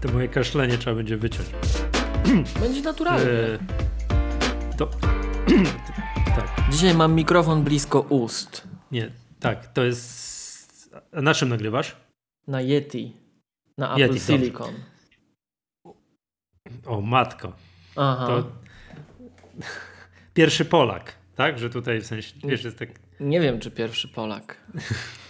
To 0.00 0.08
moje 0.12 0.28
kaszlenie 0.28 0.78
trzeba 0.78 0.96
będzie 0.96 1.16
wyciąć. 1.16 1.48
Będzie 2.60 2.82
naturalnie. 2.82 3.26
E, 3.30 3.58
to. 4.76 4.86
tak. 6.36 6.70
Dzisiaj 6.70 6.94
mam 6.94 7.14
mikrofon 7.14 7.64
blisko 7.64 8.00
ust. 8.00 8.68
Nie, 8.92 9.10
tak, 9.40 9.66
to 9.72 9.84
jest. 9.84 10.94
A 11.12 11.22
na 11.22 11.34
czym 11.34 11.48
nagrywasz? 11.48 11.96
Na 12.46 12.60
Yeti. 12.60 13.16
Na 13.78 13.90
Apple 13.90 14.00
Yeti, 14.00 14.14
dobrze. 14.14 14.26
Silicon. 14.38 14.74
O, 16.86 17.00
matko. 17.00 17.52
Aha. 17.96 18.26
To. 18.26 18.44
Pierwszy 20.34 20.64
Polak, 20.64 21.14
tak? 21.36 21.58
Że 21.58 21.70
tutaj 21.70 22.00
w 22.00 22.06
sensie. 22.06 22.34
Wiesz, 22.44 22.64
jest 22.64 22.78
tak. 22.78 22.88
Nie 23.20 23.40
wiem, 23.40 23.60
czy 23.60 23.70
pierwszy 23.70 24.08
Polak. 24.08 24.56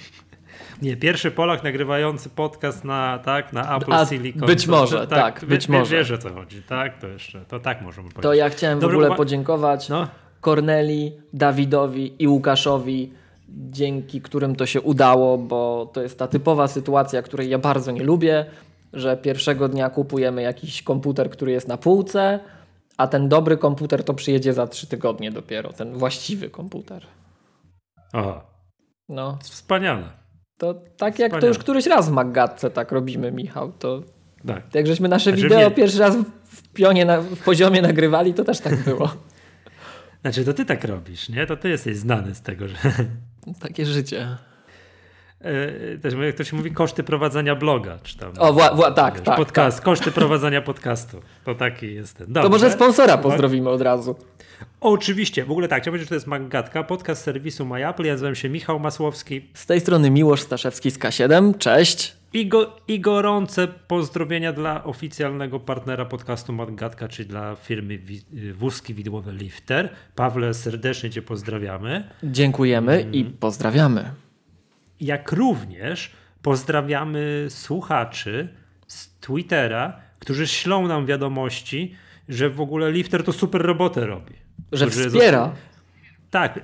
Nie, 0.82 0.96
pierwszy 0.96 1.30
Polak 1.30 1.64
nagrywający 1.64 2.30
podcast 2.30 2.84
na, 2.84 3.18
tak, 3.24 3.52
na 3.52 3.76
Apple 3.76 3.92
A, 3.92 4.06
Silicon. 4.06 4.46
być 4.46 4.66
może, 4.66 5.06
tak, 5.06 5.40
wie- 5.40 5.46
być 5.46 5.66
wie- 5.68 5.78
może. 5.78 5.96
Wiesz 5.96 6.10
o 6.10 6.18
co 6.18 6.30
chodzi, 6.34 6.62
tak? 6.62 6.98
To 7.00 7.06
jeszcze, 7.08 7.40
to 7.40 7.60
tak 7.60 7.82
możemy 7.82 8.08
powiedzieć. 8.08 8.22
To 8.22 8.34
ja 8.34 8.48
chciałem 8.50 8.78
Dobrze, 8.80 8.96
w 8.96 9.00
ogóle 9.00 9.16
podziękować 9.16 9.88
No, 9.88 10.08
Korneli, 10.40 11.12
Dawidowi 11.32 12.22
i 12.22 12.28
Łukaszowi, 12.28 13.12
dzięki 13.48 14.20
którym 14.20 14.56
to 14.56 14.66
się 14.66 14.80
udało, 14.80 15.38
bo 15.38 15.90
to 15.92 16.02
jest 16.02 16.18
ta 16.18 16.26
typowa 16.26 16.68
sytuacja, 16.68 17.22
której 17.22 17.50
ja 17.50 17.58
bardzo 17.58 17.92
nie 17.92 18.04
lubię, 18.04 18.46
że 18.92 19.16
pierwszego 19.16 19.68
dnia 19.68 19.90
kupujemy 19.90 20.42
jakiś 20.42 20.82
komputer, 20.82 21.30
który 21.30 21.52
jest 21.52 21.68
na 21.68 21.76
półce, 21.76 22.40
a 22.96 23.06
ten 23.06 23.28
dobry 23.28 23.56
komputer 23.56 24.04
to 24.04 24.14
przyjedzie 24.14 24.52
za 24.52 24.66
trzy 24.66 24.86
tygodnie 24.86 25.30
dopiero, 25.30 25.72
ten 25.72 25.92
właściwy 25.94 26.50
komputer. 26.50 27.06
o, 28.12 28.40
No, 29.08 29.38
wspaniale. 29.42 30.02
To 30.58 30.74
tak 30.96 31.18
jak 31.18 31.30
to 31.30 31.36
Wspaniale. 31.36 31.48
już 31.48 31.58
któryś 31.58 31.86
raz 31.86 32.08
w 32.08 32.12
Maggatce 32.12 32.70
tak 32.70 32.92
robimy, 32.92 33.32
Michał, 33.32 33.72
to 33.72 34.02
Tak. 34.46 34.74
jak 34.74 34.86
żeśmy 34.86 35.08
nasze 35.08 35.30
Znaczy 35.30 35.42
wideo 35.42 35.68
nie- 35.68 35.70
pierwszy 35.74 35.98
raz 35.98 36.16
w 36.44 36.68
pionie, 36.68 37.04
na, 37.04 37.20
w 37.20 37.36
poziomie 37.36 37.82
nagrywali, 37.82 38.34
to 38.34 38.44
też 38.44 38.60
tak 38.60 38.76
było. 38.84 39.10
Znaczy, 40.22 40.44
to 40.44 40.54
ty 40.54 40.64
tak 40.64 40.84
robisz, 40.84 41.28
nie? 41.28 41.46
To 41.46 41.56
ty 41.56 41.68
jesteś 41.68 41.96
znany 41.96 42.34
z 42.34 42.42
tego, 42.42 42.68
że. 42.68 42.76
Takie 43.60 43.86
życie. 43.86 44.36
E, 45.40 45.98
Też 45.98 46.14
jak 46.14 46.34
to 46.34 46.44
się 46.44 46.56
mówi, 46.56 46.70
koszty 46.72 47.02
prowadzenia 47.02 47.54
bloga, 47.56 47.98
czy 48.02 48.18
tam. 48.18 48.32
O, 48.38 48.52
wła- 48.52 48.76
wła- 48.76 48.94
tak, 48.94 49.20
tak, 49.20 49.36
Podcast, 49.36 49.80
koszty 49.80 50.10
prowadzenia 50.12 50.62
podcastu. 50.62 51.20
To 51.44 51.54
taki 51.54 51.94
jestem. 51.94 52.26
To 52.26 52.32
Dobrze. 52.32 52.48
może 52.50 52.70
sponsora 52.70 53.18
pozdrowimy 53.18 53.70
od 53.70 53.80
razu. 53.80 54.16
Oczywiście, 54.80 55.44
w 55.44 55.50
ogóle 55.50 55.68
tak, 55.68 55.82
chciałbym 55.82 55.92
powiedzieć, 55.98 56.06
że 56.06 56.08
to 56.08 56.14
jest 56.14 56.26
Maggatka, 56.26 56.82
podcast 56.84 57.22
serwisu 57.22 57.66
MyApple. 57.66 58.04
Ja 58.06 58.12
nazywam 58.12 58.34
się 58.34 58.48
Michał 58.48 58.80
Masłowski 58.80 59.48
Z 59.54 59.66
tej 59.66 59.80
strony 59.80 60.10
Miłosz 60.10 60.40
Staszewski 60.40 60.90
z 60.90 60.98
K7. 60.98 61.58
Cześć. 61.58 62.16
i, 62.32 62.46
go, 62.48 62.76
i 62.88 63.00
gorące 63.00 63.68
pozdrowienia 63.68 64.52
dla 64.52 64.84
oficjalnego 64.84 65.60
partnera 65.60 66.04
podcastu 66.04 66.52
Maggatka, 66.52 67.08
czyli 67.08 67.28
dla 67.28 67.56
firmy 67.56 67.98
wi- 67.98 68.52
wózki 68.54 68.94
widłowe 68.94 69.32
Lifter. 69.32 69.88
Pawle, 70.14 70.54
serdecznie 70.54 71.10
Cię 71.10 71.22
pozdrawiamy. 71.22 72.08
Dziękujemy 72.22 73.06
i 73.12 73.24
pozdrawiamy. 73.24 74.10
Jak 75.00 75.32
również 75.32 76.10
pozdrawiamy 76.42 77.46
słuchaczy 77.48 78.48
z 78.86 79.08
Twittera, 79.20 80.00
którzy 80.18 80.46
ślą 80.46 80.88
nam 80.88 81.06
wiadomości, 81.06 81.94
że 82.28 82.50
w 82.50 82.60
ogóle 82.60 82.92
Lifter 82.92 83.24
to 83.24 83.32
super 83.32 83.62
robotę 83.62 84.06
robi. 84.06 84.34
Że 84.72 84.90
wspiera. 84.90 85.52
Tak, 86.30 86.60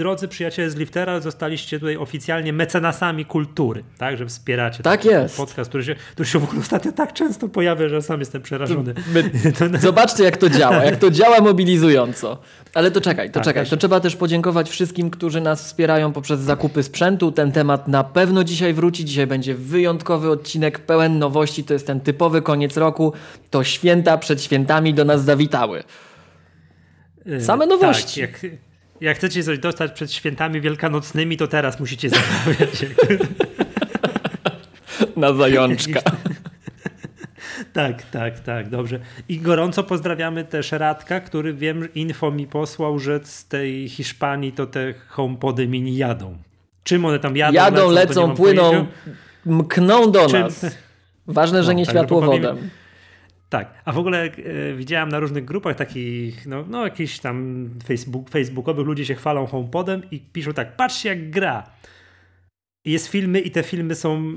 drodzy 0.00 0.28
przyjaciele 0.28 0.70
z 0.70 0.76
Liftera, 0.76 1.20
zostaliście 1.20 1.78
tutaj 1.80 1.96
oficjalnie 1.96 2.52
mecenasami 2.52 3.24
kultury, 3.24 3.84
tak, 3.98 4.16
że 4.16 4.26
wspieracie 4.26 4.82
Tak 4.82 5.02
ten 5.02 5.10
jest. 5.10 5.36
podcast, 5.36 5.70
który 5.70 5.84
się, 5.84 5.94
który 6.12 6.28
się 6.28 6.38
w 6.38 6.44
ogóle 6.44 6.60
ostatnio 6.60 6.92
tak 6.92 7.12
często 7.12 7.48
pojawia, 7.48 7.88
że 7.88 8.02
sam 8.02 8.20
jestem 8.20 8.42
przerażony. 8.42 8.94
My, 9.14 9.30
zobaczcie, 9.78 10.24
jak 10.24 10.36
to 10.36 10.48
działa. 10.48 10.84
Jak 10.84 10.96
to 10.96 11.10
działa 11.10 11.40
mobilizująco. 11.40 12.38
Ale 12.74 12.90
to 12.90 13.00
czekaj, 13.00 13.28
to 13.28 13.34
Tak, 13.34 13.44
czekaj. 13.44 13.66
To 13.66 13.76
trzeba 13.76 14.00
też 14.00 14.16
podziękować 14.16 14.70
wszystkim, 14.70 15.10
którzy 15.10 15.40
nas 15.40 15.64
wspierają 15.64 16.12
poprzez 16.12 16.40
zakupy 16.40 16.82
sprzętu. 16.82 17.32
Ten 17.32 17.52
temat 17.52 17.88
na 17.88 18.04
pewno 18.04 18.44
dzisiaj 18.44 18.74
wróci. 18.74 19.04
Dzisiaj 19.04 19.26
będzie 19.26 19.54
wyjątkowy 19.54 20.30
odcinek 20.30 20.78
pełen 20.78 21.18
nowości. 21.18 21.64
To 21.64 21.72
jest 21.72 21.86
ten 21.86 22.00
typowy 22.00 22.42
koniec 22.42 22.76
roku. 22.76 23.12
To 23.50 23.64
święta 23.64 24.18
przed 24.18 24.42
świętami 24.42 24.94
do 24.94 25.04
nas 25.04 25.24
zawitały. 25.24 25.82
Same 27.40 27.66
nowości. 27.66 28.20
Tak, 28.20 28.42
jak, 28.42 28.52
jak 29.00 29.16
chcecie 29.16 29.42
coś 29.42 29.58
dostać 29.58 29.92
przed 29.92 30.12
świętami 30.12 30.60
wielkanocnymi, 30.60 31.36
to 31.36 31.46
teraz 31.48 31.80
musicie 31.80 32.10
zamawiać. 32.10 32.86
Na 35.16 35.32
zajączka. 35.34 36.00
Tak, 37.72 38.02
tak, 38.02 38.40
tak, 38.40 38.68
dobrze. 38.68 39.00
I 39.28 39.38
gorąco 39.38 39.82
pozdrawiamy 39.84 40.44
też 40.44 40.72
Radka, 40.72 41.20
który 41.20 41.54
wiem, 41.54 41.94
info 41.94 42.30
mi 42.30 42.46
posłał, 42.46 42.98
że 42.98 43.20
z 43.24 43.46
tej 43.46 43.88
Hiszpanii 43.88 44.52
to 44.52 44.66
te 44.66 44.94
homepody 45.08 45.68
mini 45.68 45.96
jadą. 45.96 46.36
Czym 46.84 47.04
one 47.04 47.18
tam 47.18 47.36
jadą? 47.36 47.54
Jadą, 47.54 47.90
lecą, 47.90 48.26
mam 48.26 48.36
płyną, 48.36 48.62
pojęcia. 48.70 48.90
mkną 49.46 50.10
do 50.12 50.26
Czym- 50.26 50.40
nas. 50.40 50.66
Ważne, 51.26 51.62
że 51.62 51.72
No, 51.72 51.78
nie 51.78 51.86
światłowodem. 51.86 52.42
powiem- 52.56 52.70
Tak, 53.50 53.74
a 53.84 53.92
w 53.92 53.98
ogóle 53.98 54.22
e, 54.22 54.74
widziałem 54.74 55.08
na 55.08 55.18
różnych 55.18 55.44
grupach 55.44 55.76
takich, 55.76 56.46
no, 56.46 56.64
no 56.68 56.84
jakichś 56.84 57.18
tam 57.18 57.68
Facebook, 57.84 58.30
facebookowych 58.30 58.86
ludzie 58.86 59.04
się 59.06 59.14
chwalą 59.14 59.46
HomePodem 59.46 60.02
i 60.10 60.20
piszą 60.20 60.52
tak, 60.52 60.76
patrzcie 60.76 61.08
jak 61.08 61.30
gra. 61.30 61.70
Jest 62.84 63.08
filmy 63.08 63.40
i 63.40 63.50
te 63.50 63.62
filmy 63.62 63.94
są, 63.94 64.36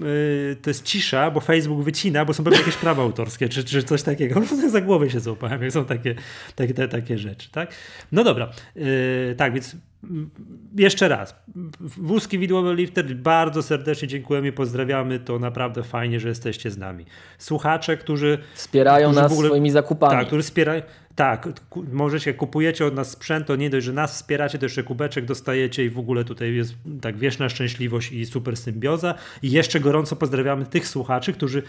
y, 0.52 0.56
to 0.62 0.70
jest 0.70 0.84
cisza, 0.84 1.32
bo 1.32 1.40
Facebook 1.40 1.84
wycina, 1.84 2.26
bo 2.26 2.34
są 2.34 2.44
pewnie 2.44 2.60
jakieś 2.60 2.76
prawa 2.76 3.04
autorskie, 3.04 3.50
czy, 3.50 3.64
czy 3.64 3.84
coś 3.84 4.04
takiego. 4.04 4.36
Prostu 4.36 4.70
za 4.70 4.82
głowę 4.82 5.10
się 5.10 5.20
złapałem, 5.20 5.64
jak 5.64 5.72
są 5.72 5.86
takie, 5.86 6.16
takie, 6.56 6.74
te, 6.74 6.88
takie 6.88 7.18
rzeczy, 7.18 7.52
tak? 7.52 7.76
No 8.12 8.24
dobra, 8.24 8.52
y, 8.78 9.36
tak, 9.38 9.54
więc 9.54 9.76
jeszcze 10.78 11.08
raz. 11.08 11.36
Wózki 11.80 12.40
widłowe 12.40 12.76
Lifter, 12.76 13.16
bardzo 13.16 13.64
serdecznie 13.64 14.08
dziękujemy 14.08 14.48
i 14.48 14.52
pozdrawiamy, 14.52 15.20
to 15.20 15.40
naprawdę 15.40 15.84
fajnie, 15.84 16.20
że 16.20 16.28
jesteście 16.30 16.72
z 16.72 16.78
nami. 16.78 17.06
Słuchacze, 17.38 17.98
którzy 17.98 18.38
Wspierają 18.54 19.08
którzy 19.10 19.22
nas 19.22 19.32
ogóle- 19.32 19.50
swoimi 19.50 19.72
zakupami. 19.72 20.12
tak, 20.14 20.28
który 20.28 20.42
wspiera. 20.44 20.74
Tak, 21.16 21.50
możecie, 21.92 22.34
kupujecie 22.34 22.86
od 22.86 22.96
nas 22.96 23.12
sprzęt, 23.12 23.48
to 23.48 23.56
nie 23.56 23.70
dość, 23.70 23.86
że 23.86 23.94
nas 23.94 24.14
wspieracie, 24.16 24.58
to 24.60 24.66
jeszcze 24.66 24.84
kubeczek 24.84 25.26
dostajecie 25.26 25.86
i 25.86 25.90
w 25.90 26.00
ogóle 26.00 26.24
tutaj 26.24 26.54
jest 26.56 26.76
tak 27.02 27.18
wieczna 27.18 27.50
szczęśliwość 27.50 28.12
i 28.12 28.26
super 28.26 28.58
symbioza. 28.58 29.16
I 29.42 29.52
jeszcze 29.52 29.80
gorąco 29.80 30.16
pozdrawiamy 30.16 30.66
tych 30.66 30.88
słuchaczy, 30.88 31.34
którzy 31.34 31.64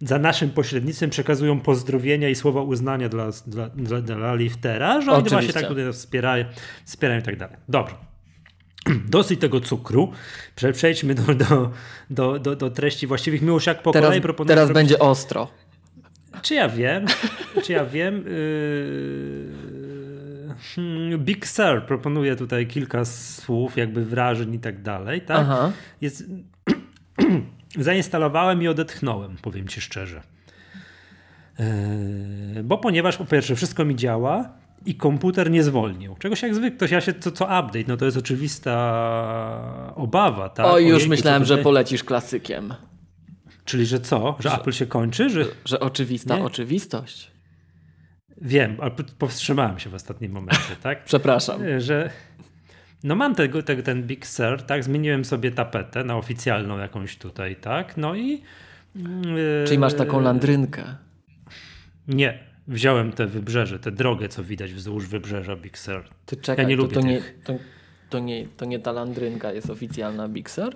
za 0.00 0.18
naszym 0.18 0.50
pośrednictwem 0.50 1.10
przekazują 1.10 1.60
pozdrowienia 1.60 2.28
i 2.28 2.34
słowa 2.34 2.62
uznania 2.62 3.08
dla, 3.08 3.30
dla, 3.46 3.68
dla, 3.68 4.00
dla 4.00 4.34
Liftera, 4.34 5.00
że 5.00 5.12
oni 5.12 5.28
właśnie 5.28 5.52
tak 5.52 5.68
tutaj 5.68 5.92
wspierają, 5.92 6.44
wspierają 6.84 7.20
i 7.20 7.22
tak 7.22 7.36
dalej. 7.36 7.56
Dobrze. 7.68 7.94
Dosyć 9.10 9.40
tego 9.40 9.60
cukru. 9.60 10.12
Prze- 10.56 10.72
Przejdźmy 10.72 11.14
do, 11.14 11.34
do, 11.34 11.70
do, 12.10 12.38
do, 12.38 12.56
do 12.56 12.70
treści 12.70 13.06
właściwych. 13.06 13.42
Miłość, 13.42 13.66
jak 13.66 13.82
po 13.82 13.92
Teraz, 13.92 14.08
kolei 14.08 14.20
proponuję 14.20 14.54
teraz 14.54 14.72
będzie 14.72 14.98
ostro. 14.98 15.48
czy 16.42 16.54
ja 16.54 16.68
wiem? 16.68 17.06
Czy 17.62 17.72
ja 17.72 17.84
wiem? 17.84 18.24
Yy... 18.26 19.48
Big 21.18 21.46
Sur 21.46 21.86
proponuje 21.86 22.36
tutaj 22.36 22.66
kilka 22.66 23.04
słów, 23.04 23.76
jakby 23.76 24.04
wrażeń 24.04 24.54
i 24.54 24.58
tak 24.58 24.82
dalej. 24.82 25.20
Tak? 25.20 25.38
Aha. 25.40 25.72
Jest... 26.00 26.24
Zainstalowałem 27.76 28.62
i 28.62 28.68
odetchnąłem, 28.68 29.36
powiem 29.42 29.68
ci 29.68 29.80
szczerze. 29.80 30.22
Yy, 31.58 32.64
Bo 32.64 32.78
ponieważ 32.78 33.16
po 33.16 33.24
pierwsze 33.24 33.56
wszystko 33.56 33.84
mi 33.84 33.96
działa 33.96 34.48
i 34.86 34.94
komputer 34.94 35.50
nie 35.50 35.62
zwolnił. 35.62 36.16
Czegoś 36.16 36.42
jak 36.42 36.54
zwykle, 36.54 36.88
ja 36.90 37.00
się 37.00 37.12
co, 37.14 37.30
co 37.32 37.44
update, 37.44 37.84
no 37.88 37.96
to 37.96 38.04
jest 38.04 38.16
oczywista 38.16 39.92
obawa. 39.96 40.48
Tak? 40.48 40.66
o, 40.66 40.78
już 40.78 41.06
myślałem, 41.06 41.42
co 41.42 41.46
że 41.46 41.54
tutaj- 41.54 41.64
polecisz 41.64 42.04
klasykiem. 42.04 42.74
Czyli, 43.64 43.86
że 43.86 44.00
co? 44.00 44.36
Że, 44.40 44.52
Apple 44.52 44.72
się 44.72 44.86
kończy? 44.86 45.30
Że... 45.30 45.44
Że 45.64 45.80
oczywista 45.80 46.36
Nie. 46.36 46.44
oczywistość. 46.44 47.30
Wiem, 48.40 48.76
ale 48.80 48.90
powstrzymałem 49.18 49.78
się 49.78 49.90
w 49.90 49.94
ostatnim 49.94 50.32
momencie, 50.32 50.76
tak? 50.82 51.04
Przepraszam. 51.10 51.60
Że 51.78 52.10
no 53.04 53.14
mam 53.14 53.34
tego, 53.34 53.62
tego, 53.62 53.82
ten 53.82 54.02
Big 54.02 54.26
Sur, 54.26 54.62
tak? 54.62 54.84
Zmieniłem 54.84 55.24
sobie 55.24 55.50
tapetę 55.50 56.04
na 56.04 56.16
oficjalną 56.16 56.78
jakąś 56.78 57.16
tutaj, 57.16 57.56
tak? 57.56 57.96
No 57.96 58.14
i... 58.14 58.42
Yy, 58.96 59.64
Czyli 59.66 59.78
masz 59.78 59.94
taką 59.94 60.20
landrynkę. 60.20 60.84
Nie, 62.08 62.38
wziąłem 62.68 63.12
te 63.12 63.26
wybrzeże, 63.26 63.78
tę 63.78 63.92
drogę, 63.92 64.28
co 64.28 64.44
widać 64.44 64.72
wzdłuż 64.72 65.06
wybrzeża 65.06 65.56
Big 65.56 65.78
Sur. 65.78 66.04
Ty 66.26 66.36
czekaj, 66.36 66.66
nie 66.66 66.76
to, 66.76 66.82
lubię 66.82 66.94
to, 66.94 67.00
nie, 67.00 67.22
to, 67.44 67.54
to, 68.10 68.18
nie, 68.18 68.46
to 68.56 68.64
nie 68.64 68.78
ta 68.78 68.92
landrynka 68.92 69.52
jest 69.52 69.70
oficjalna 69.70 70.28
Big 70.28 70.50
Sur? 70.50 70.74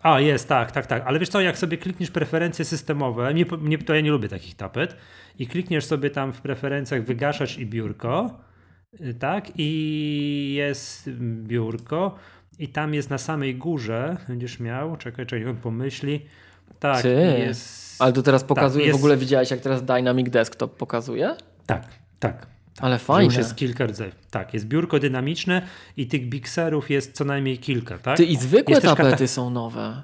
A, 0.00 0.20
jest, 0.20 0.48
tak, 0.48 0.72
tak, 0.72 0.86
tak. 0.86 1.02
Ale 1.06 1.18
wiesz 1.18 1.28
co, 1.28 1.40
jak 1.40 1.58
sobie 1.58 1.78
klikniesz 1.78 2.10
preferencje 2.10 2.64
systemowe, 2.64 3.34
nie, 3.34 3.44
nie, 3.60 3.78
to 3.78 3.94
ja 3.94 4.00
nie 4.00 4.10
lubię 4.10 4.28
takich 4.28 4.54
tapet, 4.54 4.96
i 5.38 5.46
klikniesz 5.46 5.84
sobie 5.84 6.10
tam 6.10 6.32
w 6.32 6.40
preferencjach 6.40 7.04
wygaszacz 7.04 7.58
i 7.58 7.66
biurko, 7.66 8.40
tak, 9.18 9.44
i 9.56 10.54
jest 10.58 11.10
biurko, 11.42 12.14
i 12.58 12.68
tam 12.68 12.94
jest 12.94 13.10
na 13.10 13.18
samej 13.18 13.54
górze, 13.54 14.16
będziesz 14.28 14.60
miał, 14.60 14.96
czekaj, 14.96 15.26
czekaj, 15.26 15.48
on 15.48 15.56
pomyśli, 15.56 16.26
Tak, 16.78 17.02
Ty. 17.02 17.34
jest... 17.38 18.02
Ale 18.02 18.12
to 18.12 18.22
teraz 18.22 18.44
pokazuje, 18.44 18.86
jest- 18.86 18.98
w 18.98 19.02
ogóle 19.02 19.16
widziałeś 19.16 19.50
jak 19.50 19.60
teraz 19.60 19.82
Dynamic 19.84 20.30
Desktop 20.30 20.76
pokazuje? 20.76 21.36
Tak, 21.66 21.88
tak. 22.18 22.46
Ale 22.80 22.94
Że 22.94 23.04
fajne. 23.04 23.24
Już 23.24 23.36
jest 23.36 23.56
kilka 23.56 23.86
rodzajów. 23.86 24.14
Tak, 24.30 24.54
jest 24.54 24.66
biurko 24.66 24.98
dynamiczne 24.98 25.62
i 25.96 26.06
tych 26.06 26.28
bikserów 26.28 26.90
jest 26.90 27.12
co 27.12 27.24
najmniej 27.24 27.58
kilka, 27.58 27.98
tak? 27.98 28.16
Ty 28.16 28.24
i 28.24 28.36
zwykłe 28.36 28.74
Jest 28.74 28.86
kata- 28.86 28.96
tapety 29.04 29.28
są 29.28 29.50
nowe. 29.50 30.02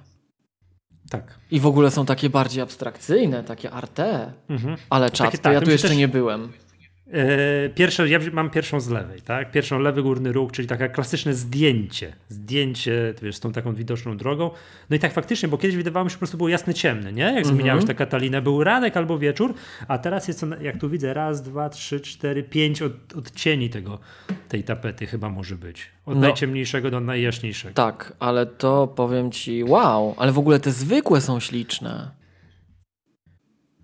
Tak. 1.10 1.38
I 1.50 1.60
w 1.60 1.66
ogóle 1.66 1.90
są 1.90 2.06
takie 2.06 2.30
bardziej 2.30 2.62
abstrakcyjne, 2.62 3.44
takie 3.44 3.70
arte. 3.70 4.32
Mhm. 4.48 4.76
Ale 4.90 5.10
czat, 5.10 5.26
Takie 5.26 5.38
tak, 5.38 5.52
ja 5.52 5.60
tu 5.60 5.70
jeszcze 5.70 5.88
też- 5.88 5.96
nie 5.96 6.08
byłem. 6.08 6.52
E, 7.12 7.68
Pierwsze, 7.68 8.08
ja 8.08 8.18
mam 8.32 8.50
pierwszą 8.50 8.80
z 8.80 8.88
lewej, 8.88 9.20
tak? 9.22 9.50
Pierwszą 9.50 9.78
lewy 9.78 10.02
górny 10.02 10.32
róg, 10.32 10.52
czyli 10.52 10.68
takie 10.68 10.88
klasyczne 10.88 11.34
zdjęcie. 11.34 12.12
Zdjęcie, 12.28 13.14
wiesz, 13.22 13.36
z 13.36 13.40
tą 13.40 13.52
taką 13.52 13.74
widoczną 13.74 14.16
drogą. 14.16 14.50
No 14.90 14.96
i 14.96 14.98
tak 14.98 15.12
faktycznie, 15.12 15.48
bo 15.48 15.58
kiedyś 15.58 15.76
wydawało 15.76 16.04
mi 16.04 16.10
się, 16.10 16.12
że 16.12 16.16
po 16.16 16.18
prostu 16.20 16.36
było 16.36 16.48
jasny 16.48 16.74
ciemny, 16.74 17.12
nie? 17.12 17.22
Jak 17.22 17.36
Mhm. 17.36 17.54
zmieniałeś 17.56 17.84
tę 17.84 17.94
Katalinę, 17.94 18.42
był 18.42 18.64
ranek 18.64 18.96
albo 18.96 19.18
wieczór, 19.18 19.54
a 19.88 19.98
teraz 19.98 20.28
jest, 20.28 20.46
jak 20.60 20.78
tu 20.78 20.90
widzę, 20.90 21.14
raz, 21.14 21.42
dwa, 21.42 21.68
trzy, 21.68 22.00
cztery, 22.00 22.42
pięć 22.42 22.82
od, 22.82 22.92
odcieni 23.18 23.70
tego, 23.70 23.98
tej 24.48 24.64
tapety 24.64 25.06
chyba 25.06 25.28
może 25.28 25.54
być. 25.56 25.86
Od 26.06 26.14
No. 26.14 26.20
najciemniejszego 26.20 26.90
do 26.90 27.00
najjaśniejszego. 27.00 27.74
Tak, 27.74 28.12
ale 28.18 28.46
to 28.46 28.86
powiem 28.86 29.30
ci, 29.32 29.64
wow, 29.64 30.14
ale 30.16 30.32
w 30.32 30.38
ogóle 30.38 30.60
te 30.60 30.70
zwykłe 30.72 31.20
są 31.20 31.40
śliczne. 31.40 32.19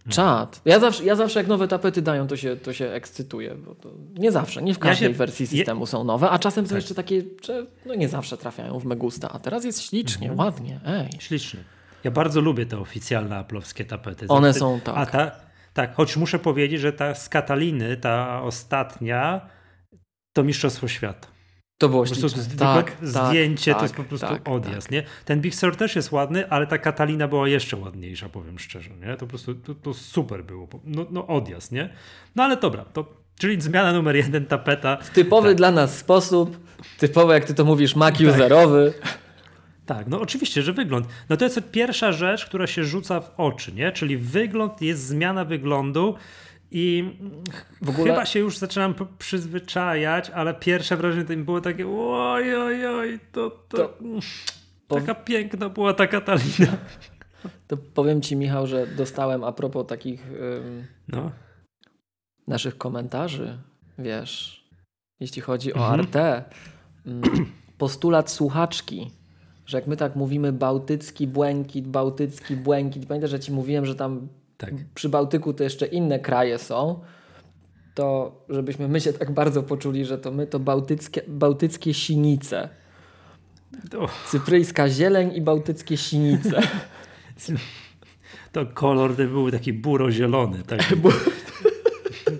Czad. 0.08 0.60
Ja 0.64 0.80
zawsze, 0.80 1.04
ja 1.04 1.16
zawsze 1.16 1.40
jak 1.40 1.48
nowe 1.48 1.68
tapety 1.68 2.02
dają, 2.02 2.26
to 2.26 2.36
się, 2.36 2.56
to 2.56 2.72
się 2.72 2.86
ekscytuję. 2.90 3.54
Bo 3.54 3.74
to 3.74 3.90
nie 4.18 4.32
zawsze, 4.32 4.62
nie 4.62 4.74
w 4.74 4.78
każdej 4.78 5.08
się- 5.08 5.14
wersji 5.14 5.42
je- 5.42 5.48
systemu 5.58 5.86
są 5.86 6.04
nowe, 6.04 6.30
a 6.30 6.38
czasem 6.38 6.64
są 6.66 6.68
Tak. 6.68 6.76
jeszcze 6.76 6.94
takie, 6.94 7.22
że 7.44 7.66
no 7.86 7.94
nie 7.94 8.08
zawsze 8.08 8.36
trafiają 8.36 8.78
w 8.78 8.84
Megusta. 8.84 9.28
A 9.32 9.38
teraz 9.38 9.64
jest 9.64 9.82
ślicznie, 9.82 10.30
Mhm. 10.30 10.38
ładnie, 10.46 10.80
ej. 10.86 11.08
Ślicznie. 11.18 11.60
Ja 12.04 12.10
bardzo 12.10 12.40
lubię 12.40 12.66
te 12.66 12.78
oficjalne 12.78 13.36
aplowskie 13.36 13.84
tapety. 13.84 14.26
One 14.28 14.48
Zawsze- 14.52 14.60
są 14.60 14.80
tak. 14.80 14.94
A 14.98 15.06
ta, 15.06 15.30
tak, 15.74 15.94
choć 15.94 16.16
muszę 16.16 16.38
powiedzieć, 16.38 16.80
że 16.80 16.92
ta 16.92 17.14
z 17.14 17.28
Kataliny, 17.28 17.96
ta 17.96 18.42
ostatnia, 18.42 19.40
to 20.32 20.44
mistrzostwo 20.44 20.88
świata. 20.88 21.28
To 21.78 21.88
było 21.88 22.02
Po 22.02 22.06
prostu 22.06 22.28
śliczne. 22.28 22.42
zwykłe 22.42 22.66
Tak, 22.66 22.96
zdjęcie 23.02 23.70
tak, 23.70 23.78
to 23.78 23.84
jest 23.84 23.94
tak, 23.94 24.04
po 24.04 24.08
prostu 24.08 24.26
tak, 24.26 24.48
odjazd, 24.48 24.90
nie? 24.90 25.02
Ten 25.24 25.40
Big 25.40 25.54
Sur 25.54 25.76
też 25.76 25.96
jest 25.96 26.12
ładny, 26.12 26.50
ale 26.50 26.66
ta 26.66 26.78
Katalina 26.78 27.28
była 27.28 27.48
jeszcze 27.48 27.76
ładniejsza, 27.76 28.28
powiem 28.28 28.58
szczerze, 28.58 28.90
nie? 29.06 29.12
To 29.12 29.18
po 29.18 29.26
prostu 29.26 29.54
to, 29.54 29.74
to 29.74 29.94
super 29.94 30.44
było. 30.44 30.68
No, 30.84 31.06
no 31.10 31.26
odjazd, 31.26 31.72
nie? 31.72 31.94
No 32.36 32.42
ale 32.44 32.56
dobra, 32.56 32.84
to 32.84 33.26
czyli 33.38 33.60
zmiana 33.60 33.92
numer 33.92 34.16
jeden, 34.16 34.46
tapeta. 34.46 34.96
W 34.96 35.10
typowy 35.10 35.54
dla 35.54 35.70
nas 35.70 35.98
sposób, 35.98 36.56
typowy 36.98 37.34
jak 37.34 37.44
ty 37.44 37.54
to 37.54 37.64
mówisz, 37.64 37.96
Mac 37.96 38.20
userowy. 38.20 38.94
Tak, 39.86 40.06
no 40.06 40.20
oczywiście, 40.20 40.62
że 40.62 40.72
wygląd. 40.72 41.06
No 41.28 41.36
to 41.36 41.44
jest 41.44 41.60
pierwsza 41.70 42.12
rzecz, 42.12 42.46
która 42.46 42.66
się 42.66 42.84
rzuca 42.84 43.20
w 43.20 43.30
oczy, 43.36 43.72
nie? 43.72 43.92
Czyli 43.92 44.16
wygląd, 44.16 44.82
jest 44.82 45.06
zmiana 45.06 45.44
wyglądu 45.44 46.14
i 46.70 47.04
ogóle- 47.88 48.12
chyba 48.12 48.26
się 48.26 48.38
już 48.38 48.58
zaczynam 48.58 48.94
przyzwyczajać, 49.18 50.30
ale 50.30 50.54
pierwsze 50.54 50.96
wrażenie 50.96 51.24
to 51.24 51.36
mi 51.36 51.44
było 51.44 51.60
takie 51.60 51.88
oj, 51.88 52.56
oj, 52.56 52.86
oj, 52.86 53.20
to, 53.32 53.50
to, 53.68 53.76
To- 54.88 54.94
taka 54.94 55.14
piękna 55.14 55.68
była 55.68 55.94
ta 55.94 56.06
Katalina. 56.06 56.76
To 57.68 57.76
powiem 57.76 58.20
ci, 58.22 58.36
Michał, 58.36 58.66
że 58.66 58.86
dostałem 58.86 59.44
a 59.44 59.52
propos 59.52 59.86
takich 59.86 60.26
ym, 60.32 60.86
No, 61.08 61.30
naszych 62.46 62.78
komentarzy, 62.78 63.58
wiesz, 63.98 64.64
jeśli 65.20 65.42
chodzi 65.42 65.74
o 65.74 65.76
Mhm. 65.76 66.00
Arte, 66.00 66.44
ym, 67.06 67.22
postulat 67.78 68.30
słuchaczki, 68.30 69.10
że 69.66 69.78
jak 69.78 69.86
my 69.86 69.96
tak 69.96 70.16
mówimy 70.16 70.52
bałtycki 70.52 71.26
błękit, 71.26 71.86
bałtycki 71.88 72.56
błękit, 72.56 73.06
pamiętasz, 73.06 73.30
że 73.30 73.40
ci 73.40 73.52
mówiłem, 73.52 73.86
że 73.86 73.94
tam 73.94 74.28
tak. 74.58 74.74
przy 74.94 75.08
Bałtyku 75.08 75.52
to 75.52 75.64
jeszcze 75.64 75.86
inne 75.86 76.18
kraje 76.18 76.58
są, 76.58 77.00
to 77.94 78.32
żebyśmy 78.48 78.88
my 78.88 79.00
się 79.00 79.12
tak 79.12 79.30
bardzo 79.30 79.62
poczuli, 79.62 80.04
że 80.04 80.18
to 80.18 80.30
my 80.30 80.46
to 80.46 80.58
bałtyckie, 80.58 81.22
bałtyckie 81.28 81.94
sinice. 81.94 82.68
O, 83.98 84.08
Cypryjska 84.26 84.88
zieleń 84.88 85.32
i 85.34 85.40
bałtyckie 85.40 85.96
sinice. 85.96 86.60
to 88.52 88.66
kolor 88.66 89.16
ten 89.16 89.28
był 89.28 89.50
taki 89.50 89.72
buro-zielony. 89.72 90.62
Taki, 90.68 90.94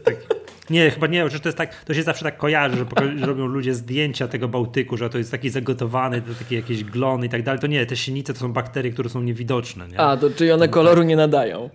taki. 0.04 0.26
Nie, 0.70 0.90
chyba 0.90 1.06
nie, 1.06 1.30
że 1.30 1.40
to 1.40 1.48
jest 1.48 1.58
tak, 1.58 1.84
to 1.84 1.94
się 1.94 2.02
zawsze 2.02 2.24
tak 2.24 2.36
kojarzy, 2.38 2.76
że, 2.76 3.26
robią 3.26 3.46
ludzie 3.46 3.74
zdjęcia 3.74 4.28
tego 4.28 4.48
Bałtyku, 4.48 4.96
że 4.96 5.10
to 5.10 5.18
jest 5.18 5.30
taki 5.30 5.50
zagotowany, 5.50 6.22
to 6.22 6.34
takie 6.34 6.56
jakieś 6.56 6.84
glony 6.84 7.26
i 7.26 7.28
tak 7.28 7.42
dalej. 7.42 7.60
To 7.60 7.66
nie, 7.66 7.86
te 7.86 7.96
sinice 7.96 8.32
to 8.32 8.40
są 8.40 8.52
bakterie, 8.52 8.92
które 8.92 9.08
są 9.08 9.22
niewidoczne. 9.22 9.88
Nie? 9.88 10.00
A, 10.00 10.16
to 10.16 10.30
czyli 10.30 10.52
one 10.52 10.68
koloru 10.68 11.02
nie 11.02 11.16
nadają. 11.16 11.70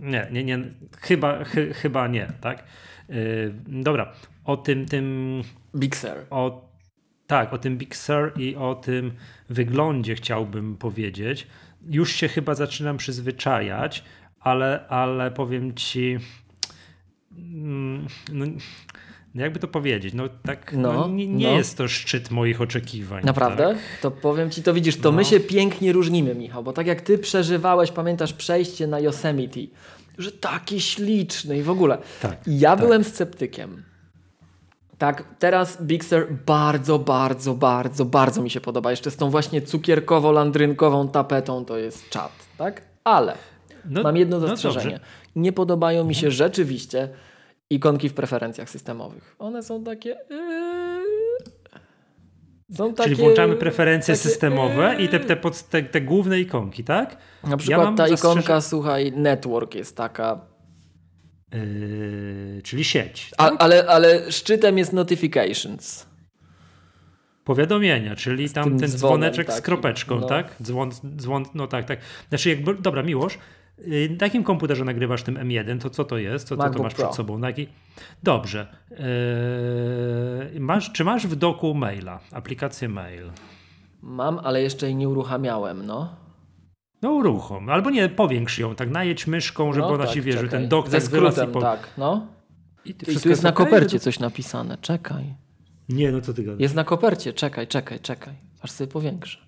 Nie, 0.00 0.28
nie, 0.32 0.44
nie, 0.44 0.58
chyba, 1.00 1.44
chy, 1.44 1.74
chyba 1.74 2.08
nie, 2.08 2.32
tak? 2.40 2.64
Yy, 3.08 3.54
dobra, 3.66 4.12
o 4.44 4.56
tym, 4.56 4.86
tym, 4.86 5.42
Big 5.76 5.96
Sur. 5.96 6.26
o, 6.30 6.68
tak, 7.26 7.52
o 7.52 7.58
tym 7.58 7.78
Big 7.78 7.96
Sur 7.96 8.32
i 8.36 8.56
o 8.56 8.74
tym 8.74 9.12
wyglądzie 9.48 10.14
chciałbym 10.14 10.76
powiedzieć. 10.76 11.46
Już 11.90 12.12
się 12.12 12.28
chyba 12.28 12.54
zaczynam 12.54 12.96
przyzwyczajać, 12.96 14.04
ale, 14.40 14.88
ale 14.88 15.30
powiem 15.30 15.74
ci, 15.74 16.18
mm, 17.38 18.06
no, 18.32 18.46
no 18.46 18.52
jakby 19.42 19.58
to 19.60 19.68
powiedzieć, 19.68 20.14
no 20.14 20.24
tak, 20.46 20.72
no, 20.72 20.92
No, 20.92 21.08
nie, 21.08 21.26
nie 21.26 21.46
no. 21.50 21.56
jest 21.56 21.76
to 21.78 21.88
szczyt 21.88 22.30
moich 22.30 22.60
oczekiwań. 22.60 23.24
Naprawdę? 23.24 23.68
Tak? 23.68 23.78
To 24.02 24.10
powiem 24.10 24.50
ci, 24.50 24.62
to 24.62 24.74
widzisz, 24.74 24.96
to 24.96 25.10
No. 25.10 25.16
my 25.16 25.24
się 25.24 25.40
pięknie 25.40 25.92
różnimy, 25.92 26.34
Michał, 26.34 26.62
bo 26.62 26.72
tak 26.72 26.86
jak 26.86 27.00
ty 27.00 27.18
przeżywałeś, 27.18 27.90
pamiętasz 27.90 28.32
przejście 28.32 28.86
na 28.86 29.00
Yosemite, 29.00 29.60
że 30.18 30.32
taki 30.32 30.80
śliczny 30.80 31.58
i 31.58 31.62
w 31.62 31.70
ogóle. 31.70 31.98
Tak, 32.22 32.38
ja 32.46 32.70
tak. 32.70 32.80
byłem 32.80 33.04
sceptykiem. 33.04 33.82
Tak, 34.98 35.24
teraz 35.38 35.82
Big 35.82 36.04
Sur 36.04 36.26
bardzo, 36.46 36.98
bardzo, 36.98 37.54
bardzo, 37.54 38.04
bardzo 38.04 38.42
mi 38.42 38.50
się 38.50 38.60
podoba. 38.60 38.90
Jeszcze 38.90 39.10
z 39.10 39.16
tą 39.16 39.30
właśnie 39.30 39.62
cukierkowo-landrynkową 39.62 41.10
tapetą 41.10 41.64
to 41.64 41.78
jest 41.78 42.08
czat, 42.10 42.32
tak? 42.58 42.82
Ale 43.04 43.34
No, 43.84 44.02
mam 44.02 44.16
jedno 44.16 44.38
no 44.40 44.48
zastrzeżenie. 44.48 45.00
nie 45.36 45.52
podobają 45.52 46.04
mi 46.04 46.14
się 46.14 46.30
rzeczywiście 46.30 47.08
ikonki 47.70 48.08
w 48.08 48.14
preferencjach 48.14 48.70
systemowych. 48.70 49.36
One 49.38 49.62
są 49.62 49.84
takie... 49.84 50.16
Yy... 50.30 50.98
Są 52.76 52.94
takie... 52.94 53.10
Czyli 53.10 53.22
włączamy 53.22 53.56
preferencje 53.56 54.14
takie, 54.14 54.28
systemowe 54.28 54.94
yy. 54.98 55.04
i 55.04 55.08
te, 55.08 55.20
te, 55.20 55.36
pod- 55.36 55.62
te, 55.68 55.82
te 55.82 56.00
główne 56.00 56.40
ikonki, 56.40 56.84
tak? 56.84 57.16
Na 57.44 57.56
przykład 57.56 57.84
mam 57.84 57.96
ta 57.96 58.06
zastrzeże- 58.06 58.14
ikonka, 58.14 58.60
słuchaj, 58.60 59.12
network 59.12 59.74
jest 59.74 59.96
taka, 59.96 60.40
Yy, 61.52 62.62
czyli 62.62 62.84
sieć. 62.84 63.30
a, 63.38 63.50
Tak? 63.50 63.62
ale, 63.62 63.86
ale 63.86 64.32
szczytem 64.32 64.78
jest 64.78 64.92
notifications. 64.92 66.06
Powiadomienia, 67.44 68.16
czyli 68.16 68.50
tam 68.50 68.78
ten 68.78 68.88
dzwoneczek 68.88 69.46
z 69.46 69.48
takim, 69.50 69.64
kropeczką, 69.64 70.20
no. 70.20 70.26
tak? 70.26 70.54
Dzwon, 70.62 70.90
dzwon, 71.16 71.44
no 71.54 71.66
tak, 71.66 71.84
tak. 71.84 71.98
Znaczy, 72.28 72.48
jakby, 72.48 72.74
dobra, 72.74 73.02
Miłosz, 73.02 73.34
yy, 73.34 73.40
na 73.86 74.26
jakim 74.26 74.44
komputerze 74.44 74.84
nagrywasz 74.84 75.22
tym 75.22 75.34
M1? 75.34 75.80
To 75.80 75.90
co 75.90 76.04
to 76.04 76.18
jest? 76.18 76.48
Co, 76.48 76.56
co 76.56 76.70
to 76.70 76.82
masz 76.82 76.94
Pro. 76.94 77.04
przed 77.04 77.16
sobą? 77.16 77.38
Na. 77.38 77.48
Dobrze. 78.22 78.66
Yy, 80.54 80.60
masz, 80.60 80.92
czy 80.92 81.04
masz 81.04 81.26
w 81.26 81.36
doku 81.36 81.74
maila, 81.74 82.20
aplikację 82.32 82.88
mail? 82.88 83.30
Mam, 84.02 84.38
ale 84.38 84.62
jeszcze 84.62 84.86
jej 84.86 84.96
nie 84.96 85.08
uruchamiałem, 85.08 85.86
no. 85.86 86.16
No 87.02 87.12
uruchom, 87.12 87.68
albo 87.68 87.90
nie, 87.90 88.08
powiększ 88.08 88.58
ją, 88.58 88.74
tak 88.74 88.90
najedź 88.90 89.26
myszką, 89.26 89.72
żeby 89.72 89.86
no 89.86 89.94
ona 89.94 90.04
tak, 90.04 90.14
ci 90.14 90.22
wie, 90.22 90.32
że 90.32 90.38
czekaj. 90.38 90.60
ten 90.60 90.68
dok 90.68 90.88
Ze 90.88 90.92
tak 90.92 91.02
i 91.02 91.06
skrótem, 91.06 91.52
po... 91.52 91.60
tak, 91.60 91.88
no. 91.98 92.26
I, 92.84 92.90
I 92.90 92.94
wszystko 92.94 93.22
tu 93.22 93.28
jest 93.28 93.42
na 93.42 93.52
kopercie 93.52 94.00
coś 94.00 94.18
napisane, 94.18 94.78
czekaj. 94.80 95.34
Nie, 95.88 96.12
no 96.12 96.20
co 96.20 96.34
ty 96.34 96.42
gadasz? 96.42 96.60
Jest 96.60 96.74
na 96.74 96.84
kopercie, 96.84 97.32
czekaj, 97.32 97.66
czekaj, 97.66 98.00
czekaj. 98.00 98.34
Aż 98.62 98.70
sobie 98.70 98.92
powiększę. 98.92 99.47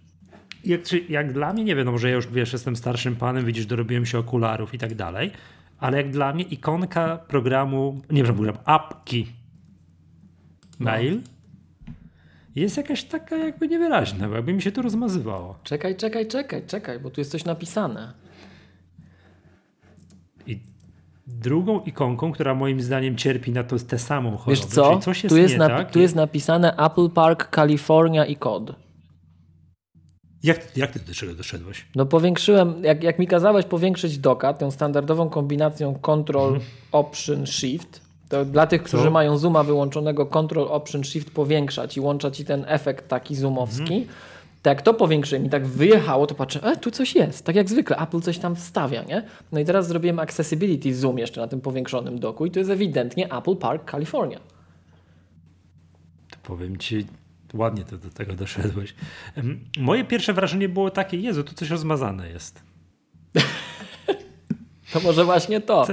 Jak, 0.65 0.81
jak 1.09 1.33
dla 1.33 1.53
mnie, 1.53 1.65
nie 1.65 1.77
wiem, 1.77 1.85
no 1.85 1.93
może 1.93 2.09
ja 2.09 2.15
już 2.15 2.27
wiesz, 2.27 2.53
jestem 2.53 2.77
starszym 2.77 3.17
panem, 3.17 3.45
widzisz, 3.45 3.67
dorobiłem 3.67 4.07
się 4.07 4.19
okularów 4.19 4.75
i 4.75 4.79
tak 4.79 4.95
dalej, 4.95 5.31
ale 5.79 5.97
jak 5.97 6.11
dla 6.11 6.33
mnie 6.33 6.45
ikonka 6.45 7.17
programu, 7.29 8.01
nie 8.11 8.25
wiem, 8.25 8.35
program, 8.35 8.59
apki 8.65 9.27
mail 10.79 11.21
jest 12.55 12.77
jakaś 12.77 13.05
taka 13.05 13.37
jakby 13.37 13.69
niewyraźna, 13.69 14.29
bo 14.29 14.35
jakby 14.35 14.53
mi 14.53 14.63
się 14.63 14.73
to 14.73 14.83
rozmazywało. 14.83 15.59
Czekaj, 15.65 15.97
czekaj, 15.97 16.29
czekaj, 16.29 16.67
czekaj, 16.67 17.01
bo 17.01 17.11
tu 17.11 17.21
jest 17.21 17.31
coś 17.31 17.45
napisane. 17.45 18.13
I 20.47 20.61
drugą 21.27 21.81
ikonką, 21.81 22.33
która 22.33 22.55
moim 22.55 22.81
zdaniem 22.81 23.17
cierpi 23.17 23.53
na 23.53 23.65
to 23.65 23.79
tę 23.79 23.99
samą 23.99 24.31
chorobę, 24.31 24.51
Wiesz 24.51 24.65
co? 24.67 24.99
coś 24.99 25.25
jest 25.25 25.35
tu, 25.35 25.41
jest 25.41 25.55
nie 25.55 25.59
tak. 25.59 25.91
tu 25.91 26.01
jest 26.01 26.15
napisane 26.15 26.77
Apple 26.77 27.11
Park, 27.11 27.57
California 27.57 28.27
i 28.27 28.37
kod. 28.37 28.90
Jak, 30.43 30.77
jak 30.77 30.91
ty 30.91 30.99
do 30.99 31.15
czego 31.15 31.35
doszedłeś? 31.35 31.87
No 31.95 32.07
powiększyłem, 32.07 32.85
jak, 32.85 33.03
jak 33.03 33.19
mi 33.19 33.27
kazałeś 33.27 33.65
powiększyć 33.65 34.19
doka, 34.19 34.55
tą 34.55 34.71
standardową 34.71 35.29
kombinacją 35.29 35.95
Control, 35.95 36.61
Option, 36.93 37.47
Shift, 37.47 38.01
to 38.29 38.45
dla 38.45 38.67
tych, 38.67 38.83
którzy 38.83 39.05
Co? 39.05 39.11
mają 39.11 39.39
zooma 39.39 39.63
wyłączonego 39.65 40.27
Control, 40.27 40.69
Option, 40.69 41.05
Shift 41.05 41.31
powiększać 41.31 41.97
i 41.97 42.01
łącza 42.01 42.31
ci 42.31 42.45
ten 42.45 42.65
efekt 42.69 43.09
taki 43.09 43.37
zoomowski, 43.37 44.07
Tak 44.63 44.77
jak 44.77 44.83
to 44.83 44.95
powiększyłem 44.95 45.47
i 45.47 45.51
tak 45.51 45.67
wyjechało, 45.67 46.27
to 46.27 46.35
patrzę, 46.35 46.63
e, 46.63 46.77
tu 46.77 46.91
coś 46.91 47.15
jest, 47.15 47.45
tak 47.45 47.57
jak 47.57 47.69
zwykle, 47.69 47.97
Apple 47.97 48.21
coś 48.21 48.39
tam 48.39 48.57
wstawia, 48.57 49.03
nie? 49.03 49.23
No 49.53 49.61
i 49.61 49.65
teraz 49.65 49.89
zrobiłem 49.89 50.19
accessibility 50.19 50.95
zoom 50.95 51.19
jeszcze 51.19 51.41
na 51.41 51.49
tym 51.49 51.61
powiększonym 51.61 52.19
doku 52.19 52.47
i 52.47 52.51
to 52.51 52.59
jest 52.59 52.71
ewidentnie 52.71 53.33
Apple 53.35 53.57
Park, 53.57 53.91
California. 53.91 54.41
To 56.31 56.37
powiem 56.43 56.77
ci, 56.77 57.07
ładnie 57.55 57.85
to 57.85 57.99
do 57.99 58.11
tego 58.11 58.35
doszedłeś. 58.35 58.95
Moje 59.79 60.05
pierwsze 60.05 60.33
wrażenie 60.33 60.69
było 60.69 60.91
takie, 60.91 61.17
Jezu, 61.17 61.45
tu 61.45 61.55
coś 61.55 61.71
rozmazane 61.71 62.31
jest. 62.31 62.63
To 64.93 65.01
może 65.01 65.25
właśnie 65.25 65.61
to. 65.61 65.87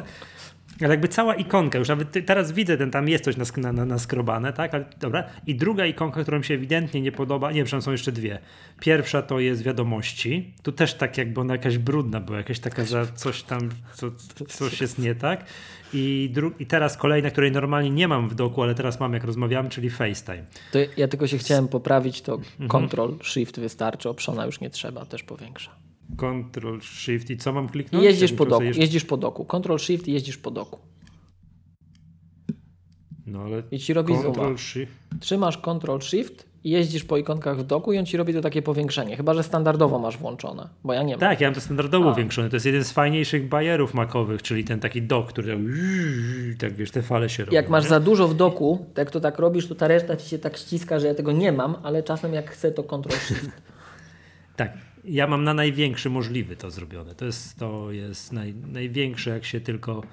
Ale 0.81 0.89
jakby 0.89 1.07
cała 1.07 1.35
ikonka, 1.35 1.79
już 1.79 1.87
nawet 1.87 2.25
teraz 2.25 2.51
widzę, 2.51 2.77
ten 2.77 2.91
tam 2.91 3.09
jest 3.09 3.23
coś 3.23 3.35
na, 3.57 3.71
na, 3.73 3.85
naskrobane, 3.85 4.53
tak? 4.53 4.73
Ale 4.73 4.85
dobra. 4.99 5.23
I 5.47 5.55
druga 5.55 5.85
ikonka, 5.85 6.21
która 6.21 6.37
mi 6.37 6.43
się 6.45 6.53
ewidentnie 6.53 7.01
nie 7.01 7.11
podoba, 7.11 7.51
nie, 7.51 7.63
przepraszam, 7.63 7.81
są 7.85 7.91
jeszcze 7.91 8.11
dwie. 8.11 8.39
Pierwsza 8.79 9.21
to 9.21 9.39
jest 9.39 9.63
wiadomości. 9.63 10.53
Tu 10.63 10.71
też 10.71 10.93
tak 10.93 11.17
jakby 11.17 11.41
ona 11.41 11.53
jakaś 11.53 11.77
brudna 11.77 12.19
była, 12.19 12.37
jakaś 12.37 12.59
taka, 12.59 12.85
że 12.85 13.07
coś 13.15 13.43
tam, 13.43 13.69
co, 13.93 14.11
coś 14.47 14.81
jest 14.81 14.99
nie 14.99 15.15
tak. 15.15 15.45
I, 15.93 16.31
dru- 16.35 16.51
I 16.59 16.65
teraz 16.65 16.97
kolejna, 16.97 17.29
której 17.31 17.51
normalnie 17.51 17.89
nie 17.89 18.07
mam 18.07 18.29
w 18.29 18.35
doku, 18.35 18.63
ale 18.63 18.75
teraz 18.75 18.99
mam 18.99 19.13
jak 19.13 19.23
rozmawiamy, 19.23 19.69
czyli 19.69 19.89
FaceTime. 19.89 20.45
To 20.71 20.79
ja 20.97 21.07
tylko 21.07 21.27
się 21.27 21.37
chciałem 21.37 21.67
poprawić, 21.67 22.21
to 22.21 22.39
Mhm. 22.59 22.87
Ctrl 22.87 23.11
Shift 23.23 23.59
wystarczy, 23.59 24.09
optiona 24.09 24.45
już 24.45 24.59
nie 24.61 24.69
trzeba, 24.69 25.05
też 25.05 25.23
powiększa. 25.23 25.71
Ctrl, 26.15 26.79
Shift 26.81 27.29
i 27.29 27.37
co 27.37 27.53
mam 27.53 27.65
I 27.65 27.69
kliknąć? 27.69 28.05
jeździsz 28.05 28.33
po 28.33 28.45
doku, 28.45 28.63
jeszcze- 28.63 28.81
jeździsz 28.81 29.05
po 29.05 29.17
doku. 29.17 29.45
Ctrl 29.45 29.77
Shift 29.77 30.07
i 30.07 30.13
jeździsz 30.13 30.37
po 30.37 30.51
doku. 30.51 30.79
No 33.25 33.41
ale 33.41 33.63
I 33.71 33.79
ci 33.79 33.93
robi. 33.93 34.13
Ctrl, 34.13 34.55
Shift. 34.57 34.93
Trzymasz 35.19 35.57
Ctrl 35.57 35.99
Shift 36.01 36.47
i 36.63 36.69
jeździsz 36.69 37.03
po 37.03 37.17
ikonkach 37.17 37.57
w 37.59 37.63
doku 37.63 37.93
i 37.93 37.97
on 37.97 38.05
ci 38.05 38.17
robi 38.17 38.33
to 38.33 38.41
takie 38.41 38.61
powiększenie. 38.61 39.17
Chyba, 39.17 39.33
że 39.33 39.43
standardowo 39.43 39.99
masz 39.99 40.17
włączone, 40.17 40.69
bo 40.83 40.93
ja 40.93 41.03
nie 41.03 41.13
mam. 41.13 41.19
Tak, 41.19 41.41
ja 41.41 41.47
mam 41.47 41.55
to 41.55 41.61
standardowo 41.61 42.11
A. 42.11 42.15
większone. 42.15 42.49
To 42.49 42.55
jest 42.55 42.65
jeden 42.65 42.83
z 42.83 42.91
fajniejszych 42.91 43.49
bajerów 43.49 43.93
makowych, 43.93 44.41
czyli 44.41 44.63
ten 44.63 44.79
taki 44.79 45.01
dok, 45.01 45.29
który 45.29 45.47
tam, 45.53 45.67
tak 46.59 46.73
wiesz, 46.75 46.91
te 46.91 47.01
fale 47.01 47.29
się 47.29 47.45
robią. 47.45 47.55
Jak 47.55 47.69
masz 47.69 47.83
nie? 47.83 47.89
za 47.89 47.99
dużo 47.99 48.27
w 48.27 48.33
doku, 48.35 48.85
to 48.93 49.01
jak 49.01 49.11
to 49.11 49.19
tak 49.19 49.39
robisz, 49.39 49.67
to 49.67 49.75
ta 49.75 49.87
reszta 49.87 50.15
ci 50.17 50.29
się 50.29 50.39
tak 50.39 50.57
ściska, 50.57 50.99
że 50.99 51.07
ja 51.07 51.15
tego 51.15 51.31
nie 51.31 51.51
mam, 51.51 51.75
ale 51.83 52.03
czasem 52.03 52.33
jak 52.33 52.51
chcę, 52.51 52.71
to 52.71 52.83
Ctrl 52.83 53.13
Shift. 53.15 53.49
Tak, 54.55 54.73
ja 55.07 55.27
mam 55.27 55.43
na 55.43 55.53
największy 55.53 56.09
możliwy 56.09 56.55
to 56.55 56.71
zrobione. 56.71 57.15
To 57.15 57.25
jest, 57.25 57.59
to 57.59 57.91
jest 57.91 58.33
naj, 58.33 58.53
największe, 58.53 59.29
jak 59.29 59.45
się 59.45 59.61
tylko 59.61 60.03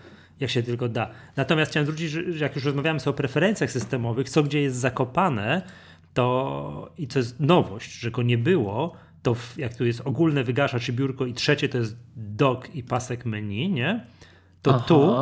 jak 0.41 0.51
się 0.51 0.63
tylko 0.63 0.89
da. 0.89 1.11
Natomiast 1.37 1.71
chciałem 1.71 1.87
zwrócić, 1.87 2.11
że 2.11 2.45
jak 2.45 2.55
już 2.55 2.65
rozmawiamy 2.65 3.01
sobie 3.01 3.15
o 3.15 3.17
preferencjach 3.17 3.71
systemowych, 3.71 4.29
co 4.29 4.43
gdzie 4.43 4.63
jest 4.63 4.77
zakopane, 4.77 5.63
to 6.15 6.93
i 6.99 7.07
co 7.07 7.19
jest 7.19 7.41
nowość, 7.41 7.93
że 7.93 8.11
go 8.11 8.23
nie 8.23 8.39
było, 8.39 8.95
to 9.23 9.35
w, 9.35 9.59
jak 9.59 9.77
tu 9.77 9.87
jest 9.87 10.01
ogólne 10.01 10.45
wygaszacz 10.45 10.89
i 10.89 10.93
biurko 10.93 11.27
i 11.27 11.35
trzecie 11.35 11.69
to 11.69 11.79
jest 11.79 11.97
dock 12.17 12.75
i 12.75 12.83
pasek 12.83 13.25
menu, 13.25 13.71
nie? 13.71 14.07
To 14.63 14.81
tu, 14.81 15.15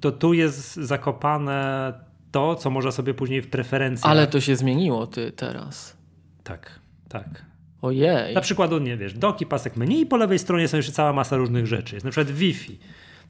to 0.00 0.12
tu 0.12 0.34
jest 0.34 0.74
zakopane 0.74 1.92
to, 2.32 2.54
co 2.54 2.70
można 2.70 2.90
sobie 2.90 3.14
później 3.14 3.42
w 3.42 3.50
preferencjach. 3.50 4.10
Ale 4.10 4.26
to 4.26 4.40
się 4.40 4.56
zmieniło 4.56 5.06
ty 5.06 5.32
teraz. 5.32 5.96
Tak, 6.44 6.80
tak. 7.08 7.53
Ojej. 7.84 8.34
Na 8.34 8.40
przykład, 8.40 8.70
nie 8.80 8.96
wiesz, 8.96 9.14
doki, 9.14 9.46
pasek 9.46 9.76
menu 9.76 10.00
i 10.00 10.06
po 10.06 10.16
lewej 10.16 10.38
stronie 10.38 10.68
są 10.68 10.76
jeszcze 10.76 10.92
cała 10.92 11.12
masa 11.12 11.36
różnych 11.36 11.66
rzeczy. 11.66 11.96
Jest 11.96 12.04
na 12.04 12.10
przykład 12.10 12.36
Wi-Fi. 12.36 12.78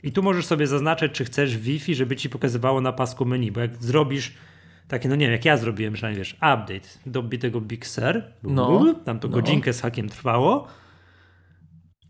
I 0.03 0.13
tu 0.13 0.23
możesz 0.23 0.47
sobie 0.47 0.67
zaznaczyć, 0.67 1.13
czy 1.13 1.25
chcesz 1.25 1.59
Wi-Fi, 1.59 1.95
żeby 1.95 2.17
ci 2.17 2.31
pokazywało 2.31 2.81
na 2.81 2.93
pasku 2.93 3.25
menu, 3.25 3.53
bo 3.53 3.61
jak 3.61 3.83
zrobisz 3.83 4.33
takie, 4.89 5.09
no 5.09 5.17
nie 5.17 5.27
wiem, 5.27 5.33
jak 5.33 5.45
ja 5.45 5.57
zrobiłem, 5.57 5.97
że 5.97 6.13
wiesz, 6.13 6.35
update 6.35 6.89
do 7.07 7.23
tego 7.41 7.61
Big 7.61 7.87
Sur, 7.87 8.23
No. 8.43 8.95
tam 9.05 9.19
to 9.21 9.29
No. 9.29 9.35
godzinkę 9.35 9.73
z 9.73 9.81
hakiem 9.81 10.09
trwało, 10.09 10.67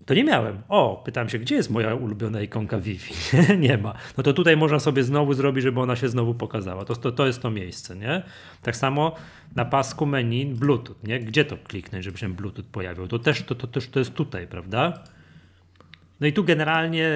to 0.06 0.14
nie 0.14 0.24
miałem. 0.24 0.62
O, 0.68 1.02
pytam 1.04 1.28
się, 1.28 1.38
gdzie 1.38 1.54
jest 1.54 1.70
moja 1.70 1.94
ulubiona 1.94 2.40
ikonka 2.40 2.78
Wi-Fi? 2.78 3.14
nie 3.58 3.78
ma. 3.78 3.94
No 4.16 4.22
to 4.22 4.32
tutaj 4.32 4.56
można 4.56 4.78
sobie 4.78 5.02
znowu 5.02 5.34
zrobić, 5.34 5.62
żeby 5.62 5.80
ona 5.80 5.96
się 5.96 6.08
znowu 6.08 6.34
pokazała. 6.34 6.84
To, 6.84 6.96
to, 6.96 7.12
to 7.12 7.26
jest 7.26 7.42
to 7.42 7.50
miejsce, 7.50 7.96
nie? 7.96 8.22
Tak 8.62 8.76
samo 8.76 9.14
na 9.56 9.64
pasku 9.64 10.06
menu 10.06 10.46
Bluetooth, 10.46 10.96
nie? 11.04 11.20
Gdzie 11.20 11.44
to 11.44 11.56
kliknąć, 11.56 12.04
żeby 12.04 12.18
się 12.18 12.28
Bluetooth 12.28 12.64
pojawił? 12.72 13.08
To 13.08 13.18
też 13.18 13.42
to, 13.42 13.54
to, 13.54 13.66
też 13.66 13.88
to 13.88 13.98
jest 13.98 14.14
tutaj, 14.14 14.46
prawda? 14.46 15.04
No 16.20 16.26
i 16.26 16.32
tu 16.32 16.44
generalnie 16.44 17.10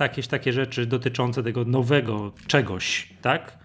jakieś 0.00 0.26
takie 0.26 0.52
rzeczy 0.52 0.86
dotyczące 0.86 1.42
tego 1.42 1.64
nowego 1.64 2.32
czegoś, 2.46 3.08
tak? 3.22 3.58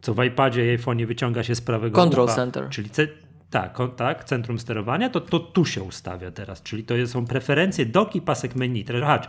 Co 0.00 0.14
w 0.14 0.24
iPadzie 0.24 0.74
i 0.74 0.78
iPhone'ie 0.78 1.06
wyciąga 1.06 1.42
się 1.42 1.54
z 1.54 1.60
prawego 1.60 1.96
Control 1.96 2.24
ucha, 2.24 2.34
center. 2.34 2.68
Czyli 2.70 2.90
ce- 2.90 3.23
tak, 3.50 3.72
kon- 3.72 3.90
tak, 3.96 4.24
centrum 4.24 4.58
sterowania, 4.58 5.10
to, 5.10 5.20
to 5.20 5.38
tu 5.40 5.64
się 5.64 5.82
ustawia 5.82 6.30
teraz. 6.30 6.62
Czyli 6.62 6.84
to 6.84 6.94
są 7.06 7.26
preferencje 7.26 7.86
dock 7.86 8.14
i 8.16 8.20
pasek 8.22 8.54
menu. 8.54 8.84
Teraz, 8.84 9.02
aha, 9.04 9.20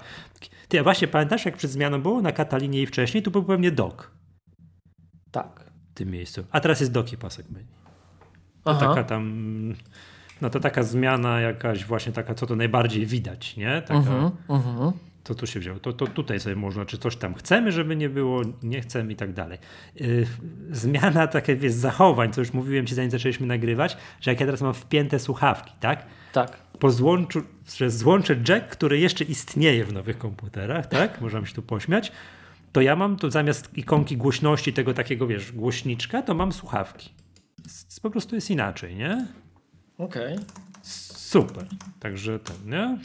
ty 0.67 0.83
właśnie 0.83 1.07
pamiętasz, 1.07 1.45
jak 1.45 1.57
przed 1.57 1.71
zmianą 1.71 2.01
było 2.01 2.21
na 2.21 2.31
Katalinie 2.31 2.81
i 2.81 2.85
wcześniej, 2.85 3.23
tu 3.23 3.31
był 3.31 3.43
pewnie 3.43 3.71
dock 3.71 4.11
Tak. 5.31 5.71
w 5.91 5.93
tym 5.93 6.11
miejscu. 6.11 6.45
A 6.51 6.59
teraz 6.59 6.79
jest 6.79 6.91
dock 6.91 7.13
i 7.13 7.17
pasek 7.17 7.49
menu. 7.49 7.67
To 8.63 8.71
Aha. 8.71 8.87
taka 8.87 9.03
tam, 9.03 9.33
no 10.41 10.49
to 10.49 10.59
taka 10.59 10.83
zmiana 10.83 11.39
jakaś 11.41 11.85
właśnie 11.85 12.11
taka, 12.11 12.35
co 12.35 12.45
to 12.47 12.55
najbardziej 12.55 13.05
widać, 13.05 13.57
nie? 13.57 13.81
Taka, 13.81 13.93
Mhm, 13.93 14.31
mhm. 14.49 14.91
Co 15.25 15.35
tu 15.35 15.47
się 15.47 15.59
wzięło? 15.59 15.79
To, 15.79 15.93
to 15.93 16.07
tutaj 16.07 16.39
sobie 16.39 16.55
można, 16.55 16.85
czy 16.85 16.97
coś 16.97 17.15
tam 17.15 17.33
chcemy, 17.33 17.71
żeby 17.71 17.95
nie 17.95 18.09
było, 18.09 18.41
nie 18.63 18.81
chcemy 18.81 19.13
i 19.13 19.15
tak 19.15 19.33
dalej. 19.33 19.57
Yy, 19.95 20.27
zmiana 20.71 21.27
takie 21.27 21.55
wiesz, 21.55 21.73
zachowań, 21.73 22.33
co 22.33 22.41
już 22.41 22.53
mówiłem 22.53 22.85
ci 22.87 22.95
zanim 22.95 23.11
zaczęliśmy 23.11 23.47
nagrywać, 23.47 23.97
że 24.21 24.31
jak 24.31 24.39
ja 24.39 24.45
teraz 24.45 24.61
mam 24.61 24.73
wpięte 24.73 25.19
słuchawki, 25.19 25.71
tak? 25.79 26.05
Tak. 26.33 26.57
Po 26.79 26.91
złączu, 26.91 27.41
że 27.77 27.89
złączę 27.89 28.35
jack, 28.49 28.67
który 28.67 28.99
jeszcze 28.99 29.23
istnieje 29.23 29.85
w 29.85 29.93
nowych 29.93 30.17
komputerach, 30.17 30.87
tak? 30.87 31.17
Można 31.21 31.45
się 31.45 31.53
tu 31.53 31.61
pośmiać. 31.61 32.11
To 32.71 32.81
ja 32.81 32.95
mam 32.95 33.17
tu 33.17 33.31
zamiast 33.31 33.77
ikonki 33.77 34.17
głośności 34.17 34.73
tego 34.73 34.93
takiego, 34.93 35.27
wiesz, 35.27 35.51
głośniczka, 35.51 36.21
to 36.21 36.33
mam 36.33 36.51
słuchawki. 36.51 37.09
S- 37.65 37.99
Po 37.99 38.09
prostu 38.09 38.35
jest 38.35 38.49
inaczej, 38.51 38.95
nie? 38.95 39.27
Okej. 39.97 40.35
Super. 40.81 41.65
Także 41.99 42.39
to, 42.39 42.53
nie? 42.65 42.97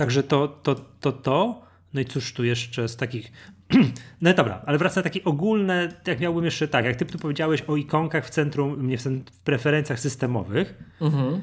Także 0.00 0.22
to, 0.22 0.48
to, 0.48 0.74
to, 1.00 1.12
to. 1.12 1.62
No 1.94 2.00
i 2.00 2.04
cóż 2.04 2.32
tu 2.32 2.44
jeszcze 2.44 2.88
z 2.88 2.96
takich. 2.96 3.32
No 4.22 4.34
dobra, 4.34 4.62
ale 4.66 4.78
wracam 4.78 5.00
na 5.04 5.10
takie 5.10 5.24
ogólne, 5.24 5.88
jak 6.06 6.20
miałbym 6.20 6.44
jeszcze 6.44 6.68
tak, 6.68 6.84
jak 6.84 6.96
ty 6.96 7.04
tu 7.06 7.18
powiedziałeś 7.18 7.62
o 7.62 7.76
ikonkach 7.76 8.26
w 8.26 8.30
centrum, 8.30 8.88
nie 8.88 8.98
w, 8.98 9.02
w 9.32 9.40
preferencjach 9.44 10.00
systemowych, 10.00 10.74
Mhm. 11.00 11.40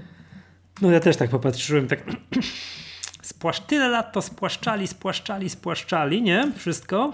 no 0.81 0.91
ja 0.91 0.99
też 0.99 1.17
tak 1.17 1.29
popatrzyłem, 1.29 1.87
tak 1.87 2.03
spłasz, 3.21 3.59
tyle 3.59 3.89
lat 3.89 4.13
to 4.13 4.21
spłaszczali, 4.21 4.87
spłaszczali, 4.87 5.49
spłaszczali, 5.49 6.21
nie? 6.21 6.51
Wszystko. 6.55 7.13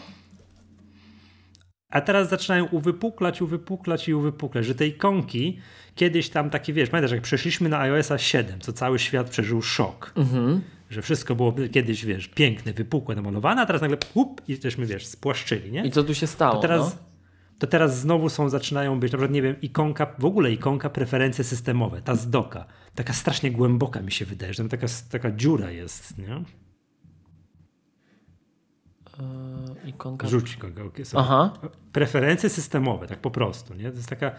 A 1.89 2.01
teraz 2.01 2.29
zaczynają 2.29 2.65
uwypuklać, 2.65 3.41
uwypuklać 3.41 4.07
i 4.07 4.13
uwypuklać, 4.13 4.65
że 4.65 4.75
te 4.75 4.87
ikonki 4.87 5.59
kiedyś 5.95 6.29
tam 6.29 6.49
takie, 6.49 6.73
wiesz, 6.73 6.89
pamiętasz, 6.89 7.11
jak 7.11 7.21
przeszliśmy 7.21 7.69
na 7.69 7.79
iOSa 7.79 8.17
7, 8.17 8.59
co 8.59 8.73
cały 8.73 8.99
świat 8.99 9.29
przeżył 9.29 9.61
szok, 9.61 10.13
Mhm. 10.15 10.61
Że 10.93 11.01
wszystko 11.01 11.35
było 11.35 11.55
kiedyś, 11.71 12.05
wiesz, 12.05 12.27
piękne, 12.27 12.73
wypukłe, 12.73 13.15
namalowane, 13.15 13.61
a 13.61 13.65
teraz 13.65 13.81
nagle 13.81 13.97
up, 14.13 14.43
i 14.47 14.55
żeśmy, 14.63 14.85
wiesz, 14.85 15.05
spłaszczyli, 15.05 15.71
nie? 15.71 15.85
I 15.85 15.91
co 15.91 16.03
tu 16.03 16.15
się 16.15 16.27
stało? 16.27 16.55
To 16.55 16.61
teraz, 16.61 16.81
no? 16.81 17.01
to 17.59 17.67
teraz 17.67 17.99
znowu 17.99 18.29
są, 18.29 18.49
zaczynają 18.49 18.99
być, 18.99 19.11
na 19.11 19.17
przykład, 19.17 19.31
nie 19.31 19.41
wiem, 19.41 19.61
ikonka, 19.61 20.15
w 20.19 20.25
ogóle 20.25 20.51
ikonka 20.51 20.89
preferencje 20.89 21.43
systemowe, 21.43 22.01
ta 22.01 22.15
z 22.15 22.29
doka. 22.29 22.65
Taka 22.95 23.13
strasznie 23.13 23.51
głęboka 23.51 24.01
mi 24.01 24.11
się 24.11 24.25
wydaje, 24.25 24.53
że 24.53 24.57
tam 24.57 24.69
taka, 24.69 24.87
taka 25.11 25.31
dziura 25.31 25.71
jest, 25.71 26.17
nie? 26.17 26.43
Eee, 29.19 29.89
ikonka. 29.89 30.27
Rzuć 30.27 30.53
ikonkę. 30.53 31.05
sobie. 31.05 31.23
Aha. 31.23 31.53
Preferencje 31.91 32.49
systemowe, 32.49 33.07
tak 33.07 33.19
po 33.19 33.31
prostu, 33.31 33.73
nie? 33.73 33.91
To 33.91 33.97
jest 33.97 34.09
taka 34.09 34.31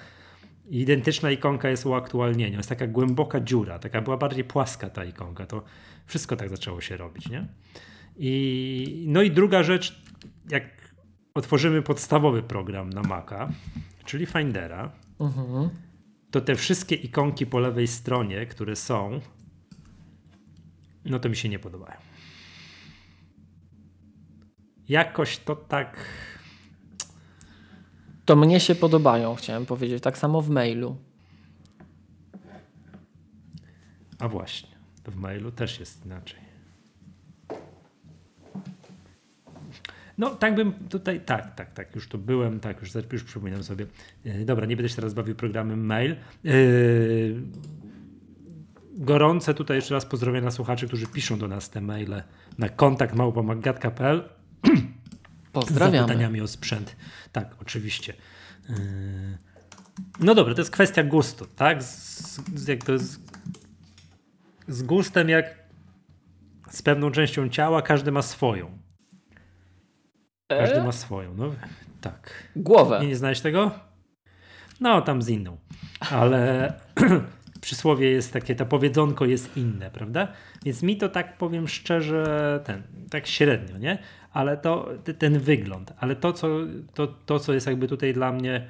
identyczna 0.69 1.31
ikonka 1.31 1.69
jest 1.69 1.87
uaktualnienia, 1.87 2.57
jest 2.57 2.69
taka 2.69 2.87
głęboka 2.87 3.41
dziura, 3.41 3.79
taka 3.79 4.03
była 4.03 4.17
bardziej 4.17 4.45
płaska 4.45 4.91
ta 4.91 5.05
ikonka, 5.05 5.47
to 5.47 5.63
wszystko 6.07 6.37
tak 6.37 6.49
zaczęło 6.51 6.81
się 6.81 6.97
robić, 6.97 7.29
nie? 7.29 7.49
I, 8.17 9.05
no 9.09 9.23
i 9.23 9.31
druga 9.31 9.63
rzecz, 9.63 10.03
jak 10.51 10.95
otworzymy 11.35 11.83
podstawowy 11.83 12.43
program 12.43 12.91
na 12.91 13.03
Maca, 13.03 13.49
czyli 14.05 14.27
Findera, 14.27 14.93
Mhm. 15.19 15.71
to 16.31 16.41
te 16.41 16.55
wszystkie 16.57 16.95
ikonki 16.95 17.47
po 17.47 17.59
lewej 17.59 17.87
stronie, 17.87 18.47
które 18.47 18.77
są, 18.77 19.21
no 21.05 21.19
to 21.19 21.29
mi 21.29 21.37
się 21.37 21.49
nie 21.49 21.59
podobają. 21.59 21.97
Jakoś 24.89 25.39
to 25.39 25.57
tak. 25.57 25.97
To 28.25 28.37
mnie 28.37 28.61
się 28.61 28.75
podobają, 28.75 29.35
chciałem 29.35 29.67
powiedzieć. 29.67 30.03
Tak 30.03 30.19
samo 30.19 30.43
w 30.43 30.51
mailu. 30.51 30.97
A 34.19 34.29
właśnie, 34.29 34.74
w 35.11 35.17
mailu 35.17 35.51
też 35.51 35.81
jest 35.81 36.07
inaczej. 36.07 36.41
No, 40.19 40.31
tak 40.31 40.55
bym 40.55 40.73
tutaj, 40.73 41.21
tak, 41.21 41.55
tak, 41.55 41.73
tak, 41.73 41.95
już 41.95 42.09
tu 42.09 42.19
byłem, 42.19 42.61
tak, 42.61 42.81
już, 42.81 42.91
już 43.13 43.25
przypominam 43.25 43.65
sobie. 43.65 43.87
Yy, 44.25 44.45
dobra, 44.45 44.67
nie 44.67 44.77
będę 44.77 44.89
się 44.89 44.97
teraz 44.97 45.15
bawił 45.15 45.35
programem 45.35 45.87
mail. 45.87 46.17
Yy, 46.45 47.43
gorące 48.97 49.55
tutaj 49.55 49.77
jeszcze 49.77 49.95
raz 49.95 50.07
pozdrowienia 50.07 50.51
słuchaczy, 50.51 50.87
którzy 50.87 51.07
piszą 51.07 51.39
do 51.39 51.49
nas 51.49 51.71
te 51.71 51.81
maile 51.81 52.23
na 52.59 52.69
kontakt 52.69 53.15
małpomagatka.pl 53.15 54.29
z 55.49 55.51
Pozdrawiamy. 55.53 55.99
zapytaniami 55.99 56.41
o 56.41 56.47
sprzęt. 56.49 56.97
Tak, 57.33 57.55
oczywiście. 57.61 58.15
Yy, 58.69 58.75
No 60.21 60.35
dobra, 60.35 60.55
to 60.55 60.61
jest 60.61 60.71
kwestia 60.71 61.05
gustu, 61.05 61.47
tak? 61.47 61.83
Z, 61.83 62.41
z, 62.55 62.69
jak 62.69 62.85
to 62.85 62.93
jest, 62.93 63.21
z 64.69 64.83
gustem 64.83 65.29
jak 65.29 65.65
z 66.71 66.83
pewną 66.83 67.11
częścią 67.11 67.49
ciała, 67.49 67.83
każdy 67.83 68.13
ma 68.13 68.23
swoją. 68.23 68.79
Każdy 70.49 70.77
E? 70.77 70.85
ma 70.85 70.93
swoją, 70.93 71.35
no 71.35 71.51
tak. 72.01 72.49
Głowę. 72.57 72.99
Nie, 73.01 73.07
nie 73.07 73.17
znałeś 73.17 73.41
tego? 73.41 73.71
No, 74.81 75.03
tam 75.03 75.23
z 75.23 75.29
inną. 75.29 75.57
Ale 76.11 76.73
przysłowie 77.61 78.11
jest 78.11 78.33
takie, 78.33 78.55
to 78.55 78.67
powiedzonko 78.67 79.25
jest 79.25 79.57
inne, 79.57 79.91
prawda? 79.91 80.29
Więc 80.65 80.83
mi 80.83 80.97
to 80.97 81.09
tak 81.09 81.39
powiem 81.39 81.69
szczerze, 81.69 82.61
ten, 82.65 82.83
tak 83.11 83.27
średnio, 83.27 83.79
nie? 83.79 83.99
Ale 84.33 84.57
to, 84.57 84.89
ten 85.19 85.39
wygląd, 85.39 85.93
ale 85.99 86.17
to 86.17 86.33
co, 86.33 86.49
to, 86.95 87.07
to, 87.07 87.39
co 87.39 87.53
jest 87.53 87.67
jakby 87.67 87.89
tutaj 87.89 88.15
dla 88.15 88.33
mnie, 88.33 88.69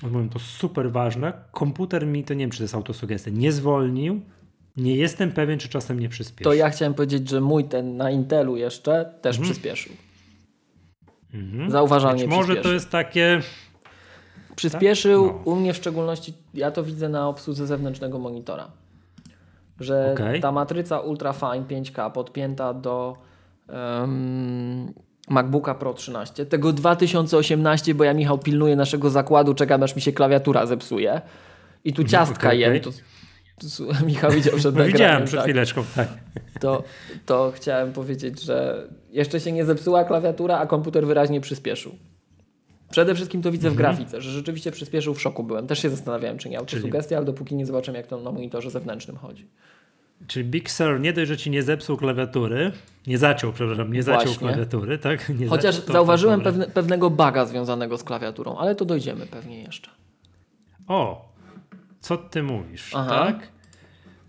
powiem 0.00 0.28
to 0.28 0.38
super 0.38 0.92
ważne, 0.92 1.32
komputer 1.52 2.06
mi, 2.06 2.24
to 2.24 2.34
nie 2.34 2.40
wiem, 2.40 2.50
czy 2.50 2.58
to 2.58 2.64
jest 2.64 2.74
autosugestia, 2.74 3.30
nie 3.30 3.52
zwolnił, 3.52 4.20
nie 4.76 4.96
jestem 4.96 5.32
pewien, 5.32 5.58
czy 5.58 5.68
czasem 5.68 6.00
nie 6.00 6.08
przyspieszył. 6.08 6.52
To 6.52 6.54
ja 6.54 6.70
chciałem 6.70 6.94
powiedzieć, 6.94 7.28
że 7.28 7.40
mój 7.40 7.64
ten 7.64 7.96
na 7.96 8.10
Intelu 8.10 8.56
jeszcze 8.56 9.14
też 9.22 9.38
przyspieszył. 9.38 9.92
Mhm. 11.34 11.70
Zauważalnie 11.70 12.24
Być 12.24 12.36
może 12.36 12.56
to 12.56 12.72
jest 12.72 12.90
takie, 12.90 13.42
Przyspieszył 14.60 15.26
No. 15.26 15.52
u 15.52 15.56
mnie 15.56 15.72
w 15.72 15.76
szczególności, 15.76 16.34
ja 16.54 16.70
to 16.70 16.82
widzę 16.82 17.08
na 17.08 17.28
obsłudze 17.28 17.66
zewnętrznego 17.66 18.18
monitora, 18.18 18.70
że 19.80 20.12
Okej. 20.12 20.40
ta 20.40 20.52
matryca 20.52 21.00
Ultrafine 21.00 21.64
5K 21.68 22.12
podpięta 22.12 22.74
do 22.74 23.16
em, 23.68 24.92
MacBooka 25.28 25.74
Pro 25.74 25.94
13, 25.94 26.46
tego 26.46 26.72
2018, 26.72 27.94
bo 27.94 28.04
ja 28.04 28.14
Michał 28.14 28.38
pilnuję 28.38 28.76
naszego 28.76 29.10
zakładu, 29.10 29.54
czekam 29.54 29.82
aż 29.82 29.96
mi 29.96 30.02
się 30.02 30.12
klawiatura 30.12 30.66
zepsuje 30.66 31.20
i 31.84 31.92
tu 31.92 32.04
ciastka 32.04 32.48
okej, 32.48 32.60
jem, 32.60 32.70
okej. 32.70 32.80
to, 32.80 32.90
to, 32.90 32.96
Michał 34.06 34.30
widział 34.30 34.56
przed 34.56 34.64
no 34.64 34.70
nagraniem, 34.70 34.92
widziałem 34.92 35.24
przed 35.24 35.38
tak. 35.40 35.44
chwileczką, 35.44 35.84
tak. 35.96 36.08
to, 36.60 36.82
to 37.26 37.52
chciałem 37.56 37.92
powiedzieć, 37.92 38.42
że 38.42 38.88
jeszcze 39.10 39.40
się 39.40 39.52
nie 39.52 39.64
zepsuła 39.64 40.04
klawiatura, 40.04 40.58
a 40.58 40.66
komputer 40.66 41.06
wyraźnie 41.06 41.40
przyspieszył. 41.40 41.94
Przede 42.90 43.14
wszystkim 43.14 43.42
to 43.42 43.50
widzę 43.52 43.70
w 43.70 43.72
Mhm. 43.72 43.96
grafice, 43.96 44.20
że 44.20 44.30
rzeczywiście 44.30 44.70
przyspieszył, 44.70 45.14
w 45.14 45.20
szoku 45.20 45.42
byłem. 45.44 45.66
Też 45.66 45.78
się 45.78 45.90
zastanawiałem, 45.90 46.38
czy 46.38 46.48
nie 46.48 46.58
autosugestia, 46.58 47.16
ale 47.16 47.26
dopóki 47.26 47.54
nie 47.54 47.66
zobaczyłem, 47.66 47.96
jak 47.96 48.06
to 48.06 48.20
na 48.20 48.32
monitorze 48.32 48.70
zewnętrznym 48.70 49.16
chodzi. 49.16 49.46
Czyli 50.26 50.44
Big 50.44 50.70
Sur 50.70 51.00
nie 51.00 51.12
dość, 51.12 51.28
że 51.28 51.36
ci 51.36 51.50
nie 51.50 51.62
zepsuł 51.62 51.96
klawiatury, 51.96 52.72
nie 53.06 53.18
zaciął, 53.18 53.52
przepraszam, 53.52 53.92
nie 53.92 54.02
zaciął 54.02 54.24
Właśnie. 54.24 54.48
klawiatury, 54.48 54.98
tak? 54.98 55.28
Nie 55.38 55.46
Chociaż 55.46 55.74
zaciął, 55.74 55.92
zauważyłem 55.92 56.40
pewne, 56.40 56.66
pewnego 56.66 57.10
baga 57.10 57.46
związanego 57.46 57.98
z 57.98 58.04
klawiaturą, 58.04 58.56
ale 58.56 58.74
to 58.74 58.84
dojdziemy 58.84 59.26
pewnie 59.26 59.62
jeszcze. 59.62 59.90
O, 60.88 61.29
co 62.00 62.16
ty 62.16 62.42
mówisz, 62.42 62.90
Aha. 62.94 63.08
tak? 63.08 63.52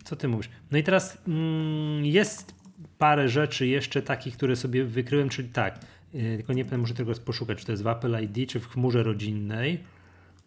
Co 0.03 0.15
ty 0.15 0.27
mówisz? 0.27 0.49
No 0.71 0.77
i 0.77 0.83
teraz 0.83 1.17
mm, 1.27 2.05
jest 2.05 2.55
parę 2.97 3.29
rzeczy 3.29 3.67
jeszcze 3.67 4.01
takich, 4.01 4.37
które 4.37 4.55
sobie 4.55 4.85
wykryłem, 4.85 5.29
czyli 5.29 5.49
tak, 5.49 5.79
yy, 6.13 6.37
tylko 6.37 6.53
nie 6.53 6.63
wiem, 6.63 6.79
muszę 6.79 6.93
tego 6.93 7.13
poszukać, 7.15 7.59
czy 7.59 7.65
to 7.65 7.71
jest 7.71 7.83
w 7.83 7.87
Apple 7.87 8.23
ID, 8.23 8.49
czy 8.49 8.59
w 8.59 8.67
chmurze 8.67 9.03
rodzinnej. 9.03 9.83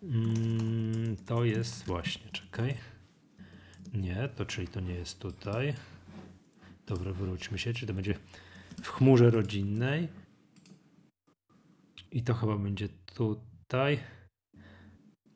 Mm, 0.02 1.16
to 1.26 1.44
jest 1.44 1.84
właśnie, 1.84 2.30
czekaj. 2.32 2.74
Nie, 3.94 4.28
to 4.36 4.46
czyli 4.46 4.68
to 4.68 4.80
nie 4.80 4.94
jest 4.94 5.18
tutaj. 5.18 5.74
Dobra, 6.86 7.12
wróćmy 7.12 7.58
się, 7.58 7.72
czy 7.72 7.86
to 7.86 7.94
będzie 7.94 8.14
w 8.82 8.88
chmurze 8.88 9.30
rodzinnej. 9.30 10.08
I 12.12 12.22
to 12.22 12.34
chyba 12.34 12.56
będzie 12.56 12.88
tutaj. 13.14 13.98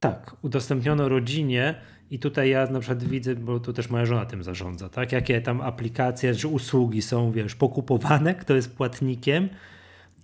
Tak, 0.01 0.37
udostępniono 0.43 1.09
rodzinie 1.09 1.75
i 2.11 2.19
tutaj 2.19 2.51
ja 2.51 2.67
na 2.67 2.81
przykład 2.81 3.05
widzę, 3.05 3.35
bo 3.35 3.61
tu 3.61 3.73
też 3.73 3.91
moja 3.91 4.07
żona 4.07 4.27
tym 4.27 4.43
zarządza, 4.43 4.89
tak? 4.89 5.13
Jakie 5.13 5.41
tam 5.41 5.61
aplikacje 5.61 6.35
czy 6.35 6.49
usługi 6.49 7.03
są, 7.03 7.33
wiesz, 7.33 7.55
pokupowane, 7.55 8.35
kto 8.35 8.55
jest 8.55 8.77
płatnikiem 8.77 9.49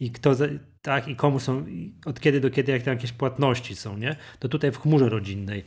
i 0.01 0.11
kto, 0.11 0.35
za, 0.35 0.47
tak, 0.83 1.09
i 1.09 1.17
komu 1.17 1.41
są, 1.41 1.67
i 1.67 1.93
od 2.07 2.21
kiedy 2.21 2.41
do 2.41 2.51
kiedy, 2.51 2.73
jak 2.73 2.83
tam 2.83 2.95
jakieś 2.95 3.13
płatności 3.13 3.77
są, 3.77 3.99
nie? 3.99 4.17
To 4.39 4.49
tutaj 4.49 4.73
w 4.73 4.79
chmurze 4.79 5.09
rodzinnej, 5.09 5.65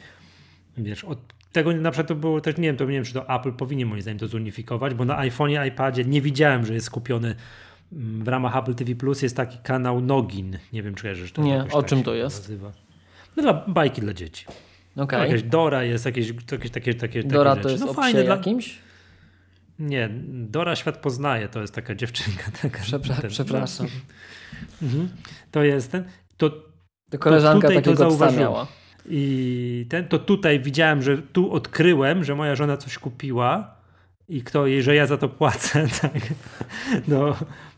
wiesz, 0.77 1.03
od 1.03 1.19
tego 1.51 1.73
na 1.73 1.91
przykład 1.91 2.07
to 2.07 2.15
było 2.15 2.41
też, 2.41 2.57
nie 2.57 2.67
wiem, 2.67 2.77
to 2.77 2.85
nie 2.85 2.91
wiem, 2.91 3.03
czy 3.03 3.13
to 3.13 3.35
Apple 3.35 3.51
powinien 3.51 3.87
moim 3.87 4.01
zdaniem 4.01 4.19
to 4.19 4.27
zunifikować, 4.27 4.93
bo 4.93 5.05
na 5.05 5.17
iPhone'ie, 5.17 5.67
iPadzie 5.67 6.05
nie 6.05 6.21
widziałem, 6.21 6.65
że 6.65 6.73
jest 6.73 6.85
skupiony 6.85 7.35
mm, 7.93 8.23
w 8.23 8.27
ramach 8.27 8.55
Apple 8.55 8.75
TV 8.75 8.95
Plus 8.95 9.21
jest 9.21 9.35
taki 9.35 9.57
kanał 9.57 10.01
Nogin. 10.01 10.57
Nie 10.73 10.83
wiem, 10.83 10.95
czy 10.95 11.01
kojarzysz 11.01 11.31
to. 11.31 11.41
Nie, 11.41 11.63
o 11.63 11.81
tak 11.81 11.85
czym 11.85 12.03
to 12.03 12.15
jest? 12.15 12.41
Nazywa. 12.43 12.86
No 13.37 13.43
dla 13.43 13.53
bajki 13.67 14.01
dla 14.01 14.13
dzieci. 14.13 14.45
Okej. 14.95 15.19
Jakaś 15.29 15.43
Dora 15.43 15.83
jest, 15.83 16.05
jakieś, 16.05 16.33
jakieś 16.51 16.71
takie, 16.71 16.93
takie, 16.93 17.23
Dora 17.23 17.49
takie 17.51 17.63
to 17.63 17.69
rzeczy. 17.69 17.83
jest 17.85 17.97
no 17.97 18.03
psie 18.03 18.23
dla... 18.23 18.35
jakimś? 18.35 18.77
Nie, 19.79 20.09
Dora 20.29 20.75
świat 20.75 20.97
poznaje, 20.97 21.47
to 21.47 21.61
jest 21.61 21.75
taka 21.75 21.95
dziewczynka. 21.95 22.43
Taka, 22.61 22.79
Przepra- 22.83 23.21
ten- 23.21 23.29
przepraszam. 23.29 23.87
Mhm. 24.81 25.09
To 25.51 25.63
jest 25.63 25.91
ten. 25.91 26.03
To, 26.37 26.49
To 27.09 27.17
koleżanka 27.19 27.67
to 27.67 27.73
takiego 27.73 27.93
psa 27.95 27.99
zauważyłem. 28.09 28.43
miała. 28.43 28.67
I 29.09 29.85
ten, 29.89 30.07
to 30.07 30.19
tutaj 30.19 30.59
widziałem, 30.59 31.01
że 31.01 31.17
tu 31.17 31.51
odkryłem, 31.53 32.23
że 32.23 32.35
moja 32.35 32.55
żona 32.55 32.77
coś 32.77 32.97
kupiła 32.97 33.75
i 34.29 34.43
kto 34.43 34.67
jej, 34.67 34.83
że 34.83 34.95
ja 34.95 35.05
za 35.05 35.17
to 35.17 35.29
płacę, 35.29 35.87
tak. 36.01 36.13
No, 37.07 37.35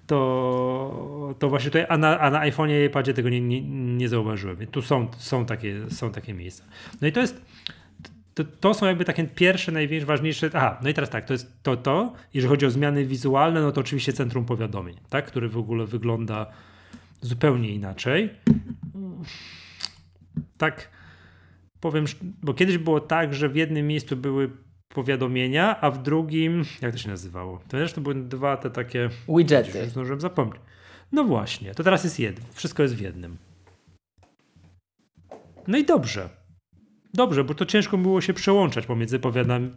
to, 0.09 1.35
to 1.39 1.49
właśnie 1.49 1.69
tutaj, 1.69 1.85
a 1.89 1.97
na, 1.97 2.19
a 2.19 2.29
na 2.29 2.39
iPhone'ie 2.39 2.83
i 2.83 2.85
iPadzie 2.85 3.13
tego 3.13 3.29
nie, 3.29 3.41
nie, 3.41 3.61
nie 3.97 4.09
zauważyłem. 4.09 4.67
Tu 4.67 4.81
są, 4.81 5.07
są, 5.17 5.45
takie, 5.45 5.89
są 5.89 6.11
takie 6.11 6.33
miejsca. 6.33 6.63
No 7.01 7.07
i 7.07 7.11
to 7.11 7.19
jest, 7.19 7.41
to, 8.33 8.43
to 8.43 8.73
są 8.73 8.85
jakby 8.85 9.05
takie 9.05 9.23
pierwsze, 9.23 9.71
najważniejsze, 9.71 10.05
ważniejsze, 10.05 10.49
aha, 10.53 10.79
no 10.83 10.89
i 10.89 10.93
teraz 10.93 11.09
tak, 11.09 11.25
to 11.25 11.33
jest 11.33 11.63
to, 11.63 11.77
to, 11.77 12.13
jeżeli 12.33 12.49
chodzi 12.49 12.65
o 12.65 12.71
zmiany 12.71 13.05
wizualne, 13.05 13.61
no 13.61 13.71
to 13.71 13.81
oczywiście 13.81 14.13
Centrum 14.13 14.45
Powiadomień, 14.45 14.95
tak, 15.09 15.25
który 15.25 15.49
w 15.49 15.57
ogóle 15.57 15.85
wygląda 15.85 16.45
zupełnie 17.21 17.69
inaczej. 17.69 18.29
Tak, 20.57 20.89
powiem, 21.79 22.05
bo 22.43 22.53
kiedyś 22.53 22.77
było 22.77 22.99
tak, 22.99 23.33
że 23.33 23.49
w 23.49 23.55
jednym 23.55 23.87
miejscu 23.87 24.17
były 24.17 24.49
powiadomienia, 24.93 25.81
a 25.81 25.91
w 25.91 26.03
drugim, 26.03 26.63
jak 26.81 26.91
to 26.91 26.97
się 26.97 27.09
nazywało? 27.09 27.57
To 27.57 27.77
też 27.77 27.93
to 27.93 28.01
były 28.01 28.15
dwa 28.15 28.57
te 28.57 28.69
takie, 28.69 29.09
Widgety. 29.37 29.79
już 29.79 29.87
zdążyłem 29.87 30.21
zapomnieć. 30.21 30.61
No 31.11 31.23
właśnie, 31.23 31.75
to 31.75 31.83
teraz 31.83 32.03
jest 32.03 32.19
jedno, 32.19 32.45
wszystko 32.53 32.83
jest 32.83 32.95
w 32.95 33.01
jednym. 33.01 33.37
No 35.67 35.77
i 35.77 35.85
dobrze. 35.85 36.29
Dobrze, 37.13 37.43
bo 37.43 37.55
to 37.55 37.65
ciężko 37.65 37.97
było 37.97 38.21
się 38.21 38.33
przełączać 38.33 38.85
pomiędzy 38.85 39.19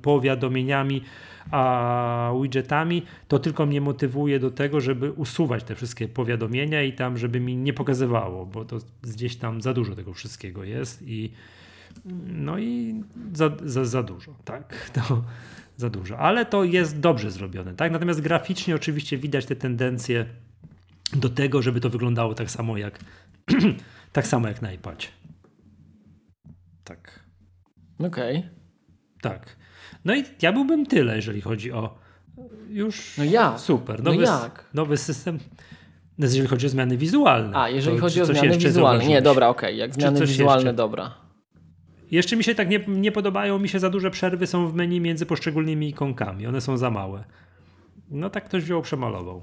powiadomieniami 0.02 1.02
a 1.50 2.32
widgetami. 2.42 3.02
To 3.28 3.38
tylko 3.38 3.66
mnie 3.66 3.80
motywuje 3.80 4.38
do 4.38 4.50
tego, 4.50 4.80
żeby 4.80 5.12
usuwać 5.12 5.64
te 5.64 5.74
wszystkie 5.74 6.08
powiadomienia 6.08 6.82
i 6.82 6.92
tam, 6.92 7.18
żeby 7.18 7.40
mi 7.40 7.56
nie 7.56 7.72
pokazywało, 7.72 8.46
bo 8.46 8.64
to 8.64 8.78
gdzieś 9.02 9.36
tam 9.36 9.62
za 9.62 9.72
dużo 9.74 9.94
tego 9.94 10.12
wszystkiego 10.12 10.64
jest 10.64 11.02
i 11.06 11.32
no 12.26 12.58
i 12.58 13.02
za, 13.32 13.50
za, 13.64 13.84
za 13.84 14.02
dużo, 14.02 14.34
tak? 14.44 14.74
To 14.94 15.22
za 15.76 15.90
dużo, 15.90 16.18
ale 16.18 16.46
to 16.46 16.64
jest 16.64 17.00
dobrze 17.00 17.30
zrobione, 17.30 17.74
tak? 17.74 17.92
Natomiast 17.92 18.20
graficznie 18.20 18.74
oczywiście 18.74 19.16
widać 19.18 19.46
te 19.46 19.56
tendencje 19.56 20.26
do 21.16 21.28
tego, 21.28 21.62
żeby 21.62 21.80
to 21.80 21.90
wyglądało 21.90 22.34
tak 22.34 22.50
samo 22.50 22.78
jak 22.78 22.98
tak 24.12 24.26
samo 24.26 24.48
jak 24.48 24.62
na 24.62 24.72
iPadzie. 24.72 25.08
Tak. 26.84 27.20
Okej. 27.98 28.42
Tak. 29.20 29.56
No 30.04 30.14
i 30.14 30.24
ja 30.42 30.52
byłbym 30.52 30.86
tyle, 30.86 31.16
jeżeli 31.16 31.40
chodzi 31.40 31.72
o 31.72 31.98
już 32.68 33.18
No 33.18 33.24
jak? 33.24 33.60
super. 33.60 34.02
No 34.02 34.10
Nowy, 34.10 34.24
jak? 34.24 34.64
nowy 34.74 34.96
system. 34.96 35.38
No, 36.18 36.24
Jeżeli 36.26 36.48
chodzi 36.48 36.66
o 36.66 36.68
zmiany 36.68 36.96
wizualne. 36.96 37.56
A, 37.56 37.68
jeżeli 37.68 37.96
to 37.96 38.02
chodzi 38.02 38.22
o 38.22 38.26
zmiany 38.26 38.58
wizualne. 38.58 39.06
Nie, 39.06 39.22
dobra, 39.22 39.48
okej. 39.48 39.78
Jak 39.78 39.90
Czy 39.90 40.00
zmiany 40.00 40.26
wizualne, 40.26 40.60
jeszcze? 40.62 40.72
dobra. 40.72 41.14
Jeszcze 42.12 42.36
mi 42.36 42.44
się 42.44 42.54
tak 42.54 42.68
nie, 42.68 42.84
nie 42.88 43.12
podobają, 43.12 43.58
mi 43.58 43.68
się 43.68 43.78
za 43.78 43.90
duże 43.90 44.10
przerwy 44.10 44.46
są 44.46 44.68
w 44.68 44.74
menu 44.74 45.00
między 45.00 45.26
poszczególnymi 45.26 45.88
ikonkami. 45.88 46.46
One 46.46 46.60
są 46.60 46.76
za 46.76 46.90
małe. 46.90 47.24
No 48.10 48.30
tak 48.30 48.44
ktoś 48.44 48.64
wziął, 48.64 48.82
przemalował. 48.82 49.42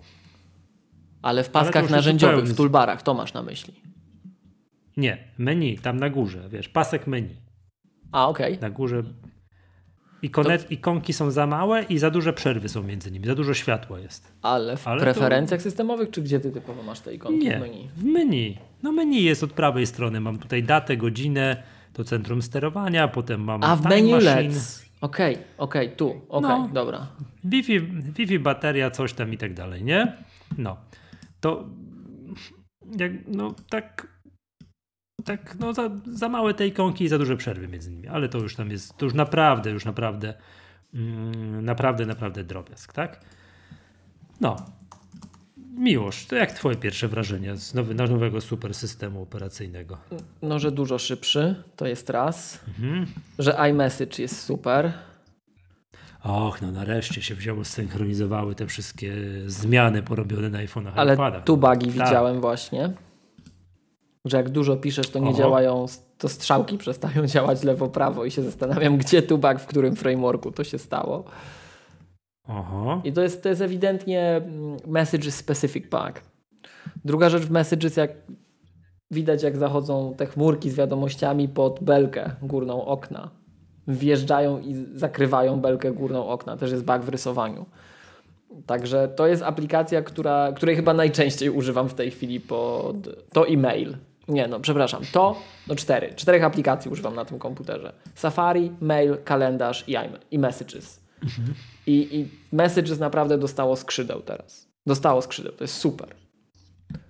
Ale 1.21 1.43
w 1.43 1.47
to 1.47 1.53
paskach 1.53 1.84
jest 1.84 1.91
narzędziowych, 1.91 2.36
zupełnie 2.36 2.53
w 2.53 2.58
toolbarach, 2.58 3.01
to 3.01 3.13
masz 3.13 3.34
na 3.34 3.43
myśli. 3.43 3.73
Nie, 4.97 5.17
menu, 5.38 5.77
tam 5.77 5.97
na 5.97 6.10
górze, 6.10 6.49
wiesz, 6.49 6.69
pasek 6.69 7.08
menu. 7.08 7.36
A, 8.12 8.27
okej. 8.29 8.58
Na 8.62 8.69
górze 8.69 9.03
ikonet, 10.21 10.71
ikonki 10.71 11.13
są 11.13 11.32
za 11.32 11.47
małe 11.47 11.84
i 11.84 11.97
za 11.97 12.12
duże 12.12 12.34
przerwy 12.34 12.69
są 12.69 12.84
między 12.84 13.12
nimi, 13.12 13.25
za 13.25 13.36
dużo 13.36 13.53
światła 13.53 13.99
jest. 13.99 14.34
Ale 14.41 14.77
w 14.77 14.88
Ale 14.88 14.99
to- 14.99 15.03
preferencjach 15.05 15.62
systemowych, 15.62 16.10
czy 16.12 16.21
gdzie 16.21 16.39
ty 16.39 16.51
typowo 16.51 16.84
masz 16.84 16.99
te 16.99 17.13
ikonki 17.13 17.45
Nie, 17.45 17.58
w 17.58 17.62
menu? 17.62 17.89
w 17.97 18.03
menu. 18.03 18.58
No 18.84 18.91
menu 18.91 19.23
jest 19.23 19.43
od 19.43 19.53
prawej 19.53 19.88
strony. 19.88 20.19
Mam 20.19 20.38
tutaj 20.38 20.63
datę, 20.63 20.97
godzinę, 20.97 21.63
to 21.99 22.03
centrum 22.03 22.41
sterowania, 22.41 23.07
potem 23.07 23.43
mam 23.43 23.63
A 23.63 23.75
w 23.75 23.83
menu 23.83 24.12
machine. 24.12 24.35
LEDs. 24.35 24.85
Okej, 25.01 25.38
okej, 25.57 25.95
tu, 25.95 26.21
okej, 26.29 26.49
No. 26.49 26.69
dobra. 26.73 27.07
Wi-Fi, 27.43 27.81
Wi-Fi, 28.15 28.39
bateria, 28.39 28.91
coś 28.91 29.13
tam 29.13 29.33
i 29.33 29.38
tak 29.38 29.53
dalej, 29.53 29.83
nie? 29.83 30.17
No. 30.57 30.77
To 31.39 31.65
jak, 32.99 33.12
no 33.27 33.55
tak 33.69 34.07
tak, 35.25 35.55
no 35.59 35.73
za, 35.73 35.89
za 36.12 36.29
małe 36.29 36.53
te 36.53 36.67
ikonki 36.67 37.03
i 37.03 37.07
za 37.07 37.17
duże 37.17 37.38
przerwy 37.38 37.67
między 37.67 37.91
nimi, 37.91 38.07
ale 38.07 38.29
to 38.29 38.38
już 38.38 38.55
tam 38.55 38.71
jest, 38.71 38.97
to 38.97 39.05
już 39.05 39.13
naprawdę, 39.13 39.71
już 39.71 39.85
naprawdę 39.85 40.33
mm, 40.93 41.65
naprawdę, 41.65 42.05
naprawdę 42.05 42.43
drobiazg, 42.43 42.93
tak? 42.93 43.21
No. 44.41 44.55
Miłosz, 45.79 46.25
to 46.25 46.35
jak 46.35 46.51
twoje 46.51 46.75
pierwsze 46.75 47.07
wrażenia 47.07 47.55
z 47.55 47.73
nowy, 47.73 47.93
nowego 47.95 48.41
super 48.41 48.73
systemu 48.73 49.21
operacyjnego? 49.21 49.97
No, 50.41 50.59
że 50.59 50.71
dużo 50.71 50.97
szybszy, 50.99 51.63
to 51.75 51.87
jest 51.87 52.09
raz. 52.09 52.59
Mhm. 52.67 53.05
Że 53.39 53.57
iMessage 53.69 54.21
jest 54.21 54.41
super. 54.41 54.93
Och, 56.23 56.61
no 56.61 56.71
nareszcie 56.71 57.21
się 57.21 57.35
wzięło, 57.35 57.65
synchronizowały 57.65 58.55
te 58.55 58.67
wszystkie 58.67 59.15
zmiany 59.47 60.03
porobione 60.03 60.49
na 60.49 60.59
iPhone'ach 60.59 60.91
Ale 60.95 61.13
iPadach. 61.13 61.43
tu 61.43 61.57
bugi 61.57 61.87
Tak. 61.87 61.93
widziałem 62.07 62.41
właśnie. 62.41 62.93
Że 64.25 64.37
jak 64.37 64.49
dużo 64.49 64.77
piszesz, 64.77 65.09
to 65.09 65.19
nie 65.19 65.29
Oho. 65.29 65.37
działają, 65.37 65.85
to 66.17 66.29
strzałki 66.29 66.77
przestają 66.77 67.27
działać 67.35 67.63
lewo-prawo 67.63 68.25
i 68.25 68.31
się 68.31 68.43
zastanawiam, 68.43 68.97
gdzie 68.97 69.21
tu 69.21 69.37
bug, 69.37 69.59
w 69.59 69.65
którym 69.65 69.95
frameworku 69.95 70.51
to 70.51 70.63
się 70.63 70.77
stało. 70.77 71.23
Oho. 72.49 73.01
I 73.03 73.13
to 73.13 73.21
jest, 73.21 73.43
to 73.43 73.49
jest 73.49 73.62
ewidentnie 73.62 74.21
mm, 74.21 74.77
messages 74.88 75.35
specific 75.35 75.89
bug. 75.89 76.21
Druga 77.05 77.29
rzecz 77.29 77.43
w 77.43 77.51
messages, 77.51 77.97
jak 77.97 78.12
widać, 79.12 79.43
jak 79.43 79.57
zachodzą 79.57 80.13
te 80.17 80.25
chmurki 80.25 80.69
z 80.69 80.75
wiadomościami 80.75 81.49
pod 81.49 81.83
belkę 81.83 82.31
górną 82.41 82.85
okna. 82.85 83.29
Wjeżdżają 83.88 84.59
i 84.59 84.85
zakrywają 84.93 85.62
belkę 85.62 85.91
górną 85.91 86.27
okna. 86.27 86.57
Też 86.57 86.71
jest 86.71 86.85
bug 86.85 87.01
w 87.01 87.09
rysowaniu. 87.09 87.65
Także 88.65 89.07
to 89.07 89.27
jest 89.27 89.43
aplikacja, 89.43 90.01
która, 90.01 90.51
której 90.55 90.75
chyba 90.75 90.93
najczęściej 90.93 91.49
używam 91.49 91.89
w 91.89 91.93
tej 91.93 92.12
chwili 92.12 92.39
pod 92.39 92.95
to 93.33 93.47
e-mail. 93.47 93.97
Nie, 94.27 94.47
no 94.47 94.59
przepraszam. 94.59 95.01
To, 95.12 95.35
no 95.67 95.75
cztery. 95.75 96.13
Czterech 96.15 96.43
aplikacji 96.43 96.91
używam 96.91 97.15
na 97.15 97.25
tym 97.25 97.39
komputerze. 97.39 97.93
Safari, 98.15 98.71
mail, 98.81 99.17
kalendarz 99.23 99.83
i, 99.88 99.95
i 100.31 100.39
messages. 100.39 100.99
I, 101.89 102.19
I 102.19 102.28
Messages 102.52 102.99
naprawdę 102.99 103.38
dostało 103.38 103.75
skrzydeł 103.75 104.21
teraz. 104.21 104.67
Dostało 104.86 105.21
skrzydeł, 105.21 105.54
to 105.54 105.63
jest 105.63 105.73
super. 105.73 106.15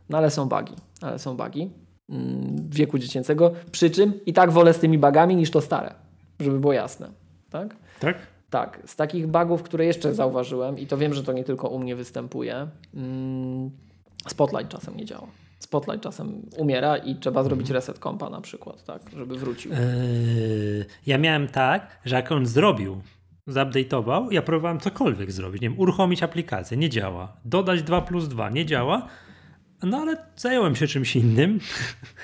No 0.09 0.17
ale 0.17 0.31
są 0.31 0.49
bugi, 0.49 0.73
ale 1.01 1.19
są 1.19 1.37
bugi 1.37 1.69
mm, 2.09 2.69
wieku 2.69 2.97
dziecięcego. 2.97 3.51
Przy 3.71 3.89
czym 3.89 4.25
i 4.25 4.33
tak 4.33 4.51
wolę 4.51 4.73
z 4.73 4.79
tymi 4.79 4.97
bugami 4.97 5.35
niż 5.35 5.51
to 5.51 5.61
stare, 5.61 5.93
żeby 6.39 6.59
było 6.59 6.73
jasne. 6.73 7.09
Tak? 7.49 7.75
Tak? 7.99 8.17
Tak, 8.49 8.81
z 8.85 8.95
takich 8.95 9.27
bugów, 9.27 9.63
które 9.63 9.85
jeszcze 9.85 10.13
zauważyłem, 10.13 10.79
i 10.79 10.87
to 10.87 10.97
wiem, 10.97 11.13
że 11.13 11.23
to 11.23 11.33
nie 11.33 11.43
tylko 11.43 11.67
u 11.67 11.79
mnie 11.79 11.95
występuje, 11.95 12.67
mm, 12.93 13.71
Spotlight 14.27 14.71
czasem 14.71 14.97
nie 14.97 15.05
działa. 15.05 15.27
Spotlight 15.59 16.03
czasem 16.03 16.41
umiera 16.57 16.97
i 16.97 17.15
trzeba 17.15 17.43
zrobić 17.43 17.69
reset 17.69 17.99
kompa 17.99 18.29
na 18.29 18.41
przykład, 18.41 18.83
tak, 18.83 19.01
żeby 19.17 19.35
wrócił. 19.35 19.71
Yy, 19.71 20.85
ja 21.07 21.17
miałem 21.17 21.47
tak, 21.47 21.99
że 22.05 22.15
jak 22.15 22.31
on 22.31 22.45
zrobił, 22.45 23.01
zupdate'ował, 23.51 24.31
ja 24.31 24.41
próbowałem 24.41 24.79
cokolwiek 24.79 25.31
zrobić, 25.31 25.61
nie 25.61 25.69
wiem, 25.69 25.79
uruchomić 25.79 26.23
aplikację, 26.23 26.77
nie 26.77 26.89
działa. 26.89 27.33
Dodać 27.45 27.83
2 27.83 28.01
plus 28.01 28.27
2, 28.27 28.49
nie 28.49 28.65
działa. 28.65 29.07
No 29.83 29.97
ale 29.97 30.17
zająłem 30.35 30.75
się 30.75 30.87
czymś 30.87 31.15
innym, 31.15 31.59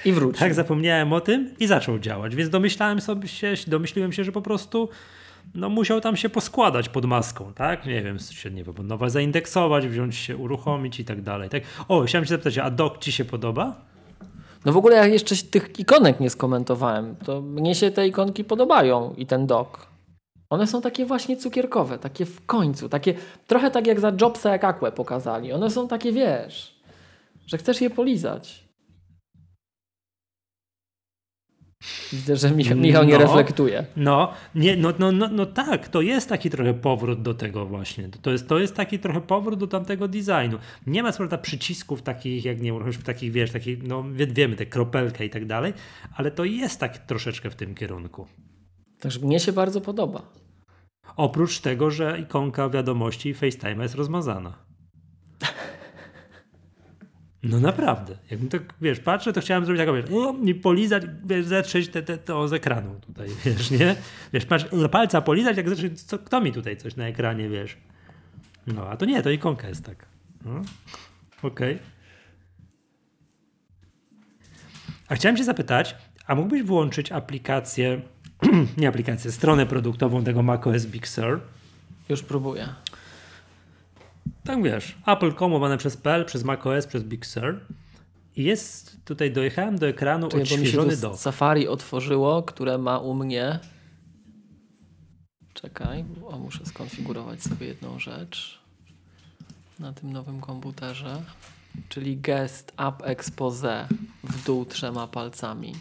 I 0.06 0.12
wrócił. 0.12 0.40
tak 0.40 0.54
zapomniałem 0.54 1.14
o 1.14 1.22
tym 1.22 1.50
i 1.60 1.68
zaczął 1.68 2.00
działać, 2.00 2.36
więc 2.36 2.50
domyślałem 2.50 3.02
sobie 3.02 3.28
się, 3.28 3.54
domyśliłem 3.68 4.12
się, 4.14 4.24
że 4.24 4.32
po 4.32 4.42
prostu 4.42 4.90
no 5.56 5.70
musiał 5.70 6.02
tam 6.02 6.16
się 6.16 6.30
poskładać 6.30 6.90
pod 6.90 7.06
maską, 7.06 7.54
tak? 7.54 7.86
Nie 7.86 8.02
wiem, 8.04 8.20
się 8.20 8.52
nie 8.52 8.64
nowe 8.84 9.10
zaindeksować, 9.10 9.88
wziąć 9.88 10.16
się, 10.16 10.38
uruchomić 10.38 11.00
i 11.00 11.06
tak 11.06 11.22
dalej. 11.22 11.50
Tak? 11.50 11.64
O, 11.88 12.04
chciałem 12.04 12.26
się 12.26 12.30
zapytać, 12.30 12.58
a 12.58 12.70
doc 12.72 12.98
ci 13.00 13.12
się 13.12 13.26
podoba? 13.26 13.76
No 14.66 14.72
w 14.72 14.78
ogóle 14.78 14.96
ja 14.96 15.06
jeszcze 15.08 15.36
tych 15.36 15.80
ikonek 15.80 16.20
nie 16.20 16.30
skomentowałem. 16.30 17.16
To 17.16 17.42
mnie 17.42 17.76
się 17.76 17.92
te 17.92 18.08
ikonki 18.08 18.44
podobają 18.44 19.14
i 19.18 19.26
ten 19.26 19.48
dok. 19.48 19.88
One 20.50 20.68
są 20.68 20.82
takie 20.82 21.06
właśnie 21.06 21.38
cukierkowe, 21.38 22.00
takie 22.00 22.26
w 22.26 22.46
końcu, 22.46 22.90
takie 22.90 23.14
trochę 23.48 23.72
tak 23.72 23.88
jak 23.88 24.00
za 24.00 24.12
Jobsa 24.22 24.52
jak 24.52 24.64
Aquę 24.64 24.92
pokazali. 24.92 25.54
One 25.54 25.70
są 25.72 25.88
takie, 25.88 26.12
wiesz, 26.12 26.76
że 27.48 27.58
chcesz 27.58 27.82
je 27.82 27.90
polizać. 27.90 28.66
Widzę, 32.14 32.36
że 32.36 32.52
Michał, 32.52 32.78
Michał 32.78 33.04
nie 33.04 33.14
No. 33.14 33.20
reflektuje. 33.20 33.86
No, 33.96 34.34
nie, 34.56 34.76
no, 34.78 34.94
no, 35.00 35.12
no, 35.12 35.28
no 35.32 35.46
tak, 35.46 35.88
to 35.88 36.02
jest 36.02 36.30
taki 36.30 36.50
trochę 36.50 36.74
powrót 36.74 37.22
do 37.22 37.34
tego 37.34 37.66
właśnie. 37.66 38.10
To 38.22 38.32
jest, 38.32 38.48
to 38.48 38.60
jest 38.60 38.76
taki 38.76 39.00
trochę 39.00 39.22
powrót 39.22 39.60
do 39.60 39.68
tamtego 39.68 40.08
designu. 40.08 40.58
Nie 40.88 41.04
ma 41.04 41.12
prawda 41.14 41.38
przycisków 41.38 42.02
takich, 42.02 42.46
jak 42.46 42.62
nie 42.62 42.74
uruchomisz 42.74 42.98
takich, 43.04 43.32
wiesz, 43.32 43.52
takich, 43.52 43.84
no 43.84 44.04
wie- 44.12 44.28
wiemy, 44.28 44.56
te 44.56 44.66
kropelka 44.66 45.24
i 45.24 45.30
tak 45.30 45.46
dalej, 45.46 45.74
ale 46.16 46.32
to 46.32 46.44
jest 46.46 46.80
tak 46.80 46.98
troszeczkę 46.98 47.50
w 47.50 47.56
tym 47.56 47.76
kierunku. 47.76 48.28
Także 49.06 49.20
mnie 49.20 49.40
się 49.40 49.52
bardzo 49.52 49.82
podoba. 49.82 50.22
Oprócz 51.16 51.60
tego, 51.60 51.92
że 51.92 52.20
ikonka 52.20 52.70
wiadomości 52.70 53.34
FaceTime 53.34 53.84
jest 53.84 53.96
rozmazana. 53.96 54.54
No 57.44 57.60
naprawdę. 57.60 58.18
Jakbym 58.32 58.50
tak, 58.50 58.74
wiesz, 58.82 59.00
patrzę, 59.00 59.34
to 59.34 59.42
chciałem 59.42 59.66
zrobić 59.66 59.80
taką, 59.80 59.94
wiesz, 59.94 60.06
i 60.46 60.56
polizać, 60.56 61.04
wiesz, 61.26 61.46
zetrzeć 61.46 61.88
te, 61.88 62.04
te, 62.04 62.18
to 62.18 62.48
z 62.48 62.54
ekranu 62.54 63.00
tutaj, 63.00 63.28
wiesz, 63.46 63.72
nie? 63.72 63.96
Wiesz, 64.34 64.46
patrz, 64.46 64.66
palca 64.92 65.22
polizać, 65.22 65.58
jak 65.58 65.70
zetrzeć, 65.70 66.02
co, 66.02 66.20
kto 66.20 66.42
mi 66.42 66.52
tutaj 66.52 66.78
coś 66.78 66.96
na 66.96 67.08
ekranie, 67.08 67.50
wiesz? 67.50 67.78
No, 68.68 68.88
a 68.90 68.98
to 68.98 69.06
nie, 69.06 69.22
to 69.22 69.30
ikonka 69.30 69.68
jest 69.68 69.86
tak. 69.86 70.06
No. 70.46 70.62
Okej. 71.42 71.80
A 75.08 75.16
chciałem 75.16 75.38
cię 75.38 75.44
zapytać, 75.44 75.96
a 76.28 76.36
mógłbyś 76.36 76.64
włączyć 76.64 77.12
aplikację, 77.12 78.02
nie 78.78 78.88
aplikację, 78.88 79.32
stronę 79.32 79.66
produktową 79.66 80.24
tego 80.24 80.44
macOS 80.44 80.86
Big 80.86 81.08
Sur? 81.08 81.42
Już 82.10 82.24
próbuję. 82.24 82.68
Tak 84.44 84.64
wiesz, 84.64 84.96
Apple.com 85.08 85.54
łamane 85.54 85.78
przez 85.78 85.98
PL, 85.98 86.26
przez 86.26 86.44
macOS, 86.44 86.88
przez 86.88 87.04
Big 87.04 87.26
Sur. 87.26 87.60
I 88.36 88.44
jest, 88.44 89.06
tutaj 89.06 89.32
dojechałem 89.32 89.78
do 89.78 89.88
ekranu 89.88 90.30
bo 90.30 90.46
się 90.46 90.56
odświeżony 90.56 90.98
do. 90.98 91.18
Safari 91.18 91.68
otworzyło, 91.68 92.44
które 92.44 92.78
ma 92.78 93.00
u 93.00 93.14
mnie. 93.14 93.60
Czekaj, 95.54 96.06
o, 96.28 96.40
muszę 96.40 96.66
skonfigurować 96.66 97.44
sobie 97.44 97.68
jedną 97.68 98.00
rzecz 98.00 98.60
na 99.80 99.94
tym 99.94 100.14
nowym 100.14 100.42
komputerze. 100.42 101.22
Czyli 101.90 102.18
gest 102.18 102.72
up 102.72 103.06
expose 103.06 103.88
w 104.24 104.46
dół 104.46 104.66
trzema 104.66 105.08
palcami. 105.08 105.74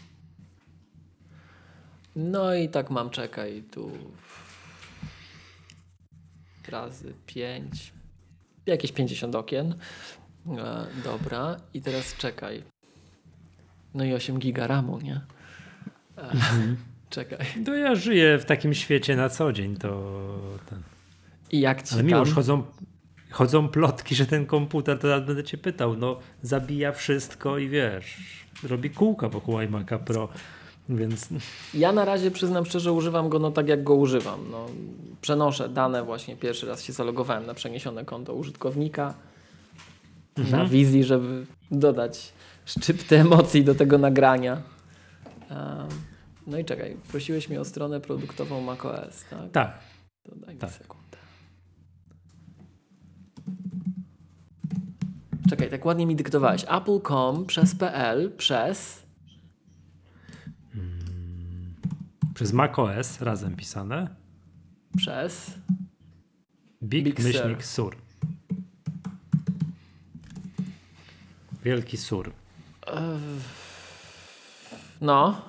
No 2.17 2.55
i 2.55 2.69
tak 2.69 2.91
mam, 2.91 3.11
czekaj, 3.11 3.63
tu 3.71 3.91
razy 6.69 7.15
5, 7.27 7.93
jakieś 8.67 8.93
50 8.93 9.35
okien. 9.35 9.75
E, 10.59 10.87
dobra, 11.05 11.57
i 11.75 11.83
teraz 11.83 12.17
czekaj. 12.17 12.63
No 13.95 14.05
i 14.05 14.15
8 14.15 14.39
giga 14.39 14.67
RAMu, 14.67 15.01
nie? 15.01 15.21
E, 16.19 16.33
czekaj. 17.11 17.47
To 17.65 17.75
ja 17.75 17.95
żyję 17.95 18.39
w 18.39 18.45
takim 18.45 18.75
świecie 18.75 19.17
na 19.17 19.29
co 19.29 19.53
dzień, 19.53 19.77
to... 19.77 20.21
Ten. 20.71 20.83
I 21.51 21.61
jak 21.61 21.83
ci 21.83 21.95
Ale 21.95 22.03
tam? 22.03 22.07
miłoż 22.07 22.33
chodzą, 22.33 22.63
chodzą 23.31 23.69
plotki, 23.69 24.15
że 24.15 24.27
ten 24.27 24.47
komputer, 24.47 24.99
to 24.99 25.09
ja 25.09 25.21
będę 25.21 25.45
cię 25.45 25.59
pytał, 25.59 25.97
no 25.97 26.19
zabija 26.43 26.93
wszystko 26.93 27.59
i 27.59 27.69
wiesz, 27.69 28.17
robi 28.63 28.91
kółka 28.91 29.29
wokół 29.29 29.55
iMac'a 29.55 29.99
Pro, 29.99 30.29
więc 30.89 31.29
Ja 31.75 31.93
na 31.93 32.05
razie 32.05 32.31
przyznam 32.31 32.67
szczerze, 32.67 32.93
używam 32.93 33.29
go 33.29 33.39
no 33.39 33.51
tak 33.51 33.69
jak 33.69 33.85
go 33.85 33.95
używam. 33.95 34.51
No, 34.51 34.67
przenoszę 35.21 35.69
dane 35.69 36.05
właśnie, 36.05 36.37
pierwszy 36.37 36.67
raz 36.67 36.83
się 36.83 36.93
zalogowałem 36.93 37.47
na 37.47 37.55
przeniesione 37.55 38.05
konto 38.05 38.35
użytkownika 38.35 39.15
na 40.51 40.65
wizji, 40.67 41.05
żeby 41.05 41.47
dodać 41.71 42.33
szczyptę 42.65 43.21
emocji 43.27 43.65
do 43.65 43.75
tego 43.75 43.99
nagrania. 43.99 44.63
No 46.47 46.59
i 46.59 46.65
czekaj, 46.65 46.97
prosiłeś 47.09 47.49
mnie 47.49 47.61
o 47.61 47.65
stronę 47.65 48.01
produktową 48.01 48.61
macOS, 48.61 49.25
tak? 49.31 49.51
tak. 49.53 49.79
To 50.23 50.35
daj 50.37 50.55
mi 50.55 50.61
tak. 50.61 50.71
sekundę. 50.71 51.05
Czekaj, 55.51 55.71
tak 55.71 55.85
ładnie 55.85 56.07
mi 56.07 56.17
dyktowałeś. 56.17 56.65
Apple.com 56.69 57.47
przez 57.47 57.75
PL 57.75 58.33
przez 58.37 59.04
Przez 62.35 62.53
macOS 62.53 63.21
razem 63.21 63.57
pisane, 63.57 64.09
przez 64.97 65.59
Big, 66.83 67.05
Big 67.05 67.19
myślnik 67.19 67.65
Sur. 67.65 67.97
Wielki 71.65 71.97
Sur. 71.97 72.31
No. 75.01 75.43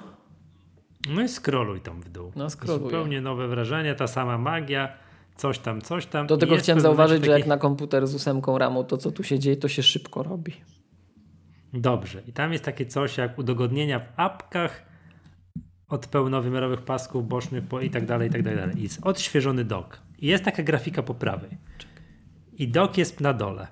No 1.09 1.21
i 1.21 1.29
scrolluj 1.29 1.81
tam 1.81 2.01
w 2.01 2.09
dół. 2.09 2.31
No, 2.35 2.49
scrolluję. 2.49 2.85
Zupełnie 2.85 3.21
nowe 3.21 3.47
wrażenie, 3.47 3.95
ta 3.95 4.07
sama 4.07 4.37
magia, 4.37 4.93
coś 5.37 5.59
tam, 5.59 5.81
coś 5.81 6.05
tam. 6.05 6.27
Do 6.27 6.37
tego 6.37 6.57
chciałem 6.57 6.79
zauważyć, 6.81 7.11
momencie 7.11 7.25
że 7.25 7.31
jak 7.31 7.39
taki- 7.41 7.49
na 7.49 7.57
komputer 7.57 8.07
z 8.07 8.15
ósemką 8.15 8.57
RAMu, 8.57 8.83
to 8.83 8.97
co 8.97 9.11
tu 9.11 9.23
się 9.23 9.39
dzieje, 9.39 9.57
to 9.57 9.67
się 9.67 9.83
szybko 9.83 10.23
robi. 10.23 10.53
Dobrze. 11.73 12.21
I 12.27 12.33
tam 12.33 12.51
jest 12.53 12.63
takie 12.65 12.85
coś 12.85 13.17
jak 13.17 13.39
udogodnienia 13.39 13.99
w 13.99 14.07
apkach 14.19 14.94
od 15.87 16.07
pełnowymiarowych 16.07 16.81
pasków 16.81 17.27
bocznych 17.27 17.67
po 17.67 17.81
i 17.81 17.89
tak 17.89 18.05
dalej, 18.05 18.29
i 18.29 18.31
tak 18.31 18.43
dalej. 18.43 18.83
Jest 18.83 18.99
odświeżony 19.03 19.65
dock. 19.65 19.99
I 20.19 20.27
jest 20.27 20.43
taka 20.43 20.63
grafika 20.63 21.03
po 21.03 21.13
prawej. 21.13 21.57
I 22.53 22.67
dock 22.67 22.97
jest 22.97 23.21
na 23.21 23.33
dole. 23.33 23.67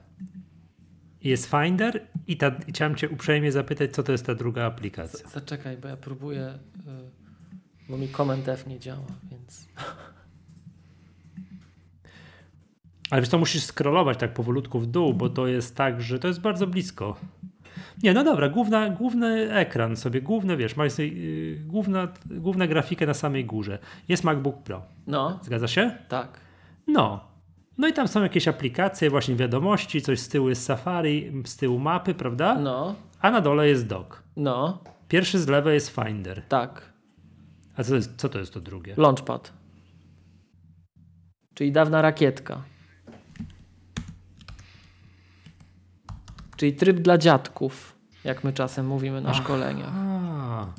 I 1.21 1.29
Jest 1.29 1.51
Finder 1.51 2.07
i, 2.27 2.37
ta, 2.37 2.47
i 2.67 2.71
chciałem 2.71 2.95
cię 2.95 3.09
uprzejmie 3.09 3.51
zapytać, 3.51 3.91
co 3.91 4.03
to 4.03 4.11
jest 4.11 4.25
ta 4.25 4.35
druga 4.35 4.65
aplikacja. 4.65 5.29
Zaczekaj, 5.29 5.77
bo 5.77 5.87
ja 5.87 5.97
próbuję, 5.97 6.47
y, 6.49 7.89
bo 7.89 7.97
mi 7.97 8.09
Command 8.09 8.47
F 8.47 8.67
nie 8.67 8.79
działa, 8.79 9.07
więc... 9.31 9.67
Ale 13.09 13.21
wiesz, 13.21 13.29
to 13.29 13.37
musisz 13.37 13.63
scrollować 13.63 14.17
tak 14.17 14.33
powolutku 14.33 14.79
w 14.79 14.87
dół, 14.87 15.13
bo 15.13 15.29
to 15.29 15.47
jest 15.47 15.75
tak, 15.75 16.01
że 16.01 16.19
to 16.19 16.27
jest 16.27 16.41
bardzo 16.41 16.67
blisko. 16.67 17.19
Nie, 18.03 18.13
no 18.13 18.23
dobra, 18.23 18.49
główna, 18.49 18.89
główny 18.89 19.51
ekran 19.53 19.95
sobie, 19.95 20.21
główne, 20.21 20.57
wiesz, 20.57 20.75
masz 20.75 20.91
sobie, 20.91 21.07
yy, 21.07 21.55
główna, 21.65 22.07
główna 22.25 22.67
grafika 22.67 23.05
na 23.05 23.13
samej 23.13 23.45
górze. 23.45 23.79
Jest 24.07 24.23
MacBook 24.23 24.63
Pro. 24.63 24.81
No, 25.07 25.39
Zgadza 25.43 25.67
się? 25.67 25.97
tak. 26.09 26.39
No. 26.87 27.33
No 27.77 27.87
i 27.87 27.93
tam 27.93 28.07
są 28.07 28.23
jakieś 28.23 28.47
aplikacje, 28.47 29.09
właśnie 29.09 29.35
wiadomości, 29.35 30.01
coś 30.01 30.19
z 30.19 30.27
tyłu 30.29 30.49
jest 30.49 30.65
Safari, 30.65 31.31
z 31.45 31.57
tyłu 31.57 31.79
mapy, 31.79 32.13
prawda? 32.13 32.55
No, 32.55 32.95
A 33.21 33.31
na 33.31 33.41
dole 33.41 33.67
jest 33.67 33.87
dock. 33.87 34.23
no, 34.35 34.83
Pierwszy 35.07 35.39
z 35.39 35.47
lewej 35.47 35.73
jest 35.73 35.89
Finder. 35.95 36.41
tak. 36.49 36.93
A 37.77 37.83
co 37.83 37.89
to 37.89 37.95
jest, 37.95 38.15
co 38.17 38.29
to, 38.29 38.39
jest 38.39 38.53
to 38.53 38.61
drugie? 38.61 38.93
Launchpad. 38.97 39.53
Czyli 41.53 41.71
dawna 41.71 42.01
rakietka. 42.01 42.61
Czyli 46.57 46.73
tryb 46.73 46.97
dla 46.99 47.17
dziadków, 47.17 47.95
jak 48.23 48.43
my 48.43 48.53
czasem 48.53 48.87
mówimy 48.87 49.21
na 49.21 49.33
szkoleniach. 49.33 49.93
A. 49.95 50.73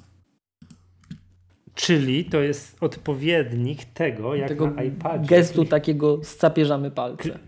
Czyli 1.75 2.25
to 2.25 2.41
jest 2.41 2.83
odpowiednik 2.83 3.85
tego, 3.85 4.35
jak 4.35 4.49
Tego 4.49 4.71
na 4.71 4.83
iPadzie. 4.83 5.27
gestu 5.29 5.63
Klik- 5.63 5.69
takiego 5.71 6.25
scapierzamy 6.25 6.91
palce. 6.91 7.39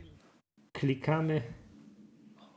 klikamy, 0.73 1.43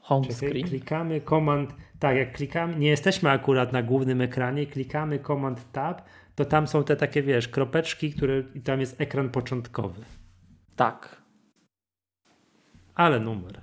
Home 0.02 0.28
czekaj, 0.28 0.50
screen. 0.50 0.68
klikamy 0.68 1.22
command, 1.22 1.76
tak 2.00 2.18
jak 2.18 2.34
klikamy, 2.34 2.76
nie 2.76 2.88
jesteśmy 2.90 3.30
akurat 3.32 3.74
na 3.74 3.84
głównym 3.84 4.22
ekranie, 4.22 4.66
klikamy 4.68 5.20
command 5.20 5.72
tab, 5.72 6.02
to 6.36 6.46
tam 6.46 6.68
są 6.68 6.84
te 6.84 6.96
takie, 6.96 7.24
wiesz, 7.24 7.48
kropeczki, 7.48 8.14
które 8.14 8.44
i 8.56 8.62
tam 8.62 8.80
jest 8.80 9.02
ekran 9.02 9.30
początkowy. 9.30 10.02
Tak. 10.76 11.22
Ale 12.96 13.20
numer. 13.20 13.62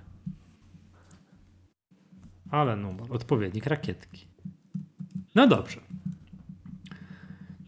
Ale 2.50 2.76
numer. 2.76 3.06
Odpowiednik 3.10 3.66
rakietki. 3.66 4.26
No 5.34 5.46
dobrze. 5.46 5.80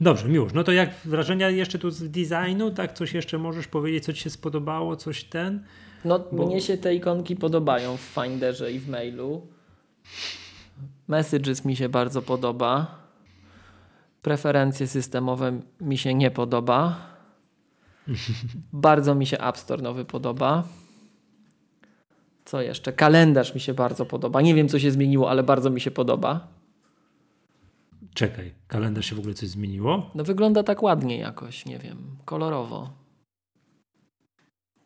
Dobrze, 0.01 0.29
Miłosz. 0.29 0.53
No 0.53 0.65
to 0.65 0.73
jak 0.73 0.91
wrażenia 1.05 1.51
jeszcze 1.51 1.79
tu 1.79 1.91
z 1.91 2.11
designu, 2.11 2.71
tak? 2.71 2.93
Coś 2.93 3.15
jeszcze 3.15 3.39
możesz 3.39 3.67
powiedzieć, 3.67 4.05
co 4.05 4.13
ci 4.13 4.21
się 4.21 4.31
spodobało, 4.31 4.97
coś 4.97 5.25
ten? 5.25 5.65
No, 6.05 6.19
Bo- 6.33 6.47
mnie 6.47 6.61
się 6.61 6.77
te 6.79 6.95
ikonki 6.95 7.37
podobają 7.37 7.97
w 7.97 8.01
Finderze 8.01 8.73
i 8.73 8.79
w 8.79 8.89
mailu. 8.89 9.47
Messages 11.09 11.65
mi 11.65 11.77
się 11.77 11.89
bardzo 11.89 12.23
podoba. 12.23 12.99
Preferencje 14.23 14.87
systemowe 14.87 15.61
mi 15.81 15.99
się 15.99 16.15
nie 16.15 16.31
podoba. 16.31 17.07
bardzo 18.73 19.15
mi 19.15 19.27
się 19.27 19.39
App 19.39 19.59
Store 19.59 19.83
nowy 19.83 20.05
podoba. 20.05 20.65
Co 22.49 22.63
jeszcze? 22.63 22.93
Kalendarz 22.93 23.55
mi 23.55 23.61
się 23.61 23.75
bardzo 23.75 24.07
podoba. 24.07 24.41
Nie 24.41 24.55
wiem, 24.55 24.69
co 24.69 24.79
się 24.79 24.91
zmieniło, 24.91 25.31
ale 25.31 25.43
bardzo 25.43 25.71
mi 25.71 25.81
się 25.81 25.91
podoba. 25.91 26.49
Czekaj, 28.15 28.55
kalendarz 28.69 29.07
się 29.07 29.17
w 29.17 29.19
ogóle 29.19 29.35
coś 29.35 29.49
zmieniło? 29.49 30.11
No 30.15 30.25
wygląda 30.25 30.63
tak 30.63 30.83
ładnie 30.83 31.19
jakoś, 31.19 31.67
nie 31.67 31.79
wiem, 31.79 31.97
kolorowo. 32.25 32.91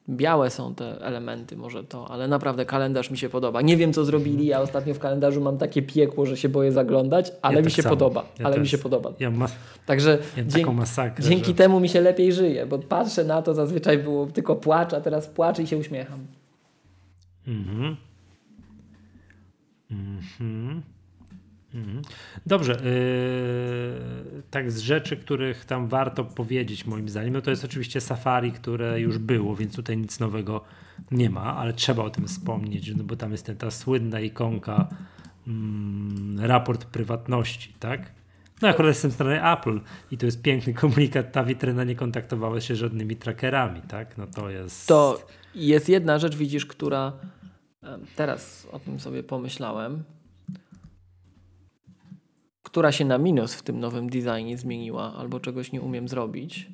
Białe 0.09 0.51
są 0.51 0.75
te 0.75 1.01
elementy, 1.01 1.57
może 1.57 1.85
to, 1.85 2.11
ale 2.11 2.29
naprawdę 2.29 2.65
kalendarz 2.65 3.11
mi 3.11 3.19
się 3.19 3.29
podoba. 3.29 3.63
Nie 3.63 3.77
wiem, 3.77 3.93
co 3.93 4.05
zrobili. 4.05 4.47
Ja 4.47 4.61
ostatnio 4.61 4.95
w 4.95 4.99
kalendarzu 4.99 5.41
mam 5.41 5.59
takie 5.59 5.83
piekło, 5.83 6.27
że 6.27 6.37
się 6.37 6.49
boję 6.49 6.73
zaglądać, 6.73 7.33
ale 7.43 7.55
Ja 7.55 7.61
mi 7.61 7.67
tak 7.67 7.75
się 7.77 7.83
samo. 7.83 7.97
podoba. 7.97 8.25
Ja 8.39 8.47
ale 8.47 8.61
mi 8.61 8.69
się 8.69 8.79
podoba. 8.79 9.13
Ja 9.21 9.31
mam 9.31 9.49
Także 9.87 10.19
ja 10.37 10.45
dzięki, 10.45 10.71
masakrę. 10.71 11.25
dzięki 11.25 11.47
że... 11.47 11.55
temu 11.55 11.81
mi 11.81 11.89
się 11.89 12.01
lepiej 12.01 12.33
żyje, 12.33 12.67
bo 12.67 12.79
patrzę 12.79 13.25
na 13.25 13.43
to, 13.43 13.55
zazwyczaj 13.55 13.99
było 13.99 14.27
tylko 14.27 14.57
płacz, 14.57 14.95
a 14.95 15.01
teraz 15.01 15.27
płaczę 15.27 15.63
i 15.63 15.67
się 15.67 15.77
uśmiecham. 15.77 16.27
Mhm. 17.47 17.97
Mhm. 19.91 20.83
Mhm. 21.75 22.03
Dobrze. 22.47 22.73
Yy, 22.73 24.43
tak 24.51 24.73
z 24.73 24.79
rzeczy, 24.79 25.17
których 25.17 25.65
tam 25.65 25.89
warto 25.89 26.25
powiedzieć 26.25 26.87
moim 26.87 27.09
zdaniem, 27.09 27.33
no 27.33 27.41
to 27.41 27.51
jest 27.51 27.65
oczywiście 27.65 28.01
Safari, 28.01 28.53
które 28.53 29.01
już 29.01 29.19
było, 29.19 29.57
więc 29.57 29.77
tutaj 29.77 29.97
nic 29.97 30.21
nowego 30.21 30.65
nie 31.11 31.31
ma, 31.31 31.57
ale 31.57 31.73
trzeba 31.73 32.03
o 32.03 32.11
tym 32.11 32.27
wspomnieć, 32.27 32.95
no 32.97 33.05
bo 33.05 33.17
tam 33.17 33.33
jest 33.33 33.47
ten, 33.47 33.57
ta 33.57 33.71
słynna 33.71 34.21
ikonka 34.21 34.89
mm, 35.47 36.41
raport 36.41 36.85
prywatności, 36.85 37.75
tak? 37.81 38.13
No 38.63 38.69
akurat 38.69 38.89
jestem 38.89 39.11
z 39.11 39.15
strony 39.15 39.53
Apple 39.53 39.81
i 40.11 40.19
to 40.19 40.27
jest 40.27 40.43
piękny 40.43 40.75
komunikat, 40.75 41.33
ta 41.33 41.45
witryna 41.45 41.85
nie 41.85 41.95
kontaktowała 41.95 42.61
się 42.61 42.77
żadnymi 42.77 43.17
trackerami, 43.17 43.83
tak? 43.83 44.19
No 44.19 44.27
to 44.27 44.51
jest... 44.51 44.89
To 44.89 45.27
jest 45.55 45.89
jedna 45.89 46.19
rzecz, 46.19 46.37
widzisz, 46.37 46.67
która 46.67 47.13
teraz 48.17 48.69
o 48.73 48.79
tym 48.79 49.01
sobie 49.01 49.23
pomyślałem, 49.23 50.05
która 52.63 52.93
się 52.93 53.05
na 53.05 53.19
minus 53.19 53.55
w 53.55 53.63
tym 53.63 53.81
nowym 53.81 54.11
designie 54.11 54.59
zmieniła, 54.59 55.15
albo 55.15 55.41
czegoś 55.41 55.73
nie 55.73 55.81
umiem 55.81 56.09
zrobić. 56.09 56.69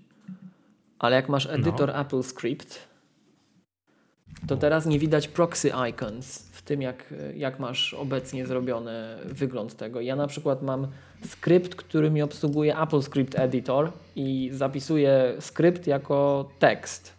Ale 0.99 1.17
jak 1.17 1.29
masz 1.29 1.47
edytor 1.47 1.91
Apple 1.91 2.23
Script, 2.23 2.89
to 4.47 4.57
teraz 4.57 4.87
nie 4.87 4.99
widać 4.99 5.29
proxy 5.29 5.73
icons 5.91 6.49
w 6.53 6.63
tym, 6.63 6.83
jak, 6.83 7.15
jak 7.35 7.61
masz 7.61 7.95
obecnie 7.95 8.47
zrobiony 8.47 8.93
wygląd 9.25 9.77
tego. 9.77 10.01
Ja 10.01 10.17
na 10.17 10.27
przykład 10.27 10.63
mam 10.63 10.89
skrypt, 11.25 11.75
który 11.75 12.11
mi 12.11 12.23
obsługuje 12.23 12.79
Apple 12.79 13.03
Script 13.03 13.39
Editor 13.39 13.93
i 14.17 14.51
zapisuje 14.53 15.37
skrypt 15.41 15.87
jako 15.87 16.49
tekst 16.59 17.18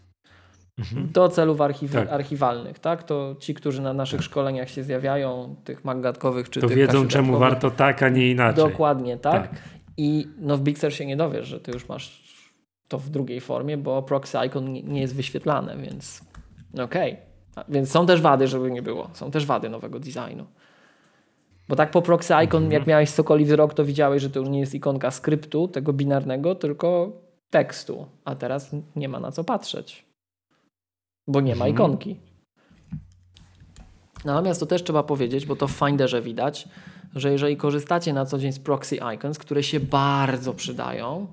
do 1.13 1.29
celów 1.29 1.57
archiw- 1.61 1.91
Tak. 1.93 2.09
archiwalnych, 2.09 2.79
tak? 2.79 3.03
To 3.03 3.35
ci, 3.39 3.53
którzy 3.53 3.81
na 3.81 3.93
naszych 3.93 4.21
szkoleniach 4.23 4.69
się 4.69 4.83
zjawiają, 4.83 5.55
tych 5.63 5.85
maggatkowych 5.85 6.49
czy 6.49 6.61
To 6.61 6.67
tych 6.67 6.77
wiedzą, 6.77 7.07
czemu 7.07 7.37
warto 7.39 7.71
tak, 7.71 8.03
a 8.03 8.09
nie 8.09 8.31
inaczej. 8.31 8.63
Dokładnie, 8.63 9.17
tak? 9.17 9.49
Tak. 9.49 9.61
I 9.97 10.27
no 10.37 10.57
w 10.57 10.61
Big 10.61 10.79
Sur 10.79 10.93
się 10.93 11.05
nie 11.05 11.17
dowiesz, 11.17 11.47
że 11.47 11.59
ty 11.59 11.71
już 11.71 11.87
masz 11.89 12.29
to 12.87 12.97
w 12.97 13.09
drugiej 13.09 13.41
formie, 13.41 13.77
bo 13.77 14.03
proxy 14.03 14.37
icon 14.47 14.73
nie, 14.73 15.01
jest 15.01 15.15
wyświetlane, 15.15 15.77
więc 15.77 16.21
okej. 16.83 17.17
A- 17.55 17.63
Więc 17.69 17.91
są 17.91 18.05
też 18.05 18.21
wady, 18.21 18.47
żeby 18.47 18.71
nie 18.71 18.81
było. 18.81 19.09
Są 19.13 19.31
też 19.31 19.45
wady 19.45 19.69
nowego 19.69 19.99
designu. 19.99 20.45
Bo 21.67 21.75
tak 21.75 21.91
po 21.91 22.01
proxy 22.01 22.33
icon, 22.45 22.63
Mhm. 22.63 22.71
jak 22.71 22.87
miałeś 22.87 23.09
Sokoli 23.09 23.45
wzrok, 23.45 23.73
to 23.73 23.85
widziałeś, 23.85 24.21
że 24.21 24.29
to 24.29 24.39
już 24.39 24.49
nie 24.49 24.59
jest 24.59 24.75
ikonka 24.75 25.11
skryptu, 25.11 25.67
tego 25.67 25.93
binarnego, 25.93 26.55
tylko 26.55 27.11
tekstu. 27.49 28.05
A 28.25 28.35
teraz 28.35 28.75
nie 28.95 29.09
ma 29.09 29.19
na 29.19 29.31
co 29.31 29.43
patrzeć. 29.43 30.05
Bo 31.29 31.41
nie 31.41 31.55
ma 31.55 31.65
Mhm. 31.65 31.73
ikonki. 31.73 32.15
Natomiast 34.25 34.59
to 34.59 34.65
też 34.65 34.83
trzeba 34.83 35.03
powiedzieć, 35.03 35.45
bo 35.45 35.55
to 35.55 35.67
w 35.67 35.71
Finderze 35.71 36.21
widać, 36.21 36.67
że 37.15 37.31
jeżeli 37.31 37.57
korzystacie 37.57 38.13
na 38.13 38.25
co 38.25 38.37
dzień 38.37 38.51
z 38.51 38.59
proxy 38.59 38.99
icons, 39.15 39.37
które 39.37 39.63
się 39.63 39.79
bardzo 39.79 40.53
przydają, 40.53 41.27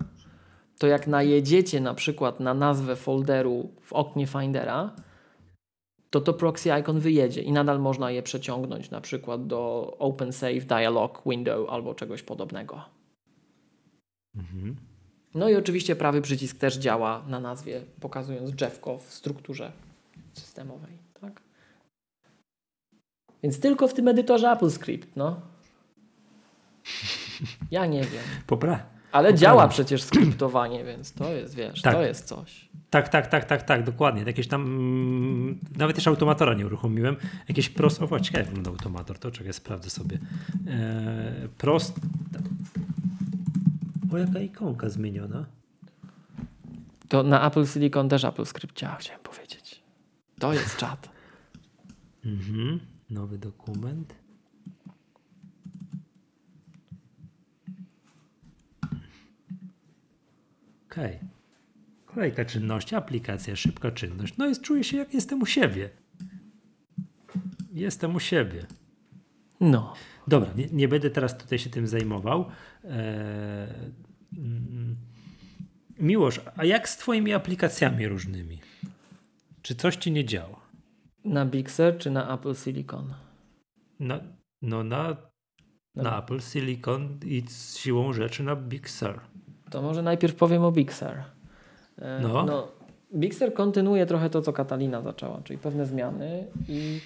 to 0.79 0.87
jak 0.87 1.07
najedziecie 1.07 1.81
na 1.81 1.95
przykład 1.95 2.41
na 2.41 2.55
nazwę 2.55 2.97
folderu 2.97 3.71
w 3.83 3.93
oknie 3.93 4.27
Findera, 4.27 4.91
to 6.11 6.21
to 6.21 6.35
proxy 6.35 6.71
icon 6.81 7.01
wyjedzie 7.01 7.43
i 7.43 7.53
nadal 7.53 7.81
można 7.81 8.11
je 8.11 8.23
przeciągnąć 8.23 8.91
na 8.91 9.01
przykład 9.01 9.47
do 9.47 9.93
Open 9.99 10.33
Save 10.33 10.65
Dialog 10.65 11.23
Window 11.27 11.71
albo 11.71 11.95
czegoś 11.95 12.23
podobnego. 12.23 12.81
Mhm. 14.37 14.77
No 15.35 15.49
i 15.49 15.57
oczywiście 15.57 15.97
prawy 15.97 16.23
przycisk 16.23 16.59
też 16.59 16.79
działa 16.79 17.23
na 17.29 17.41
nazwie, 17.41 17.81
pokazując 18.01 18.51
drzewko 18.51 18.99
w 18.99 19.13
strukturze 19.13 19.73
systemowej. 20.41 20.99
Tak? 21.21 21.41
Więc 23.43 23.61
tylko 23.61 23.89
w 23.89 23.95
tym 23.95 24.09
edytorze 24.09 24.51
AppleScript, 24.51 25.17
no. 25.17 25.41
Ja 27.71 27.87
nie 27.87 28.01
wiem. 28.01 28.23
Popra- 28.47 28.79
Ale 29.13 29.35
działa 29.35 29.69
przecież 29.69 30.03
skryptowanie, 30.03 30.85
więc 30.85 31.13
to 31.13 31.33
jest, 31.35 31.55
wiesz, 31.55 31.83
Tak. 31.83 31.95
to 31.95 32.03
jest 32.03 32.25
coś. 32.25 32.69
Tak, 32.91 33.09
tak, 33.09 33.27
tak, 33.27 33.45
tak, 33.45 33.63
tak, 33.63 33.85
dokładnie. 33.85 34.23
Jakieś 34.27 34.49
tam, 34.49 34.63
mm, 34.63 35.59
nawet 35.77 35.97
jeszcze 35.97 36.11
automatora 36.11 36.55
nie 36.55 36.67
uruchomiłem. 36.67 37.17
Jakieś 37.49 37.69
prost, 37.69 38.03
o 38.03 38.07
właśnie, 38.07 38.39
jak 38.39 38.47
wygląda 38.47 38.71
automator, 38.71 39.19
to 39.19 39.31
czekaj, 39.31 39.53
sprawdzę 39.53 39.91
sobie. 39.91 40.19
E, 40.69 41.49
prost, 41.59 41.95
O, 44.13 44.19
jaka 44.19 44.39
ikonka 44.41 44.89
zmieniona. 44.89 45.47
To 47.09 47.23
na 47.23 47.47
Apple 47.47 47.67
Silicon 47.67 48.09
też 48.09 48.25
Apple 48.25 48.45
Script 48.45 48.77
działa, 48.79 48.95
chciałem 48.97 49.23
powiedzieć. 49.23 49.66
To 50.39 50.53
jest 50.53 50.77
czat. 50.77 51.09
Mhm. 52.25 52.81
Nowy 53.11 53.39
dokument. 53.39 54.15
Okej. 60.87 61.17
Okay. 61.17 61.19
Kolejka 62.07 62.45
czynności, 62.45 62.95
aplikacja, 62.95 63.57
szybka 63.57 63.91
czynność. 63.91 64.37
No 64.37 64.47
jest, 64.47 64.63
czuję 64.63 64.85
się 64.85 64.97
jak 64.97 65.15
jestem 65.15 65.43
u 65.43 65.47
siebie. 65.47 65.91
Jestem 67.73 68.15
u 68.15 68.21
siebie. 68.21 68.67
No. 69.61 69.95
Dobra, 70.29 70.53
nie, 70.57 70.67
nie 70.67 70.89
będę 70.89 71.11
teraz 71.11 71.39
tutaj 71.39 71.59
się 71.59 71.71
tym 71.71 71.87
zajmował. 71.87 72.51
Eee, 72.85 73.69
Miłosz, 75.99 76.41
a 76.57 76.65
jak 76.65 76.89
z 76.89 76.97
twoimi 76.97 77.33
aplikacjami 77.33 78.09
różnymi? 78.09 78.61
Czy 79.67 79.75
coś 79.75 79.97
ci 79.97 80.13
nie 80.13 80.25
działa? 80.25 80.61
Na 81.25 81.47
Big 81.47 81.71
Sur 81.71 81.99
czy 81.99 82.11
na 82.11 82.35
Apple 82.35 82.55
Silicon? 82.55 83.15
Na, 84.01 84.21
no 84.63 84.85
na, 84.85 85.17
na 85.95 86.23
Apple 86.23 86.41
Silicon 86.41 87.19
i 87.25 87.43
z 87.49 87.77
siłą 87.77 88.13
rzeczy 88.13 88.43
na 88.43 88.57
Big 88.57 88.91
Sur. 88.91 89.21
To 89.71 89.83
może 89.83 90.03
najpierw 90.03 90.35
powiem 90.35 90.65
o 90.65 90.73
Big 90.73 90.93
Sur. 90.93 91.09
E, 91.99 92.21
no. 92.23 92.43
no. 92.43 92.69
Big 93.15 93.35
Sur 93.35 93.55
kontynuuje 93.55 94.07
trochę 94.07 94.31
to, 94.31 94.43
co 94.43 94.53
Katalina 94.53 95.03
zaczęła, 95.03 95.41
czyli 95.45 95.59
pewne 95.59 95.87
zmiany 95.87 96.47
i 96.69 97.01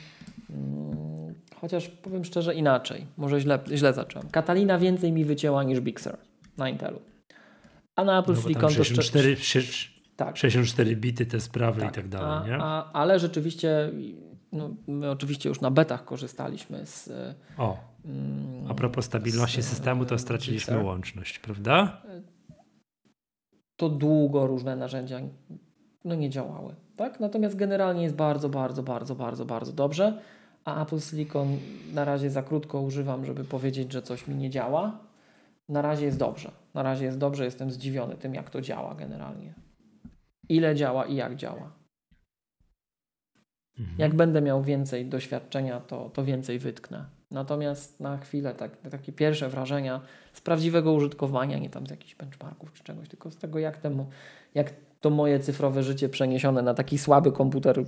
mm, 0.50 1.34
chociaż 1.60 1.88
powiem 1.88 2.24
szczerze 2.24 2.54
inaczej, 2.54 3.06
może 3.16 3.40
źle, 3.40 3.58
źle 3.74 3.92
zacząłem. 3.92 4.28
Katalina 4.30 4.78
więcej 4.78 5.12
mi 5.12 5.24
wycięła 5.24 5.62
niż 5.62 5.80
Big 5.80 6.00
Sur 6.00 6.16
na 6.56 6.68
Intelu. 6.68 7.00
A 7.96 8.04
na 8.04 8.18
Apple 8.18 8.34
no 8.34 8.40
Silicon 8.40 8.70
64, 8.70 9.36
to 9.36 9.42
64, 9.42 9.99
tak. 10.24 10.36
64 10.36 10.96
bity 10.96 11.26
te 11.26 11.40
sprawy 11.40 11.80
tak. 11.80 11.90
i 11.90 11.94
tak 11.94 12.08
dalej, 12.08 12.38
a, 12.42 12.46
nie? 12.46 12.58
A, 12.62 12.92
ale 12.92 13.18
rzeczywiście 13.18 13.90
no, 14.52 14.70
my 14.86 15.10
oczywiście 15.10 15.48
już 15.48 15.60
na 15.60 15.70
betach 15.70 16.04
korzystaliśmy 16.04 16.86
z. 16.86 17.10
O. 17.58 17.78
A 18.68 18.74
propos 18.74 19.04
stabilności 19.04 19.62
z, 19.62 19.68
systemu, 19.68 20.04
to 20.04 20.18
straciliśmy 20.18 20.82
łączność, 20.82 21.38
prawda? 21.38 22.02
To 23.76 23.88
długo 23.88 24.46
różne 24.46 24.76
narzędzia 24.76 25.20
no, 26.04 26.14
nie 26.14 26.30
działały. 26.30 26.74
Tak? 26.96 27.20
Natomiast 27.20 27.56
generalnie 27.56 28.02
jest 28.02 28.14
bardzo, 28.14 28.48
bardzo, 28.48 28.82
bardzo, 28.82 29.14
bardzo, 29.14 29.44
bardzo 29.44 29.72
dobrze. 29.72 30.20
A 30.64 30.82
Apple 30.82 31.00
Silicon 31.00 31.48
na 31.92 32.04
razie 32.04 32.30
za 32.30 32.42
krótko 32.42 32.80
używam, 32.80 33.24
żeby 33.24 33.44
powiedzieć, 33.44 33.92
że 33.92 34.02
coś 34.02 34.26
mi 34.26 34.34
nie 34.34 34.50
działa. 34.50 34.98
Na 35.68 35.82
razie 35.82 36.06
jest 36.06 36.18
dobrze. 36.18 36.50
Na 36.74 36.82
razie 36.82 37.04
jest 37.04 37.18
dobrze, 37.18 37.44
jestem 37.44 37.70
zdziwiony 37.70 38.16
tym, 38.16 38.34
jak 38.34 38.50
to 38.50 38.60
działa 38.60 38.94
generalnie. 38.94 39.54
Ile 40.50 40.74
działa 40.74 41.04
i 41.04 41.14
jak 41.14 41.36
działa. 41.36 41.72
Mhm. 43.78 43.98
Jak 43.98 44.14
będę 44.14 44.42
miał 44.42 44.62
więcej 44.62 45.06
doświadczenia, 45.06 45.80
to, 45.80 46.10
to 46.10 46.24
więcej 46.24 46.58
wytknę. 46.58 47.04
Natomiast 47.30 48.00
na 48.00 48.18
chwilę 48.18 48.54
tak, 48.54 48.76
takie 48.90 49.12
pierwsze 49.12 49.48
wrażenia 49.48 50.00
z 50.32 50.40
prawdziwego 50.40 50.92
użytkowania, 50.92 51.58
nie 51.58 51.70
tam 51.70 51.86
z 51.86 51.90
jakichś 51.90 52.14
benchmarków 52.14 52.72
czy 52.72 52.84
czegoś, 52.84 53.08
tylko 53.08 53.30
z 53.30 53.36
tego, 53.36 53.58
jak, 53.58 53.78
temu, 53.78 54.08
jak 54.54 54.72
to 55.00 55.10
moje 55.10 55.40
cyfrowe 55.40 55.82
życie 55.82 56.08
przeniesione 56.08 56.62
na 56.62 56.74
taki 56.74 56.98
słaby 56.98 57.32
komputer, 57.32 57.84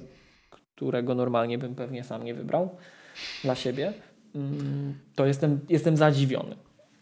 którego 0.50 1.14
normalnie 1.14 1.58
bym 1.58 1.74
pewnie 1.74 2.04
sam 2.04 2.24
nie 2.24 2.34
wybrał 2.34 2.76
dla 3.42 3.54
siebie, 3.54 3.92
mm, 4.34 4.98
to 5.14 5.26
jestem, 5.26 5.60
jestem 5.68 5.96
zadziwiony. 5.96 6.56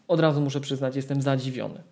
Od 0.07 0.19
razu 0.19 0.41
muszę 0.41 0.59
przyznać, 0.59 0.95
jestem 0.95 1.21
zadziwiony. 1.21 1.83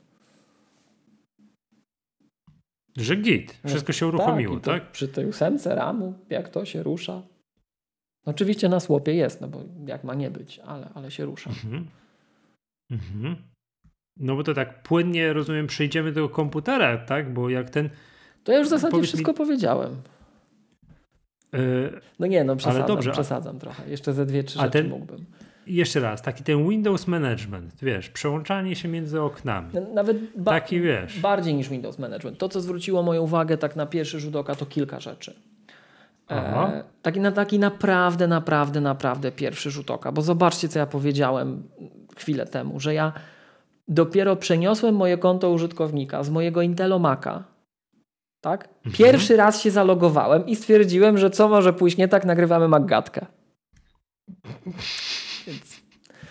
Że 3.00 3.16
git, 3.16 3.60
wszystko 3.68 3.94
się 3.94 4.08
uruchomiło, 4.08 4.60
tak? 4.60 4.84
tak? 4.84 4.92
Przy 4.92 5.08
tej 5.08 5.26
ósemce 5.26 5.76
ramu, 5.76 6.14
jak 6.30 6.50
to 6.50 6.66
się 6.66 6.84
rusza. 6.84 7.22
Oczywiście 8.26 8.70
na 8.70 8.80
słopie 8.80 9.14
jest, 9.14 9.42
no 9.42 9.48
bo 9.48 9.64
jak 9.86 10.04
ma 10.04 10.16
nie 10.16 10.32
być, 10.32 10.60
ale, 10.60 10.90
ale 10.94 11.12
się 11.12 11.26
rusza. 11.26 11.50
Mhm. 11.50 11.88
Mhm. 12.92 13.36
No 14.18 14.36
bo 14.36 14.44
to 14.44 14.54
tak 14.54 14.84
płynnie, 14.84 15.34
rozumiem, 15.34 15.68
przejdziemy 15.68 16.12
do 16.12 16.30
komputera, 16.30 16.98
tak? 16.98 17.34
Bo 17.34 17.50
jak 17.50 17.70
ten... 17.70 17.90
To 18.44 18.52
ja 18.52 18.58
już 18.58 18.68
w 18.68 18.72
zasadzie 18.72 19.02
wszystko 19.02 19.34
powiedziałem. 19.34 19.96
Yy, 21.54 22.02
no 22.20 22.28
nie, 22.28 22.44
no 22.44 22.56
przesadzam, 22.56 22.84
ale 22.84 22.88
dobrze, 22.88 23.12
przesadzam 23.12 23.60
trochę. 23.60 23.90
Jeszcze 23.90 24.14
ze 24.14 24.26
dwie, 24.26 24.44
trzy 24.44 24.60
rzeczy 24.60 24.72
ten, 24.72 24.90
mógłbym 24.90 25.26
jeszcze 25.76 26.00
raz, 26.00 26.22
taki 26.22 26.44
ten 26.44 26.70
Windows 26.70 27.08
Management, 27.08 27.74
wiesz, 27.82 28.10
przełączanie 28.10 28.76
się 28.76 28.88
między 28.88 29.22
oknami. 29.22 29.68
Nawet 29.94 30.18
ba 30.38 30.52
taki, 30.52 30.82
wiesz. 30.82 31.20
bardziej 31.20 31.54
niż 31.54 31.70
Windows 31.70 32.00
Management. 32.00 32.38
To, 32.38 32.50
co 32.50 32.62
zwróciło 32.62 33.04
moją 33.04 33.22
uwagę 33.22 33.58
tak 33.58 33.76
na 33.76 33.86
pierwszy 33.86 34.20
rzut 34.20 34.36
oka, 34.36 34.56
to 34.56 34.66
kilka 34.66 35.00
rzeczy. 35.00 35.34
E, 36.32 36.84
taki, 37.02 37.20
na, 37.20 37.32
taki 37.32 37.60
naprawdę, 37.60 38.28
naprawdę, 38.28 38.82
naprawdę 38.82 39.32
pierwszy 39.32 39.72
rzut 39.72 39.92
oka. 39.92 40.12
Bo 40.12 40.22
zobaczcie, 40.22 40.70
co 40.70 40.80
ja 40.80 40.86
powiedziałem 40.86 41.64
chwilę 42.16 42.46
temu, 42.46 42.80
że 42.80 42.94
ja 42.94 43.14
dopiero 43.88 44.36
przeniosłem 44.36 44.96
moje 44.96 45.18
konto 45.18 45.50
użytkownika 45.50 46.24
z 46.24 46.30
mojego 46.30 46.62
Intelomaka. 46.62 47.44
Tak? 48.42 48.68
Mhm. 48.68 48.96
Pierwszy 48.96 49.36
raz 49.36 49.62
się 49.62 49.72
zalogowałem 49.72 50.46
i 50.48 50.56
stwierdziłem, 50.56 51.18
że 51.18 51.30
co 51.30 51.50
może 51.50 51.74
pójść 51.74 51.98
nie 51.98 52.08
tak, 52.08 52.26
nagrywamy 52.26 52.68
Maggatkę. 52.68 53.26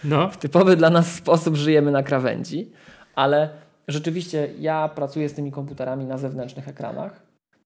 No. 0.05 0.31
w 0.31 0.37
typowy 0.37 0.77
dla 0.77 0.91
nas 0.91 1.15
sposób 1.15 1.57
żyjemy 1.57 1.91
na 1.91 2.03
krawędzi, 2.03 2.71
ale 3.15 3.49
rzeczywiście 3.89 4.49
ja 4.59 4.89
pracuję 4.89 5.29
z 5.29 5.35
tymi 5.35 5.53
komputerami 5.53 6.05
na 6.05 6.19
zewnętrznych 6.19 6.69
ekranach. 6.69 7.23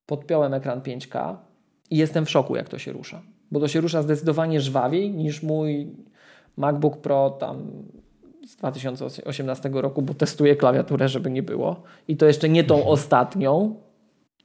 Podpiąłem 0.06 0.54
ekran 0.54 0.80
5K 0.80 1.36
i 1.90 1.96
jestem 1.96 2.26
w 2.26 2.30
szoku, 2.30 2.56
jak 2.56 2.68
to 2.68 2.78
się 2.78 2.92
rusza. 2.92 3.22
Bo 3.50 3.60
to 3.60 3.68
się 3.68 3.80
rusza 3.80 4.02
zdecydowanie 4.02 4.60
żwawiej 4.60 5.10
niż 5.10 5.42
mój 5.42 5.96
MacBook 6.56 7.00
Pro 7.00 7.30
tam 7.30 7.70
z 8.48 8.56
2018 8.56 9.70
roku, 9.72 10.02
bo 10.02 10.14
testuję 10.14 10.56
klawiaturę, 10.56 11.08
żeby 11.08 11.30
nie 11.30 11.42
było. 11.42 11.82
I 12.08 12.16
to 12.16 12.26
jeszcze 12.26 12.48
nie 12.48 12.64
tą 12.64 12.74
mhm. 12.74 12.92
ostatnią, 12.92 13.76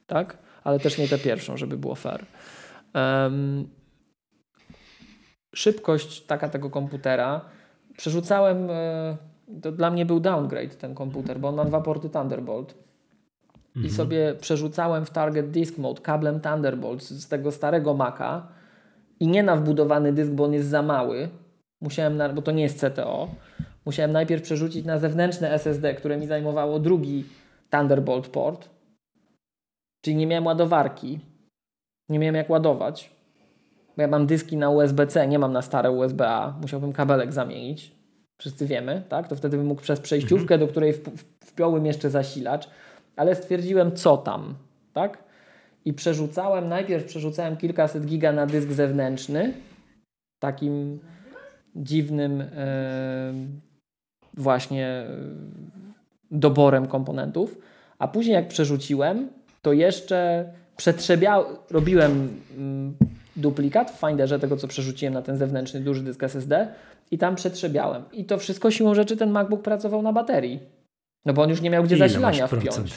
tak? 0.07 0.37
Ale 0.63 0.79
też 0.79 0.97
nie 0.97 1.07
tę 1.07 1.17
pierwszą, 1.17 1.57
żeby 1.57 1.77
było 1.77 1.95
fair. 1.95 2.25
Um, 2.93 3.69
szybkość 5.55 6.25
taka 6.25 6.49
tego 6.49 6.69
komputera. 6.69 7.41
Przerzucałem, 7.97 8.69
e, 8.69 9.17
to 9.61 9.71
dla 9.71 9.91
mnie 9.91 10.05
był 10.05 10.19
downgrade 10.19 10.75
ten 10.75 10.95
komputer, 10.95 11.39
bo 11.39 11.47
on 11.47 11.55
ma 11.55 11.65
dwa 11.65 11.81
porty 11.81 12.09
Thunderbolt. 12.09 12.75
Mhm. 13.67 13.85
I 13.85 13.89
sobie 13.89 14.35
przerzucałem 14.39 15.05
w 15.05 15.09
Target 15.09 15.51
Disk 15.51 15.77
Mode 15.77 16.01
kablem 16.01 16.39
Thunderbolt 16.39 17.03
z 17.03 17.27
tego 17.27 17.51
starego 17.51 17.93
Maca 17.93 18.47
i 19.19 19.27
nie 19.27 19.43
na 19.43 19.55
wbudowany 19.55 20.13
dysk, 20.13 20.31
bo 20.31 20.43
on 20.43 20.53
jest 20.53 20.69
za 20.69 20.81
mały. 20.81 21.29
Musiałem, 21.81 22.17
na, 22.17 22.29
bo 22.29 22.41
to 22.41 22.51
nie 22.51 22.63
jest 22.63 22.79
CTO. 22.79 23.27
Musiałem 23.85 24.11
najpierw 24.11 24.43
przerzucić 24.43 24.85
na 24.85 24.99
zewnętrzne 24.99 25.51
SSD, 25.51 25.93
które 25.93 26.17
mi 26.17 26.27
zajmowało 26.27 26.79
drugi 26.79 27.25
Thunderbolt 27.69 28.27
port. 28.27 28.69
Czyli 30.01 30.15
nie 30.15 30.27
miałem 30.27 30.45
ładowarki. 30.45 31.19
Nie 32.09 32.19
miałem 32.19 32.35
jak 32.35 32.49
ładować 32.49 33.16
bo 33.97 34.01
ja 34.01 34.07
mam 34.07 34.27
dyski 34.27 34.57
na 34.57 34.69
USB-C, 34.69 35.27
nie 35.27 35.39
mam 35.39 35.53
na 35.53 35.61
stare 35.61 35.91
USB-A, 35.91 36.53
musiałbym 36.61 36.93
kabelek 36.93 37.33
zamienić. 37.33 37.91
Wszyscy 38.37 38.65
wiemy, 38.65 39.03
tak? 39.09 39.27
To 39.27 39.35
wtedy 39.35 39.57
bym 39.57 39.65
mógł 39.65 39.81
przez 39.81 39.99
przejściówkę, 39.99 40.53
mhm. 40.55 40.59
do 40.59 40.67
której 40.67 40.93
wpiąłem 41.45 41.85
jeszcze 41.85 42.09
zasilacz, 42.09 42.69
ale 43.15 43.35
stwierdziłem, 43.35 43.95
co 43.95 44.17
tam, 44.17 44.55
tak? 44.93 45.23
I 45.85 45.93
przerzucałem, 45.93 46.69
najpierw 46.69 47.05
przerzucałem 47.05 47.57
kilkaset 47.57 48.05
giga 48.05 48.31
na 48.31 48.45
dysk 48.45 48.71
zewnętrzny, 48.71 49.53
takim 50.39 50.99
dziwnym 51.75 52.39
yy, 52.39 52.45
właśnie 54.33 55.05
doborem 56.31 56.87
komponentów, 56.87 57.57
a 57.99 58.07
później 58.07 58.33
jak 58.33 58.47
przerzuciłem, 58.47 59.29
to 59.61 59.73
jeszcze 59.73 60.51
przetrzebiał, 60.75 61.45
robiłem 61.69 62.41
yy, 62.99 63.16
duplikat 63.37 63.91
w 63.91 63.99
Finderze 63.99 64.39
tego, 64.39 64.57
co 64.57 64.67
przerzuciłem 64.67 65.13
na 65.13 65.21
ten 65.21 65.37
zewnętrzny 65.37 65.79
duży 65.79 66.03
dysk 66.03 66.23
SSD 66.23 66.67
i 67.11 67.17
tam 67.17 67.35
przetrzebiałem. 67.35 68.03
I 68.13 68.25
to 68.25 68.37
wszystko 68.37 68.71
siłą 68.71 68.95
rzeczy 68.95 69.17
ten 69.17 69.31
MacBook 69.31 69.61
pracował 69.61 70.01
na 70.01 70.13
baterii. 70.13 70.59
No 71.25 71.33
bo 71.33 71.41
on 71.41 71.49
już 71.49 71.61
nie 71.61 71.69
miał 71.69 71.83
gdzie 71.83 71.95
ile 71.95 72.09
zasilania 72.09 72.47
wpiąć. 72.47 72.93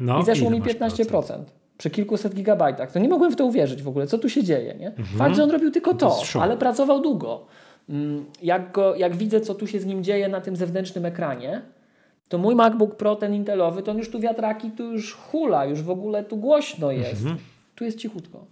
No, 0.00 0.20
I 0.20 0.24
zeszło 0.24 0.50
mi 0.50 0.62
15%. 0.62 1.06
Procent? 1.06 1.52
Przy 1.78 1.90
kilkuset 1.90 2.34
gigabajtach. 2.34 2.92
To 2.92 2.98
nie 2.98 3.08
mogłem 3.08 3.32
w 3.32 3.36
to 3.36 3.44
uwierzyć 3.44 3.82
w 3.82 3.88
ogóle, 3.88 4.06
co 4.06 4.18
tu 4.18 4.28
się 4.28 4.44
dzieje. 4.44 4.74
Nie? 4.74 4.88
Mhm. 4.88 5.18
Fakt, 5.18 5.36
że 5.36 5.42
on 5.42 5.50
robił 5.50 5.70
tylko 5.70 5.94
to, 5.94 6.20
to 6.32 6.42
ale 6.42 6.56
pracował 6.56 7.00
długo. 7.00 7.46
Mm, 7.88 8.24
jak, 8.42 8.72
go, 8.72 8.96
jak 8.96 9.16
widzę, 9.16 9.40
co 9.40 9.54
tu 9.54 9.66
się 9.66 9.80
z 9.80 9.86
nim 9.86 10.04
dzieje 10.04 10.28
na 10.28 10.40
tym 10.40 10.56
zewnętrznym 10.56 11.06
ekranie, 11.06 11.62
to 12.28 12.38
mój 12.38 12.54
MacBook 12.54 12.96
Pro, 12.96 13.16
ten 13.16 13.34
Intelowy, 13.34 13.82
to 13.82 13.90
on 13.90 13.98
już 13.98 14.10
tu 14.10 14.20
wiatraki, 14.20 14.70
tu 14.70 14.92
już 14.92 15.14
hula, 15.14 15.64
już 15.64 15.82
w 15.82 15.90
ogóle 15.90 16.24
tu 16.24 16.36
głośno 16.36 16.90
jest. 16.90 17.20
Mhm. 17.20 17.38
Tu 17.74 17.84
jest 17.84 17.98
cichutko. 17.98 18.46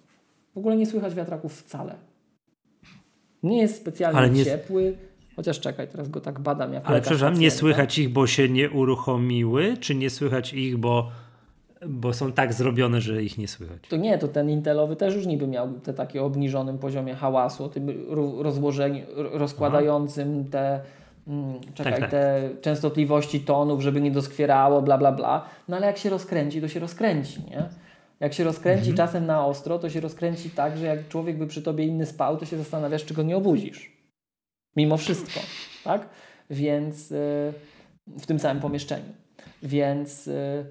W 0.54 0.58
ogóle 0.58 0.76
nie 0.76 0.86
słychać 0.86 1.14
wiatraków 1.14 1.54
wcale. 1.60 1.94
Nie 3.42 3.58
jest 3.58 3.76
specjalnie 3.76 4.30
nie... 4.30 4.44
ciepły, 4.44 4.96
Chociaż 5.36 5.60
czekaj, 5.60 5.88
teraz 5.88 6.08
go 6.08 6.20
tak 6.20 6.40
badam 6.40 6.72
jak 6.72 6.86
Ale 6.86 7.00
przepraszam, 7.00 7.34
nie 7.34 7.50
słychać 7.50 7.98
ich, 7.98 8.08
bo 8.08 8.26
się 8.26 8.48
nie 8.48 8.70
uruchomiły, 8.70 9.76
czy 9.80 9.94
nie 9.94 10.10
słychać 10.10 10.54
ich, 10.54 10.76
bo, 10.76 11.10
bo 11.86 12.12
są 12.12 12.32
tak 12.32 12.52
zrobione, 12.52 13.00
że 13.00 13.22
ich 13.22 13.38
nie 13.38 13.48
słychać? 13.48 13.78
To 13.88 13.96
nie, 13.96 14.18
to 14.18 14.28
ten 14.28 14.50
Intelowy 14.50 14.96
też 14.96 15.14
już 15.14 15.26
niby 15.26 15.46
miał 15.46 15.72
te 15.72 15.94
takie 15.94 16.22
obniżonym 16.22 16.78
poziomie 16.78 17.14
hałasu, 17.14 17.68
tym 17.68 18.06
rozłożeniu, 18.38 19.06
rozkładającym 19.14 20.38
Aha. 20.40 20.48
te 20.50 20.80
mm, 21.28 21.60
czekaj, 21.74 21.92
tak, 21.92 22.00
tak. 22.00 22.10
te 22.10 22.50
częstotliwości 22.60 23.40
tonów, 23.40 23.80
żeby 23.80 24.00
nie 24.00 24.10
doskwierało, 24.10 24.82
bla, 24.82 24.98
bla, 24.98 25.12
bla. 25.12 25.44
No 25.68 25.76
ale 25.76 25.86
jak 25.86 25.98
się 25.98 26.10
rozkręci, 26.10 26.60
to 26.60 26.68
się 26.68 26.80
rozkręci, 26.80 27.44
nie? 27.50 27.68
Jak 28.20 28.34
się 28.34 28.44
rozkręci 28.44 28.90
mhm. 28.90 28.96
czasem 28.96 29.26
na 29.26 29.46
ostro, 29.46 29.78
to 29.78 29.90
się 29.90 30.00
rozkręci 30.00 30.50
tak, 30.50 30.78
że 30.78 30.86
jak 30.86 31.08
człowiek 31.08 31.38
by 31.38 31.46
przy 31.46 31.62
tobie 31.62 31.84
inny 31.84 32.06
spał, 32.06 32.36
to 32.36 32.46
się 32.46 32.58
zastanawiasz, 32.58 33.04
czy 33.04 33.14
go 33.14 33.22
nie 33.22 33.36
obudzisz. 33.36 33.96
Mimo 34.76 34.96
wszystko, 34.96 35.40
tak? 35.84 36.08
Więc 36.50 37.10
yy, 37.10 37.18
w 38.18 38.26
tym 38.26 38.38
samym 38.38 38.62
pomieszczeniu. 38.62 39.12
Więc 39.62 40.26
yy, 40.26 40.64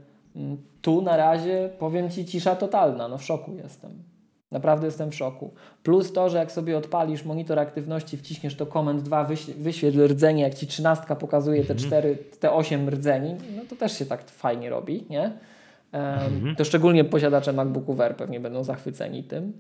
tu 0.82 1.02
na 1.02 1.18
razie 1.18 1.70
powiem 1.80 2.10
Ci 2.10 2.26
cisza 2.26 2.56
totalna. 2.56 3.08
No 3.08 3.18
w 3.18 3.24
szoku 3.24 3.56
jestem. 3.64 4.04
Naprawdę 4.52 4.86
jestem 4.86 5.12
w 5.12 5.16
szoku. 5.16 5.54
Plus 5.84 6.14
to, 6.14 6.30
że 6.30 6.38
jak 6.38 6.52
sobie 6.52 6.78
odpalisz 6.78 7.26
monitor 7.26 7.60
aktywności, 7.60 8.18
wciśniesz 8.18 8.56
to 8.56 8.66
Command 8.66 9.04
2, 9.04 9.28
wyświetl 9.58 10.08
rdzenie, 10.08 10.44
jak 10.44 10.56
Ci 10.56 10.68
trzynastka 10.68 11.16
pokazuje 11.16 11.64
te 11.64 11.74
mhm. 11.74 11.88
cztery, 11.88 12.18
te 12.40 12.52
osiem 12.52 12.90
rdzeni, 12.90 13.36
no 13.56 13.62
to 13.70 13.76
też 13.76 14.00
się 14.00 14.06
tak 14.06 14.24
fajnie 14.24 14.70
robi, 14.70 15.06
nie? 15.10 15.32
Mhm. 15.92 16.56
To 16.56 16.66
szczególnie 16.66 17.04
posiadacze 17.04 17.54
MacBooków 17.54 18.00
Air 18.00 18.16
pewnie 18.16 18.40
będą 18.40 18.64
zachwyceni 18.64 19.24
tym. 19.24 19.54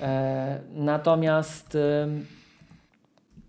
E, 0.00 0.60
natomiast 0.74 1.76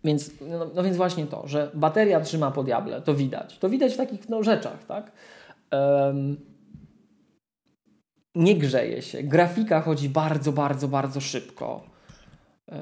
więc, 0.03 0.31
no, 0.41 0.71
no, 0.75 0.83
więc 0.83 0.97
właśnie 0.97 1.25
to, 1.25 1.47
że 1.47 1.71
bateria 1.73 2.21
trzyma 2.21 2.51
po 2.51 2.63
diable, 2.63 3.01
to 3.01 3.13
widać. 3.15 3.59
To 3.59 3.69
widać 3.69 3.93
w 3.93 3.97
takich 3.97 4.29
no, 4.29 4.43
rzeczach, 4.43 4.83
tak? 4.83 5.11
Um, 5.71 6.37
nie 8.35 8.55
grzeje 8.55 9.01
się. 9.01 9.23
Grafika 9.23 9.81
chodzi 9.81 10.09
bardzo, 10.09 10.51
bardzo, 10.51 10.87
bardzo 10.87 11.21
szybko. 11.21 11.83
E, 12.71 12.79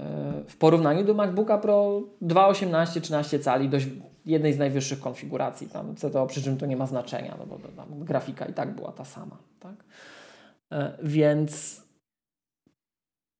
w 0.48 0.58
porównaniu 0.58 1.04
do 1.04 1.14
MacBooka 1.14 1.58
Pro 1.58 2.02
2,18, 2.22 3.02
13 3.02 3.40
cali, 3.40 3.70
dość 3.70 3.88
jednej 4.26 4.54
z 4.54 4.58
najwyższych 4.58 5.00
konfiguracji, 5.00 5.68
tam 5.68 5.96
to 5.96 6.28
przy 6.28 6.42
czym 6.42 6.58
to 6.58 6.66
nie 6.66 6.78
ma 6.78 6.88
znaczenia, 6.88 7.36
no 7.40 7.46
bo 7.46 7.60
tam 7.76 8.04
grafika 8.06 8.46
i 8.46 8.54
tak 8.54 8.76
była 8.76 8.92
ta 8.92 9.06
sama. 9.06 9.38
Tak? 9.60 9.76
E, 10.72 10.98
więc 11.04 11.82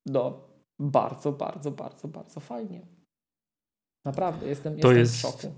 no, 0.06 0.40
bardzo, 0.78 1.32
bardzo, 1.32 1.70
bardzo, 1.70 2.08
bardzo 2.08 2.40
fajnie. 2.40 2.86
Naprawdę, 4.04 4.48
jestem, 4.48 4.72
to 4.78 4.92
jestem 4.92 4.98
jest, 4.98 5.16
w 5.16 5.20
szoku. 5.20 5.54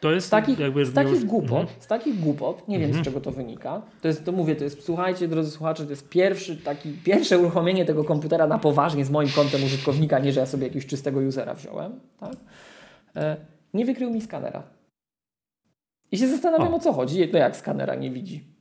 To 0.00 0.12
jest 0.12 0.26
z 0.26 0.30
takich, 0.30 0.58
z 0.84 0.94
takich 0.94 1.24
głupot, 1.24 1.60
mhm. 1.60 1.80
z 1.80 1.86
takich 1.86 2.20
głupot, 2.20 2.68
nie 2.68 2.78
wiem 2.78 2.88
z 2.88 2.96
mhm. 2.96 3.04
czego 3.04 3.20
to 3.20 3.30
wynika. 3.30 3.82
To 4.00 4.08
jest, 4.08 4.24
to 4.24 4.32
mówię, 4.32 4.56
to 4.56 4.64
jest, 4.64 4.84
słuchajcie, 4.84 5.28
drodzy 5.28 5.50
słuchacze, 5.50 5.84
to 5.84 5.90
jest 5.90 6.08
pierwszy 6.08 6.56
taki, 6.56 6.92
pierwsze 6.92 7.38
uruchomienie 7.38 7.84
tego 7.84 8.04
komputera 8.04 8.46
na 8.46 8.58
poważnie 8.58 9.04
z 9.04 9.10
moim 9.10 9.28
kątem 9.28 9.64
użytkownika, 9.64 10.18
nie 10.18 10.32
że 10.32 10.40
ja 10.40 10.46
sobie 10.46 10.66
jakiegoś 10.66 10.86
czystego 10.86 11.20
usera 11.20 11.54
wziąłem. 11.54 12.00
Tak? 12.20 12.36
Nie 13.74 13.84
wykrył 13.84 14.10
mi 14.10 14.20
skanera. 14.20 14.62
I 16.12 16.18
się 16.18 16.28
zastanawiam 16.28 16.74
o. 16.74 16.76
o 16.76 16.80
co 16.80 16.92
chodzi. 16.92 17.28
No 17.32 17.38
jak 17.38 17.56
skanera 17.56 17.94
nie 17.94 18.10
widzi? 18.10 18.52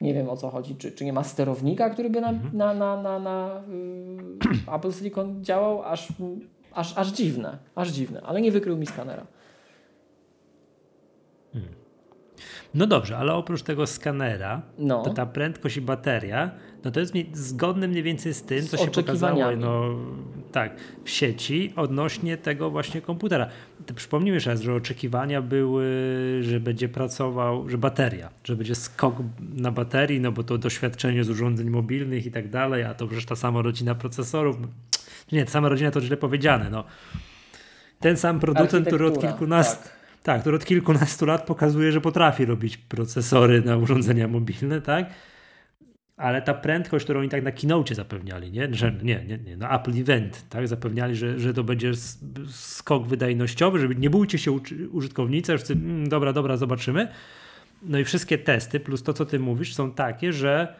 Nie 0.00 0.14
wiem 0.14 0.30
o 0.30 0.36
co 0.36 0.50
chodzi. 0.50 0.76
Czy, 0.76 0.92
czy 0.92 1.04
nie 1.04 1.12
ma 1.12 1.24
sterownika, 1.24 1.90
który 1.90 2.10
by 2.10 2.20
na, 2.20 2.28
mhm. 2.28 2.56
na, 2.56 2.74
na, 2.74 3.02
na, 3.02 3.18
na 3.18 3.64
y, 4.68 4.72
Apple 4.72 4.92
Silicon 4.92 5.44
działał? 5.44 5.82
Aż, 5.82 6.12
aż, 6.72 6.98
aż 6.98 7.08
dziwne, 7.08 7.58
aż 7.74 7.88
dziwne, 7.88 8.20
ale 8.20 8.40
nie 8.40 8.52
wykrył 8.52 8.76
mi 8.76 8.86
skanera. 8.86 9.26
Hmm. 11.52 11.72
No 12.74 12.86
dobrze, 12.86 13.16
ale 13.16 13.34
oprócz 13.34 13.62
tego 13.62 13.86
skanera, 13.86 14.62
no. 14.78 15.02
to 15.02 15.10
ta 15.10 15.26
prędkość 15.26 15.76
i 15.76 15.80
bateria, 15.80 16.50
no 16.84 16.90
to 16.90 17.00
jest 17.00 17.14
zgodne 17.32 17.88
mniej 17.88 18.02
więcej 18.02 18.34
z 18.34 18.42
tym, 18.42 18.62
z 18.62 18.70
co 18.70 18.76
się 18.76 18.90
pokazało 18.90 19.56
no, 19.56 19.98
tak, 20.52 20.76
w 21.04 21.10
sieci 21.10 21.72
odnośnie 21.76 22.36
tego 22.36 22.70
właśnie 22.70 23.00
komputera. 23.00 23.48
Przypomnijmy 23.94 24.36
jeszcze 24.36 24.50
raz, 24.50 24.60
że 24.60 24.74
oczekiwania 24.74 25.42
były, 25.42 25.86
że 26.40 26.60
będzie 26.60 26.88
pracował, 26.88 27.68
że 27.68 27.78
bateria, 27.78 28.30
że 28.44 28.56
będzie 28.56 28.74
skok 28.74 29.14
na 29.54 29.70
baterii, 29.70 30.20
no 30.20 30.32
bo 30.32 30.42
to 30.42 30.58
doświadczenie 30.58 31.24
z 31.24 31.30
urządzeń 31.30 31.70
mobilnych 31.70 32.26
i 32.26 32.30
tak 32.30 32.50
dalej, 32.50 32.84
a 32.84 32.94
to 32.94 33.06
przecież 33.06 33.26
ta 33.26 33.36
sama 33.36 33.62
rodzina 33.62 33.94
procesorów. 33.94 34.56
Nie, 35.32 35.44
ta 35.44 35.50
sama 35.50 35.68
rodzina 35.68 35.90
to 35.90 36.00
źle 36.00 36.16
powiedziane. 36.16 36.70
No. 36.70 36.84
Ten 38.00 38.16
sam 38.16 38.40
producent, 38.40 38.86
który 38.86 39.06
od 39.06 39.20
kilkunastu. 39.20 39.82
Tak 39.82 40.01
tak, 40.22 40.40
który 40.40 40.56
od 40.56 40.64
kilkunastu 40.64 41.26
lat 41.26 41.46
pokazuje, 41.46 41.92
że 41.92 42.00
potrafi 42.00 42.44
robić 42.44 42.76
procesory 42.76 43.62
na 43.62 43.76
urządzenia 43.76 44.28
mobilne, 44.28 44.80
tak? 44.80 45.06
Ale 46.16 46.42
ta 46.42 46.54
prędkość, 46.54 47.04
którą 47.04 47.20
oni 47.20 47.28
tak 47.28 47.42
na 47.42 47.52
keynote 47.52 47.94
zapewniali, 47.94 48.50
nie? 48.50 48.74
Że, 48.74 48.92
nie, 49.02 49.24
nie, 49.24 49.38
nie, 49.38 49.56
na 49.56 49.80
Apple 49.80 50.00
Event, 50.00 50.48
tak? 50.48 50.68
Zapewniali, 50.68 51.16
że, 51.16 51.38
że 51.38 51.54
to 51.54 51.64
będzie 51.64 51.92
skok 52.50 53.06
wydajnościowy, 53.06 53.78
żeby 53.78 53.96
nie 53.96 54.10
bójcie 54.10 54.38
się 54.38 54.52
użytkownicy, 54.92 55.58
że 55.58 55.64
mm, 55.74 56.08
dobra, 56.08 56.32
dobra, 56.32 56.56
zobaczymy. 56.56 57.08
No 57.82 57.98
i 57.98 58.04
wszystkie 58.04 58.38
testy, 58.38 58.80
plus 58.80 59.02
to, 59.02 59.12
co 59.12 59.26
ty 59.26 59.38
mówisz, 59.38 59.74
są 59.74 59.92
takie, 59.92 60.32
że 60.32 60.74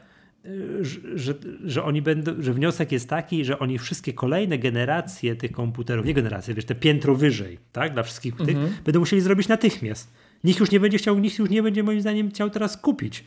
że, 1.14 1.34
że 1.64 1.84
oni 1.84 2.02
będą, 2.02 2.42
że 2.42 2.52
wniosek 2.52 2.92
jest 2.92 3.08
taki, 3.08 3.44
że 3.44 3.58
oni 3.58 3.78
wszystkie 3.78 4.12
kolejne 4.12 4.58
generacje 4.58 5.36
tych 5.36 5.52
komputerów, 5.52 6.06
nie 6.06 6.14
generacje, 6.14 6.54
wiesz, 6.54 6.64
te 6.64 6.74
piętro 6.74 7.14
wyżej, 7.14 7.58
tak, 7.72 7.92
dla 7.92 8.02
wszystkich 8.02 8.40
mhm. 8.40 8.48
tych, 8.48 8.82
będą 8.82 9.00
musieli 9.00 9.22
zrobić 9.22 9.48
natychmiast. 9.48 10.12
Nikt 10.44 10.60
już 10.60 10.70
nie 10.70 10.80
będzie 10.80 10.98
chciał, 10.98 11.18
nikt 11.18 11.38
już 11.38 11.50
nie 11.50 11.62
będzie 11.62 11.82
moim 11.82 12.00
zdaniem 12.00 12.30
chciał 12.30 12.50
teraz 12.50 12.76
kupić. 12.76 13.24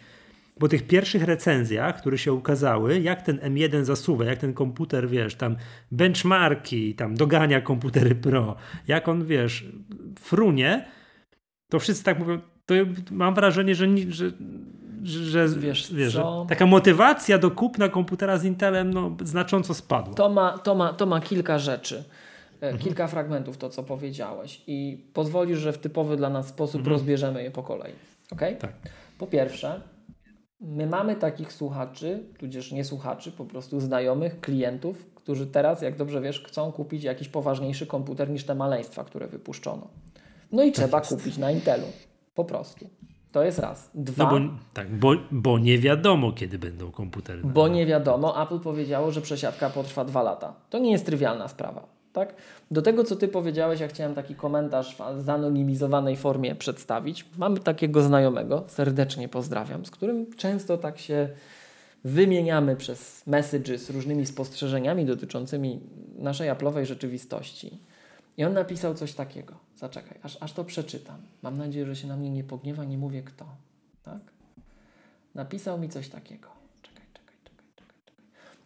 Po 0.59 0.67
tych 0.67 0.87
pierwszych 0.87 1.23
recenzjach, 1.23 1.99
które 1.99 2.17
się 2.17 2.33
ukazały, 2.33 3.01
jak 3.01 3.21
ten 3.21 3.37
M1 3.37 3.83
zasuwa, 3.83 4.25
jak 4.25 4.39
ten 4.39 4.53
komputer, 4.53 5.09
wiesz, 5.09 5.35
tam 5.35 5.55
benchmarki, 5.91 6.95
tam 6.95 7.15
dogania 7.15 7.61
komputery 7.61 8.15
Pro, 8.15 8.55
jak 8.87 9.07
on, 9.07 9.25
wiesz, 9.25 9.65
frunie, 10.19 10.85
to 11.69 11.79
wszyscy 11.79 12.03
tak 12.03 12.19
mówią, 12.19 12.39
to 12.65 12.73
mam 13.11 13.35
wrażenie, 13.35 13.75
że, 13.75 13.87
że 14.09 14.31
że, 15.05 15.47
wiesz, 15.49 15.93
wiesz 15.93 16.13
że 16.13 16.23
taka 16.49 16.65
motywacja 16.65 17.37
do 17.37 17.51
kupna 17.51 17.89
komputera 17.89 18.37
z 18.37 18.43
Intelem 18.43 18.93
no, 18.93 19.15
znacząco 19.23 19.73
spadła. 19.73 20.13
To 20.13 20.29
ma, 20.29 20.57
to 20.57 20.75
ma, 20.75 20.93
to 20.93 21.05
ma 21.05 21.21
kilka 21.21 21.59
rzeczy. 21.59 22.03
Mhm. 22.61 22.77
Kilka 22.77 23.07
fragmentów 23.07 23.57
to, 23.57 23.69
co 23.69 23.83
powiedziałeś 23.83 24.61
i 24.67 25.05
pozwolisz, 25.13 25.59
że 25.59 25.73
w 25.73 25.77
typowy 25.77 26.17
dla 26.17 26.29
nas 26.29 26.47
sposób 26.47 26.79
mhm. 26.79 26.93
rozbierzemy 26.93 27.43
je 27.43 27.51
po 27.51 27.63
kolei. 27.63 27.93
Okay? 28.31 28.55
Tak. 28.55 28.71
Po 29.17 29.27
pierwsze, 29.27 29.81
my 30.59 30.87
mamy 30.87 31.15
takich 31.15 31.53
słuchaczy, 31.53 32.23
tudzież 32.39 32.71
nie 32.71 32.83
słuchaczy, 32.83 33.31
po 33.31 33.45
prostu 33.45 33.79
znajomych, 33.79 34.39
klientów, 34.39 35.05
którzy 35.15 35.47
teraz, 35.47 35.81
jak 35.81 35.97
dobrze 35.97 36.21
wiesz, 36.21 36.43
chcą 36.43 36.71
kupić 36.71 37.03
jakiś 37.03 37.29
poważniejszy 37.29 37.87
komputer 37.87 38.29
niż 38.29 38.43
te 38.43 38.55
maleństwa, 38.55 39.03
które 39.03 39.27
wypuszczono. 39.27 39.87
No 40.51 40.63
i 40.63 40.71
tak 40.71 40.75
trzeba 40.75 40.97
jest. 40.97 41.09
kupić 41.09 41.37
na 41.37 41.51
Intelu. 41.51 41.87
Po 42.35 42.45
prostu. 42.45 42.89
To 43.35 43.43
jest 43.43 43.59
raz. 43.59 43.89
Dwa. 43.93 44.23
No 44.23 44.29
bo, 44.29 44.55
tak, 44.73 44.91
bo, 44.91 45.13
bo 45.31 45.59
nie 45.59 45.79
wiadomo, 45.79 46.31
kiedy 46.31 46.59
będą 46.59 46.91
komputery. 46.91 47.41
Bo 47.43 47.67
nie 47.67 47.85
wiadomo. 47.85 48.43
Apple 48.43 48.59
powiedziało, 48.59 49.11
że 49.11 49.21
przesiadka 49.21 49.69
potrwa 49.69 50.05
dwa 50.05 50.23
lata. 50.23 50.53
To 50.69 50.79
nie 50.79 50.91
jest 50.91 51.05
trywialna 51.05 51.47
sprawa. 51.47 51.87
Tak? 52.13 52.35
Do 52.71 52.81
tego, 52.81 53.03
co 53.03 53.15
Ty 53.15 53.27
powiedziałeś, 53.27 53.79
ja 53.79 53.87
chciałem 53.87 54.15
taki 54.15 54.35
komentarz 54.35 54.97
w 55.17 55.21
zanonimizowanej 55.21 56.17
formie 56.17 56.55
przedstawić. 56.55 57.25
Mamy 57.37 57.59
takiego 57.59 58.01
znajomego, 58.01 58.63
serdecznie 58.67 59.29
pozdrawiam, 59.29 59.85
z 59.85 59.91
którym 59.91 60.33
często 60.35 60.77
tak 60.77 60.99
się 60.99 61.29
wymieniamy 62.03 62.75
przez 62.75 63.27
messages 63.27 63.85
z 63.85 63.89
różnymi 63.89 64.25
spostrzeżeniami 64.25 65.05
dotyczącymi 65.05 65.79
naszej 66.17 66.49
Apple'owej 66.49 66.85
rzeczywistości. 66.85 67.79
I 68.37 68.43
on 68.43 68.53
napisał 68.53 68.93
coś 68.93 69.13
takiego. 69.13 69.53
Zaczekaj, 69.75 70.19
aż, 70.23 70.37
aż 70.39 70.53
to 70.53 70.63
przeczytam. 70.63 71.17
Mam 71.41 71.57
nadzieję, 71.57 71.85
że 71.85 71.95
się 71.95 72.07
na 72.07 72.17
mnie 72.17 72.29
nie 72.29 72.43
pogniewa, 72.43 72.83
nie 72.83 72.97
mówię 72.97 73.23
kto. 73.23 73.45
Tak? 74.03 74.19
Napisał 75.35 75.79
mi 75.79 75.89
coś 75.89 76.09
takiego. 76.09 76.47
Czekaj, 76.81 77.05
czekaj, 77.13 77.35
czekaj, 77.43 77.65
czekaj, 77.75 77.95
czekaj. 78.05 78.23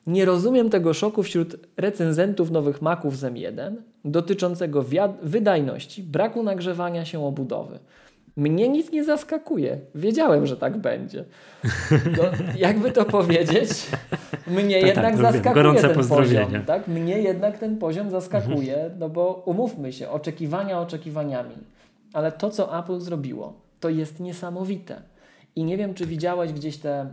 Nie 0.07 0.25
rozumiem 0.25 0.69
tego 0.69 0.93
szoku 0.93 1.23
wśród 1.23 1.55
recenzentów 1.77 2.51
nowych 2.51 2.81
Maców 2.81 3.17
z 3.17 3.23
M1 3.23 3.75
dotyczącego 4.05 4.85
wydajności, 5.21 6.03
braku 6.03 6.43
nagrzewania 6.43 7.05
się 7.05 7.25
obudowy. 7.25 7.79
Mnie 8.37 8.69
nic 8.69 8.91
nie 8.91 9.03
zaskakuje. 9.03 9.79
Wiedziałem, 9.95 10.45
że 10.45 10.57
tak 10.57 10.77
będzie. 10.77 11.25
No, 11.91 12.23
jakby 12.57 12.91
to 12.91 13.05
powiedzieć, 13.05 13.69
mnie 14.47 14.79
tak, 14.79 14.87
jednak 14.87 15.17
tak, 15.17 15.33
zaskakuje 15.33 15.81
ten 15.81 16.07
poziom. 16.07 16.51
Tak? 16.65 16.87
Mnie 16.87 17.19
jednak 17.19 17.57
ten 17.57 17.77
poziom 17.77 18.09
zaskakuje, 18.09 18.75
mhm. 18.75 18.99
no 18.99 19.09
bo 19.09 19.43
umówmy 19.45 19.93
się, 19.93 20.09
oczekiwania 20.09 20.79
oczekiwaniami. 20.79 21.55
Ale 22.13 22.31
to, 22.31 22.49
co 22.49 22.79
Apple 22.79 22.99
zrobiło, 22.99 23.53
to 23.79 23.89
jest 23.89 24.19
niesamowite. 24.19 25.01
I 25.55 25.63
nie 25.63 25.77
wiem, 25.77 25.93
czy 25.93 26.05
widziałeś 26.05 26.53
gdzieś 26.53 26.77
te 26.77 27.07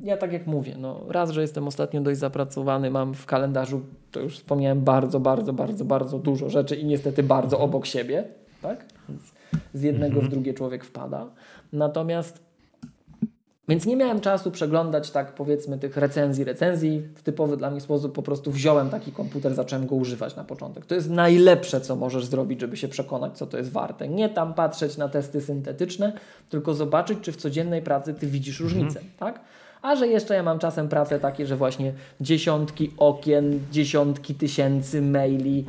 ja 0.00 0.16
tak 0.16 0.32
jak 0.32 0.46
mówię, 0.46 0.74
no 0.78 1.00
raz, 1.08 1.30
że 1.30 1.40
jestem 1.40 1.68
ostatnio 1.68 2.00
dość 2.00 2.18
zapracowany, 2.18 2.90
mam 2.90 3.14
w 3.14 3.26
kalendarzu, 3.26 3.82
to 4.10 4.20
już 4.20 4.36
wspomniałem, 4.36 4.80
bardzo, 4.80 5.20
bardzo, 5.20 5.52
bardzo, 5.52 5.84
bardzo 5.84 6.18
dużo 6.18 6.50
rzeczy 6.50 6.76
i 6.76 6.84
niestety 6.84 7.22
bardzo 7.22 7.58
obok 7.60 7.86
siebie, 7.86 8.24
tak? 8.62 8.84
Więc 9.08 9.33
z 9.74 9.82
jednego 9.82 10.20
w 10.20 10.28
drugie 10.28 10.54
człowiek 10.54 10.84
wpada. 10.84 11.26
Natomiast 11.72 12.44
więc 13.68 13.86
nie 13.86 13.96
miałem 13.96 14.20
czasu 14.20 14.50
przeglądać 14.50 15.10
tak 15.10 15.34
powiedzmy 15.34 15.78
tych 15.78 15.96
recenzji, 15.96 16.44
recenzji 16.44 17.02
w 17.14 17.22
typowy 17.22 17.56
dla 17.56 17.70
mnie 17.70 17.80
sposób, 17.80 18.14
po 18.14 18.22
prostu 18.22 18.52
wziąłem 18.52 18.90
taki 18.90 19.12
komputer, 19.12 19.54
zacząłem 19.54 19.86
go 19.86 19.94
używać 19.94 20.36
na 20.36 20.44
początek. 20.44 20.86
To 20.86 20.94
jest 20.94 21.10
najlepsze, 21.10 21.80
co 21.80 21.96
możesz 21.96 22.26
zrobić, 22.26 22.60
żeby 22.60 22.76
się 22.76 22.88
przekonać, 22.88 23.38
co 23.38 23.46
to 23.46 23.58
jest 23.58 23.70
warte. 23.70 24.08
Nie 24.08 24.28
tam 24.28 24.54
patrzeć 24.54 24.96
na 24.96 25.08
testy 25.08 25.40
syntetyczne, 25.40 26.12
tylko 26.48 26.74
zobaczyć, 26.74 27.18
czy 27.22 27.32
w 27.32 27.36
codziennej 27.36 27.82
pracy 27.82 28.14
ty 28.14 28.26
widzisz 28.26 28.60
różnicę, 28.60 29.00
mhm. 29.00 29.08
tak? 29.18 29.40
A 29.82 29.96
że 29.96 30.06
jeszcze 30.06 30.34
ja 30.34 30.42
mam 30.42 30.58
czasem 30.58 30.88
pracę 30.88 31.20
takie, 31.20 31.46
że 31.46 31.56
właśnie 31.56 31.92
dziesiątki 32.20 32.92
okien, 32.96 33.60
dziesiątki 33.72 34.34
tysięcy 34.34 35.02
maili, 35.02 35.64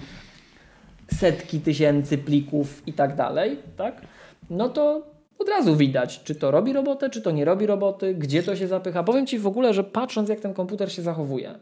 setki 1.13 1.59
tysięcy 1.59 2.17
plików 2.17 2.87
i 2.87 2.93
tak 2.93 3.15
dalej, 3.15 3.59
tak? 3.77 4.01
No 4.49 4.69
to 4.69 5.03
od 5.39 5.49
razu 5.49 5.75
widać, 5.75 6.23
czy 6.23 6.35
to 6.35 6.51
robi 6.51 6.73
robotę, 6.73 7.09
czy 7.09 7.21
to 7.21 7.31
nie 7.31 7.45
robi 7.45 7.65
roboty, 7.65 8.13
gdzie 8.13 8.43
to 8.43 8.55
się 8.55 8.67
zapycha. 8.67 9.03
Powiem 9.03 9.27
Ci 9.27 9.39
w 9.39 9.47
ogóle, 9.47 9.73
że 9.73 9.83
patrząc 9.83 10.29
jak 10.29 10.39
ten 10.39 10.53
komputer 10.53 10.91
się 10.91 11.01
zachowuje, 11.01 11.55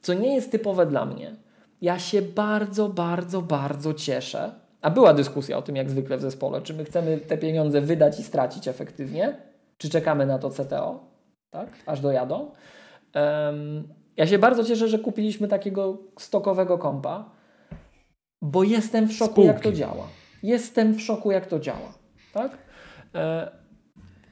co 0.00 0.14
nie 0.14 0.34
jest 0.34 0.50
typowe 0.50 0.86
dla 0.86 1.06
mnie, 1.06 1.36
ja 1.82 1.98
się 1.98 2.22
bardzo, 2.22 2.88
bardzo, 2.88 3.42
bardzo 3.42 3.94
cieszę. 3.94 4.52
A 4.80 4.90
była 4.90 5.14
dyskusja 5.14 5.58
o 5.58 5.62
tym, 5.62 5.76
jak 5.76 5.90
zwykle 5.90 6.16
w 6.16 6.20
zespole, 6.20 6.62
czy 6.62 6.74
my 6.74 6.84
chcemy 6.84 7.18
te 7.18 7.38
pieniądze 7.38 7.80
wydać 7.80 8.20
i 8.20 8.22
stracić 8.22 8.68
efektywnie, 8.68 9.36
czy 9.78 9.90
czekamy 9.90 10.26
na 10.26 10.38
to 10.38 10.50
CTO, 10.50 11.04
tak, 11.50 11.68
aż 11.86 12.00
dojadą. 12.00 12.50
Um, 13.14 13.88
ja 14.16 14.26
się 14.26 14.38
bardzo 14.38 14.64
cieszę, 14.64 14.88
że 14.88 14.98
kupiliśmy 14.98 15.48
takiego 15.48 15.98
stokowego 16.18 16.78
kompa, 16.78 17.30
bo 18.44 18.62
jestem 18.62 19.08
w 19.08 19.12
szoku, 19.12 19.32
Spółki. 19.32 19.48
jak 19.48 19.60
to 19.60 19.72
działa. 19.72 20.06
Jestem 20.42 20.94
w 20.94 21.02
szoku, 21.02 21.30
jak 21.30 21.46
to 21.46 21.60
działa. 21.60 21.94
Tak? 22.32 22.58
E, 23.14 23.50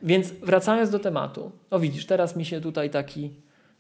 więc 0.03 0.31
wracając 0.31 0.91
do 0.91 0.99
tematu. 0.99 1.51
O 1.71 1.79
widzisz, 1.79 2.07
teraz 2.07 2.37
mi 2.37 2.45
się 2.45 2.61
tutaj 2.61 2.91
taki, 2.91 3.31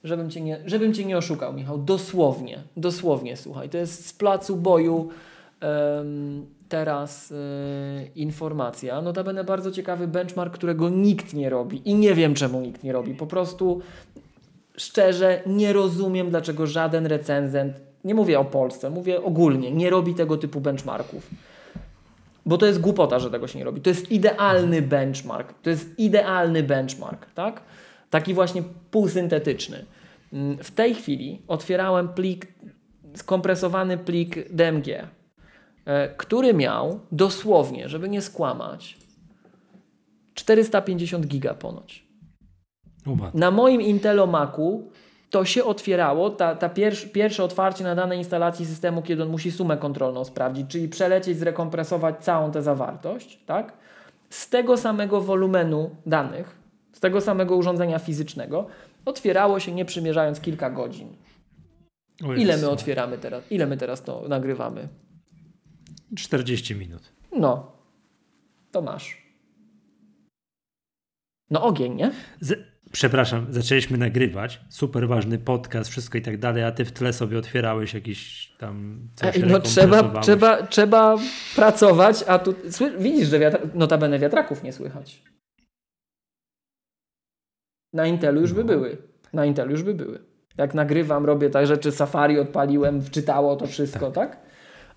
żebym 0.04 0.30
cię 0.30 0.40
nie, 0.40 0.58
żebym 0.66 0.94
cię 0.94 1.04
nie 1.04 1.18
oszukał, 1.18 1.52
Michał, 1.52 1.78
dosłownie, 1.78 2.58
dosłownie, 2.76 3.36
słuchaj, 3.36 3.68
to 3.68 3.78
jest 3.78 4.06
z 4.06 4.12
placu 4.12 4.56
boju 4.56 5.08
um, 5.62 6.46
teraz 6.68 7.32
e, 7.32 7.34
informacja. 8.14 9.02
Notabene 9.02 9.44
bardzo 9.44 9.70
ciekawy 9.70 10.08
benchmark, 10.08 10.54
którego 10.54 10.88
nikt 10.88 11.34
nie 11.34 11.50
robi 11.50 11.82
i 11.84 11.94
nie 11.94 12.14
wiem 12.14 12.34
czemu 12.34 12.60
nikt 12.60 12.82
nie 12.82 12.92
robi. 12.92 13.14
Po 13.14 13.26
prostu 13.26 13.80
szczerze 14.76 15.42
nie 15.46 15.72
rozumiem, 15.72 16.30
dlaczego 16.30 16.66
żaden 16.66 17.06
recenzent, 17.06 17.91
nie 18.04 18.14
mówię 18.14 18.40
o 18.40 18.44
Polsce, 18.44 18.90
mówię 18.90 19.22
ogólnie, 19.22 19.72
nie 19.72 19.90
robi 19.90 20.14
tego 20.14 20.36
typu 20.36 20.60
benchmarków. 20.60 21.30
Bo 22.46 22.58
to 22.58 22.66
jest 22.66 22.80
głupota, 22.80 23.18
że 23.18 23.30
tego 23.30 23.46
się 23.46 23.58
nie 23.58 23.64
robi. 23.64 23.80
To 23.80 23.90
jest 23.90 24.12
idealny 24.12 24.82
benchmark. 24.82 25.54
To 25.62 25.70
jest 25.70 25.98
idealny 25.98 26.62
benchmark, 26.62 27.26
tak? 27.34 27.62
Taki 28.10 28.34
właśnie 28.34 28.62
półsyntetyczny. 28.90 29.84
Mm, 30.32 30.58
w 30.58 30.70
tej 30.70 30.94
chwili 30.94 31.42
otwierałem 31.48 32.08
plik, 32.08 32.46
skompresowany 33.14 33.98
plik 33.98 34.52
DMG, 34.52 34.88
e, 35.84 36.08
który 36.16 36.54
miał 36.54 37.00
dosłownie, 37.12 37.88
żeby 37.88 38.08
nie 38.08 38.22
skłamać, 38.22 38.98
450 40.34 41.26
giga 41.26 41.54
ponoć. 41.54 42.06
Na 43.34 43.50
moim 43.50 43.80
Intelomaku 43.80 44.90
to 45.32 45.44
się 45.44 45.64
otwierało, 45.64 46.30
ta, 46.30 46.54
ta 46.54 46.68
pierwsze, 46.68 47.06
pierwsze 47.06 47.44
otwarcie 47.44 47.84
na 47.84 47.94
danej 47.94 48.18
instalacji 48.18 48.66
systemu, 48.66 49.02
kiedy 49.02 49.22
on 49.22 49.28
musi 49.28 49.52
sumę 49.52 49.76
kontrolną 49.76 50.24
sprawdzić, 50.24 50.70
czyli 50.70 50.88
przelecieć, 50.88 51.38
zrekompresować 51.38 52.24
całą 52.24 52.50
tę 52.52 52.62
zawartość, 52.62 53.40
tak? 53.46 53.72
z 54.30 54.48
tego 54.48 54.76
samego 54.76 55.20
wolumenu 55.20 55.96
danych, 56.06 56.56
z 56.92 57.00
tego 57.00 57.20
samego 57.20 57.56
urządzenia 57.56 57.98
fizycznego, 57.98 58.66
otwierało 59.04 59.60
się 59.60 59.72
nie 59.72 59.84
przymierzając 59.84 60.40
kilka 60.40 60.70
godzin. 60.70 61.16
Ile 62.36 62.56
my 62.56 62.70
otwieramy 62.70 63.18
teraz? 63.18 63.52
Ile 63.52 63.66
my 63.66 63.76
teraz 63.76 64.02
to 64.02 64.24
nagrywamy? 64.28 64.88
40 66.16 66.74
minut. 66.74 67.12
No, 67.36 67.72
to 68.70 68.82
masz. 68.82 69.22
No 71.50 71.62
ogień, 71.62 71.94
nie? 71.94 72.10
Z 72.40 72.71
przepraszam, 72.92 73.46
zaczęliśmy 73.50 73.98
nagrywać, 73.98 74.60
super 74.68 75.08
ważny 75.08 75.38
podcast, 75.38 75.90
wszystko 75.90 76.18
i 76.18 76.22
tak 76.22 76.38
dalej, 76.38 76.64
a 76.64 76.72
ty 76.72 76.84
w 76.84 76.92
tle 76.92 77.12
sobie 77.12 77.38
otwierałeś 77.38 77.94
jakiś 77.94 78.52
tam 78.58 79.00
coś 79.14 79.38
No 79.46 79.60
trzeba, 79.60 80.20
trzeba, 80.20 80.66
trzeba 80.66 81.16
pracować, 81.56 82.24
a 82.26 82.38
tu 82.38 82.54
widzisz, 82.98 83.28
że 83.28 83.38
wiatra, 83.38 83.60
notabene 83.74 84.18
wiatraków 84.18 84.62
nie 84.62 84.72
słychać. 84.72 85.22
Na 87.92 88.06
Intelu 88.06 88.40
już 88.40 88.50
no. 88.50 88.56
by 88.56 88.64
były. 88.64 88.98
Na 89.32 89.44
Intelu 89.44 89.70
już 89.70 89.82
by 89.82 89.94
były. 89.94 90.18
Jak 90.58 90.74
nagrywam, 90.74 91.26
robię 91.26 91.50
tak 91.50 91.66
rzeczy, 91.66 91.92
Safari 91.92 92.38
odpaliłem, 92.38 93.02
wczytało 93.02 93.56
to 93.56 93.66
wszystko, 93.66 94.10
tak? 94.10 94.30
tak? 94.30 94.42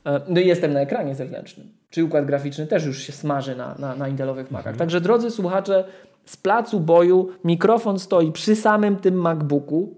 E, 0.05 0.21
no 0.27 0.39
i 0.39 0.47
jestem 0.47 0.73
na 0.73 0.79
ekranie 0.79 1.15
zewnętrznym. 1.15 1.77
Czy 1.89 2.03
układ 2.03 2.25
graficzny 2.25 2.67
też 2.67 2.85
już 2.85 3.03
się 3.03 3.13
smaży 3.13 3.55
na, 3.55 3.75
na, 3.79 3.95
na 3.95 4.07
intelowych 4.07 4.51
Macach. 4.51 4.67
Mhm. 4.67 4.77
Także 4.77 5.01
drodzy 5.01 5.31
słuchacze, 5.31 5.83
z 6.25 6.37
placu 6.37 6.79
boju, 6.79 7.29
mikrofon 7.43 7.99
stoi 7.99 8.31
przy 8.31 8.55
samym 8.55 8.95
tym 8.95 9.15
MacBooku. 9.15 9.95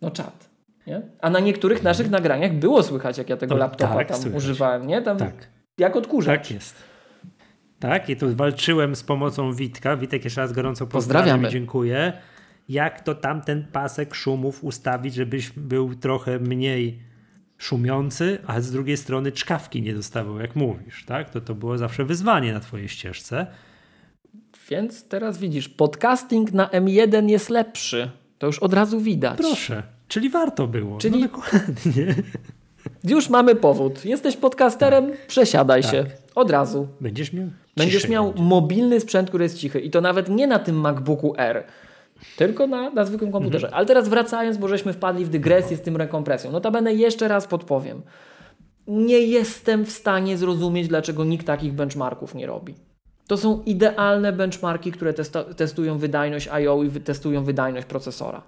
No 0.00 0.10
czat. 0.10 0.50
Nie? 0.86 1.02
A 1.20 1.30
na 1.30 1.40
niektórych 1.40 1.82
naszych 1.82 2.10
nagraniach 2.10 2.52
było 2.52 2.82
słychać, 2.82 3.18
jak 3.18 3.30
ja 3.30 3.36
tego 3.36 3.54
no, 3.54 3.60
laptopa 3.60 3.94
tak, 3.94 4.08
tam 4.08 4.20
słychać. 4.20 4.42
używałem, 4.42 4.86
nie? 4.86 5.02
Tam 5.02 5.16
tak. 5.16 5.34
Jak 5.78 5.96
odkurzacz. 5.96 6.40
Tak 6.40 6.50
jest. 6.50 6.76
Tak, 7.78 8.08
i 8.08 8.16
tu 8.16 8.34
walczyłem 8.36 8.96
z 8.96 9.02
pomocą 9.02 9.52
Witka. 9.52 9.96
Witek 9.96 10.24
jeszcze 10.24 10.40
raz 10.40 10.52
gorąco 10.52 10.86
pozdrawiam 10.86 11.50
dziękuję. 11.50 12.12
Jak 12.68 13.00
to 13.00 13.14
tamten 13.14 13.66
pasek 13.72 14.14
szumów 14.14 14.64
ustawić, 14.64 15.14
żebyś 15.14 15.50
był 15.50 15.94
trochę 15.94 16.38
mniej 16.38 17.00
szumiący, 17.58 18.38
a 18.46 18.60
z 18.60 18.72
drugiej 18.72 18.96
strony 18.96 19.32
czkawki 19.32 19.82
nie 19.82 19.94
dostawał, 19.94 20.38
jak 20.38 20.56
mówisz, 20.56 21.04
tak? 21.04 21.30
To 21.30 21.40
to 21.40 21.54
było 21.54 21.78
zawsze 21.78 22.04
wyzwanie 22.04 22.52
na 22.52 22.60
twojej 22.60 22.88
ścieżce. 22.88 23.46
Więc 24.72 25.08
teraz 25.08 25.38
widzisz, 25.38 25.68
podcasting 25.68 26.52
na 26.52 26.66
M1 26.66 27.28
jest 27.28 27.50
lepszy. 27.50 28.10
To 28.38 28.46
już 28.46 28.58
od 28.58 28.74
razu 28.74 29.00
widać. 29.00 29.38
Proszę, 29.38 29.82
czyli 30.08 30.30
warto 30.30 30.66
było. 30.66 30.98
Czyli 30.98 31.20
no 31.20 31.28
dokładnie. 31.28 32.14
Już 33.04 33.28
mamy 33.28 33.54
powód. 33.54 34.04
Jesteś 34.04 34.36
podcasterem, 34.36 35.10
tak. 35.10 35.26
przesiadaj 35.26 35.82
tak. 35.82 35.90
się. 35.90 36.04
Od 36.34 36.50
razu. 36.50 36.88
Będziesz 37.00 37.32
miał 37.32 37.46
Będziesz 37.76 38.08
miał 38.08 38.26
będzie. 38.26 38.42
mobilny 38.42 39.00
sprzęt, 39.00 39.28
który 39.28 39.44
jest 39.44 39.58
cichy. 39.58 39.80
I 39.80 39.90
to 39.90 40.00
nawet 40.00 40.28
nie 40.28 40.46
na 40.46 40.58
tym 40.58 40.80
MacBooku 40.80 41.34
R, 41.38 41.64
tylko 42.36 42.66
na, 42.66 42.90
na 42.90 43.04
zwykłym 43.04 43.32
komputerze. 43.32 43.66
Mhm. 43.66 43.78
Ale 43.78 43.86
teraz 43.86 44.08
wracając, 44.08 44.56
bo 44.56 44.68
żeśmy 44.68 44.92
wpadli 44.92 45.24
w 45.24 45.28
dygresję 45.28 45.76
z 45.76 45.80
tym 45.80 45.96
rekompresją. 45.96 46.52
Notabene 46.52 46.94
jeszcze 46.94 47.28
raz 47.28 47.46
podpowiem. 47.46 48.02
Nie 48.86 49.18
jestem 49.18 49.84
w 49.84 49.90
stanie 49.90 50.38
zrozumieć, 50.38 50.88
dlaczego 50.88 51.24
nikt 51.24 51.46
takich 51.46 51.72
benchmarków 51.72 52.34
nie 52.34 52.46
robi. 52.46 52.74
To 53.32 53.36
są 53.36 53.62
idealne 53.66 54.32
benchmarki, 54.32 54.92
które 54.92 55.14
testują 55.56 55.98
wydajność 55.98 56.48
I.O. 56.62 56.82
i 56.82 56.90
testują 56.90 57.44
wydajność 57.44 57.86
procesora. 57.86 58.42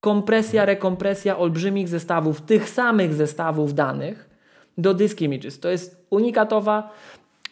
Kompresja, 0.00 0.64
rekompresja 0.64 1.38
olbrzymich 1.38 1.88
zestawów, 1.88 2.40
tych 2.40 2.68
samych 2.68 3.14
zestawów 3.14 3.74
danych 3.74 4.30
do 4.78 4.94
disk 4.94 5.20
images. 5.20 5.60
To 5.60 5.68
jest 5.68 6.06
unikatowa, 6.10 6.90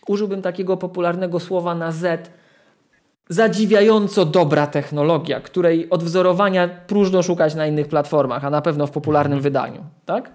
użyłbym 0.08 0.42
takiego 0.42 0.76
popularnego 0.76 1.40
słowa 1.40 1.74
na 1.74 1.92
Z, 1.92 2.30
zadziwiająco 3.28 4.24
dobra 4.24 4.66
technologia, 4.66 5.40
której 5.40 5.90
odwzorowania 5.90 6.68
próżno 6.68 7.22
szukać 7.22 7.54
na 7.54 7.66
innych 7.66 7.88
platformach, 7.88 8.44
a 8.44 8.50
na 8.50 8.62
pewno 8.62 8.86
w 8.86 8.90
popularnym 8.90 9.38
mhm. 9.38 9.42
wydaniu. 9.42 9.84
Tak? 10.06 10.30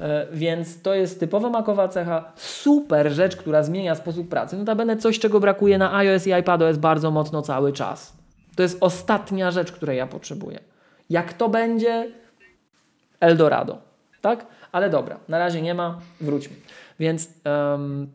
E, 0.00 0.26
więc 0.32 0.82
to 0.82 0.94
jest 0.94 1.20
typowo 1.20 1.50
makowa 1.50 1.88
cecha, 1.88 2.32
super 2.36 3.12
rzecz, 3.12 3.36
która 3.36 3.62
zmienia 3.62 3.94
sposób 3.94 4.28
pracy. 4.28 4.56
Notabene 4.56 4.96
coś, 4.96 5.18
czego 5.18 5.40
brakuje 5.40 5.78
na 5.78 5.96
iOS 5.96 6.26
i 6.26 6.30
iPadOS 6.30 6.76
bardzo 6.76 7.10
mocno 7.10 7.42
cały 7.42 7.72
czas. 7.72 8.16
To 8.56 8.62
jest 8.62 8.78
ostatnia 8.80 9.50
rzecz, 9.50 9.72
której 9.72 9.98
ja 9.98 10.06
potrzebuję. 10.06 10.60
Jak 11.10 11.32
to 11.32 11.48
będzie? 11.48 12.12
Eldorado. 13.20 13.78
Tak? 14.20 14.46
Ale 14.72 14.90
dobra, 14.90 15.20
na 15.28 15.38
razie 15.38 15.62
nie 15.62 15.74
ma, 15.74 16.00
wróćmy. 16.20 16.56
Więc 17.00 17.28
um, 17.44 18.12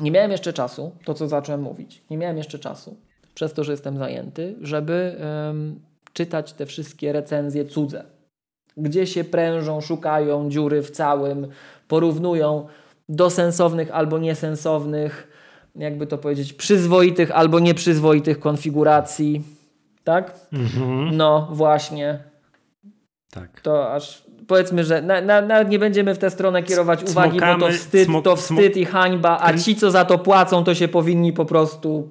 nie 0.00 0.10
miałem 0.10 0.30
jeszcze 0.30 0.52
czasu, 0.52 0.92
to 1.04 1.14
co 1.14 1.28
zacząłem 1.28 1.62
mówić, 1.62 2.02
nie 2.10 2.16
miałem 2.16 2.36
jeszcze 2.36 2.58
czasu, 2.58 2.96
przez 3.34 3.52
to, 3.52 3.64
że 3.64 3.72
jestem 3.72 3.98
zajęty, 3.98 4.54
żeby 4.60 5.16
um, 5.46 5.80
czytać 6.12 6.52
te 6.52 6.66
wszystkie 6.66 7.12
recenzje 7.12 7.64
cudze 7.64 8.15
gdzie 8.76 9.06
się 9.06 9.24
prężą, 9.24 9.80
szukają 9.80 10.50
dziury 10.50 10.82
w 10.82 10.90
całym, 10.90 11.48
porównują 11.88 12.66
do 13.08 13.30
sensownych 13.30 13.90
albo 13.90 14.18
niesensownych, 14.18 15.28
jakby 15.76 16.06
to 16.06 16.18
powiedzieć, 16.18 16.52
przyzwoitych 16.52 17.30
albo 17.30 17.58
nieprzyzwoitych 17.60 18.40
konfiguracji. 18.40 19.42
Tak? 20.04 20.34
Mhm. 20.52 21.16
No 21.16 21.48
właśnie. 21.52 22.18
Tak. 23.30 23.60
To 23.60 23.92
aż 23.92 24.22
powiedzmy, 24.46 24.84
że 24.84 25.02
na, 25.02 25.20
na, 25.20 25.40
nawet 25.42 25.68
nie 25.68 25.78
będziemy 25.78 26.14
w 26.14 26.18
tę 26.18 26.30
stronę 26.30 26.62
kierować 26.62 27.02
uwagi, 27.10 27.40
bo 27.40 27.46
to 27.46 27.52
Smokamy- 27.52 27.72
wstyd, 27.72 28.08
smok- 28.08 28.22
to 28.22 28.36
wstyd 28.36 28.76
i 28.76 28.84
hańba, 28.84 29.38
a 29.40 29.58
ci, 29.58 29.76
co 29.76 29.90
za 29.90 30.04
to 30.04 30.18
płacą, 30.18 30.64
to 30.64 30.74
się 30.74 30.88
powinni 30.88 31.32
po 31.32 31.44
prostu 31.44 32.08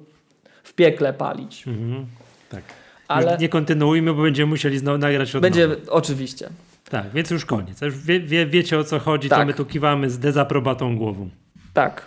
w 0.62 0.72
piekle 0.74 1.12
palić. 1.12 1.66
Mhm. 1.66 2.06
Tak. 2.50 2.62
Ale- 3.08 3.32
Już 3.32 3.40
nie 3.40 3.48
kontynuujmy, 3.48 4.14
bo 4.14 4.22
będziemy 4.22 4.50
musieli 4.50 4.78
znowu 4.78 4.98
nagrać 4.98 5.36
od 5.36 5.42
Będzie, 5.42 5.68
nowa. 5.68 5.80
oczywiście. 5.90 6.48
Tak, 6.90 7.04
więc 7.14 7.30
już 7.30 7.44
koniec. 7.44 7.80
Już 7.80 7.98
wie, 7.98 8.20
wie, 8.20 8.46
wiecie 8.46 8.78
o 8.78 8.84
co 8.84 8.98
chodzi, 8.98 9.28
to 9.28 9.36
Tak. 9.36 9.46
my 9.46 9.54
tu 9.54 9.64
kiwamy 9.64 10.10
z 10.10 10.18
dezaprobatą 10.18 10.96
głową. 10.98 11.28
Tak. 11.74 12.02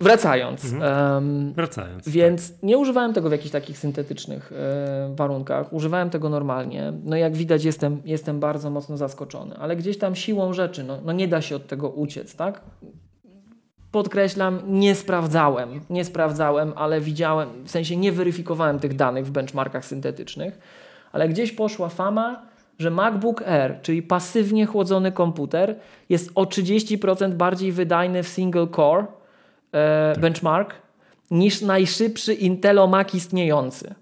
Wracając. 0.00 0.64
Mhm. 0.72 0.82
em, 1.18 1.52
Wracając. 1.52 2.08
Więc 2.08 2.52
nie 2.62 2.78
używałem 2.78 3.12
tego 3.14 3.28
w 3.28 3.32
jakichś 3.32 3.50
takich 3.50 3.78
syntetycznych 3.78 4.52
e, 4.52 5.14
warunkach. 5.16 5.72
Używałem 5.72 6.10
tego 6.10 6.28
normalnie. 6.28 6.92
No 7.04 7.16
jak 7.16 7.36
widać 7.36 7.64
jestem, 7.64 8.02
jestem 8.04 8.40
bardzo 8.40 8.70
mocno 8.70 8.96
zaskoczony. 8.96 9.56
Ale 9.58 9.76
gdzieś 9.76 9.98
tam 9.98 10.14
siłą 10.16 10.52
rzeczy, 10.52 10.84
no, 10.84 10.98
no 11.04 11.12
nie 11.12 11.28
da 11.28 11.42
się 11.42 11.56
od 11.56 11.66
tego 11.66 11.88
uciec, 11.88 12.36
tak? 12.36 12.60
Podkreślam, 13.94 14.60
nie 14.66 14.94
sprawdzałem. 14.94 15.80
Nie 15.90 16.04
sprawdzałem, 16.04 16.72
ale 16.76 17.00
widziałem, 17.00 17.64
w 17.64 17.70
sensie 17.70 17.96
nie 17.96 18.12
weryfikowałem 18.12 18.78
tych 18.78 18.96
danych 18.96 19.26
w 19.26 19.30
benchmarkach 19.30 19.84
syntetycznych. 19.84 20.58
Ale 21.12 21.28
gdzieś 21.28 21.52
poszła 21.52 21.88
fama, 21.88 22.42
że 22.78 22.90
MacBook 22.90 23.42
Air, 23.42 23.80
czyli 23.82 24.02
pasywnie 24.02 24.66
chłodzony 24.66 25.12
komputer, 25.12 25.76
jest 26.08 26.30
o 26.34 26.44
30% 26.44 27.32
bardziej 27.32 27.72
wydajny 27.72 28.22
w 28.22 28.28
single 28.28 28.66
core 28.76 29.06
e, 29.72 30.14
benchmark 30.20 30.74
niż 31.30 31.62
najszybszy 31.62 32.34
Intelomac 32.34 33.14
istniejący. 33.14 33.94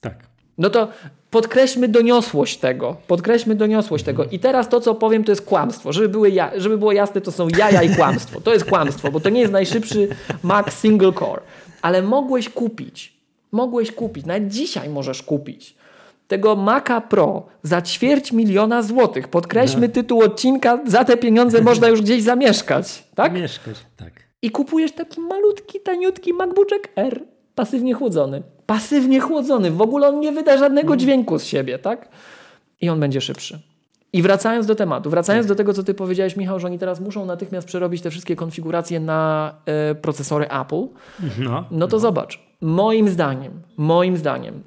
Tak. 0.00 0.26
No 0.58 0.70
to 0.70 0.88
podkreślmy 1.30 1.88
doniosłość 1.88 2.56
tego. 2.56 2.96
Podkreślmy 3.06 3.54
doniosłość 3.54 4.04
tego. 4.04 4.24
I 4.24 4.38
teraz 4.38 4.68
to, 4.68 4.80
co 4.80 4.94
powiem, 4.94 5.24
to 5.24 5.32
jest 5.32 5.42
kłamstwo. 5.42 5.92
Żeby, 5.92 6.08
były 6.08 6.30
ja, 6.30 6.50
żeby 6.56 6.78
było 6.78 6.92
jasne, 6.92 7.20
to 7.20 7.32
są 7.32 7.48
jaja 7.58 7.82
i 7.82 7.96
kłamstwo. 7.96 8.40
To 8.40 8.52
jest 8.52 8.64
kłamstwo, 8.64 9.10
bo 9.10 9.20
to 9.20 9.28
nie 9.28 9.40
jest 9.40 9.52
najszybszy 9.52 10.08
Mac 10.42 10.72
single 10.72 11.12
core. 11.12 11.40
Ale 11.82 12.02
mogłeś 12.02 12.48
kupić, 12.48 13.16
mogłeś 13.52 13.92
kupić, 13.92 14.26
nawet 14.26 14.48
dzisiaj 14.48 14.88
możesz 14.88 15.22
kupić 15.22 15.78
tego 16.28 16.56
Maca 16.56 17.00
Pro 17.00 17.46
za 17.62 17.82
ćwierć 17.82 18.32
miliona 18.32 18.82
złotych. 18.82 19.28
Podkreślmy 19.28 19.88
tytuł 19.88 20.22
odcinka, 20.22 20.78
za 20.86 21.04
te 21.04 21.16
pieniądze 21.16 21.62
można 21.62 21.88
już 21.88 22.02
gdzieś 22.02 22.22
zamieszkać. 22.22 23.04
Tak? 23.14 23.32
Mieszkać, 23.32 23.76
tak. 23.96 24.12
i 24.42 24.50
kupujesz 24.50 24.92
taki 24.92 25.20
malutki, 25.20 25.80
taniutki 25.80 26.32
MacBook 26.34 26.68
R, 26.96 27.22
pasywnie 27.54 27.94
chłodzony. 27.94 28.42
Pasywnie 28.68 29.20
chłodzony, 29.20 29.70
w 29.70 29.80
ogóle 29.80 30.08
on 30.08 30.20
nie 30.20 30.32
wyda 30.32 30.58
żadnego 30.58 30.96
dźwięku 30.96 31.38
z 31.38 31.44
siebie, 31.44 31.78
tak? 31.78 32.08
I 32.80 32.88
on 32.88 33.00
będzie 33.00 33.20
szybszy. 33.20 33.60
I 34.12 34.22
wracając 34.22 34.66
do 34.66 34.74
tematu, 34.74 35.10
wracając 35.10 35.46
do 35.46 35.54
tego, 35.54 35.74
co 35.74 35.82
ty 35.82 35.94
powiedziałeś, 35.94 36.36
Michał, 36.36 36.60
że 36.60 36.66
oni 36.66 36.78
teraz 36.78 37.00
muszą 37.00 37.26
natychmiast 37.26 37.66
przerobić 37.66 38.02
te 38.02 38.10
wszystkie 38.10 38.36
konfiguracje 38.36 39.00
na 39.00 39.54
e, 39.66 39.94
procesory 39.94 40.46
Apple, 40.48 40.86
No. 41.38 41.64
no 41.70 41.86
to 41.88 41.98
zobacz, 41.98 42.40
moim 42.60 43.08
zdaniem, 43.08 43.52
moim 43.76 44.16
zdaniem, 44.16 44.62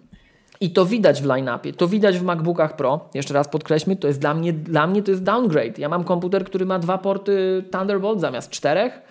i 0.62 0.70
to 0.72 0.86
widać 0.86 1.22
w 1.22 1.26
line-upie, 1.26 1.74
to 1.74 1.88
widać 1.88 2.20
w 2.20 2.24
MacBookach 2.24 2.76
Pro, 2.76 3.10
jeszcze 3.14 3.34
raz 3.34 3.48
podkreślmy, 3.48 3.96
to 3.96 4.08
jest 4.08 4.20
dla 4.20 4.34
mnie, 4.34 4.54
dla 4.54 4.88
mnie 4.88 5.04
to 5.04 5.12
jest 5.12 5.24
downgrade. 5.24 5.78
Ja 5.80 5.90
mam 5.90 6.04
komputer, 6.04 6.46
który 6.46 6.66
ma 6.66 6.80
dwa 6.80 6.98
porty 6.98 7.64
Thunderbolt 7.72 8.20
zamiast 8.20 8.50
czterech 8.50 9.02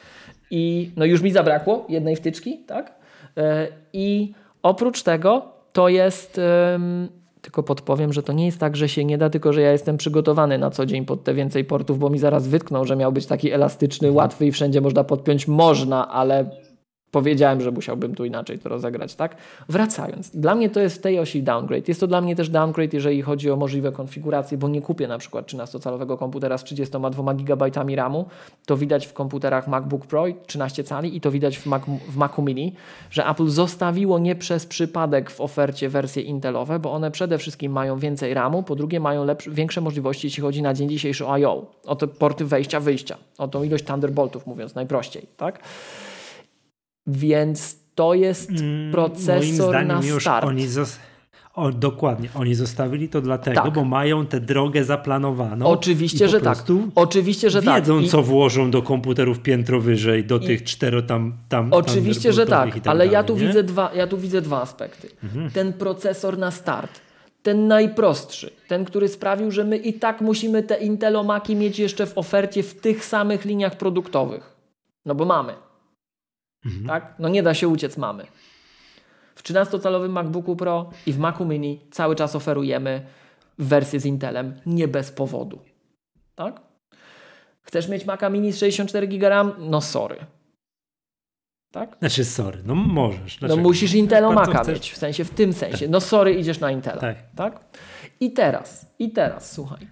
i 0.51 0.91
no 0.97 1.05
już 1.05 1.23
mi 1.23 1.33
zabrakło 1.33 1.87
jednej 1.89 2.17
wtyczki, 2.17 2.59
tak? 2.67 2.93
E, 3.37 3.69
I 3.93 4.35
oprócz 4.63 5.03
tego 5.03 5.43
to 5.73 5.89
jest, 5.89 6.41
tylko 7.43 7.63
podpowiem, 7.63 8.13
że 8.13 8.23
to 8.23 8.33
nie 8.33 8.47
jest 8.47 8.59
tak, 8.59 8.77
że 8.77 8.89
się 8.89 9.05
nie 9.05 9.19
da, 9.19 9.31
tylko 9.31 9.53
że 9.53 9.61
ja 9.61 9.73
jestem 9.73 9.97
przygotowany 9.97 10.59
na 10.59 10.71
co 10.71 10.87
dzień 10.87 11.05
pod 11.05 11.25
te 11.25 11.35
więcej 11.35 11.65
portów, 11.65 11.99
bo 11.99 12.11
mi 12.11 12.19
zaraz 12.19 12.49
wytkną, 12.49 12.85
że 12.85 12.97
miał 12.97 13.13
być 13.13 13.27
taki 13.27 13.53
elastyczny, 13.53 14.13
łatwy 14.13 14.47
i 14.47 14.53
wszędzie 14.53 14.81
można 14.81 15.05
podpiąć. 15.05 15.49
Można, 15.49 16.09
ale 16.09 16.51
powiedziałem, 17.11 17.61
że 17.61 17.71
musiałbym 17.71 18.15
tu 18.15 18.25
inaczej 18.25 18.59
to 18.59 18.69
rozegrać, 18.69 19.15
tak? 19.15 19.37
Wracając, 19.69 20.37
dla 20.37 20.55
mnie 20.55 20.71
to 20.71 20.81
jest 20.81 20.97
w 20.97 21.01
tej 21.01 21.19
osi 21.19 21.43
downgrade. 21.43 21.89
Jest 21.89 22.01
to 22.01 22.07
dla 22.07 22.21
mnie 22.21 22.37
też 22.37 22.49
downgrade, 22.49 22.95
jeżeli 22.95 23.23
chodzi 23.23 23.51
o 23.51 23.57
możliwe 23.57 23.93
konfiguracje, 23.93 24.59
bo 24.59 24.69
nie 24.69 24.83
kupię 24.83 25.09
na 25.09 25.19
przykład 25.19 25.47
13-calowego 25.47 26.19
komputera 26.19 26.59
z 26.59 26.65
32 26.65 27.35
GB 27.35 27.71
RAMu. 27.97 28.27
To 28.67 28.77
widać 28.77 29.07
w 29.07 29.13
komputerach 29.13 29.69
MacBook 29.69 30.07
Pro 30.07 30.25
13 30.47 30.85
cali 30.85 31.17
i 31.17 31.21
to 31.21 31.31
widać 31.31 31.59
w, 31.59 31.67
Mac, 31.67 31.83
w 32.09 32.17
Macu 32.17 32.43
Mini, 32.43 32.75
że 33.11 33.27
Apple 33.27 33.47
zostawiło 33.47 34.19
nie 34.19 34.35
przez 34.35 34.67
przypadek 34.67 35.31
w 35.31 35.41
ofercie 35.41 35.89
wersje 35.89 36.23
Intelowe, 36.23 36.79
bo 36.79 36.93
one 36.93 37.11
przede 37.11 37.39
wszystkim 37.39 37.73
mają 37.73 37.99
więcej 37.99 38.35
RAMu, 38.35 38.63
po 38.63 38.77
drugie 38.77 39.01
mają 39.01 39.27
większe 39.47 39.81
możliwości, 39.81 40.27
jeśli 40.27 40.43
chodzi 40.43 40.63
na 40.63 40.75
dzień 40.75 40.89
dzisiejszy 40.89 41.27
o 41.27 41.39
I.O., 41.39 41.67
o 41.87 41.97
te 41.97 42.07
porty 42.07 42.45
wejścia, 42.45 42.81
wyjścia, 42.81 43.17
o 43.39 43.49
tą 43.49 43.63
ilość 43.63 43.85
Thunderboltów, 43.85 44.47
mówiąc 44.47 44.75
najprościej, 44.75 45.27
tak? 45.37 45.61
Więc 47.11 47.77
to 47.95 48.15
jest 48.15 48.51
Mm, 48.51 48.93
procesor 48.93 49.37
Moim 49.37 49.55
zdaniem 49.55 49.89
na 50.01 50.07
już 50.07 50.23
start. 50.23 50.47
oni 50.47 50.67
o, 51.55 51.73
dokładnie, 51.73 52.29
oni 52.35 52.55
zostawili 52.55 53.09
to 53.09 53.21
dlatego, 53.21 53.63
Tak. 53.63 53.73
bo 53.75 53.85
mają 53.85 54.27
tę 54.27 54.41
drogę 54.41 54.85
zaplanowaną. 54.85 55.67
Oczywiście, 55.67 56.25
i 56.25 56.29
po 56.29 56.33
że 56.33 56.41
tak. 56.41 56.59
Oczywiście, 56.95 57.51
że 57.51 57.63
tak. 57.63 57.83
Wiedzą, 57.83 58.01
I- 58.01 58.09
co 58.09 58.23
włożą 58.23 58.71
do 58.71 58.83
komputerów 58.83 59.41
piętro 59.41 59.81
wyżej, 59.81 60.25
do 60.25 60.39
tych 60.39 60.65
cztero 60.65 61.03
tam, 61.03 61.33
tam 61.49 61.73
Oczywiście, 61.73 62.33
że 62.33 62.47
tak, 62.47 62.77
i 62.77 62.81
ale 62.89 63.07
ja 63.07 63.13
dalej, 63.13 63.27
tu, 63.27 63.33
nie? 63.35 63.39
Mhm. 63.41 63.49
widzę 63.49 63.63
dwa, 63.63 63.91
ja 63.95 64.07
tu 64.07 64.19
widzę 64.19 64.41
dwa 64.43 64.63
aspekty. 64.63 65.09
Ten 65.55 65.73
procesor 65.73 66.39
na 66.39 66.51
start, 66.51 67.01
ten 67.43 67.69
najprostszy, 67.69 68.51
ten, 68.69 68.85
który 68.85 69.09
sprawił, 69.09 69.51
że 69.51 69.65
my 69.65 69.77
i 69.77 69.93
tak 69.93 70.21
musimy 70.21 70.63
te 70.63 70.77
Intelomaki 70.79 71.57
mieć 71.57 71.79
jeszcze 71.79 72.07
w 72.07 72.19
ofercie 72.19 72.63
w 72.63 72.75
tych 72.81 73.05
samych 73.05 73.45
liniach 73.45 73.77
produktowych. 73.79 74.57
No 75.07 75.15
bo 75.15 75.25
mamy. 75.25 75.53
Mhm. 76.67 76.87
Tak? 76.87 77.15
No 77.19 77.29
nie 77.29 77.43
da 77.43 77.55
się 77.55 77.69
uciec, 77.69 77.97
mamy. 77.97 78.27
W 79.35 79.43
13-calowym 79.43 80.09
MacBooku 80.13 80.57
Pro 80.57 80.91
i 81.07 81.13
w 81.13 81.19
Macu 81.19 81.45
Mini 81.45 81.81
cały 81.91 82.17
czas 82.17 82.37
oferujemy 82.37 83.07
wersję 83.59 84.01
z 84.01 84.07
Intelem, 84.07 84.61
nie 84.67 84.89
bez 84.89 85.13
powodu. 85.13 85.59
Tak? 86.35 86.61
Chcesz 87.63 87.89
mieć 87.89 88.05
Maca 88.07 88.29
Mini 88.31 88.53
z 88.53 88.59
64 88.59 89.09
GB 89.09 89.29
RAM? 89.29 89.53
No 89.59 89.81
sorry. 89.81 90.17
Tak? 91.73 91.97
Znaczy, 91.99 92.25
sorry, 92.25 92.63
no 92.67 92.75
możesz. 92.75 93.41
No 93.41 93.49
Dlaczego? 93.49 93.69
musisz 93.69 93.91
Jak 93.93 93.99
Intelo 93.99 94.33
Maca 94.33 94.63
chcesz- 94.63 94.75
mieć, 94.75 94.93
w 94.93 94.97
sensie, 94.97 95.25
w 95.25 95.31
tym 95.31 95.53
sensie. 95.53 95.89
No 95.89 96.01
sorry, 96.01 96.35
idziesz 96.35 96.61
na 96.61 96.71
Intela. 96.71 97.01
Tak. 97.01 97.17
Tak. 97.37 97.61
I 98.21 98.33
teraz, 98.33 98.87
i 98.99 99.11
teraz, 99.13 99.53
słuchaj. 99.53 99.87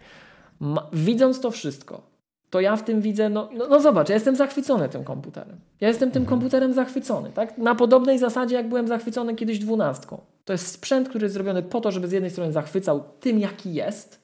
Ma, 0.61 0.91
widząc 0.93 1.41
to 1.41 1.51
wszystko, 1.51 2.08
to 2.51 2.61
ja 2.61 2.77
w 2.77 2.85
tym 2.85 3.01
widzę, 3.01 3.29
no, 3.29 3.49
no, 3.53 3.67
no 3.69 3.81
zobacz, 3.81 4.09
ja 4.09 4.15
jestem 4.15 4.37
zachwycony 4.37 4.89
tym 4.89 5.05
komputerem. 5.05 5.57
Ja 5.81 5.89
jestem 5.89 6.11
tym 6.11 6.27
komputerem 6.27 6.73
zachwycony, 6.73 7.31
tak? 7.31 7.59
Na 7.59 7.75
podobnej 7.75 8.19
zasadzie, 8.19 8.55
jak 8.55 8.69
byłem 8.69 8.89
zachwycony 8.89 9.35
kiedyś 9.35 9.59
dwunastką. 9.59 10.21
To 10.45 10.53
jest 10.53 10.67
sprzęt, 10.67 11.09
który 11.09 11.25
jest 11.25 11.35
zrobiony 11.35 11.63
po 11.63 11.81
to, 11.81 11.91
żeby 11.91 12.09
z 12.09 12.13
jednej 12.13 12.31
strony 12.31 12.53
zachwycał 12.53 13.05
tym, 13.21 13.39
jaki 13.39 13.75
jest, 13.75 14.21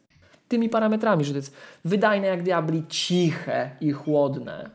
tymi 0.48 0.68
parametrami, 0.68 1.24
że 1.24 1.32
to 1.32 1.36
jest 1.36 1.56
wydajne 1.84 2.26
jak 2.26 2.42
diabli, 2.42 2.84
ciche 2.88 3.70
i 3.80 3.92
chłodne, 3.92 4.70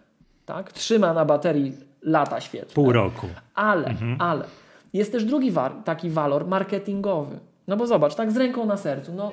tak? 0.45 0.72
Trzyma 0.72 1.14
na 1.14 1.26
baterii 1.26 1.74
lata 2.02 2.41
świetne. 2.41 2.74
Pół 2.74 2.91
roku. 2.91 3.28
Ale, 3.56 3.93
ale 4.20 4.45
jest 4.93 5.12
też 5.12 5.26
drugi 5.26 5.52
war, 5.52 5.74
taki 5.86 6.10
walor 6.10 6.47
marketingowy. 6.47 7.39
No 7.68 7.78
bo 7.78 7.88
zobacz, 7.88 8.16
tak 8.16 8.32
z 8.32 8.38
ręką 8.38 8.66
na 8.66 8.78
sercu. 8.78 9.14
No, 9.14 9.32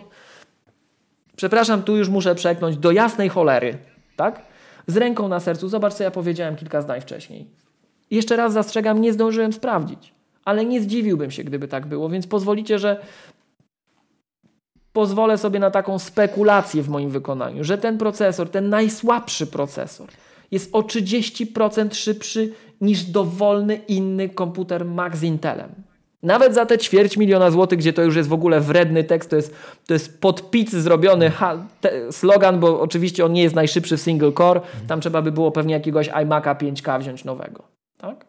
przepraszam, 1.36 1.82
tu 1.82 1.96
już 1.96 2.08
muszę 2.08 2.34
przeknąć 2.34 2.76
do 2.76 2.90
jasnej 2.90 3.28
cholery. 3.28 3.78
Tak? 4.16 4.42
Z 4.86 4.96
ręką 4.96 5.28
na 5.28 5.40
sercu, 5.40 5.68
zobacz, 5.68 5.94
co 5.94 6.04
ja 6.04 6.10
powiedziałem 6.10 6.56
kilka 6.56 6.82
zdań 6.82 7.00
wcześniej. 7.00 7.46
Jeszcze 8.10 8.36
raz 8.36 8.52
zastrzegam, 8.52 9.00
nie 9.00 9.12
zdążyłem 9.12 9.52
sprawdzić. 9.52 10.14
Ale 10.44 10.64
nie 10.64 10.80
zdziwiłbym 10.80 11.30
się, 11.30 11.44
gdyby 11.44 11.68
tak 11.68 11.86
było, 11.86 12.08
więc 12.08 12.26
pozwolicie, 12.26 12.78
że 12.78 13.00
pozwolę 14.92 15.38
sobie 15.38 15.58
na 15.58 15.70
taką 15.70 15.98
spekulację 15.98 16.82
w 16.82 16.88
moim 16.88 17.10
wykonaniu, 17.10 17.64
że 17.64 17.78
ten 17.78 17.98
procesor, 17.98 18.50
ten 18.50 18.68
najsłabszy 18.68 19.46
procesor, 19.46 20.08
jest 20.50 20.74
o 20.74 20.80
30% 20.80 21.94
szybszy 21.94 22.52
niż 22.80 23.04
dowolny 23.04 23.74
inny 23.74 24.28
komputer 24.28 24.84
Mac 24.84 25.16
z 25.16 25.22
Intelem. 25.22 25.68
Nawet 26.26 26.54
za 26.54 26.66
te 26.66 26.78
ćwierć 26.78 27.16
miliona 27.16 27.50
złotych, 27.50 27.78
gdzie 27.78 27.92
to 27.92 28.02
już 28.02 28.16
jest 28.16 28.28
w 28.28 28.32
ogóle 28.32 28.60
wredny 28.60 29.04
tekst, 29.04 29.30
to 29.30 29.36
jest, 29.36 29.54
to 29.86 29.94
jest 29.94 30.20
pod 30.20 30.50
zrobiony 30.68 31.30
ha, 31.30 31.66
te, 31.80 32.12
slogan, 32.12 32.60
bo 32.60 32.80
oczywiście 32.80 33.24
on 33.24 33.32
nie 33.32 33.42
jest 33.42 33.54
najszybszy 33.54 33.96
w 33.96 34.00
single 34.00 34.32
core, 34.32 34.60
tam 34.88 35.00
trzeba 35.00 35.22
by 35.22 35.32
było 35.32 35.50
pewnie 35.50 35.74
jakiegoś 35.74 36.08
iMac'a 36.08 36.56
5K 36.56 37.00
wziąć 37.00 37.24
nowego. 37.24 37.62
Tak? 37.98 38.26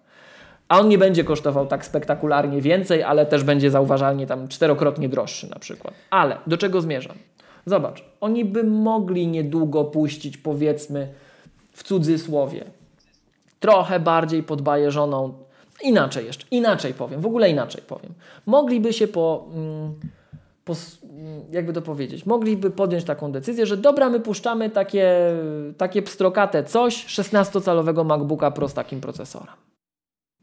A 0.67 0.79
on 0.79 0.89
nie 0.89 0.97
będzie 0.97 1.23
kosztował 1.23 1.67
tak 1.67 1.85
spektakularnie 1.85 2.61
więcej, 2.61 3.03
ale 3.03 3.25
też 3.25 3.43
będzie 3.43 3.71
zauważalnie 3.71 4.27
tam 4.27 4.47
czterokrotnie 4.47 5.09
droższy 5.09 5.49
na 5.49 5.59
przykład. 5.59 5.93
Ale 6.09 6.37
do 6.47 6.57
czego 6.57 6.81
zmierzam? 6.81 7.17
Zobacz, 7.65 8.03
oni 8.21 8.45
by 8.45 8.63
mogli 8.63 9.27
niedługo 9.27 9.83
puścić, 9.83 10.37
powiedzmy, 10.37 11.07
w 11.71 11.83
cudzysłowie, 11.83 12.65
trochę 13.59 13.99
bardziej 13.99 14.43
podbajeżoną 14.43 15.46
Inaczej 15.83 16.25
jeszcze, 16.25 16.45
inaczej 16.51 16.93
powiem, 16.93 17.21
w 17.21 17.25
ogóle 17.25 17.49
inaczej 17.49 17.81
powiem. 17.87 18.13
Mogliby 18.45 18.93
się 18.93 19.07
po, 19.07 19.47
mm, 19.53 19.93
po, 20.65 20.73
mm, 21.03 21.41
jakby 21.51 21.73
to 21.73 21.81
powiedzieć, 21.81 22.25
mogliby 22.25 22.71
podjąć 22.71 23.03
taką 23.03 23.31
decyzję, 23.31 23.65
że 23.65 23.77
dobra, 23.77 24.09
my 24.09 24.19
puszczamy 24.19 24.69
takie, 24.69 25.33
takie 25.77 26.01
pstrokate 26.01 26.63
coś 26.63 27.05
16-calowego 27.05 28.05
MacBooka 28.05 28.51
Pro 28.51 28.67
z 28.69 28.73
takim 28.73 29.01
procesorem. 29.01 29.55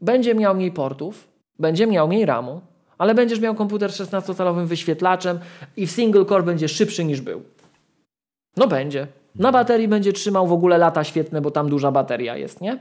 Będzie 0.01 0.35
miał 0.35 0.55
mniej 0.55 0.71
portów, 0.71 1.27
będzie 1.59 1.87
miał 1.87 2.07
mniej 2.07 2.25
RAMu, 2.25 2.61
ale 2.97 3.15
będziesz 3.15 3.39
miał 3.39 3.55
komputer 3.55 3.91
z 3.91 4.01
16-calowym 4.01 4.65
wyświetlaczem 4.65 5.39
i 5.77 5.87
w 5.87 5.91
single 5.91 6.25
core 6.25 6.43
będzie 6.43 6.67
szybszy 6.67 7.05
niż 7.05 7.21
był. 7.21 7.43
No 8.57 8.67
będzie. 8.67 9.07
Na 9.35 9.51
baterii 9.51 9.87
będzie 9.87 10.13
trzymał 10.13 10.47
w 10.47 10.53
ogóle 10.53 10.77
lata 10.77 11.03
świetne, 11.03 11.41
bo 11.41 11.51
tam 11.51 11.69
duża 11.69 11.91
bateria 11.91 12.37
jest, 12.37 12.61
nie? 12.61 12.79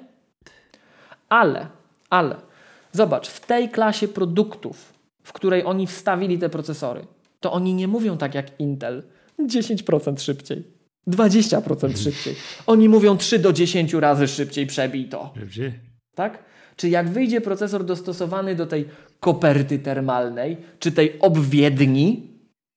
Ale, 1.29 1.67
ale, 2.15 2.37
zobacz, 2.93 3.29
w 3.29 3.47
tej 3.47 3.69
klasie 3.69 4.09
produktów, 4.09 4.93
w 5.23 5.33
której 5.33 5.65
oni 5.65 5.87
wstawili 5.87 6.39
te 6.39 6.49
procesory, 6.49 7.07
to 7.41 7.53
oni 7.53 7.75
nie 7.75 7.89
mówią 7.89 8.17
tak 8.17 8.35
jak 8.35 8.61
Intel 8.61 9.03
10% 9.39 10.21
szybciej, 10.21 10.65
20% 11.09 11.97
szybciej. 11.99 12.35
Oni 12.67 12.89
mówią 12.89 13.17
3 13.17 13.39
do 13.39 13.53
10 13.53 13.95
razy 13.95 14.29
szybciej 14.29 14.67
przebij 14.67 15.09
to. 15.09 15.35
Tak? 16.15 16.39
Czy 16.77 16.89
jak 16.89 17.09
wyjdzie 17.09 17.41
procesor 17.41 17.85
dostosowany 17.85 18.55
do 18.55 18.67
tej 18.67 18.89
koperty 19.21 19.79
termalnej, 19.79 20.57
czy 20.79 20.93
tej 20.93 21.21
obwiedni, 21.21 22.31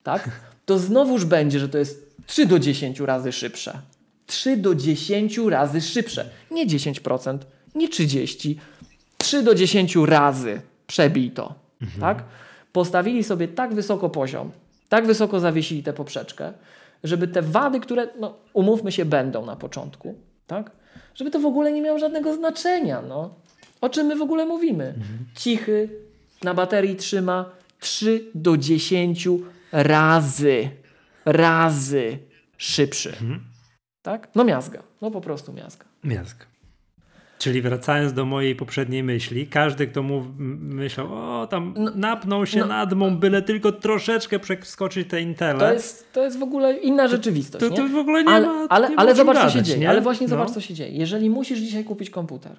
tak? 0.03 0.29
To 0.65 0.79
znowuż 0.79 1.25
będzie, 1.25 1.59
że 1.59 1.69
to 1.69 1.77
jest 1.77 2.15
3 2.25 2.45
do 2.45 2.59
10 2.59 2.99
razy 2.99 3.31
szybsze. 3.31 3.79
3 4.25 4.57
do 4.57 4.75
10 4.75 5.37
razy 5.37 5.81
szybsze. 5.81 6.29
Nie 6.51 6.67
10%, 6.67 7.37
nie 7.75 7.89
30. 7.89 8.59
3 9.17 9.43
do 9.43 9.55
10 9.55 9.95
razy 9.95 10.61
przebij 10.87 11.31
to. 11.31 11.55
Tak? 11.99 12.23
Postawili 12.71 13.23
sobie 13.23 13.47
tak 13.47 13.73
wysoko 13.73 14.09
poziom, 14.09 14.51
tak 14.89 15.07
wysoko 15.07 15.39
zawiesili 15.39 15.83
tę 15.83 15.93
poprzeczkę, 15.93 16.53
żeby 17.03 17.27
te 17.27 17.41
wady, 17.41 17.79
które, 17.79 18.07
no, 18.19 18.35
umówmy 18.53 18.91
się, 18.91 19.05
będą 19.05 19.45
na 19.45 19.55
początku, 19.55 20.15
tak? 20.47 20.71
Żeby 21.15 21.31
to 21.31 21.39
w 21.39 21.45
ogóle 21.45 21.71
nie 21.71 21.81
miało 21.81 21.99
żadnego 21.99 22.33
znaczenia, 22.33 23.01
no. 23.01 23.35
O 23.81 23.89
czym 23.89 24.07
my 24.07 24.15
w 24.15 24.21
ogóle 24.21 24.45
mówimy? 24.45 24.93
Cichy, 25.35 25.89
na 26.43 26.53
baterii 26.53 26.95
trzyma 26.95 27.45
3 27.79 28.25
do 28.35 28.57
10 28.57 29.27
razy, 29.71 30.69
razy 31.25 32.17
szybszy. 32.57 33.13
Tak? 34.01 34.29
No 34.35 34.43
miazga. 34.43 34.83
No 35.01 35.11
po 35.11 35.21
prostu 35.21 35.53
miazga. 35.53 35.85
Miazga. 36.03 36.45
Czyli 37.37 37.61
wracając 37.61 38.13
do 38.13 38.25
mojej 38.25 38.55
poprzedniej 38.55 39.03
myśli, 39.03 39.47
każdy, 39.47 39.87
kto 39.87 40.03
mów, 40.03 40.25
m- 40.25 40.59
myślał, 40.75 41.07
o 41.41 41.47
tam 41.47 41.73
napnął 41.95 42.45
się 42.45 42.59
no- 42.59 42.65
nad 42.65 42.93
mą, 42.93 43.17
byle 43.17 43.41
tylko 43.41 43.71
troszeczkę 43.71 44.39
przeskoczyć 44.39 45.09
te 45.09 45.21
Intele. 45.21 45.59
To 45.59 45.73
jest, 45.73 46.13
to 46.13 46.23
jest 46.23 46.39
w 46.39 46.43
ogóle 46.43 46.77
inna 46.77 47.07
rzeczywistość. 47.07 47.65
to- 47.65 47.69
nie? 47.71 47.77
to 47.77 47.87
w 47.87 47.97
ogóle 47.97 48.23
nie 48.23 48.29
ale, 48.29 48.47
ma- 48.47 48.67
Ale, 48.69 48.89
nie 48.89 48.95
ale 48.99 49.15
zobacz, 49.15 49.37
co 49.37 49.41
się 49.43 49.47
gadać, 49.49 49.67
dzieje. 49.67 49.79
nie? 49.79 49.89
Ale 49.89 50.01
właśnie 50.01 50.27
No. 50.27 50.29
zobacz, 50.29 50.49
co 50.51 50.61
się 50.61 50.73
dzieje. 50.73 50.91
Jeżeli 50.97 51.29
musisz 51.29 51.59
dzisiaj 51.59 51.83
kupić 51.83 52.09
komputer 52.09 52.51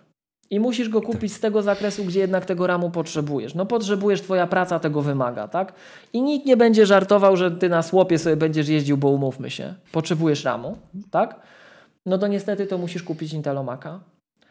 i 0.50 0.60
musisz 0.60 0.88
go 0.88 1.02
kupić 1.02 1.32
z 1.32 1.40
tego 1.40 1.62
zakresu, 1.62 2.04
gdzie 2.04 2.20
jednak 2.20 2.44
tego 2.44 2.66
ramu 2.66 2.90
potrzebujesz. 2.90 3.54
No 3.54 3.66
potrzebujesz, 3.66 4.20
twoja 4.22 4.46
praca 4.46 4.78
tego 4.78 5.02
wymaga, 5.02 5.48
tak? 5.48 5.72
I 6.12 6.22
nikt 6.22 6.46
nie 6.46 6.56
będzie 6.56 6.86
żartował, 6.86 7.36
że 7.36 7.50
ty 7.50 7.68
na 7.68 7.82
słopie 7.82 8.18
sobie 8.18 8.36
będziesz 8.36 8.68
jeździł, 8.68 8.96
bo 8.96 9.08
umówmy 9.08 9.50
się. 9.50 9.74
Potrzebujesz 9.92 10.44
ramu, 10.44 10.78
tak? 11.10 11.40
No 12.06 12.18
to 12.18 12.26
niestety 12.26 12.66
to 12.66 12.78
musisz 12.78 13.02
kupić 13.02 13.32
Intelomaka. 13.32 14.00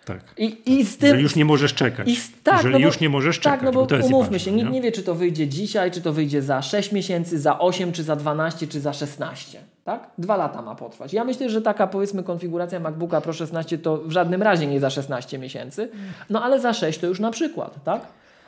Tak. 0.08 0.20
I, 0.38 0.58
i 0.66 0.86
z 0.86 0.97
tym... 0.97 1.20
Już 1.20 1.36
nie 1.36 1.45
możesz 1.45 1.74
czekać. 1.74 2.08
I 2.08 2.14
s- 2.14 2.30
tak, 2.43 2.55
Jeżeli 2.55 2.74
no 2.74 2.80
bo, 2.80 2.86
już 2.86 2.99
nie 2.99 3.10
możesz 3.10 3.39
czekać. 3.39 3.60
Tak, 3.60 3.66
no 3.66 3.72
bo, 3.72 3.86
to 3.86 3.95
jest 3.95 4.08
umówmy 4.10 4.39
się, 4.39 4.51
nikt 4.51 4.70
nie 4.70 4.82
wie, 4.82 4.91
czy 4.91 5.03
to 5.03 5.16
wyjdzie 5.16 5.47
dzisiaj, 5.47 5.91
czy 5.91 6.01
to 6.01 6.14
wyjdzie 6.14 6.41
za 6.41 6.62
6 6.62 6.91
miesięcy, 6.91 7.39
za 7.39 7.60
8, 7.60 7.91
czy 7.91 8.03
za 8.03 8.16
12, 8.16 8.68
czy 8.68 8.80
za 8.80 8.93
16. 8.93 9.60
Tak? 9.84 10.10
Dwa 10.18 10.38
lata 10.38 10.62
ma 10.62 10.76
potrwać. 10.76 11.14
Ja 11.14 11.24
myślę, 11.24 11.49
że 11.49 11.62
taka 11.62 11.88
powiedzmy 11.88 12.24
konfiguracja 12.24 12.80
MacBooka 12.80 13.22
Pro 13.22 13.34
16 13.34 13.78
to 13.78 13.97
w 13.97 14.12
żadnym 14.12 14.43
razie 14.43 14.68
nie 14.68 14.80
za 14.80 14.89
16 14.89 15.38
miesięcy, 15.39 15.89
no 16.30 16.43
ale 16.43 16.60
za 16.60 16.74
6 16.74 16.99
to 16.99 17.08
już 17.08 17.20
na 17.20 17.32
przykład, 17.32 17.84
tak? 17.84 18.01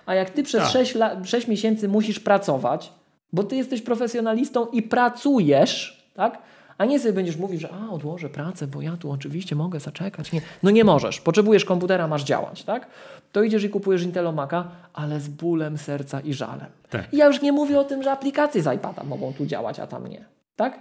A 0.05 0.15
jak 0.15 0.29
ty 0.29 0.43
przez 0.43 0.61
Tak. 0.61 0.71
6, 0.71 0.95
la- 0.95 1.25
6 1.25 1.47
miesięcy 1.47 1.87
musisz 1.87 2.19
pracować, 2.19 2.91
bo 3.33 3.43
ty 3.43 3.55
jesteś 3.55 3.81
profesjonalistą 3.81 4.65
i 4.65 4.81
pracujesz, 4.81 6.03
tak? 6.13 6.37
A 6.79 6.85
nie 6.85 6.99
sobie 6.99 7.13
będziesz 7.13 7.37
mówił, 7.37 7.59
że 7.59 7.69
a, 7.73 7.89
odłożę 7.93 8.29
pracę, 8.29 8.67
bo 8.67 8.81
ja 8.81 8.97
tu 8.97 9.11
oczywiście 9.11 9.55
mogę 9.55 9.79
zaczekać. 9.79 10.31
Nie. 10.31 10.41
No 10.63 10.71
nie 10.71 10.83
możesz. 10.83 11.21
Potrzebujesz 11.21 11.65
komputera, 11.65 12.07
masz 12.07 12.23
działać, 12.23 12.63
tak? 12.63 12.87
To 13.31 13.43
idziesz 13.43 13.63
i 13.63 13.69
kupujesz 13.69 14.03
Intelomaka, 14.03 14.67
ale 14.93 15.19
z 15.19 15.27
bólem 15.27 15.77
serca 15.77 16.19
i 16.19 16.33
żalem. 16.33 16.65
Tak. 16.89 17.13
I 17.13 17.17
ja 17.17 17.25
już 17.27 17.41
nie 17.41 17.51
mówię 17.51 17.79
o 17.79 17.83
tym, 17.83 18.03
że 18.03 18.11
aplikacje 18.11 18.63
z 18.63 18.75
iPada 18.75 19.03
mogą 19.03 19.33
tu 19.33 19.45
działać, 19.45 19.79
a 19.79 19.87
tam 19.87 20.07
nie. 20.07 20.25
Tak? 20.55 20.79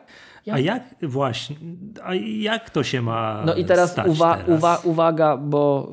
A 0.52 0.58
jak 0.58 0.82
właśnie, 1.02 1.56
a 2.04 2.14
jak 2.40 2.70
to 2.70 2.82
się 2.84 3.02
ma 3.02 3.42
No 3.46 3.54
i 3.54 3.64
teraz, 3.64 3.96
uwa- 3.98 4.36
teraz? 4.36 4.48
Uwa- 4.60 4.80
uwaga, 4.84 5.36
bo 5.36 5.92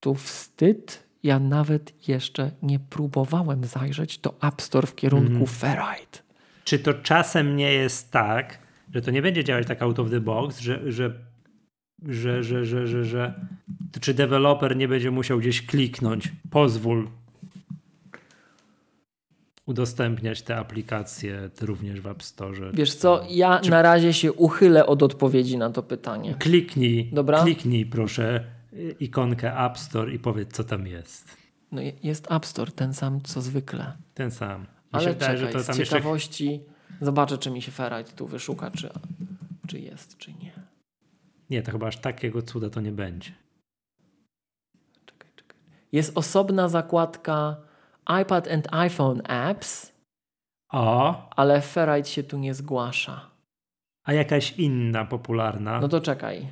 tu 0.00 0.14
wstyd. 0.14 1.02
Ja 1.22 1.38
nawet 1.38 2.08
jeszcze 2.08 2.50
nie 2.62 2.78
próbowałem 2.78 3.64
zajrzeć 3.64 4.18
do 4.18 4.34
App 4.42 4.62
Store 4.62 4.86
w 4.86 4.94
kierunku 4.94 5.28
Mhm. 5.32 5.46
Ferrite. 5.46 6.18
Czy 6.64 6.78
to 6.78 6.94
czasem 6.94 7.56
nie 7.56 7.72
jest 7.72 8.10
tak, 8.10 8.58
że 8.94 9.02
to 9.02 9.10
nie 9.10 9.22
będzie 9.22 9.44
działać 9.44 9.66
tak 9.66 9.82
out 9.82 9.98
of 9.98 10.10
the 10.10 10.20
box, 10.20 10.60
że, 10.60 10.92
że, 10.92 11.12
że, 12.08 12.42
że, 12.42 12.64
że, 12.64 12.86
że, 12.86 13.04
że 13.04 13.34
czy 14.00 14.14
deweloper 14.14 14.76
nie 14.76 14.88
będzie 14.88 15.10
musiał 15.10 15.38
gdzieś 15.38 15.66
kliknąć, 15.66 16.32
pozwól 16.50 17.08
udostępniać 19.66 20.42
te 20.42 20.56
aplikacje 20.56 21.50
również 21.60 22.00
w 22.00 22.06
App 22.06 22.22
Store. 22.22 22.70
Wiesz 22.74 22.94
co, 22.94 23.26
ja 23.30 23.60
na 23.70 23.82
razie 23.82 24.12
się 24.12 24.32
uchylę 24.32 24.86
od 24.86 25.02
odpowiedzi 25.02 25.58
na 25.58 25.70
to 25.70 25.82
pytanie. 25.82 26.34
Kliknij, 26.38 27.10
Dobra. 27.12 27.42
kliknij 27.42 27.86
proszę 27.86 28.44
ikonkę 29.00 29.56
App 29.66 29.78
Store 29.78 30.12
i 30.14 30.18
powiedz 30.18 30.52
co 30.52 30.64
tam 30.64 30.86
jest. 30.86 31.36
No 31.72 31.80
je- 31.80 31.92
jest 32.02 32.32
App 32.32 32.46
Store, 32.46 32.72
ten 32.72 32.94
sam 32.94 33.20
co 33.22 33.40
zwykle. 33.42 33.92
Ten 34.14 34.30
sam. 34.30 34.60
Mi 34.60 34.66
Ale 34.92 35.04
czekaj, 35.04 35.38
że 35.38 35.46
to 35.48 35.60
z 35.60 35.66
tam 35.66 35.78
jeszcze 35.78 35.96
ciekawości 35.96 36.60
zobaczę, 37.02 37.38
czy 37.38 37.50
mi 37.50 37.62
się 37.62 37.72
Ferrite 37.72 38.12
tu 38.12 38.26
wyszuka, 38.26 38.70
czy, 38.70 38.90
czy 39.66 39.80
jest, 39.80 40.16
czy 40.18 40.32
nie. 40.32 40.52
Nie, 41.50 41.62
to 41.62 41.72
chyba 41.72 41.86
aż 41.86 41.96
takiego 41.96 42.42
cuda 42.42 42.70
to 42.70 42.80
nie 42.80 42.92
będzie. 42.92 43.32
Czekaj, 45.06 45.30
czekaj. 45.36 45.58
Jest 45.92 46.18
osobna 46.18 46.68
zakładka 46.68 47.56
iPad 48.22 48.48
and 48.48 48.68
iPhone 48.74 49.22
Apps, 49.30 49.92
O, 50.72 51.30
ale 51.36 51.60
Ferrite 51.60 52.08
się 52.08 52.22
tu 52.22 52.38
nie 52.38 52.54
zgłasza. 52.54 53.30
a 54.04 54.12
jakaś 54.12 54.52
inna 54.58 55.04
popularna. 55.04 55.80
No 55.80 55.88
to 55.88 56.00
czekaj. 56.00 56.48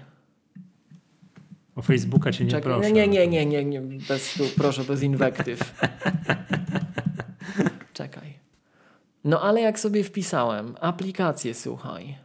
O 1.77 1.83
Facebooka 1.83 2.33
cię 2.33 2.45
nie 2.45 2.51
czekaj. 2.51 2.73
proszę. 2.73 2.93
Nie, 2.93 3.09
nie, 3.09 3.27
nie, 3.29 3.47
nie, 3.47 3.65
nie, 3.65 3.81
bez 4.09 4.35
tu, 4.35 4.45
proszę, 4.57 4.85
bez 4.85 5.03
inwektyw. 5.03 5.81
czekaj. 7.93 8.40
No 9.25 9.41
ale 9.41 9.61
jak 9.61 9.81
sobie 9.81 10.05
wpisałem, 10.05 10.77
aplikację 10.81 11.55
słuchaj. 11.55 12.19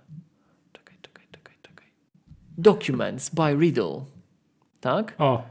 Czekaj, 0.71 0.97
czekaj, 1.01 1.27
czekaj, 1.31 1.55
czekaj. 1.61 1.87
Documents 2.57 3.29
by 3.29 3.55
Riddle. 3.55 4.05
Tak? 4.79 5.15
O, 5.17 5.43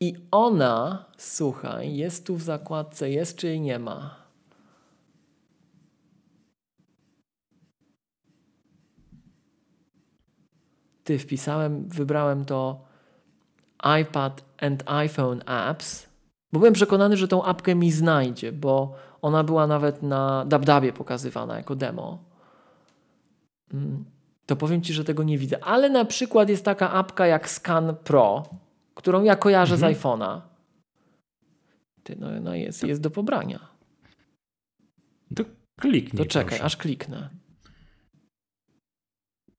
I 0.00 0.14
ona, 0.30 1.04
słuchaj, 1.16 1.96
jest 1.96 2.26
tu 2.26 2.36
w 2.36 2.42
zakładce, 2.42 3.10
jest 3.10 3.36
czy 3.36 3.46
jej 3.46 3.60
nie 3.60 3.78
ma. 3.78 4.22
Ty 11.04 11.18
wpisałem, 11.18 11.88
wybrałem 11.88 12.44
to 12.44 12.84
iPad 14.00 14.44
and 14.60 14.82
iPhone 14.86 15.42
apps, 15.46 16.06
bo 16.52 16.58
byłem 16.58 16.74
przekonany, 16.74 17.16
że 17.16 17.28
tą 17.28 17.44
apkę 17.44 17.74
mi 17.74 17.92
znajdzie, 17.92 18.52
bo 18.52 18.94
ona 19.22 19.44
była 19.44 19.66
nawet 19.66 20.02
na 20.02 20.44
DabDabie 20.44 20.92
pokazywana 20.92 21.56
jako 21.56 21.76
demo. 21.76 22.24
Mm, 23.74 24.04
To 24.46 24.56
powiem 24.56 24.82
Ci, 24.82 24.92
że 24.92 25.04
tego 25.04 25.22
nie 25.22 25.38
widzę. 25.38 25.64
Ale 25.64 25.90
na 25.90 26.04
przykład 26.04 26.48
jest 26.48 26.64
taka 26.64 26.90
apka 26.90 27.26
jak 27.26 27.48
Scan 27.48 27.96
Pro, 28.04 28.42
którą 28.94 29.22
ja 29.22 29.36
kojarzę 29.36 29.74
Mhm. 29.74 29.94
z 29.94 29.98
iPhone'a. 29.98 30.40
Ty, 32.02 32.16
no, 32.18 32.40
no 32.40 32.54
jest, 32.54 32.84
jest 32.84 33.00
do 33.00 33.10
pobrania. 33.10 33.58
to 35.36 35.44
kliknij. 35.80 36.18
To 36.24 36.30
czekaj, 36.30 36.48
proszę. 36.48 36.64
aż 36.64 36.76
kliknę. 36.76 37.28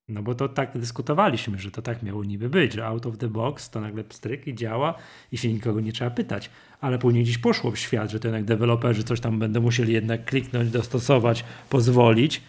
No 0.07 0.23
bo 0.23 0.35
to 0.35 0.49
tak 0.49 0.77
dyskutowaliśmy, 0.77 1.59
że 1.59 1.71
to 1.71 1.81
tak 1.81 2.03
miało 2.03 2.23
niby 2.23 2.49
być, 2.49 2.73
że 2.73 2.85
out 2.85 3.05
of 3.05 3.17
the 3.17 3.27
box 3.27 3.69
to 3.69 3.81
nagle 3.81 4.03
pstryk 4.03 4.47
i 4.47 4.55
działa 4.55 4.95
i 5.31 5.37
się 5.37 5.53
nikogo 5.53 5.79
nie 5.81 5.91
trzeba 5.93 6.11
pytać. 6.11 6.49
Ale 6.83 6.99
później 6.99 7.23
gdzieś 7.23 7.37
poszło 7.37 7.71
w 7.71 7.77
świat, 7.77 8.11
że 8.11 8.19
to 8.19 8.27
jednak 8.27 8.45
deweloperzy 8.45 9.03
coś 9.03 9.19
tam 9.19 9.39
będą 9.39 9.61
musieli 9.61 9.93
jednak 9.93 10.25
kliknąć, 10.25 10.69
dostosować, 10.69 11.43
pozwolić. 11.69 12.41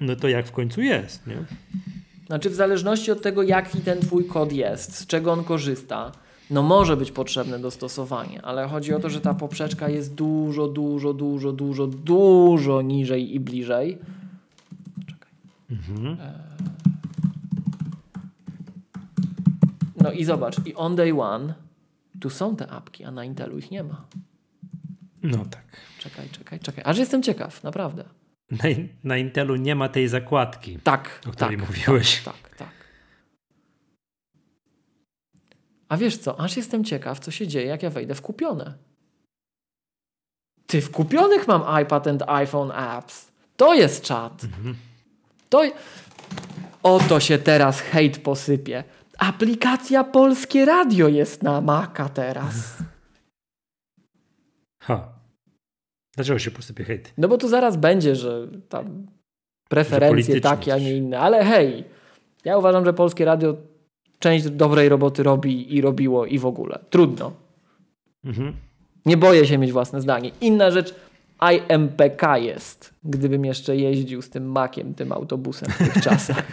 No 0.00 0.16
to 0.16 0.28
jak 0.28 0.46
w 0.46 0.52
końcu 0.52 0.82
jest, 0.82 1.26
nie? 1.26 1.36
Znaczy 2.26 2.50
w 2.50 2.54
zależności 2.54 3.10
od 3.10 3.22
tego, 3.22 3.42
jaki 3.42 3.80
ten 3.80 4.00
twój 4.00 4.24
kod 4.24 4.52
jest, 4.52 4.96
z 4.96 5.06
czego 5.06 5.32
on 5.32 5.44
korzysta, 5.44 6.12
no 6.50 6.62
może 6.62 6.96
być 6.96 7.12
potrzebne 7.12 7.58
dostosowanie, 7.58 8.42
ale 8.42 8.68
chodzi 8.68 8.94
o 8.94 9.00
to, 9.00 9.10
że 9.10 9.20
ta 9.20 9.34
poprzeczka 9.34 9.88
jest 9.88 10.14
dużo, 10.14 10.68
dużo, 10.68 11.14
dużo, 11.14 11.52
dużo, 11.52 11.86
dużo 11.86 12.82
niżej 12.82 13.34
i 13.34 13.40
bliżej. 13.40 13.98
Czekaj. 15.06 15.32
Mhm. 15.70 16.16
No 20.00 20.12
i 20.12 20.24
zobacz, 20.24 20.56
i 20.66 20.74
on 20.74 20.96
day 20.96 21.20
one 21.20 21.54
tu 22.22 22.30
są 22.30 22.56
te 22.56 22.70
apki, 22.70 23.04
a 23.04 23.10
na 23.10 23.24
Intelu 23.24 23.58
ich 23.58 23.70
nie 23.70 23.82
ma. 23.82 24.06
No 25.22 25.44
tak. 25.44 25.64
Czekaj, 25.98 26.28
czekaj, 26.28 26.60
czekaj. 26.60 26.84
Aż 26.86 26.98
jestem 26.98 27.22
ciekaw, 27.22 27.62
naprawdę. 27.62 28.04
Na, 28.50 28.64
na 29.04 29.16
Intelu 29.16 29.56
nie 29.56 29.74
ma 29.74 29.88
tej 29.88 30.08
zakładki. 30.08 30.78
Tak, 30.78 31.20
O 31.28 31.30
której 31.30 31.56
tak, 31.56 31.68
mówiłeś. 31.68 32.22
Tak, 32.22 32.38
tak, 32.38 32.56
tak. 32.56 32.68
A 35.88 35.96
wiesz 35.96 36.18
co, 36.18 36.40
aż 36.40 36.56
jestem 36.56 36.84
ciekaw, 36.84 37.20
co 37.20 37.30
się 37.30 37.48
dzieje, 37.48 37.66
jak 37.66 37.82
ja 37.82 37.90
wejdę 37.90 38.14
w 38.14 38.22
kupione. 38.22 38.74
Ty, 40.66 40.80
w 40.80 40.90
kupionych 40.90 41.48
mam 41.48 41.82
iPad 41.82 42.06
and 42.06 42.22
iPhone 42.26 42.70
apps. 42.70 43.32
To 43.56 43.74
jest 43.74 44.02
czat. 44.04 44.44
Mhm. 44.44 44.76
To... 45.48 45.62
Oto 46.82 47.20
się 47.20 47.38
teraz 47.38 47.80
hejt 47.80 48.18
posypie. 48.18 48.84
Aplikacja 49.22 50.04
Polskie 50.04 50.64
Radio 50.64 51.08
jest 51.08 51.42
na 51.42 51.60
Maca 51.60 52.08
teraz. 52.08 52.78
Ha. 54.82 55.08
Dlaczego 56.16 56.38
się 56.38 56.50
posypie 56.50 56.84
hejt? 56.84 57.12
No 57.18 57.28
bo 57.28 57.38
tu 57.38 57.48
zaraz 57.48 57.76
będzie, 57.76 58.16
że 58.16 58.48
tam 58.68 59.06
preferencje 59.68 60.10
polityczne 60.10 60.40
takie, 60.40 60.74
a 60.74 60.78
nie 60.78 60.96
inne. 60.96 61.20
Ale 61.20 61.44
hej, 61.44 61.84
ja 62.44 62.58
uważam, 62.58 62.84
że 62.84 62.92
Polskie 62.92 63.24
Radio 63.24 63.56
część 64.18 64.50
dobrej 64.50 64.88
roboty 64.88 65.22
robi 65.22 65.74
i 65.76 65.80
robiło 65.80 66.26
i 66.26 66.38
w 66.38 66.46
ogóle. 66.46 66.78
Trudno. 66.90 67.32
Mhm. 68.24 68.56
Nie 69.06 69.16
boję 69.16 69.46
się 69.46 69.58
mieć 69.58 69.72
własne 69.72 70.00
zdanie. 70.00 70.30
Inna 70.40 70.70
rzecz, 70.70 70.94
IMPK 71.52 72.22
jest. 72.36 72.94
Gdybym 73.04 73.44
jeszcze 73.44 73.76
jeździł 73.76 74.22
z 74.22 74.30
tym 74.30 74.52
makiem, 74.52 74.94
tym 74.94 75.12
autobusem 75.12 75.70
w 75.70 75.78
tych 75.78 76.02
czasach. 76.02 76.44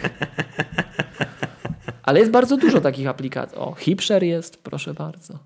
Ale 2.02 2.20
jest 2.20 2.30
bardzo 2.30 2.56
dużo 2.56 2.80
takich 2.80 3.08
aplikacji. 3.08 3.58
O, 3.58 3.72
Hipshare 3.72 4.22
jest, 4.22 4.62
proszę 4.62 4.94
bardzo. 4.94 5.38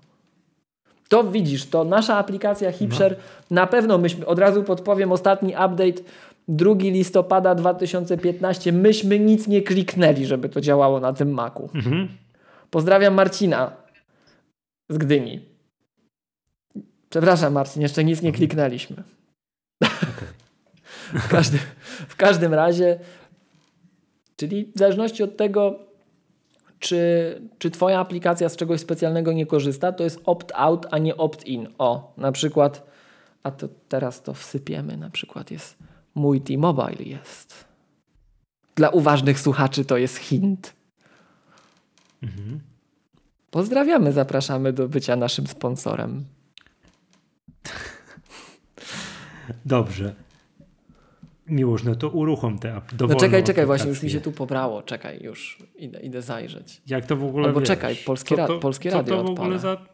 To 1.09 1.23
widzisz, 1.23 1.65
to 1.65 1.83
nasza 1.83 2.17
aplikacja 2.17 2.71
Hipshare, 2.71 3.15
na 3.51 3.67
pewno 3.67 3.97
myśmy, 3.97 4.25
od 4.25 4.39
razu 4.39 4.63
podpowiem, 4.63 5.11
ostatni 5.11 5.49
update 5.49 6.03
2 6.47 6.73
listopada 6.79 7.55
2015, 7.55 8.71
myśmy 8.71 9.19
nic 9.19 9.47
nie 9.47 9.61
kliknęli, 9.61 10.25
żeby 10.25 10.49
to 10.49 10.61
działało 10.61 10.99
na 10.99 11.13
tym 11.13 11.33
maku. 11.33 11.69
Mhm. 11.73 12.07
Pozdrawiam 12.69 13.13
Marcina 13.13 13.71
z 14.89 14.97
Gdyni. 14.97 15.41
Przepraszam, 17.09 17.53
Marcin, 17.53 17.81
jeszcze 17.81 18.03
nic 18.03 18.21
nie 18.21 18.31
kliknęliśmy. 18.31 19.03
w, 21.23 21.27
każdym, 21.27 21.59
w 22.07 22.15
każdym 22.15 22.53
razie, 22.53 22.99
czyli 24.35 24.71
w 24.75 24.79
zależności 24.79 25.23
od 25.23 25.37
tego, 25.37 25.79
czy, 26.79 27.41
czy 27.57 27.71
Twoja 27.71 27.99
aplikacja 27.99 28.49
z 28.49 28.55
czegoś 28.55 28.81
specjalnego 28.81 29.33
nie 29.33 29.45
korzysta, 29.45 29.91
to 29.91 30.03
jest 30.03 30.19
opt-out, 30.25 30.87
a 30.91 30.97
nie 30.97 31.17
opt-in. 31.17 31.67
O, 31.77 32.13
na 32.17 32.31
przykład, 32.31 32.87
a 33.43 33.51
to 33.51 33.67
teraz 33.89 34.21
to 34.21 34.33
wsypiemy, 34.33 34.97
na 34.97 35.09
przykład 35.09 35.51
jest 35.51 35.77
mój 36.15 36.41
T-Mobile 36.41 37.03
jest. 37.03 37.65
Dla 38.75 38.89
uważnych 38.89 39.39
słuchaczy 39.39 39.85
to 39.85 39.97
jest 39.97 40.17
hint. 40.17 40.73
Mhm. 42.23 42.59
Pozdrawiamy, 43.51 44.11
zapraszamy 44.11 44.73
do 44.73 44.89
bycia 44.89 45.15
naszym 45.15 45.47
sponsorem. 45.47 46.25
Dobrze. 49.65 50.24
Miłoż, 51.47 51.83
no 51.83 51.95
to 51.95 52.09
uruchom 52.09 52.59
tę 52.59 52.75
ap- 52.75 52.91
No 52.91 52.97
dowolną 52.97 53.19
czekaj, 53.19 53.43
czekaj, 53.43 53.65
właśnie 53.65 53.89
już 53.89 54.03
mi 54.03 54.09
się 54.09 54.21
tu 54.21 54.31
pobrało. 54.31 54.83
Czekaj, 54.83 55.19
już 55.23 55.57
idę, 55.75 55.99
idę 55.99 56.21
zajrzeć. 56.21 56.81
Jak 56.87 57.05
to 57.05 57.15
w 57.15 57.23
ogóle 57.23 57.47
Albo 57.47 57.59
wiesz? 57.59 57.67
czekaj, 57.67 57.95
Polskie 57.95 58.35
Ra- 58.35 58.47
to- 58.47 58.59
Polskie 58.59 58.91
co 58.91 58.97
Radio 58.97 59.15
to 59.15 59.23
w 59.23 59.25
ogóle 59.25 59.33
odpalę. 59.55 59.59
za... 59.59 59.85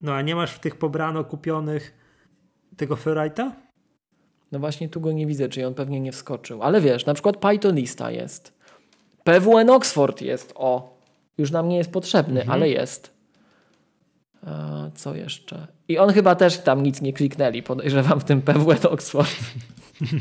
No 0.00 0.14
a 0.14 0.22
nie 0.22 0.34
masz 0.36 0.52
w 0.52 0.58
tych 0.58 0.76
pobrano 0.76 1.24
kupionych 1.24 1.94
tego 2.76 2.94
Ferrite'a? 2.96 3.50
No 4.52 4.58
właśnie 4.58 4.88
tu 4.88 5.00
go 5.00 5.12
nie 5.12 5.26
widzę, 5.26 5.48
czyli 5.48 5.66
on 5.66 5.74
pewnie 5.74 6.00
nie 6.00 6.12
wskoczył. 6.12 6.62
Ale 6.62 6.80
wiesz, 6.80 7.06
na 7.06 7.14
przykład 7.14 7.36
Pythonista 7.36 8.10
jest. 8.10 8.58
PWN 9.24 9.70
Oxford 9.70 10.20
jest, 10.22 10.52
o. 10.56 10.96
Już 11.38 11.50
nam 11.50 11.68
nie 11.68 11.76
jest 11.76 11.92
potrzebny, 11.92 12.40
Mhm. 12.40 12.50
ale 12.50 12.68
jest. 12.68 13.15
A, 14.46 14.90
co 14.94 15.14
jeszcze? 15.14 15.66
I 15.88 15.98
on 15.98 16.12
chyba 16.12 16.34
też 16.34 16.58
tam 16.58 16.82
nic 16.82 17.02
nie 17.02 17.12
kliknęli, 17.12 17.62
podejrzewam 17.62 18.20
w 18.20 18.24
tym 18.24 18.42
PWN 18.42 18.86
Oxford. 18.90 19.36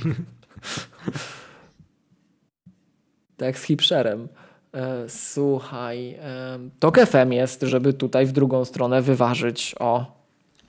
tak 3.38 3.60
z 3.60 3.64
hipszerem. 3.64 4.28
E, 4.74 5.10
słuchaj, 5.10 6.10
e, 6.14 6.60
Tok 6.80 7.00
FM 7.00 7.32
jest, 7.32 7.62
żeby 7.62 7.94
tutaj 7.94 8.26
w 8.26 8.32
drugą 8.32 8.66
stronę 8.66 9.02
wyważyć. 9.02 9.76
O, 9.80 10.16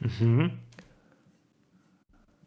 Mhm. 0.02 0.50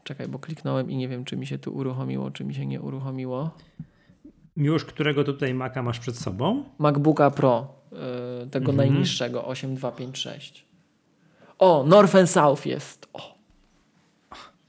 czekaj, 0.03 0.27
bo 0.27 0.39
kliknąłem 0.39 0.91
i 0.91 0.95
nie 0.97 1.07
wiem, 1.07 1.25
czy 1.25 1.37
mi 1.37 1.47
się 1.47 1.57
tu 1.57 1.75
uruchomiło, 1.75 2.31
czy 2.31 2.43
mi 2.43 2.53
się 2.55 2.65
nie 2.65 2.81
uruchomiło. 2.81 3.51
Miłosz, 4.57 4.85
którego 4.85 5.23
tutaj 5.23 5.53
Maca 5.53 5.83
masz 5.83 5.99
przed 5.99 6.17
sobą? 6.17 6.63
MacBooka 6.79 7.31
Pro, 7.31 7.73
tego 8.51 8.71
Mhm. 8.71 8.77
najniższego, 8.77 9.45
8256. 9.47 10.65
O, 11.59 11.83
North 11.87 12.15
and 12.15 12.29
South 12.29 12.65
jest. 12.65 13.07
O, 13.13 13.35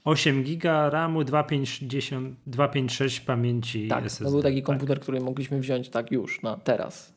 8 0.05 0.43
giga 0.43 0.89
RAMu, 0.89 1.23
250, 1.23 2.35
256 2.47 3.19
pamięci 3.19 3.87
tak, 3.87 4.05
SSD. 4.05 4.25
to 4.25 4.31
był 4.31 4.41
taki 4.41 4.55
tak. 4.57 4.65
komputer, 4.65 4.99
który 4.99 5.19
mogliśmy 5.21 5.59
wziąć 5.59 5.89
tak 5.89 6.11
już, 6.11 6.41
na 6.41 6.57
teraz, 6.57 7.13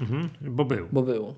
Mhm. 0.00 0.28
Bo 0.40 0.64
był. 0.64 0.88
bo 0.92 1.02
był. 1.02 1.34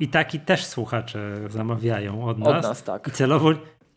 I 0.00 0.08
taki 0.08 0.40
też 0.40 0.64
słuchacze 0.66 1.34
zamawiają 1.50 2.24
od 2.24 2.36
Od 2.38 2.44
nas. 2.44 2.62
nas, 2.62 2.82
tak. 2.82 3.08
I 3.08 3.10
celowo, 3.10 3.50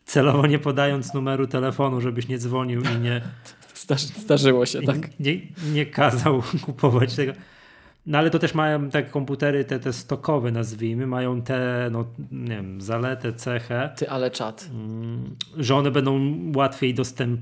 celowo 0.04 0.46
nie 0.46 0.58
podając 0.58 1.14
numeru 1.14 1.46
telefonu, 1.46 2.00
żebyś 2.00 2.28
nie 2.28 2.38
dzwonił 2.38 2.82
i 2.82 2.98
nie, 3.00 3.20
Zdarzy, 3.74 4.06
zdarzyło 4.06 4.66
się, 4.66 4.82
tak. 4.82 5.20
nie, 5.20 5.38
nie 5.72 5.86
kazał 5.86 6.42
kupować 6.66 7.14
tego. 7.16 7.32
No 8.06 8.18
ale 8.18 8.30
to 8.30 8.38
też 8.38 8.54
mają 8.54 8.90
te 8.90 9.02
komputery, 9.02 9.64
te, 9.64 9.80
te 9.80 9.92
stokowe 9.92 10.52
nazwijmy, 10.52 11.06
mają 11.06 11.42
te, 11.42 11.88
no 11.92 12.06
nie 12.32 12.56
wiem, 12.56 12.80
zaletę, 12.80 13.32
cechę, 13.32 13.92
Ty, 13.96 14.10
ale 14.10 14.30
czat. 14.30 14.68
mm, 14.72 15.36
że 15.56 15.76
one 15.76 15.90
będą 15.90 16.20
łatwiej 16.56 16.94
dostęp, 16.94 17.40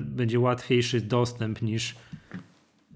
będzie 0.00 0.40
łatwiejszy 0.40 1.00
dostęp 1.00 1.62
niż 1.62 1.96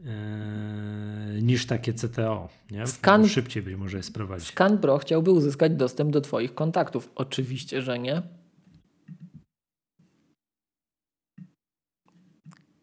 e, 0.06 1.42
niż 1.42 1.66
takie 1.66 1.92
CTO. 1.92 2.48
Nie? 2.70 2.84
Bo 3.06 3.28
Szybciej 3.28 3.62
być 3.62 3.76
może 3.76 3.96
je 3.96 4.02
sprowadzić. 4.02 4.48
Scan 4.48 4.78
Pro 4.78 4.98
chciałby 4.98 5.30
uzyskać 5.30 5.72
dostęp 5.74 6.10
do 6.10 6.20
Twoich 6.20 6.54
kontaktów. 6.54 7.10
Oczywiście, 7.14 7.82
że 7.82 7.98
nie. 7.98 8.22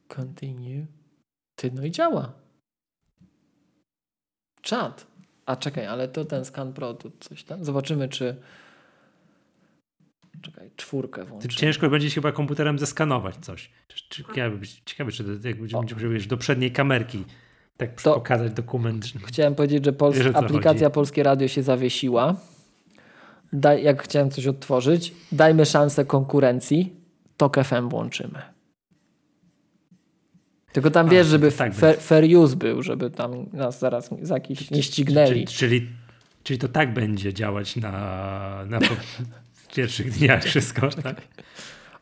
Continue. 0.07 0.85
Ty, 1.55 1.71
no 1.71 1.85
i 1.85 1.91
działa. 1.91 2.46
Czat. 4.67 5.07
A 5.45 5.55
czekaj, 5.55 5.85
ale 5.85 6.07
to 6.07 6.25
ten 6.25 6.45
Scan 6.45 6.73
Pro, 6.73 6.93
to 6.93 7.09
coś 7.19 7.43
tam. 7.43 7.65
Zobaczymy, 7.65 8.09
czy. 8.09 8.35
Czekaj, 10.41 10.71
czwórkę 10.75 11.21
Ty 11.21 11.27
włączymy. 11.29 11.53
ciężko 11.53 11.89
będzie 11.89 12.09
się 12.09 12.15
chyba 12.15 12.31
komputerem 12.31 12.79
zeskanować 12.79 13.35
coś. 13.35 13.71
Czy, 13.87 14.03
czy, 14.09 14.23
ciekawe, 14.85 15.11
czy 15.11 15.23
to, 15.23 15.47
jak 15.47 15.59
będzie, 15.59 16.09
wiesz, 16.09 16.27
do 16.27 16.37
przedniej 16.37 16.71
kamerki 16.71 17.23
tak 17.77 18.01
To- 18.01 18.13
pokazać 18.13 18.51
dokument. 18.53 19.05
Chciałem 19.25 19.55
powiedzieć, 19.55 19.85
że 19.85 19.91
Pols- 19.91 20.13
Wiesz, 20.15 20.27
aplikacja 20.33 20.87
chodzi. 20.87 20.93
Polskie 20.93 21.23
Radio 21.23 21.47
się 21.47 21.63
zawiesiła. 21.63 22.35
Daj, 23.53 23.83
jak 23.83 24.03
chciałem 24.03 24.31
coś 24.31 24.47
odtworzyć, 24.47 25.13
dajmy 25.31 25.65
szansę 25.65 26.05
konkurencji. 26.05 26.95
Tok 27.37 27.57
FM 27.63 27.89
włączymy. 27.89 28.56
Tylko 30.71 30.91
tam 30.91 31.09
wiesz, 31.09 31.27
żeby 31.27 31.51
tak 31.51 31.73
fair, 31.75 31.97
fair 31.99 32.37
use 32.37 32.55
był, 32.55 32.83
żeby 32.83 33.09
tam 33.09 33.45
nas 33.53 33.79
zaraz 33.79 34.09
za 34.21 34.33
jakiś 34.33 34.71
nie 34.71 34.83
ścignęli. 34.83 35.27
Czyli, 35.27 35.47
czyli, 35.47 35.89
czyli 36.43 36.59
to 36.59 36.67
tak 36.67 36.93
będzie 36.93 37.33
działać 37.33 37.75
na, 37.75 37.91
na 38.65 38.79
pierwszych 39.75 40.11
dniach 40.11 40.43
wszystko. 40.43 40.89
Tak? 41.03 41.21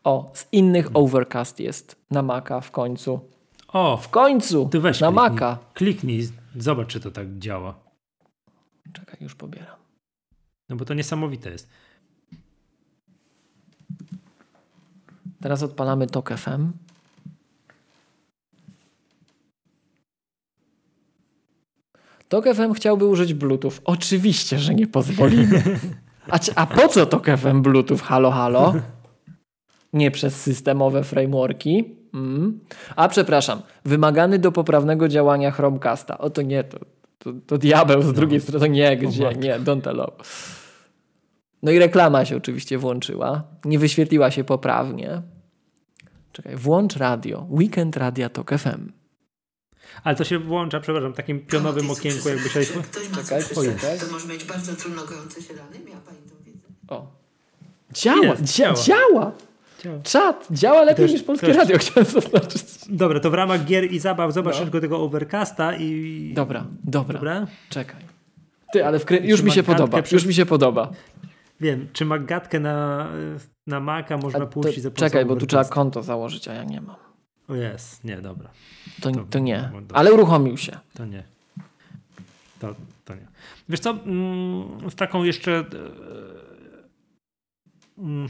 O, 0.04 0.32
z 0.34 0.48
innych 0.52 0.90
Overcast 0.94 1.60
jest 1.60 1.96
na 2.12 2.22
Maca 2.22 2.62
w 2.62 2.72
końcu. 2.72 3.20
O, 3.68 3.98
W 3.98 4.10
końcu! 4.10 4.70
ty 4.72 4.80
weź 4.80 5.00
na 5.00 5.08
kliknij, 5.08 5.30
Maca. 5.32 5.58
Kliknij, 5.74 6.30
zobacz, 6.56 6.88
czy 6.88 7.00
to 7.00 7.12
tak 7.12 7.38
działa. 7.38 7.76
Czekaj, 8.94 9.18
już 9.22 9.36
pobieram. 9.36 9.76
No 10.70 10.76
bo 10.76 10.86
to 10.86 10.94
niesamowite 10.94 11.50
jest. 11.50 11.70
Teraz 15.42 15.64
odpalamy 15.64 16.08
Tok 16.08 16.34
FM. 16.38 16.72
Tok 22.30 22.46
FM 22.46 22.74
chciałby 22.74 23.06
użyć 23.06 23.34
Bluetooth. 23.34 23.72
Oczywiście, 23.86 24.60
że 24.60 24.76
nie 24.76 24.88
pozwolimy. 24.88 25.64
A, 26.30 26.40
a 26.56 26.66
po 26.66 26.88
co 26.88 27.06
Tok 27.06 27.26
FM 27.38 27.62
Bluetooth? 27.62 27.98
Halo, 27.98 28.32
halo? 28.32 28.74
Nie 29.94 30.12
przez 30.12 30.42
systemowe 30.42 31.04
frameworki. 31.04 31.96
Mm. 32.14 32.60
A 32.96 33.08
przepraszam, 33.10 33.62
wymagany 33.86 34.40
do 34.40 34.52
poprawnego 34.52 35.08
działania 35.08 35.52
Chromecasta. 35.52 36.18
Oto 36.18 36.42
nie, 36.42 36.64
to, 36.64 36.80
to, 37.18 37.34
to 37.48 37.58
diabeł 37.58 38.02
z 38.02 38.06
no. 38.06 38.14
drugiej 38.14 38.42
strony. 38.42 38.60
To 38.60 38.68
nie, 38.68 38.98
gdzie, 38.98 39.30
nie, 39.30 39.60
don't 39.60 39.90
allow. 39.90 40.10
No 41.64 41.72
i 41.72 41.80
reklama 41.80 42.26
się 42.26 42.38
oczywiście 42.38 42.78
włączyła. 42.78 43.44
Nie 43.66 43.80
wyświetliła 43.80 44.32
się 44.32 44.44
poprawnie. 44.44 45.22
Czekaj, 46.32 46.56
włącz 46.56 46.96
radio. 46.96 47.46
Weekend 47.50 47.98
Radia 47.98 48.30
Tok 48.30 48.52
FM. 48.52 48.92
Ale 50.04 50.16
to 50.16 50.24
się 50.24 50.40
włącza, 50.40 50.80
przepraszam, 50.80 51.14
w 51.14 51.16
takim 51.16 51.40
pionowym 51.40 51.92
okienku, 51.92 52.30
jakby 52.30 52.50
się... 52.50 52.60
Czekaj, 52.64 53.44
czekaj. 53.44 54.00
To 54.00 54.06
może 54.12 54.28
mieć 54.28 54.44
bardzo 54.44 54.76
trudno 54.76 55.06
gojące 55.06 55.42
się 55.42 55.54
rany. 55.54 55.80
Miała 55.86 56.02
pani 56.02 56.18
tą 56.18 56.44
wiedzę. 56.46 56.68
O. 56.88 57.08
Działa, 57.94 58.26
Jest, 58.26 58.44
dzia 58.44 58.74
działa. 58.74 58.84
działa. 58.84 59.32
działa. 59.84 60.00
Czat 60.04 60.48
działa 60.52 60.84
lepiej 60.84 61.06
też, 61.06 61.12
niż 61.12 61.24
polskie 61.24 61.48
też. 61.48 61.58
radio, 61.58 61.78
chciałem 61.82 62.06
zaznaczyć. 62.06 62.64
Dobra, 62.90 63.20
to 63.20 63.32
w 63.32 63.34
ramach 63.34 63.66
gier 63.66 63.92
i 63.92 64.00
zabaw 64.00 64.34
zobacz 64.34 64.56
no. 64.74 64.82
tego 64.82 65.02
overcasta 65.02 65.76
i... 65.76 66.32
Dobra, 66.36 66.66
dobra. 66.84 67.14
dobra? 67.14 67.48
Czekaj. 67.70 68.02
Ty, 68.74 68.86
ale 68.86 69.00
już 69.22 69.42
mi 69.42 69.52
się 69.52 69.64
podoba, 69.64 70.02
przy... 70.02 70.16
już 70.16 70.26
mi 70.26 70.34
się 70.34 70.46
podoba. 70.46 70.92
Wiem, 71.60 71.88
czy 71.94 72.06
magatkę 72.06 72.60
na, 72.60 73.08
na 73.68 73.80
Maca 73.80 74.18
można 74.18 74.46
puścić 74.46 74.84
za 74.84 74.92
Czekaj, 74.92 75.26
bo 75.26 75.36
tu 75.36 75.46
trzeba 75.46 75.66
konto 75.66 76.04
założyć, 76.04 76.48
a 76.48 76.54
ja 76.54 76.64
nie 76.64 76.82
mam. 76.82 77.05
Jest, 77.50 78.04
nie, 78.04 78.18
dobra. 78.22 78.50
To, 79.02 79.12
to, 79.12 79.24
to 79.30 79.40
nie, 79.40 79.72
ale 79.94 80.14
uruchomił 80.14 80.58
się. 80.58 80.80
To 80.94 81.06
nie. 81.06 81.24
To, 82.60 82.76
to 83.06 83.16
nie. 83.16 83.28
Wiesz 83.70 83.80
co, 83.80 83.92
mm, 83.92 84.90
z 84.90 84.96
taką 84.96 85.24
jeszcze 85.24 85.52
e, 85.52 85.64
mm, 87.98 88.30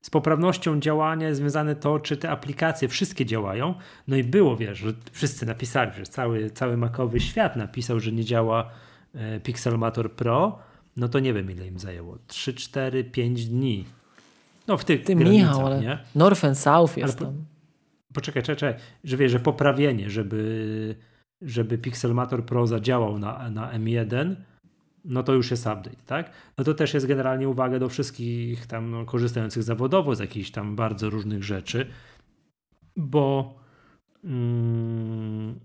z 0.00 0.10
poprawnością 0.10 0.80
działania 0.80 1.28
jest 1.28 1.40
związane 1.40 1.76
to, 1.76 2.00
czy 2.00 2.16
te 2.16 2.30
aplikacje 2.30 2.88
wszystkie 2.88 3.26
działają. 3.26 3.74
No 4.08 4.16
i 4.16 4.24
było, 4.24 4.56
wiesz, 4.56 4.78
że 4.78 4.92
wszyscy 5.12 5.46
napisali, 5.46 5.90
że 5.96 6.02
cały, 6.02 6.50
cały 6.50 6.76
makowy 6.76 7.20
świat 7.20 7.56
napisał, 7.56 8.00
że 8.00 8.12
nie 8.12 8.24
działa 8.24 8.70
e, 9.14 9.40
Pixelmator 9.40 10.12
Pro. 10.12 10.58
No 10.96 11.08
to 11.08 11.18
nie 11.18 11.32
wiem, 11.32 11.50
ile 11.50 11.66
im 11.66 11.78
zajęło. 11.78 12.18
3, 12.26 12.54
4, 12.54 13.04
5 13.04 13.46
dni. 13.46 13.84
No 14.68 14.76
w 14.76 14.84
tych 14.84 15.04
Ty 15.04 15.16
Michał, 15.16 15.66
ale 15.66 15.80
nie? 15.80 15.98
North 16.14 16.44
and 16.44 16.58
South 16.58 16.96
jest 16.96 17.20
ale, 17.20 17.26
tam 17.26 17.44
poczekaj, 18.12 18.42
czekaj, 18.42 18.56
czekaj, 18.56 18.82
że 19.04 19.16
wiesz, 19.16 19.32
że 19.32 19.40
poprawienie, 19.40 20.10
żeby, 20.10 20.94
żeby 21.42 21.78
Pixelmator 21.78 22.46
Pro 22.46 22.66
zadziałał 22.66 23.18
na, 23.18 23.50
na 23.50 23.72
M1, 23.78 24.34
no 25.04 25.22
to 25.22 25.32
już 25.32 25.50
jest 25.50 25.66
update, 25.66 26.02
tak? 26.06 26.30
No 26.58 26.64
to 26.64 26.74
też 26.74 26.94
jest 26.94 27.06
generalnie 27.06 27.48
uwaga 27.48 27.78
do 27.78 27.88
wszystkich 27.88 28.66
tam 28.66 28.90
no, 28.90 29.04
korzystających 29.04 29.62
zawodowo 29.62 30.14
z 30.14 30.20
jakichś 30.20 30.50
tam 30.50 30.76
bardzo 30.76 31.10
różnych 31.10 31.44
rzeczy, 31.44 31.86
bo 32.96 33.54
mm, 34.24 35.60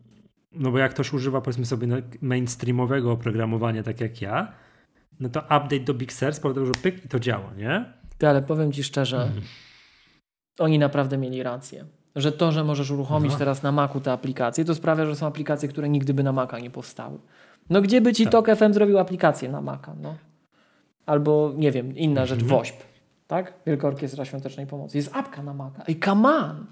no 0.51 0.71
bo 0.71 0.77
jak 0.77 0.93
ktoś 0.93 1.13
używa 1.13 1.41
powiedzmy 1.41 1.65
sobie 1.65 1.87
mainstreamowego 2.21 3.11
oprogramowania 3.11 3.83
tak 3.83 4.01
jak 4.01 4.21
ja, 4.21 4.53
no 5.19 5.29
to 5.29 5.39
update 5.39 5.79
do 5.79 5.93
Big 5.93 6.13
Sur 6.13 6.33
spowodował, 6.33 6.73
że 6.73 6.81
pyk 6.81 7.05
i 7.05 7.07
to 7.07 7.19
działa, 7.19 7.53
nie? 7.57 7.93
Ale 8.21 8.41
powiem 8.41 8.71
Ci 8.71 8.83
szczerze, 8.83 9.23
mm. 9.23 9.41
oni 10.59 10.79
naprawdę 10.79 11.17
mieli 11.17 11.43
rację 11.43 11.85
że 12.17 12.31
to, 12.31 12.51
że 12.51 12.63
możesz 12.63 12.91
uruchomić 12.91 13.31
no. 13.31 13.37
teraz 13.37 13.63
na 13.63 13.71
Macu 13.71 13.99
te 13.99 14.11
aplikacje, 14.11 14.65
to 14.65 14.75
sprawia, 14.75 15.05
że 15.05 15.15
są 15.15 15.27
aplikacje, 15.27 15.69
które 15.69 15.89
nigdy 15.89 16.13
by 16.13 16.23
na 16.23 16.31
Maca 16.31 16.59
nie 16.59 16.69
powstały. 16.69 17.17
No 17.69 17.81
gdzie 17.81 18.01
by 18.01 18.13
ci 18.13 18.23
tak. 18.23 18.31
Tok 18.31 18.57
FM 18.57 18.73
zrobił 18.73 18.99
aplikację 18.99 19.49
na 19.49 19.61
Maca? 19.61 19.95
No? 20.01 20.15
Albo, 21.05 21.53
nie 21.55 21.71
wiem, 21.71 21.97
inna 21.97 22.25
rzecz, 22.25 22.41
mhm. 22.41 22.59
WOŚP, 22.59 22.83
tak? 23.27 23.53
Wielka 23.65 23.87
Orkiestra 23.87 24.25
Świątecznej 24.25 24.67
Pomocy. 24.67 24.97
Jest 24.97 25.15
apka 25.15 25.43
na 25.43 25.53
Maca. 25.53 25.83
Ej, 25.87 25.99
come 25.99 26.29
on! 26.29 26.65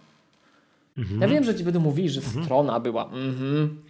Mhm. 0.97 1.21
Ja 1.21 1.27
wiem, 1.27 1.43
że 1.43 1.55
ci 1.55 1.63
będą 1.63 1.79
mówić, 1.79 2.11
że 2.11 2.21
mhm. 2.21 2.45
strona 2.45 2.79
była. 2.79 3.03
Mhm. 3.03 3.81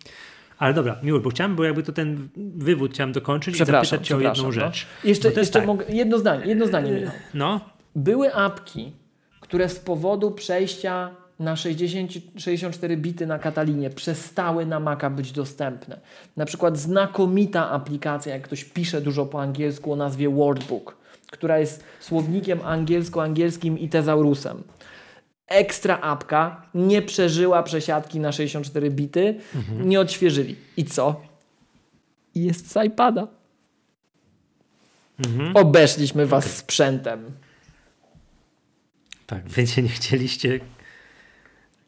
Ale 0.58 0.74
dobra, 0.74 1.00
miło, 1.04 1.20
bo 1.20 1.30
chciałem, 1.30 1.56
bo 1.56 1.64
jakby 1.64 1.84
to 1.84 1.92
ten 1.92 2.28
wywód 2.56 2.94
chciałem 2.94 3.12
dokończyć 3.12 3.56
i 3.56 3.58
zapytać 3.58 4.08
cię 4.08 4.16
o 4.16 4.20
jedną 4.20 4.44
no. 4.44 4.52
rzecz. 4.52 4.88
Jeszcze, 5.04 5.32
jeszcze 5.32 5.60
tak. 5.60 5.68
mogę, 5.68 5.86
jedno 5.90 6.20
zdanie, 6.20 6.46
jedno 6.46 6.68
zdanie, 6.68 6.92
Michał. 6.92 7.14
No. 7.34 7.60
Były 7.96 8.34
apki, 8.34 8.92
które 9.40 9.70
z 9.70 9.80
powodu 9.80 10.32
przejścia 10.32 11.25
na 11.40 11.56
60, 11.56 12.12
64 12.38 12.98
bity 12.98 13.28
na 13.28 13.40
Katalinie 13.40 13.90
przestały 13.90 14.66
na 14.66 14.80
Maca 14.80 15.10
być 15.10 15.32
dostępne. 15.32 16.00
Na 16.38 16.46
przykład 16.46 16.78
znakomita 16.78 17.72
aplikacja, 17.72 18.34
jak 18.34 18.44
ktoś 18.44 18.64
pisze 18.64 19.02
dużo 19.02 19.26
po 19.26 19.42
angielsku 19.42 19.94
o 19.94 19.96
nazwie 19.96 20.30
Wordbook, 20.30 20.98
która 21.32 21.60
jest 21.60 21.84
słownikiem 22.00 22.60
angielsko-angielskim 22.60 23.80
i 23.80 23.90
tezaurusem. 23.90 24.64
Ekstra 25.48 26.02
apka, 26.02 26.62
nie 26.74 27.02
przeżyła 27.02 27.64
przesiadki 27.64 28.20
na 28.20 28.32
64 28.32 28.92
bity, 28.92 29.36
mhm. 29.56 29.90
nie 29.90 30.00
odświeżyli. 30.00 30.56
I 30.78 30.86
co? 30.86 31.22
Jest 32.36 32.72
z 32.72 32.86
iPada. 32.86 33.28
Mhm. 35.20 35.58
Obeszliśmy 35.58 36.26
was 36.26 36.58
sprzętem. 36.58 37.32
Tak, 39.28 39.50
więc 39.50 39.78
nie 39.78 39.88
chcieliście 39.88 40.60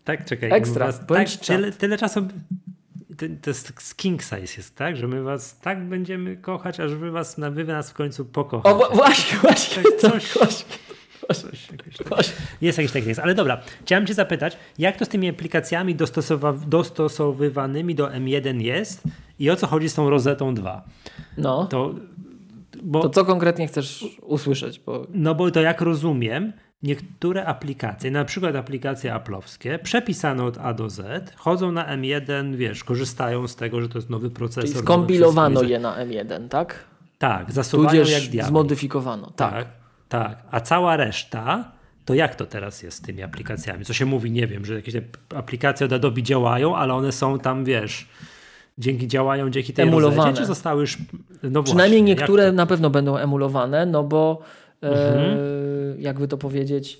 tak, 0.07 0.25
czekaj. 0.25 0.51
Ekstra. 0.51 0.85
Was, 0.85 1.05
tak, 1.07 1.27
tyle, 1.29 1.71
tyle 1.71 1.97
czasu 1.97 2.27
to 3.41 3.49
jest 3.49 3.97
king 3.97 4.21
size 4.21 4.57
jest, 4.57 4.75
tak? 4.75 4.97
Że 4.97 5.07
my 5.07 5.23
was 5.23 5.59
tak 5.59 5.85
będziemy 5.85 6.37
kochać, 6.37 6.79
aż 6.79 6.95
wy, 6.95 7.11
was, 7.11 7.35
wy 7.51 7.63
nas 7.63 7.91
w 7.91 7.93
końcu 7.93 8.25
pokochacie. 8.25 8.75
O, 8.75 8.95
właśnie, 8.95 9.37
właśnie. 9.37 9.83
Tak, 9.83 9.95
coś, 9.97 10.33
właśnie. 10.33 10.75
Coś, 11.33 11.67
tak. 12.09 12.19
Jest 12.61 12.77
jakiś 12.77 12.91
taki 12.91 13.07
jest. 13.07 13.19
Ale 13.19 13.35
dobra, 13.35 13.61
chciałem 13.81 14.07
cię 14.07 14.13
zapytać, 14.13 14.57
jak 14.77 14.97
to 14.97 15.05
z 15.05 15.07
tymi 15.07 15.29
aplikacjami 15.29 15.95
dostosowa- 15.95 16.65
dostosowywanymi 16.65 17.95
do 17.95 18.07
M1 18.07 18.61
jest 18.61 19.03
i 19.39 19.49
o 19.49 19.55
co 19.55 19.67
chodzi 19.67 19.89
z 19.89 19.93
tą 19.93 20.09
Rozetą 20.09 20.55
2? 20.55 20.83
No. 21.37 21.65
To, 21.65 21.95
bo, 22.83 23.01
to 23.01 23.09
co 23.09 23.25
konkretnie 23.25 23.67
chcesz 23.67 24.05
usłyszeć? 24.21 24.79
Bo... 24.79 25.07
No 25.13 25.35
bo 25.35 25.51
to 25.51 25.61
jak 25.61 25.81
rozumiem, 25.81 26.53
niektóre 26.83 27.45
aplikacje, 27.45 28.11
na 28.11 28.25
przykład 28.25 28.55
aplikacje 28.55 29.13
aplowskie, 29.13 29.79
przepisane 29.79 30.43
od 30.43 30.57
A 30.57 30.73
do 30.73 30.89
Z, 30.89 31.33
chodzą 31.35 31.71
na 31.71 31.97
M1, 31.97 32.55
wiesz, 32.55 32.83
korzystają 32.83 33.47
z 33.47 33.55
tego, 33.55 33.81
że 33.81 33.89
to 33.89 33.97
jest 33.97 34.09
nowy 34.09 34.29
procesor. 34.29 34.69
Czyli 34.69 34.79
skompilowano 34.79 35.63
je 35.63 35.79
na 35.79 36.05
M1, 36.05 36.49
tak? 36.49 36.83
Tak, 37.17 37.51
zasuwają 37.51 37.89
Tudzież 37.89 38.33
jak 38.33 38.45
zmodyfikowano. 38.45 39.31
Tak. 39.35 39.53
tak, 39.53 39.67
tak. 40.09 40.37
A 40.51 40.59
cała 40.59 40.97
reszta, 40.97 41.71
to 42.05 42.13
jak 42.13 42.35
to 42.35 42.45
teraz 42.45 42.83
jest 42.83 42.97
z 42.97 43.01
tymi 43.01 43.23
aplikacjami? 43.23 43.85
Co 43.85 43.93
się 43.93 44.05
mówi, 44.05 44.31
nie 44.31 44.47
wiem, 44.47 44.65
że 44.65 44.75
jakieś 44.75 44.95
aplikacje 45.35 45.85
od 45.85 45.93
Adobe 45.93 46.23
działają, 46.23 46.75
ale 46.75 46.93
one 46.93 47.11
są 47.11 47.39
tam, 47.39 47.65
wiesz, 47.65 48.07
dzięki 48.77 49.07
działają 49.07 49.49
dzięki 49.49 49.73
tej 49.73 49.87
emulowane. 49.87 50.17
Rozecie, 50.17 50.41
czy 50.41 50.45
zostały 50.45 50.81
już... 50.81 50.97
No 51.43 51.63
Przynajmniej 51.63 52.01
właśnie, 52.01 52.15
niektóre 52.15 52.51
na 52.51 52.65
pewno 52.65 52.89
będą 52.89 53.17
emulowane, 53.17 53.85
no 53.85 54.03
bo 54.03 54.41
mhm. 54.81 55.17
e, 55.17 55.37
jakby 55.97 56.27
to 56.27 56.37
powiedzieć, 56.37 56.99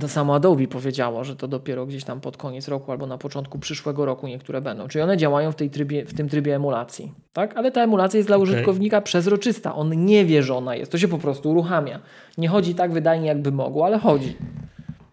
to 0.00 0.08
samo 0.08 0.34
Adobe 0.34 0.68
powiedziało, 0.68 1.24
że 1.24 1.36
to 1.36 1.48
dopiero 1.48 1.86
gdzieś 1.86 2.04
tam 2.04 2.20
pod 2.20 2.36
koniec 2.36 2.68
roku 2.68 2.92
albo 2.92 3.06
na 3.06 3.18
początku 3.18 3.58
przyszłego 3.58 4.04
roku 4.04 4.26
niektóre 4.26 4.60
będą. 4.60 4.88
Czyli 4.88 5.02
one 5.02 5.16
działają 5.16 5.52
w, 5.52 5.56
tej 5.56 5.70
trybie, 5.70 6.04
w 6.04 6.14
tym 6.14 6.28
trybie 6.28 6.54
emulacji. 6.54 7.12
Tak? 7.32 7.56
Ale 7.56 7.72
ta 7.72 7.82
emulacja 7.82 8.18
jest 8.18 8.28
dla 8.28 8.36
okay. 8.36 8.42
użytkownika 8.42 9.00
przezroczysta. 9.00 9.74
On 9.74 10.04
nie 10.04 10.24
wie, 10.24 10.42
że 10.42 10.54
ona 10.54 10.76
jest. 10.76 10.92
To 10.92 10.98
się 10.98 11.08
po 11.08 11.18
prostu 11.18 11.50
uruchamia. 11.50 12.00
Nie 12.38 12.48
chodzi 12.48 12.74
tak 12.74 12.92
wydajnie, 12.92 13.26
jakby 13.26 13.52
mogło, 13.52 13.86
ale 13.86 13.98
chodzi. 13.98 14.36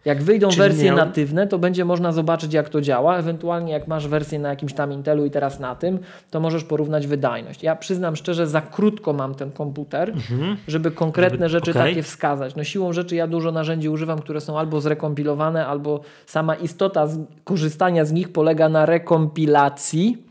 Jak 0.04 0.22
wyjdą 0.22 0.48
Czyli 0.48 0.58
wersje 0.58 0.84
miał... 0.84 0.96
natywne, 0.96 1.46
to 1.46 1.58
będzie 1.58 1.84
można 1.84 2.12
zobaczyć, 2.12 2.54
jak 2.54 2.68
to 2.68 2.80
działa. 2.80 3.18
Ewentualnie, 3.18 3.72
jak 3.72 3.88
masz 3.88 4.08
wersję 4.08 4.38
na 4.38 4.48
jakimś 4.48 4.72
tam 4.72 4.92
Intelu 4.92 5.24
i 5.24 5.30
teraz 5.30 5.60
na 5.60 5.74
tym, 5.74 5.98
to 6.30 6.40
możesz 6.40 6.64
porównać 6.64 7.06
wydajność. 7.06 7.62
Ja 7.62 7.76
przyznam 7.76 8.16
szczerze, 8.16 8.46
za 8.46 8.60
krótko 8.60 9.12
mam 9.12 9.34
ten 9.34 9.50
komputer, 9.50 10.10
mhm. 10.10 10.56
żeby 10.68 10.90
konkretne 10.90 11.48
rzeczy 11.48 11.70
okay. 11.70 11.88
takie 11.88 12.02
wskazać. 12.02 12.56
No 12.56 12.64
siłą 12.64 12.92
rzeczy 12.92 13.16
ja 13.16 13.26
dużo 13.26 13.52
narzędzi 13.52 13.88
używam, 13.88 14.18
które 14.18 14.40
są 14.40 14.58
albo 14.58 14.80
zrekompilowane, 14.80 15.66
albo 15.66 16.00
sama 16.26 16.54
istota 16.54 17.06
z, 17.06 17.18
korzystania 17.44 18.04
z 18.04 18.12
nich 18.12 18.32
polega 18.32 18.68
na 18.68 18.86
rekompilacji, 18.86 20.22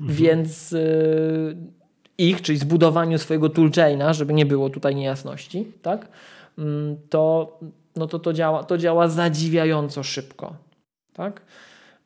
mhm. 0.00 0.18
więc 0.18 0.72
yy, 0.72 1.56
ich, 2.18 2.42
czyli 2.42 2.58
zbudowaniu 2.58 3.18
swojego 3.18 3.48
toolchaina, 3.48 4.12
żeby 4.12 4.32
nie 4.34 4.46
było 4.46 4.70
tutaj 4.70 4.94
niejasności, 4.94 5.72
tak? 5.82 6.08
Yy, 6.58 6.64
to 7.10 7.52
no 7.96 8.06
to 8.06 8.18
to 8.18 8.32
działa, 8.32 8.64
to 8.64 8.78
działa 8.78 9.08
zadziwiająco 9.08 10.02
szybko. 10.02 10.56
Tak? 11.12 11.42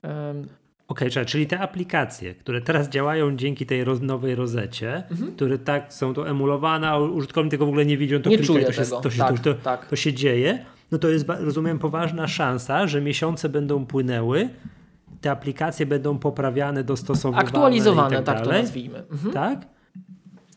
Um, 0.03 0.49
Okej, 0.89 1.09
okay, 1.09 1.24
czyli 1.24 1.47
te 1.47 1.61
aplikacje, 1.61 2.34
które 2.34 2.61
teraz 2.61 2.89
działają 2.89 3.36
dzięki 3.36 3.66
tej 3.66 3.84
roz, 3.84 4.01
nowej 4.01 4.34
rozecie, 4.34 5.03
mhm. 5.11 5.32
które 5.32 5.59
tak 5.59 5.93
są 5.93 6.14
to 6.14 6.28
emulowane, 6.28 6.89
a 6.89 6.99
użytkownik 6.99 7.51
tego 7.51 7.66
w 7.66 7.68
ogóle 7.68 7.86
nie 7.86 7.97
widzi, 7.97 8.16
on 8.16 8.22
to 8.22 8.30
nie 8.30 8.39
klika 8.39 8.66
to 8.66 8.72
się, 8.72 8.84
to, 9.03 9.11
się, 9.11 9.18
tak, 9.18 9.41
to, 9.41 9.55
tak. 9.55 9.86
to 9.86 9.97
się 9.97 10.12
dzieje, 10.12 10.64
no 10.93 10.99
to 10.99 11.09
jest, 11.09 11.26
rozumiem, 11.28 11.78
poważna 11.78 12.28
szansa, 12.28 12.86
że 12.86 13.01
miesiące 13.01 13.49
będą 13.49 13.86
płynęły 13.86 14.49
te 15.20 15.30
aplikacje 15.30 15.86
będą 15.86 16.18
poprawiane, 16.18 16.84
dostosowywane. 16.84 17.49
Aktualizowane, 17.49 18.14
i 18.14 18.24
tak, 18.24 18.36
tak 18.36 18.45
to 18.45 18.53
nazwijmy. 18.53 18.99
Mhm. 18.99 19.32
Tak? 19.34 19.66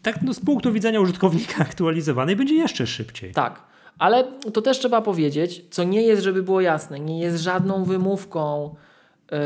Tak, 0.02 0.22
no 0.22 0.34
z 0.34 0.40
punktu 0.40 0.74
widzenia 0.74 1.00
użytkownika 1.00 1.64
aktualizowane 1.70 2.36
będzie 2.36 2.56
jeszcze 2.56 2.88
szybciej. 2.88 3.32
Tak, 3.32 3.64
ale 4.00 4.24
to 4.54 4.62
też 4.62 4.80
trzeba 4.80 5.02
powiedzieć, 5.02 5.66
co 5.72 5.84
nie 5.84 6.02
jest, 6.02 6.24
żeby 6.24 6.44
było 6.44 6.62
jasne, 6.62 7.00
nie 7.00 7.20
jest 7.20 7.44
żadną 7.44 7.84
wymówką, 7.84 8.76
yy, 9.32 9.38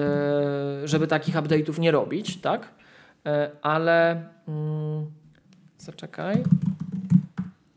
żeby 0.87 1.07
takich 1.07 1.35
update'ów 1.35 1.79
nie 1.79 1.91
robić, 1.91 2.41
tak? 2.41 2.61
Yy, 3.25 3.31
ale 3.61 4.23
mm, 4.47 5.05
zaczekaj. 5.77 6.43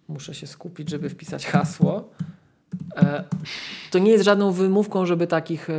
Muszę 0.09 0.35
się 0.35 0.47
skupić, 0.47 0.91
żeby 0.91 1.09
wpisać 1.09 1.47
hasło. 1.47 2.09
E, 2.97 3.25
To 3.91 3.99
nie 3.99 4.11
jest 4.11 4.25
żadną 4.25 4.53
wymówką, 4.53 5.07
żeby 5.07 5.27
takich 5.27 5.71
e, 5.71 5.75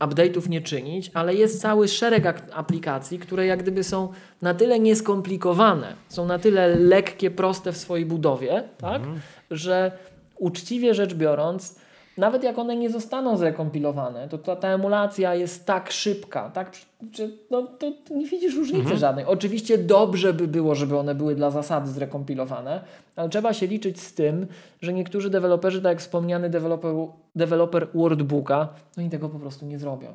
update'ów 0.00 0.48
nie 0.48 0.60
czynić, 0.60 1.10
ale 1.14 1.34
jest 1.34 1.60
cały 1.60 1.88
szereg 1.88 2.42
aplikacji, 2.52 3.18
które 3.18 3.46
jak 3.46 3.62
gdyby 3.62 3.84
są 3.84 4.08
na 4.42 4.54
tyle 4.54 4.78
nieskomplikowane, 4.80 5.94
są 6.08 6.26
na 6.26 6.38
tyle 6.38 6.68
lekkie, 6.76 7.30
proste 7.30 7.72
w 7.72 7.76
swojej 7.76 8.06
budowie, 8.06 8.62
tak, 8.78 9.02
że 9.50 9.92
uczciwie 10.38 10.94
rzecz 10.94 11.14
biorąc, 11.14 11.78
nawet 12.16 12.44
jak 12.44 12.58
one 12.58 12.76
nie 12.76 12.90
zostaną 12.90 13.36
zrekompilowane, 13.36 14.28
to 14.28 14.38
ta, 14.38 14.56
ta 14.56 14.68
emulacja 14.68 15.34
jest 15.34 15.66
tak 15.66 15.92
szybka, 15.92 16.50
tak, 16.50 16.72
że 17.12 17.28
no, 17.50 17.62
to 17.62 17.92
nie 18.10 18.26
widzisz 18.26 18.56
różnicy 18.56 18.96
żadnej. 18.96 19.24
Oczywiście 19.24 19.78
dobrze 19.78 20.32
by 20.34 20.48
było, 20.48 20.74
żeby 20.74 20.98
one 20.98 21.14
były 21.14 21.34
dla 21.34 21.50
zasady 21.50 21.90
zrekompilowane, 21.90 22.80
ale 23.16 23.28
trzeba 23.28 23.52
się 23.52 23.66
liczyć 23.66 24.00
z 24.00 24.14
tym, 24.14 24.46
że 24.82 24.92
niektórzy 24.92 25.30
deweloperzy, 25.30 25.82
tak 25.82 25.90
jak 25.90 26.00
wspomniany 26.00 26.50
deweloper, 26.50 26.94
deweloper 27.34 27.88
Wordbooka, 27.94 28.68
no 28.96 29.02
oni 29.02 29.10
tego 29.10 29.28
po 29.28 29.38
prostu 29.38 29.66
nie 29.66 29.78
zrobią. 29.78 30.08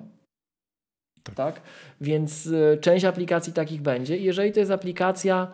Tak. 1.35 1.61
Więc 2.01 2.45
y, 2.45 2.77
część 2.81 3.05
aplikacji 3.05 3.53
takich 3.53 3.81
będzie. 3.81 4.17
Jeżeli 4.17 4.51
to 4.51 4.59
jest 4.59 4.71
aplikacja, 4.71 5.47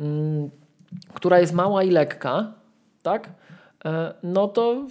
mm, 0.00 0.50
która 1.14 1.40
jest 1.40 1.52
mała 1.52 1.82
i 1.82 1.90
lekka, 1.90 2.59
tak, 3.02 3.30
e, 3.84 4.14
no 4.22 4.48
to, 4.48 4.86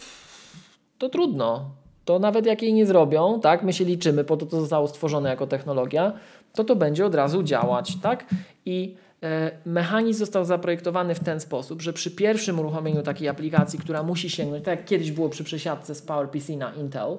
to 0.98 1.10
trudno. 1.10 1.72
To 2.06 2.20
nawet 2.20 2.46
jak 2.46 2.62
jej 2.62 2.74
nie 2.74 2.86
zrobią, 2.86 3.40
tak, 3.42 3.64
my 3.64 3.74
się 3.74 3.86
liczymy, 3.86 4.24
po 4.24 4.38
to 4.38 4.46
to 4.46 4.60
zostało 4.60 4.88
stworzone 4.88 5.30
jako 5.30 5.48
technologia, 5.48 6.14
to 6.54 6.64
to 6.64 6.76
będzie 6.76 7.06
od 7.06 7.16
razu 7.16 7.44
działać, 7.44 7.98
tak? 8.02 8.26
I 8.66 8.96
e, 9.24 9.52
mechanizm 9.66 10.20
został 10.20 10.46
zaprojektowany 10.46 11.16
w 11.16 11.20
ten 11.20 11.40
sposób, 11.40 11.82
że 11.82 11.94
przy 11.94 12.12
pierwszym 12.12 12.60
uruchomieniu 12.60 13.04
takiej 13.04 13.30
aplikacji, 13.30 13.80
która 13.80 14.04
musi 14.04 14.30
sięgnąć, 14.30 14.66
tak 14.66 14.80
jak 14.80 14.88
kiedyś 14.88 15.12
było 15.12 15.30
przy 15.30 15.44
przesiadce 15.44 15.96
z 15.96 16.02
PowerPC 16.02 16.58
na 16.58 16.74
Intel, 16.74 17.18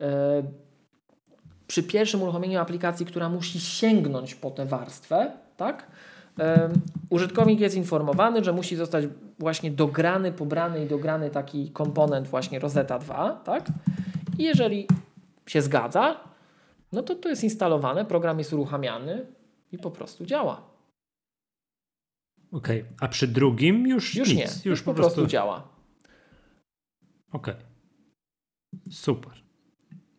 e, 0.00 0.42
przy 1.66 1.82
pierwszym 1.82 2.22
uruchomieniu 2.22 2.60
aplikacji, 2.60 3.06
która 3.06 3.28
musi 3.28 3.60
sięgnąć 3.60 4.34
po 4.34 4.50
tę 4.50 4.66
warstwę, 4.66 5.32
tak? 5.56 5.86
Użytkownik 7.10 7.60
jest 7.60 7.76
informowany, 7.76 8.44
że 8.44 8.52
musi 8.52 8.76
zostać 8.76 9.04
właśnie 9.38 9.70
dograny, 9.70 10.32
pobrany 10.32 10.84
i 10.84 10.88
dograny 10.88 11.30
taki 11.30 11.70
komponent 11.70 12.28
właśnie 12.28 12.58
Rosetta 12.58 12.98
2, 12.98 13.32
tak? 13.44 13.66
I 14.38 14.42
jeżeli 14.42 14.86
się 15.46 15.62
zgadza, 15.62 16.20
no 16.92 17.02
to 17.02 17.14
to 17.14 17.28
jest 17.28 17.44
instalowane, 17.44 18.04
program 18.04 18.38
jest 18.38 18.52
uruchamiany 18.52 19.26
i 19.72 19.78
po 19.78 19.90
prostu 19.90 20.26
działa. 20.26 20.62
Okej, 22.52 22.84
a 23.00 23.08
przy 23.08 23.28
drugim 23.28 23.86
już, 23.86 24.14
Już 24.14 24.28
nic. 24.28 24.38
nie, 24.38 24.44
Już, 24.44 24.64
już 24.64 24.82
po 24.82 24.94
prostu 24.94 25.26
działa. 25.26 25.68
Okej. 27.32 27.54
Super. 28.90 29.45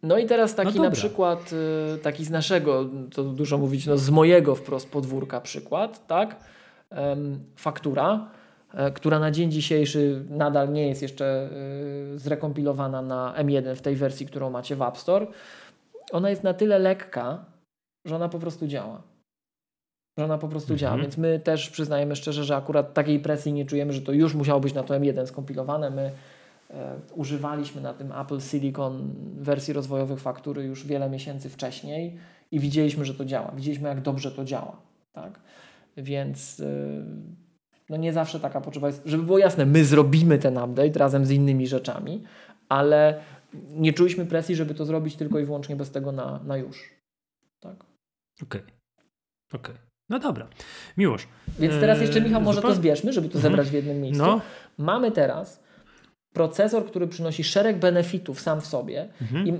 No 0.03 0.17
i 0.17 0.25
teraz 0.25 0.55
taki 0.55 0.77
No 0.77 0.83
na 0.83 0.91
przykład, 0.91 1.53
y, 1.95 1.97
taki 1.97 2.25
z 2.25 2.29
naszego, 2.29 2.85
to 3.15 3.23
dużo 3.23 3.57
mówić, 3.57 3.85
no 3.85 3.97
z 3.97 4.09
mojego 4.09 4.55
wprost 4.55 4.91
podwórka 4.91 5.41
przykład, 5.41 6.07
tak? 6.07 6.35
Faktura, 7.55 8.29
e, 8.73 8.91
która 8.91 9.19
na 9.19 9.31
dzień 9.31 9.51
dzisiejszy 9.51 10.25
nadal 10.29 10.73
nie 10.73 10.87
jest 10.87 11.01
jeszcze 11.01 11.49
y, 12.15 12.19
zrekompilowana 12.19 13.01
na 13.01 13.33
M1 13.37 13.75
w 13.75 13.81
tej 13.81 13.95
wersji, 13.95 14.25
którą 14.25 14.49
macie 14.49 14.75
w 14.75 14.81
App 14.81 14.97
Store. 14.97 15.27
Ona 16.11 16.29
jest 16.29 16.43
na 16.43 16.53
tyle 16.53 16.79
lekka, 16.79 17.45
że 18.05 18.15
ona 18.15 18.29
po 18.29 18.39
prostu 18.39 18.67
działa. 18.67 19.01
Że 20.19 20.25
ona 20.25 20.37
po 20.37 20.47
prostu 20.47 20.73
Mhm. 20.73 20.79
działa, 20.79 21.01
więc 21.01 21.17
my 21.17 21.39
też 21.39 21.69
przyznajemy 21.69 22.15
szczerze, 22.15 22.43
że 22.43 22.55
akurat 22.55 22.93
takiej 22.93 23.19
presji 23.19 23.53
nie 23.53 23.65
czujemy, 23.65 23.93
że 23.93 24.01
to 24.01 24.11
już 24.11 24.33
musiało 24.33 24.59
być 24.59 24.73
na 24.73 24.83
to 24.83 24.93
M1 24.93 25.25
skompilowane. 25.25 25.89
My 25.89 26.11
używaliśmy 27.15 27.81
na 27.81 27.93
tym 27.93 28.11
Apple 28.11 28.39
Silicon 28.39 29.15
wersji 29.37 29.73
rozwojowych 29.73 30.19
faktury 30.19 30.63
już 30.63 30.85
wiele 30.87 31.09
miesięcy 31.09 31.49
wcześniej 31.49 32.17
i 32.51 32.59
widzieliśmy, 32.59 33.05
że 33.05 33.13
to 33.13 33.25
działa. 33.25 33.51
Widzieliśmy, 33.55 33.89
jak 33.89 34.01
dobrze 34.01 34.31
to 34.31 34.45
działa. 34.45 34.81
Tak? 35.13 35.39
Więc 35.97 36.59
e, 36.59 36.65
no 37.89 37.97
nie 37.97 38.13
zawsze 38.13 38.39
taka 38.39 38.61
potrzeba 38.61 38.87
jest. 38.87 39.01
Żeby 39.05 39.23
było 39.23 39.37
jasne, 39.37 39.65
my 39.65 39.85
zrobimy 39.85 40.37
ten 40.37 40.57
update 40.57 40.99
razem 40.99 41.25
z 41.25 41.31
innymi 41.31 41.67
rzeczami, 41.67 42.23
ale 42.69 43.19
nie 43.69 43.93
czuliśmy 43.93 44.25
presji, 44.25 44.55
żeby 44.55 44.73
to 44.75 44.85
zrobić 44.85 45.15
tylko 45.15 45.39
i 45.39 45.45
wyłącznie 45.45 45.75
bez 45.75 45.91
tego 45.91 46.11
na, 46.11 46.39
na 46.43 46.57
już. 46.57 46.93
Tak? 47.59 47.85
Okej. 48.43 48.61
Okej. 49.53 49.75
No 50.09 50.19
dobra. 50.19 50.47
Miłosz. 50.97 51.27
Więc 51.59 51.73
teraz 51.79 52.01
jeszcze, 52.01 52.19
Eee, 52.19 52.25
Michał, 52.25 52.41
może 52.41 52.61
to 52.61 52.75
zbierzmy, 52.75 53.13
żeby 53.13 53.29
to 53.29 53.35
Mhm. 53.35 53.51
zebrać 53.51 53.69
w 53.69 53.73
jednym 53.73 54.01
miejscu. 54.01 54.23
No. 54.23 54.41
Mamy 54.77 55.11
teraz 55.11 55.66
procesor, 56.37 56.85
który 56.85 57.07
przynosi 57.07 57.43
szereg 57.43 57.79
benefitów 57.79 58.41
sam 58.41 58.61
w 58.61 58.65
sobie 58.65 59.07
Mhm. 59.21 59.47
i 59.47 59.53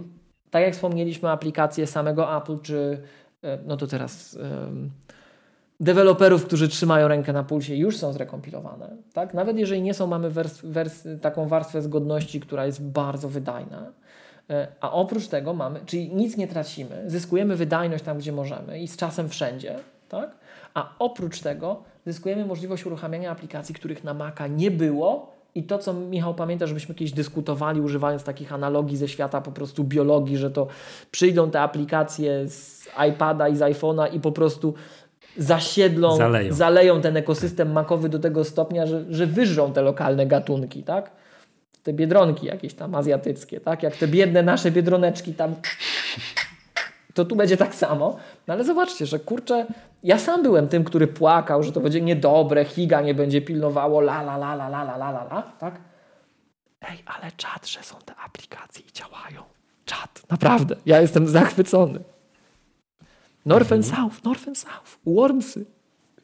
tak 0.50 0.64
jak 0.64 0.74
wspomnieliśmy, 0.74 1.30
aplikacje 1.30 1.88
samego 1.88 2.38
Apple, 2.38 2.60
czy 2.60 3.02
e, 3.44 3.58
no 3.66 3.78
to 3.78 3.88
teraz 3.88 4.38
deweloperów, 5.80 6.46
którzy 6.46 6.68
trzymają 6.68 7.08
rękę 7.08 7.34
na 7.34 7.44
pulsie, 7.44 7.76
już 7.76 7.98
są 7.98 8.14
zrekompilowane. 8.14 8.90
Tak? 9.14 9.34
Nawet 9.34 9.58
jeżeli 9.58 9.82
nie 9.82 9.94
są, 9.94 10.08
mamy 10.08 10.30
wers, 10.30 10.62
wers, 10.64 11.08
taką 11.22 11.48
warstwę 11.48 11.82
zgodności, 11.82 12.40
która 12.40 12.66
jest 12.66 12.84
bardzo 12.84 13.30
wydajna. 13.30 13.92
E, 14.50 14.68
A 14.82 14.92
oprócz 14.92 15.28
tego 15.28 15.54
mamy, 15.54 15.80
czyli 15.86 16.16
nic 16.16 16.38
nie 16.38 16.48
tracimy, 16.48 17.04
zyskujemy 17.08 17.56
wydajność 17.56 18.04
tam, 18.04 18.18
gdzie 18.18 18.32
możemy 18.32 18.80
i 18.80 18.88
z 18.88 18.98
czasem 18.98 19.30
wszędzie, 19.30 19.76
tak? 20.10 20.36
A 20.74 20.90
oprócz 21.00 21.40
tego 21.40 21.84
zyskujemy 22.06 22.46
możliwość 22.46 22.86
uruchamiania 22.86 23.32
aplikacji, 23.32 23.76
których 23.76 24.04
na 24.04 24.14
Maca 24.14 24.48
nie 24.48 24.72
było. 24.72 25.37
I 25.58 25.64
to, 25.64 25.78
co 25.78 25.94
Michał 25.94 26.36
pamięta, 26.36 26.68
żebyśmy 26.68 26.96
kiedyś 26.96 27.14
dyskutowali, 27.14 27.82
używając 27.82 28.24
takich 28.24 28.54
analogii 28.54 28.98
ze 28.98 29.08
świata 29.08 29.42
po 29.42 29.52
prostu 29.52 29.84
biologii, 29.84 30.38
że 30.38 30.52
to 30.52 30.68
przyjdą 31.12 31.52
te 31.52 31.62
aplikacje 31.62 32.48
z 32.48 32.88
iPada 33.10 33.48
i 33.48 33.56
z 33.56 33.60
iPhone'a 33.60 34.16
i 34.16 34.20
po 34.20 34.32
prostu 34.32 34.74
zasiedlą, 35.38 36.18
Zaleją. 36.18 36.54
zaleją 36.54 37.02
ten 37.02 37.18
ekosystem 37.18 37.72
makowy 37.72 38.10
do 38.10 38.20
tego 38.20 38.44
stopnia, 38.44 38.86
że, 38.88 39.06
że 39.10 39.26
wyżrą 39.28 39.74
te 39.74 39.82
lokalne 39.82 40.28
gatunki, 40.28 40.84
tak? 40.84 41.12
Te 41.84 41.94
biedronki 41.94 42.46
jakieś 42.46 42.74
tam 42.74 42.96
azjatyckie, 42.96 43.60
tak? 43.60 43.84
Jak 43.84 43.96
te 43.96 44.08
biedne 44.08 44.44
nasze 44.44 44.72
biedroneczki 44.72 45.34
tam 45.34 45.56
to 47.18 47.26
tu 47.26 47.36
będzie 47.36 47.58
tak 47.58 47.76
samo. 47.76 48.18
No 48.48 48.54
ale 48.54 48.64
zobaczcie, 48.64 49.06
że 49.06 49.20
kurczę, 49.20 49.66
ja 50.04 50.20
sam 50.20 50.44
byłem 50.44 50.68
tym, 50.68 50.84
który 50.84 51.08
płakał, 51.08 51.64
że 51.64 51.72
to 51.72 51.80
będzie 51.80 52.02
niedobre, 52.02 52.66
Higa 52.66 53.02
nie 53.02 53.14
będzie 53.14 53.42
pilnowało, 53.42 54.00
la 54.00 54.22
la 54.22 54.36
la 54.36 54.54
la 54.54 54.68
la 54.68 54.82
la 54.82 54.96
la 55.10 55.24
la, 55.24 55.42
tak? 55.60 55.82
Ej, 56.82 57.04
ale 57.06 57.32
czad, 57.38 57.68
że 57.68 57.84
są 57.84 57.96
te 58.06 58.16
aplikacje 58.16 58.86
i 58.90 58.92
działają. 58.94 59.42
Czad, 59.86 60.22
naprawdę. 60.30 60.76
Ja 60.86 61.02
jestem 61.02 61.28
zachwycony. 61.28 62.00
North 63.46 63.72
and 63.74 63.86
South, 63.86 64.24
North 64.24 64.48
and 64.48 64.58
South, 64.58 64.98
Wormsy. 65.06 65.66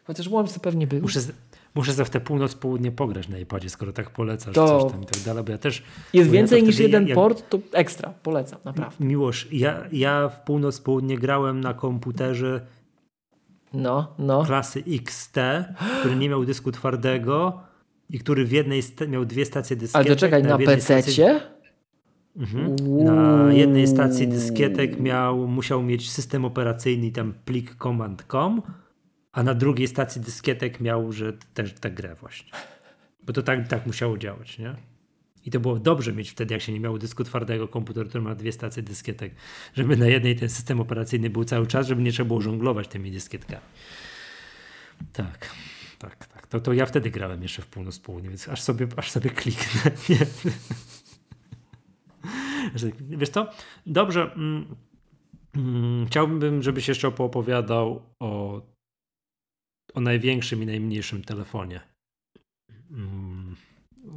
Chociaż 0.07 0.29
Wormsy 0.29 0.59
pewnie 0.59 0.87
były. 0.87 1.01
Muszę, 1.01 1.21
z- 1.21 1.31
muszę 1.75 1.93
za 1.93 2.05
w 2.05 2.09
te 2.09 2.19
północ-południe 2.19 2.91
pograć 2.91 3.27
na 3.29 3.37
iPadzie, 3.37 3.69
skoro 3.69 3.93
tak 3.93 4.09
polecasz 4.09 4.55
To- 4.55 4.81
coś 4.81 4.91
tam 4.91 5.03
i 5.03 5.05
tak 5.05 5.19
dalej, 5.25 5.43
bo 5.43 5.51
ja 5.51 5.57
też... 5.57 5.83
Jest 6.13 6.27
ja 6.27 6.33
więcej 6.33 6.61
to 6.61 6.67
niż 6.67 6.79
jeden 6.79 7.07
jak- 7.07 7.15
port, 7.15 7.49
to 7.49 7.59
ekstra, 7.71 8.13
polecam, 8.23 8.59
naprawdę. 8.65 9.05
Miłosz, 9.05 9.47
ja, 9.51 9.83
ja 9.91 10.29
w 10.29 10.43
północ-południe 10.43 11.17
grałem 11.17 11.59
na 11.61 11.73
komputerze 11.73 12.61
No, 13.73 14.13
no. 14.19 14.43
klasy 14.45 14.83
XT, 14.87 15.37
który 15.99 16.15
nie 16.15 16.29
miał 16.29 16.45
dysku 16.45 16.71
twardego 16.71 17.61
i 18.09 18.19
który 18.19 18.45
w 18.45 18.51
jednej 18.51 18.81
miał 19.07 19.25
dwie 19.25 19.45
stacje 19.45 19.75
dyskietek. 19.75 20.07
Ale 20.07 20.15
czekaj, 20.15 20.43
na 20.43 20.49
stacji- 20.49 20.65
PC-cie? 20.67 21.41
Mhm. 22.37 22.75
Na 23.03 23.53
jednej 23.53 23.87
stacji 23.87 24.27
dyskietek 24.27 24.99
miał, 24.99 25.47
musiał 25.47 25.83
mieć 25.83 26.11
system 26.11 26.45
operacyjny 26.45 27.11
tam 27.11 27.33
plik 27.45 27.75
command.com, 27.75 28.61
a 29.33 29.43
na 29.43 29.53
drugiej 29.53 29.87
stacji 29.87 30.21
dyskietek 30.21 30.79
miał, 30.79 31.11
że 31.11 31.33
też 31.33 31.73
tę 31.73 31.91
grę 31.91 32.15
właśnie. 32.15 32.51
Bo 33.23 33.33
to 33.33 33.41
tak, 33.41 33.67
tak 33.67 33.85
musiało 33.85 34.17
działać, 34.17 34.57
nie? 34.57 34.75
I 35.45 35.51
to 35.51 35.59
było 35.59 35.79
dobrze 35.79 36.13
mieć 36.13 36.29
wtedy, 36.29 36.53
jak 36.53 36.61
się 36.61 36.73
nie 36.73 36.79
miało 36.79 36.97
dysku 36.97 37.23
twardego, 37.23 37.67
komputer, 37.67 38.07
który 38.09 38.23
ma 38.23 38.35
dwie 38.35 38.51
stacje 38.51 38.83
dyskietek, 38.83 39.35
żeby 39.73 39.97
na 39.97 40.07
jednej 40.07 40.35
ten 40.35 40.49
system 40.49 40.81
operacyjny 40.81 41.29
był 41.29 41.43
cały 41.45 41.67
czas, 41.67 41.87
żeby 41.87 42.01
nie 42.01 42.11
trzeba 42.11 42.27
było 42.27 42.41
żonglować 42.41 42.87
tymi 42.87 43.11
dyskietkami. 43.11 43.61
Tak, 45.13 45.49
tak, 45.99 46.27
tak. 46.27 46.47
To, 46.47 46.59
to 46.59 46.73
ja 46.73 46.85
wtedy 46.85 47.11
grałem 47.11 47.43
jeszcze 47.43 47.61
w 47.61 47.67
północ 47.67 47.99
południe, 47.99 48.29
więc 48.29 48.49
aż 48.49 48.61
sobie, 48.61 48.87
aż 48.97 49.11
sobie 49.11 49.29
kliknę. 49.29 49.91
Nie. 50.09 50.17
Wiesz 53.17 53.29
co? 53.29 53.49
Dobrze. 53.85 54.33
mm, 54.33 54.75
Mm, 55.55 56.05
chciałbym, 56.05 56.61
żebyś 56.61 56.87
jeszcze 56.87 57.07
opowiadał 57.07 58.01
o, 58.19 58.61
o 59.93 60.01
największym 60.01 60.63
i 60.63 60.65
najmniejszym 60.65 61.23
telefonie 61.23 61.81
mm, 62.91 63.55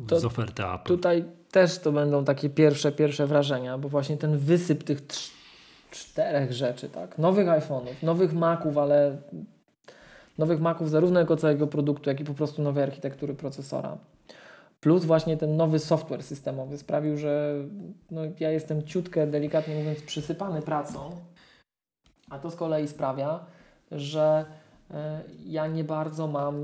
To 0.09 0.21
z 0.21 0.25
oferty 0.25 0.65
Apple. 0.67 0.89
Tutaj 0.89 1.25
też 1.51 1.79
to 1.79 1.93
będą 1.93 2.25
takie 2.25 2.51
pierwsze, 2.51 2.93
pierwsze 2.93 3.27
wrażenia, 3.27 3.79
bo 3.79 3.89
właśnie 3.89 4.17
ten 4.17 4.39
wysyp 4.39 4.85
tych 4.85 5.07
czterech 5.91 6.53
rzeczy, 6.53 6.89
tak? 6.89 7.19
Nowych 7.19 7.47
iPhone'ów, 7.47 7.95
nowych 8.03 8.33
Maców, 8.33 8.79
ale 8.79 9.17
nowych 10.39 10.61
Maców 10.61 10.91
zarówno 10.91 11.21
jako 11.21 11.37
całego 11.37 11.67
produktu, 11.67 12.11
jak 12.11 12.21
i 12.21 12.25
po 12.25 12.35
prostu 12.35 12.63
nowej 12.63 12.85
architektury 12.85 13.35
procesora. 13.35 13.99
Plus 14.81 15.05
właśnie 15.05 15.37
ten 15.37 15.57
nowy 15.57 15.79
software 15.79 16.23
systemowy 16.23 16.79
sprawił, 16.79 17.17
że 17.17 17.55
no, 18.11 18.21
ja 18.41 18.51
jestem 18.51 18.83
ciutkę, 18.83 19.27
delikatnie 19.27 19.75
mówiąc, 19.75 20.03
przysypany 20.03 20.63
pracą, 20.63 21.17
a 22.31 22.39
to 22.39 22.51
z 22.51 22.57
kolei 22.57 22.89
sprawia, 22.89 23.45
że 23.91 24.45
ja 25.45 25.67
nie 25.67 25.85
bardzo 25.85 26.27
mam 26.27 26.55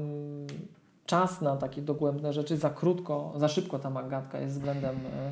czas 1.06 1.40
na 1.40 1.56
takie 1.56 1.82
dogłębne 1.82 2.32
rzeczy, 2.32 2.56
za 2.56 2.70
krótko, 2.70 3.32
za 3.36 3.48
szybko 3.48 3.78
ta 3.78 3.90
magatka 3.90 4.40
jest 4.40 4.54
względem, 4.54 4.96
e, 4.96 5.30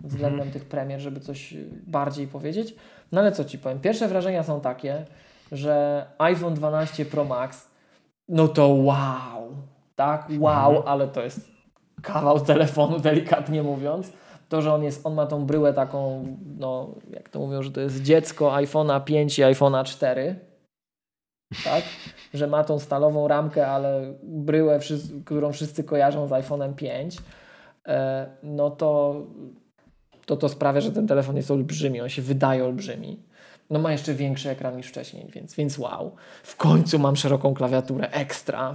względem 0.00 0.50
tych 0.50 0.64
premier, 0.64 1.00
żeby 1.00 1.20
coś 1.20 1.54
bardziej 1.86 2.26
powiedzieć. 2.26 2.74
No 3.12 3.20
ale 3.20 3.32
co 3.32 3.44
Ci 3.44 3.58
powiem, 3.58 3.80
pierwsze 3.80 4.08
wrażenia 4.08 4.42
są 4.42 4.60
takie, 4.60 5.06
że 5.52 6.06
iPhone 6.18 6.54
12 6.54 7.04
Pro 7.04 7.24
Max, 7.24 7.70
no 8.28 8.48
to 8.48 8.68
wow, 8.68 9.56
tak, 9.96 10.28
wow, 10.38 10.82
ale 10.86 11.08
to 11.08 11.22
jest 11.22 11.48
kawał 12.02 12.40
telefonu, 12.40 13.00
delikatnie 13.00 13.62
mówiąc. 13.62 14.12
To, 14.48 14.62
że 14.62 14.74
on, 14.74 14.82
jest, 14.82 15.06
on 15.06 15.14
ma 15.14 15.26
tą 15.26 15.46
bryłę 15.46 15.72
taką, 15.72 16.26
no 16.58 16.94
jak 17.10 17.28
to 17.28 17.38
mówią, 17.38 17.62
że 17.62 17.70
to 17.70 17.80
jest 17.80 18.02
dziecko 18.02 18.50
iPhone'a 18.50 19.04
5 19.04 19.38
i 19.38 19.42
iPhone'a 19.42 19.84
4, 19.84 20.36
tak? 21.64 21.84
Że 22.34 22.46
ma 22.46 22.64
tą 22.64 22.78
stalową 22.78 23.28
ramkę, 23.28 23.66
ale 23.66 24.14
bryłę, 24.22 24.78
którą 25.24 25.52
wszyscy 25.52 25.84
kojarzą 25.84 26.28
z 26.28 26.30
iPhone'em 26.30 26.74
5, 26.74 27.18
e, 27.86 28.26
no 28.42 28.70
to, 28.70 29.16
to 30.26 30.36
to 30.36 30.48
sprawia, 30.48 30.80
że 30.80 30.92
ten 30.92 31.06
telefon 31.06 31.36
jest 31.36 31.50
olbrzymi, 31.50 32.00
on 32.00 32.08
się 32.08 32.22
wydaje 32.22 32.64
olbrzymi. 32.64 33.22
No 33.70 33.78
ma 33.78 33.92
jeszcze 33.92 34.14
większy 34.14 34.50
ekran 34.50 34.76
niż 34.76 34.86
wcześniej, 34.86 35.26
więc, 35.32 35.54
więc 35.54 35.78
wow. 35.78 36.14
W 36.42 36.56
końcu 36.56 36.98
mam 36.98 37.16
szeroką 37.16 37.54
klawiaturę 37.54 38.10
ekstra, 38.10 38.74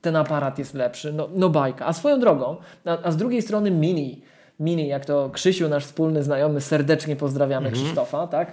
ten 0.00 0.16
aparat 0.16 0.58
jest 0.58 0.74
lepszy, 0.74 1.12
no, 1.12 1.28
no 1.34 1.48
bajka. 1.48 1.86
A 1.86 1.92
swoją 1.92 2.20
drogą, 2.20 2.56
a, 2.84 3.02
a 3.02 3.10
z 3.10 3.16
drugiej 3.16 3.42
strony 3.42 3.70
mini, 3.70 4.22
mini, 4.60 4.88
jak 4.88 5.04
to 5.04 5.30
Krzysiu, 5.30 5.68
nasz 5.68 5.84
wspólny 5.84 6.22
znajomy, 6.22 6.60
serdecznie 6.60 7.16
pozdrawiamy 7.16 7.70
Krzysztofa, 7.70 8.26
tak? 8.26 8.52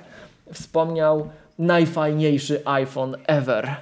Wspomniał 0.53 1.29
najfajniejszy 1.59 2.61
iPhone 2.65 3.17
ever. 3.27 3.75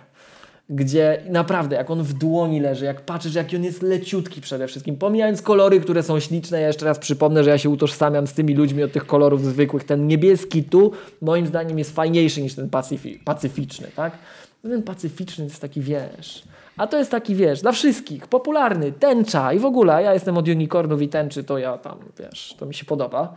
Gdzie 0.70 1.24
naprawdę, 1.30 1.76
jak 1.76 1.92
on 1.92 2.04
w 2.04 2.14
dłoni 2.14 2.60
leży, 2.60 2.86
jak 2.86 3.02
patrzysz, 3.02 3.36
jaki 3.36 3.56
on 3.56 3.64
jest 3.64 3.82
leciutki 3.82 4.42
przede 4.42 4.68
wszystkim. 4.68 4.98
Pomijając 4.98 5.42
kolory, 5.42 5.80
które 5.80 6.04
są 6.04 6.20
śliczne, 6.20 6.62
ja 6.62 6.68
jeszcze 6.68 6.86
raz 6.86 7.00
przypomnę, 7.00 7.44
że 7.44 7.50
ja 7.50 7.58
się 7.58 7.70
utożsamiam 7.70 8.28
z 8.28 8.34
tymi 8.34 8.56
ludźmi 8.56 8.84
od 8.84 8.92
tych 8.92 9.06
kolorów 9.06 9.46
zwykłych. 9.46 9.84
Ten 9.84 10.08
niebieski 10.08 10.64
tu, 10.64 10.92
moim 11.22 11.48
zdaniem, 11.48 11.80
jest 11.80 11.96
fajniejszy 11.96 12.42
niż 12.42 12.56
ten 12.56 12.70
pacyfi 12.70 13.20
pacyficzny, 13.26 13.88
tak? 13.96 14.18
Ten 14.62 14.84
pacyficzny 14.84 15.44
jest 15.44 15.62
taki, 15.62 15.82
wiesz... 15.82 16.44
A 16.78 16.88
to 16.88 16.98
jest 16.98 17.12
taki, 17.12 17.36
wiesz, 17.36 17.62
dla 17.62 17.72
wszystkich, 17.72 18.28
popularny, 18.28 18.92
tęcza 18.92 19.54
i 19.54 19.60
w 19.60 19.66
ogóle, 19.66 20.04
ja 20.04 20.14
jestem 20.14 20.38
od 20.38 20.48
unicornów 20.48 21.02
i 21.02 21.10
tęczy, 21.10 21.44
to 21.44 21.58
ja 21.58 21.78
tam, 21.78 22.00
wiesz, 22.20 22.56
to 22.60 22.66
mi 22.66 22.74
się 22.74 22.86
podoba. 22.86 23.36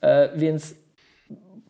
E, 0.00 0.28
więc 0.36 0.74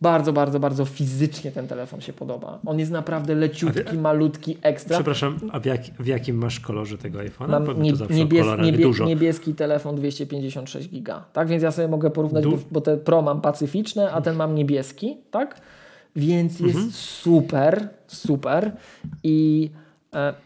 bardzo, 0.01 0.33
bardzo, 0.33 0.61
bardzo 0.61 0.85
fizycznie 0.85 1.53
ten 1.53 1.69
telefon 1.69 2.01
się 2.01 2.13
podoba. 2.13 2.59
On 2.67 2.79
jest 2.79 2.91
naprawdę 2.93 3.35
leciutki, 3.35 3.99
malutki, 3.99 4.57
ekstra. 4.63 4.97
Przepraszam, 4.97 5.39
a 5.53 5.61
w, 5.61 5.65
jak, 5.65 5.81
w 5.83 6.07
jakim 6.07 6.37
masz 6.37 6.61
kolorze 6.61 6.99
tego 6.99 7.19
iPhone'a? 7.19 7.49
Mam 7.49 7.83
nie, 7.83 7.93
niebies, 8.11 8.45
niebie, 8.63 8.91
niebieski 9.07 9.55
telefon 9.55 9.97
256 9.97 10.89
giga. 10.89 11.25
Tak 11.33 11.49
więc 11.49 11.63
ja 11.63 11.71
sobie 11.71 11.89
mogę 11.89 12.11
porównać, 12.11 12.45
bo, 12.47 12.59
bo 12.71 12.81
te 12.81 12.97
Pro 12.97 13.23
mam 13.23 13.41
pacyficzne, 13.41 14.13
a 14.13 14.21
ten 14.21 14.37
mam 14.37 14.55
niebieski, 14.55 15.17
tak? 15.31 15.61
Więc 16.17 16.61
jest 16.61 16.75
Mhm. 16.75 16.93
super, 16.93 17.89
super. 18.07 18.73
I, 19.23 19.71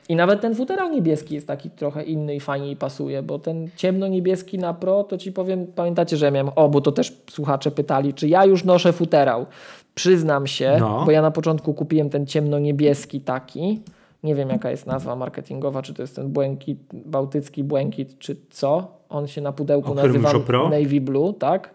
I 0.09 0.17
nawet 0.17 0.41
ten 0.41 0.55
futerał 0.55 0.91
niebieski 0.91 1.35
jest 1.35 1.47
taki 1.47 1.71
trochę 1.71 2.03
inny 2.05 2.35
i 2.35 2.41
fajniej 2.41 2.77
pasuje, 2.77 3.23
bo 3.23 3.39
ten 3.39 3.69
ciemno-niebieski 3.77 4.59
na 4.59 4.75
Pro, 4.75 5.05
to 5.05 5.19
ci 5.19 5.33
powiem, 5.33 5.67
pamiętacie, 5.67 6.17
że 6.17 6.25
ja 6.27 6.31
miałem, 6.33 6.51
o, 6.57 6.69
bo 6.69 6.81
to 6.81 6.93
też 6.93 7.17
słuchacze 7.31 7.71
pytali, 7.71 8.15
czy 8.15 8.29
ja 8.29 8.45
już 8.45 8.65
noszę 8.65 8.93
futerał. 8.93 9.47
Przyznam 9.95 10.47
się, 10.47 10.77
No. 10.81 11.03
bo 11.05 11.11
ja 11.11 11.23
na 11.23 11.31
początku 11.31 11.75
kupiłem 11.75 12.11
ten 12.11 12.27
ciemno-niebieski 12.27 13.21
taki. 13.21 13.81
Nie 14.23 14.35
wiem, 14.35 14.49
jaka 14.51 14.71
jest 14.71 14.87
nazwa 14.87 15.17
marketingowa, 15.17 15.83
czy 15.83 15.95
to 15.95 16.03
jest 16.03 16.17
ten 16.17 16.29
błękit, 16.29 16.79
bałtycki 16.93 17.65
błękit, 17.65 18.19
czy 18.19 18.37
co. 18.51 18.99
On 19.09 19.27
się 19.27 19.41
na 19.41 19.53
pudełku 19.53 19.93
O 19.93 19.95
nazywa? 19.95 20.33
Navy 20.71 21.01
Blue, 21.01 21.35
tak? 21.35 21.75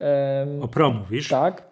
Em, 0.00 0.62
O 0.62 0.68
Pro 0.68 0.90
mówisz? 0.90 1.28
tak. 1.28 1.71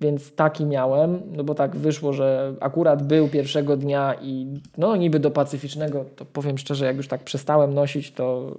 Więc 0.00 0.34
taki 0.34 0.64
miałem, 0.64 1.20
no 1.32 1.44
bo 1.44 1.54
tak 1.54 1.76
wyszło, 1.76 2.12
że 2.12 2.54
akurat 2.60 3.02
był 3.02 3.28
pierwszego 3.28 3.76
dnia 3.76 4.14
i 4.22 4.46
no 4.78 4.96
niby 4.96 5.20
do 5.20 5.30
pacyficznego, 5.30 6.04
to 6.16 6.24
powiem 6.24 6.58
szczerze, 6.58 6.86
jak 6.86 6.96
już 6.96 7.08
tak 7.08 7.24
przestałem 7.24 7.74
nosić, 7.74 8.12
to, 8.12 8.56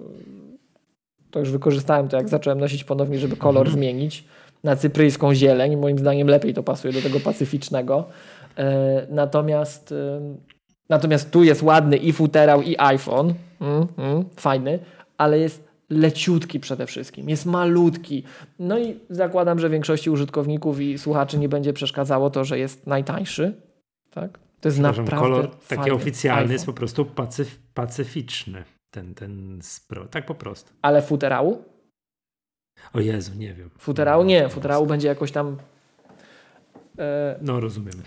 to 1.30 1.40
już 1.40 1.50
wykorzystałem 1.50 2.08
to, 2.08 2.16
jak 2.16 2.28
zacząłem 2.28 2.60
nosić 2.60 2.84
ponownie, 2.84 3.18
żeby 3.18 3.36
kolor 3.36 3.70
zmienić 3.70 4.24
na 4.64 4.76
cypryjską 4.76 5.34
zieleń. 5.34 5.76
Moim 5.76 5.98
zdaniem 5.98 6.28
lepiej 6.28 6.54
to 6.54 6.62
pasuje 6.62 6.92
do 6.92 7.02
tego 7.02 7.20
pacyficznego. 7.20 8.04
E, 8.58 9.06
natomiast, 9.10 9.92
e, 9.92 10.20
natomiast 10.88 11.30
tu 11.30 11.44
jest 11.44 11.62
ładny 11.62 11.96
i 11.96 12.12
futerał, 12.12 12.62
i 12.62 12.76
iPhone. 12.78 13.34
Mm, 13.60 13.86
mm, 13.98 14.24
fajny, 14.36 14.78
ale 15.18 15.38
jest 15.38 15.71
leciutki 15.92 16.60
przede 16.60 16.86
wszystkim, 16.86 17.28
jest 17.28 17.46
malutki. 17.46 18.24
No 18.58 18.78
i 18.78 19.00
zakładam, 19.10 19.58
że 19.58 19.70
większości 19.70 20.10
użytkowników 20.10 20.80
i 20.80 20.98
słuchaczy 20.98 21.38
nie 21.38 21.48
będzie 21.48 21.72
przeszkadzało 21.72 22.30
to, 22.30 22.44
że 22.44 22.58
jest 22.58 22.86
najtańszy. 22.86 23.54
Tak? 24.10 24.38
To 24.60 24.68
jest 24.68 24.78
Przepraszam, 24.78 25.04
naprawdę 25.04 25.28
kolor 25.34 25.50
taki 25.56 25.82
fajny 25.82 25.92
oficjalny 25.96 26.38
iPhone. 26.40 26.52
jest 26.52 26.66
po 26.66 26.72
prostu 26.72 27.04
pacyf, 27.04 27.58
pacyficzny. 27.74 28.64
Ten, 28.90 29.14
ten 29.14 29.58
z 29.62 29.80
Pro. 29.80 30.06
Tak 30.06 30.26
po 30.26 30.34
prostu. 30.34 30.72
Ale 30.82 31.02
futerału? 31.02 31.64
O 32.92 33.00
Jezu, 33.00 33.32
nie 33.34 33.54
wiem. 33.54 33.70
Futerału 33.78 34.24
nie, 34.24 34.48
futerału 34.48 34.86
będzie 34.86 35.08
jakoś 35.08 35.32
tam 35.32 35.56
e, 36.98 37.38
No 37.42 37.60
rozumiemy. 37.60 38.02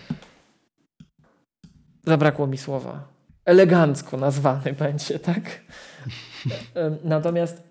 zabrakło 2.05 2.47
mi 2.47 2.57
słowa. 2.57 3.07
Elegancko 3.45 4.17
nazwany 4.17 4.73
będzie, 4.73 5.19
tak? 5.19 5.61
Natomiast 7.03 7.63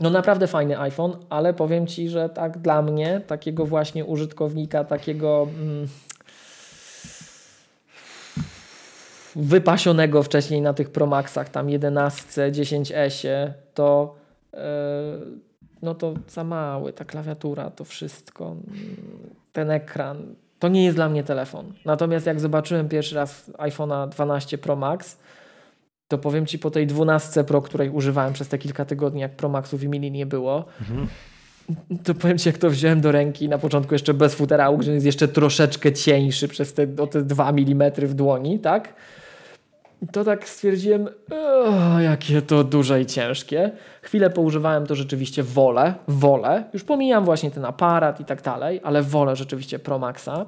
no 0.00 0.10
naprawdę 0.10 0.46
fajny 0.46 0.78
iPhone, 0.78 1.16
ale 1.28 1.54
powiem 1.54 1.86
Ci, 1.86 2.08
że 2.08 2.28
tak 2.28 2.58
dla 2.58 2.82
mnie, 2.82 3.20
takiego 3.26 3.66
właśnie 3.66 4.04
użytkownika, 4.04 4.84
takiego 4.84 5.48
mm, 5.58 5.88
wypasionego 9.36 10.22
wcześniej 10.22 10.62
na 10.62 10.74
tych 10.74 10.90
Pro 10.90 11.06
Maxach, 11.06 11.48
tam 11.48 11.70
11, 11.70 12.50
10S, 12.50 13.50
to 13.74 14.14
e, 14.54 14.58
no 15.82 15.94
to 15.94 16.14
za 16.28 16.44
mały, 16.44 16.92
ta 16.92 17.04
klawiatura, 17.04 17.70
to 17.70 17.84
wszystko, 17.84 18.44
mm, 18.44 18.96
ten 19.52 19.70
ekran, 19.70 20.34
to 20.58 20.68
nie 20.68 20.84
jest 20.84 20.96
dla 20.96 21.08
mnie 21.08 21.24
telefon. 21.24 21.72
Natomiast 21.84 22.26
jak 22.26 22.40
zobaczyłem 22.40 22.88
pierwszy 22.88 23.14
raz 23.14 23.50
iPhone'a 23.50 24.08
12 24.08 24.58
Pro 24.58 24.76
Max, 24.76 25.18
to 26.08 26.18
powiem 26.18 26.46
Ci 26.46 26.58
po 26.58 26.70
tej 26.70 26.86
12 26.86 27.44
Pro, 27.44 27.62
której 27.62 27.90
używałem 27.90 28.32
przez 28.32 28.48
te 28.48 28.58
kilka 28.58 28.84
tygodni, 28.84 29.20
jak 29.20 29.36
Pro 29.36 29.48
Maxów 29.48 29.82
i 29.82 29.88
Mini 29.88 30.10
nie 30.10 30.26
było, 30.26 30.64
to 32.04 32.14
powiem 32.14 32.38
Ci, 32.38 32.48
jak 32.48 32.58
to 32.58 32.70
wziąłem 32.70 33.00
do 33.00 33.12
ręki, 33.12 33.48
na 33.48 33.58
początku 33.58 33.94
jeszcze 33.94 34.14
bez 34.14 34.34
futerału, 34.34 34.78
gdzie 34.78 34.92
jest 34.92 35.06
jeszcze 35.06 35.28
troszeczkę 35.28 35.92
cieńszy 35.92 36.48
przez 36.48 36.74
te, 36.74 36.86
o 36.98 37.06
te 37.06 37.22
2 37.22 37.48
mm 37.48 37.92
w 37.96 38.14
dłoni, 38.14 38.58
tak? 38.58 38.94
To 40.12 40.24
tak 40.24 40.48
stwierdziłem, 40.48 41.08
jakie 41.98 42.42
to 42.42 42.64
duże 42.64 43.00
i 43.00 43.06
ciężkie. 43.06 43.70
Chwilę 44.02 44.30
poużywałem 44.30 44.86
to 44.86 44.94
rzeczywiście 44.94 45.42
wolę, 45.42 45.94
wolę. 46.08 46.64
Już 46.72 46.84
pomijam 46.84 47.24
właśnie 47.24 47.50
ten 47.50 47.64
aparat 47.64 48.20
i 48.20 48.24
tak 48.24 48.42
dalej, 48.42 48.80
ale 48.84 49.02
wolę 49.02 49.36
rzeczywiście 49.36 49.78
Pro 49.78 49.98
Maxa. 49.98 50.46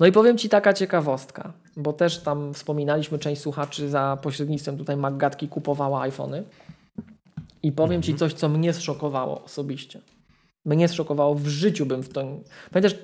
No 0.00 0.06
i 0.06 0.12
powiem 0.12 0.38
Ci 0.38 0.48
taka 0.48 0.72
ciekawostka, 0.72 1.52
bo 1.76 1.92
też 1.92 2.18
tam 2.18 2.54
wspominaliśmy, 2.54 3.18
część 3.18 3.42
słuchaczy 3.42 3.88
za 3.88 4.18
pośrednictwem 4.22 4.78
tutaj 4.78 4.96
Maggatki 4.96 5.48
kupowała 5.48 6.00
iPhony. 6.00 6.44
I 7.62 7.72
powiem 7.72 8.02
Ci 8.02 8.14
coś, 8.14 8.32
co 8.32 8.48
mnie 8.48 8.72
zszokowało 8.72 9.44
osobiście. 9.44 10.00
Mnie 10.64 10.88
zszokowało, 10.88 11.34
w 11.34 11.46
życiu 11.46 11.86
bym 11.86 12.02
w 12.02 12.08
to... 12.08 12.24
Pamiętasz, 12.72 12.98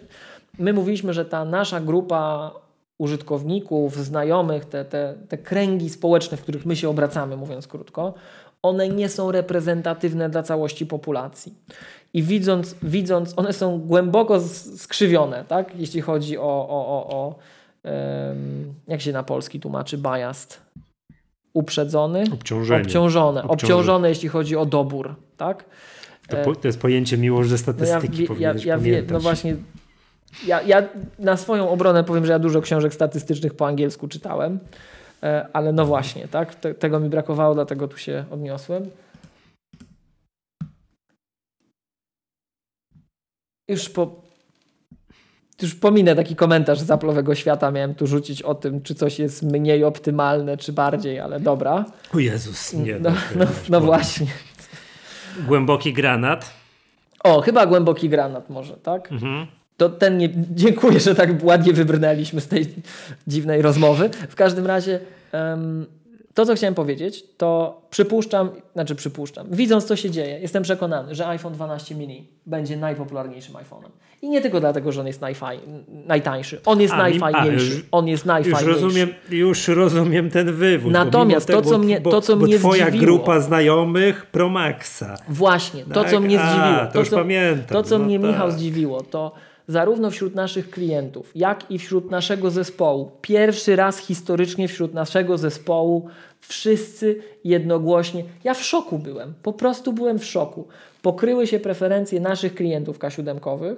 my 0.58 0.72
mówiliśmy, 0.72 1.14
że 1.14 1.24
ta 1.24 1.44
nasza 1.44 1.80
grupa 1.80 2.52
użytkowników, 2.98 3.96
znajomych, 3.96 4.64
te, 4.64 4.84
te, 4.84 5.14
te 5.28 5.38
kręgi 5.38 5.90
społeczne, 5.90 6.36
w 6.36 6.42
których 6.42 6.66
my 6.66 6.76
się 6.76 6.88
obracamy, 6.88 7.36
mówiąc 7.36 7.66
krótko, 7.66 8.14
one 8.62 8.88
nie 8.88 9.08
są 9.08 9.32
reprezentatywne 9.32 10.30
dla 10.30 10.42
całości 10.42 10.86
populacji. 10.86 11.54
I 12.14 12.22
widząc, 12.22 12.74
widząc 12.82 13.38
one 13.38 13.52
są 13.52 13.78
głęboko 13.78 14.40
skrzywione, 14.76 15.44
tak? 15.48 15.76
jeśli 15.76 16.00
chodzi 16.00 16.38
o, 16.38 16.42
o, 16.42 16.86
o, 16.86 17.10
o 17.10 17.38
um, 17.84 18.74
jak 18.88 19.00
się 19.00 19.12
na 19.12 19.22
polski 19.22 19.60
tłumaczy, 19.60 19.98
biased. 19.98 20.60
Uprzedzony, 21.54 22.24
Obciążenie. 22.32 22.82
obciążone, 22.82 23.42
obciążone, 23.42 24.08
jeśli 24.08 24.28
chodzi 24.28 24.56
o 24.56 24.66
dobór, 24.66 25.14
tak? 25.36 25.64
To, 26.28 26.36
po, 26.36 26.54
to 26.54 26.68
jest 26.68 26.80
pojęcie 26.80 27.18
miłość 27.18 27.50
ze 27.50 27.58
statystyki. 27.58 28.26
No 28.28 28.34
ja, 28.38 28.52
ja, 28.52 28.60
ja 28.64 28.78
wie, 28.78 29.02
no 29.10 29.20
właśnie, 29.20 29.56
ja, 30.46 30.62
ja 30.62 30.82
na 31.18 31.36
swoją 31.36 31.68
obronę 31.68 32.04
powiem, 32.04 32.26
że 32.26 32.32
ja 32.32 32.38
dużo 32.38 32.60
książek 32.60 32.94
statystycznych 32.94 33.54
po 33.54 33.66
angielsku 33.66 34.08
czytałem, 34.08 34.58
e, 35.22 35.46
ale 35.52 35.72
no 35.72 35.86
właśnie, 35.86 36.28
tak? 36.28 36.54
Te, 36.54 36.74
tego 36.74 37.00
mi 37.00 37.08
brakowało, 37.08 37.54
dlatego 37.54 37.88
tu 37.88 37.96
się 37.96 38.24
odniosłem. 38.30 38.90
Już 43.68 43.88
po. 43.88 44.22
Już 45.62 45.74
pominę 45.74 46.16
taki 46.16 46.36
komentarz 46.36 46.80
z 46.80 46.88
Apple'owego 46.88 47.34
świata. 47.34 47.70
Miałem 47.70 47.94
tu 47.94 48.06
rzucić 48.06 48.42
o 48.42 48.54
tym, 48.54 48.82
czy 48.82 48.94
coś 48.94 49.18
jest 49.18 49.42
mniej 49.42 49.84
optymalne, 49.84 50.56
czy 50.56 50.72
bardziej, 50.72 51.20
ale 51.20 51.40
dobra. 51.40 51.84
O 52.14 52.18
Jezus, 52.18 52.72
nie. 52.72 52.98
No, 52.98 53.10
no, 53.36 53.46
no 53.68 53.80
właśnie. 53.80 54.26
Głęboki 55.46 55.92
granat. 55.92 56.50
O, 57.24 57.40
chyba 57.40 57.66
głęboki 57.66 58.08
granat 58.08 58.50
może, 58.50 58.76
tak? 58.76 59.12
Mhm. 59.12 59.46
To 59.76 59.88
ten 59.88 60.18
nie... 60.18 60.28
Dziękuję, 60.50 61.00
że 61.00 61.14
tak 61.14 61.44
ładnie 61.44 61.72
wybrnęliśmy 61.72 62.40
z 62.40 62.48
tej 62.48 62.74
dziwnej 63.26 63.62
rozmowy. 63.62 64.10
W 64.28 64.34
każdym 64.34 64.66
razie 64.66 65.00
um, 65.32 65.86
to, 66.34 66.46
co 66.46 66.54
chciałem 66.54 66.74
powiedzieć, 66.74 67.24
to 67.36 67.80
przypuszczam, 67.90 68.50
znaczy 68.72 68.94
przypuszczam, 68.94 69.46
widząc 69.50 69.84
co 69.84 69.96
się 69.96 70.10
dzieje, 70.10 70.38
jestem 70.40 70.62
przekonany, 70.62 71.14
że 71.14 71.26
iPhone 71.26 71.52
12 71.52 71.94
mini 71.94 72.28
będzie 72.46 72.76
najpopularniejszym 72.76 73.54
iPhone'em. 73.54 73.90
I 74.22 74.28
nie 74.28 74.40
tylko 74.40 74.60
dlatego, 74.60 74.92
że 74.92 75.00
on 75.00 75.06
jest 75.06 75.20
najfaj, 75.20 75.58
najtańszy. 75.88 76.60
On 76.64 76.80
jest 76.80 76.94
najfajniejszy. 76.96 77.82
on 77.92 78.08
jest 78.08 78.26
najfajniejszy. 78.26 78.66
Już 78.66 78.82
rozumiem, 78.82 79.08
już 79.30 79.68
rozumiem 79.68 80.30
ten 80.30 80.52
wywód. 80.52 80.92
Natomiast 80.92 81.46
to, 81.46 81.62
co 81.62 81.78
mnie, 81.78 82.00
to, 82.00 82.20
co 82.20 82.36
mnie 82.36 82.58
twoja 82.58 82.88
zdziwiło, 82.88 83.04
grupa 83.04 83.40
znajomych 83.40 84.26
Pro 84.26 84.48
Maxa. 84.48 85.16
Właśnie, 85.28 85.84
to, 85.84 86.02
tak? 86.02 86.10
co 86.10 86.20
mnie 86.20 86.38
zdziwiło. 86.38 86.80
A, 86.80 86.86
to, 86.86 87.04
to, 87.04 87.10
co, 87.10 87.16
pamiętam. 87.16 87.66
To, 87.68 87.82
co 87.82 87.98
no 87.98 88.04
mnie, 88.04 88.20
tak. 88.20 88.28
Michał, 88.28 88.50
zdziwiło, 88.50 89.02
to 89.02 89.32
zarówno 89.66 90.10
wśród 90.10 90.34
naszych 90.34 90.70
klientów, 90.70 91.32
jak 91.34 91.70
i 91.70 91.78
wśród 91.78 92.10
naszego 92.10 92.50
zespołu. 92.50 93.10
Pierwszy 93.20 93.76
raz 93.76 93.98
historycznie 93.98 94.68
wśród 94.68 94.94
naszego 94.94 95.38
zespołu 95.38 96.08
wszyscy 96.40 97.22
jednogłośnie. 97.44 98.24
Ja 98.44 98.54
w 98.54 98.62
szoku 98.62 98.98
byłem, 98.98 99.34
po 99.42 99.52
prostu 99.52 99.92
byłem 99.92 100.18
w 100.18 100.24
szoku. 100.24 100.68
Pokryły 101.02 101.46
się 101.46 101.60
preferencje 101.60 102.20
naszych 102.20 102.54
klientów 102.54 102.98
K7-kowych, 102.98 103.76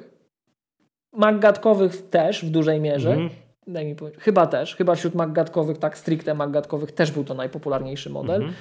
maggatkowych 1.12 2.10
też 2.10 2.44
w 2.44 2.50
dużej 2.50 2.80
mierze. 2.80 3.12
Mm. 3.12 3.30
Daj 3.66 3.86
mi 3.86 3.94
powiedzieć. 3.94 4.20
Chyba 4.20 4.46
też, 4.46 4.76
chyba 4.76 4.94
wśród 4.94 5.14
maggatkowych, 5.14 5.78
tak 5.78 5.98
stricte 5.98 6.34
maggatkowych 6.34 6.92
też 6.92 7.10
był 7.10 7.24
to 7.24 7.34
najpopularniejszy 7.34 8.10
model. 8.10 8.42
Mm. 8.42 8.54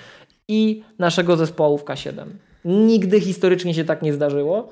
I 0.47 0.83
naszego 0.99 1.37
zespołu 1.37 1.77
w 1.77 1.85
K7. 1.85 2.25
Nigdy 2.65 3.21
historycznie 3.21 3.73
się 3.73 3.83
tak 3.83 4.01
nie 4.01 4.13
zdarzyło 4.13 4.69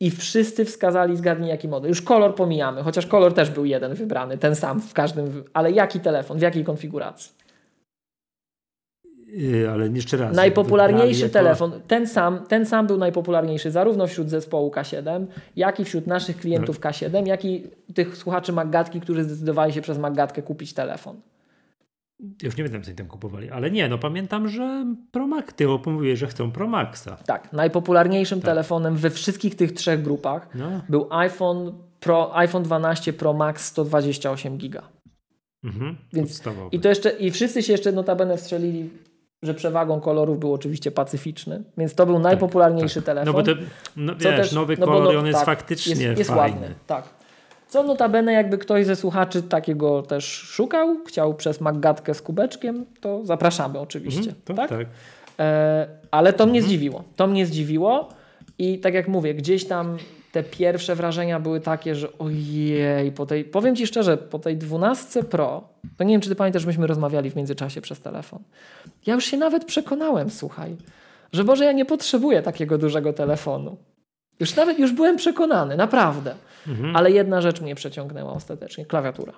i 0.00 0.10
wszyscy 0.10 0.64
wskazali, 0.64 1.16
zgadnij 1.16 1.48
jaki 1.48 1.68
model. 1.68 1.88
Już 1.88 2.02
kolor 2.02 2.34
pomijamy, 2.34 2.82
chociaż 2.82 3.06
kolor 3.06 3.34
też 3.34 3.50
był 3.50 3.64
jeden 3.64 3.94
wybrany, 3.94 4.38
ten 4.38 4.56
sam 4.56 4.80
w 4.80 4.94
każdym, 4.94 5.44
ale 5.52 5.72
jaki 5.72 6.00
telefon, 6.00 6.38
w 6.38 6.42
jakiej 6.42 6.64
konfiguracji? 6.64 7.32
Yy, 9.26 9.70
ale 9.70 9.88
jeszcze 9.88 10.16
raz. 10.16 10.36
Najpopularniejszy 10.36 11.30
telefon, 11.30 11.72
ten 11.86 12.06
sam, 12.06 12.46
ten 12.48 12.66
sam 12.66 12.86
był 12.86 12.98
najpopularniejszy 12.98 13.70
zarówno 13.70 14.06
wśród 14.06 14.30
zespołu 14.30 14.70
K7, 14.70 15.26
jak 15.56 15.80
i 15.80 15.84
wśród 15.84 16.06
naszych 16.06 16.36
klientów 16.36 16.78
tak. 16.78 16.94
K7, 16.94 17.26
jak 17.26 17.44
i 17.44 17.66
tych 17.94 18.16
słuchaczy 18.16 18.52
Maggatki, 18.52 19.00
którzy 19.00 19.24
zdecydowali 19.24 19.72
się 19.72 19.80
przez 19.80 19.98
Maggatkę 19.98 20.42
kupić 20.42 20.72
telefon. 20.72 21.20
Już 22.42 22.56
nie 22.56 22.64
wiem, 22.68 22.82
co 22.82 22.92
tam 22.92 23.06
kupowali, 23.06 23.50
ale 23.50 23.70
nie, 23.70 23.88
no 23.88 23.98
pamiętam, 23.98 24.48
że 24.48 24.94
Promax, 25.10 25.54
ty 25.54 25.66
mówiłeś, 25.86 26.18
że 26.18 26.26
chcą 26.26 26.52
Promaxa. 26.52 27.16
Tak, 27.26 27.52
najpopularniejszym 27.52 28.40
tak. 28.40 28.44
telefonem 28.44 28.96
we 28.96 29.10
wszystkich 29.10 29.56
tych 29.56 29.72
trzech 29.72 30.02
grupach 30.02 30.48
no. 30.54 30.82
był 30.88 31.06
iPhone, 31.10 31.72
Pro, 32.00 32.36
iPhone 32.36 32.62
12 32.62 33.12
Pro 33.12 33.32
Max 33.32 33.64
128 33.64 34.58
giga. 34.58 34.82
Mhm, 35.64 35.96
Więc, 36.12 36.42
I 36.72 36.80
to 36.80 36.88
jeszcze, 36.88 37.10
i 37.10 37.30
wszyscy 37.30 37.62
się 37.62 37.72
jeszcze 37.72 37.92
notabene 37.92 38.36
wstrzelili 38.36 38.90
że 39.42 39.54
przewagą 39.54 40.00
kolorów 40.00 40.38
był 40.38 40.54
oczywiście 40.54 40.90
pacyficzny, 40.90 41.62
więc 41.78 41.94
to 41.94 42.06
był 42.06 42.14
tak, 42.14 42.24
najpopularniejszy 42.24 43.02
tak, 43.02 43.04
telefon. 43.04 43.26
No 43.26 43.32
bo 43.32 43.42
te, 43.42 43.54
no, 43.96 44.16
wiesz, 44.16 44.36
też, 44.36 44.52
nowy 44.52 44.76
no 44.76 44.86
kolor 44.86 45.14
no, 45.14 45.20
on 45.20 45.26
jest 45.26 45.38
tak, 45.38 45.46
faktycznie 45.46 46.04
jest, 46.04 46.18
jest 46.18 46.30
fajny. 46.30 46.60
Ładny, 46.60 46.74
tak. 46.86 47.17
Co 47.68 47.82
notabene 47.82 48.32
jakby 48.32 48.58
ktoś 48.58 48.86
ze 48.86 48.96
słuchaczy 48.96 49.42
takiego 49.42 50.02
też 50.02 50.24
szukał, 50.24 50.96
chciał 51.06 51.34
przez 51.34 51.60
Maggatkę 51.60 52.14
z 52.14 52.22
kubeczkiem, 52.22 52.86
to 53.00 53.24
zapraszamy 53.24 53.78
oczywiście. 53.78 54.30
Mhm, 54.30 54.42
to, 54.44 54.54
tak? 54.54 54.70
tak. 54.70 54.86
E, 55.38 55.88
ale 56.10 56.32
to 56.32 56.46
mnie 56.46 56.58
mhm. 56.58 56.68
zdziwiło. 56.68 57.04
To 57.16 57.26
mnie 57.26 57.46
zdziwiło 57.46 58.08
i 58.58 58.78
tak 58.78 58.94
jak 58.94 59.08
mówię, 59.08 59.34
gdzieś 59.34 59.64
tam 59.64 59.98
te 60.32 60.42
pierwsze 60.42 60.94
wrażenia 60.94 61.40
były 61.40 61.60
takie, 61.60 61.94
że 61.94 62.18
ojej, 62.18 63.12
po 63.12 63.26
tej, 63.26 63.44
powiem 63.44 63.76
Ci 63.76 63.86
szczerze, 63.86 64.16
po 64.16 64.38
tej 64.38 64.56
12 64.56 65.22
Pro, 65.22 65.68
to 65.96 66.04
nie 66.04 66.14
wiem, 66.14 66.20
czy 66.20 66.28
Ty 66.28 66.34
pamiętasz, 66.34 66.66
myśmy 66.66 66.86
rozmawiali 66.86 67.30
w 67.30 67.36
międzyczasie 67.36 67.80
przez 67.80 68.00
telefon. 68.00 68.42
Ja 69.06 69.14
już 69.14 69.24
się 69.24 69.36
nawet 69.36 69.64
przekonałem, 69.64 70.30
słuchaj, 70.30 70.76
że 71.32 71.44
Boże, 71.44 71.64
ja 71.64 71.72
nie 71.72 71.84
potrzebuję 71.84 72.42
takiego 72.42 72.78
dużego 72.78 73.12
telefonu. 73.12 73.76
Już 74.40 74.56
nawet, 74.56 74.78
już 74.78 74.92
byłem 74.92 75.16
przekonany, 75.16 75.76
naprawdę. 75.76 76.34
Mhm. 76.68 76.96
Ale 76.96 77.10
jedna 77.10 77.40
rzecz 77.40 77.60
mnie 77.60 77.74
przeciągnęła 77.74 78.32
ostatecznie, 78.32 78.86
klawiatura. 78.86 79.32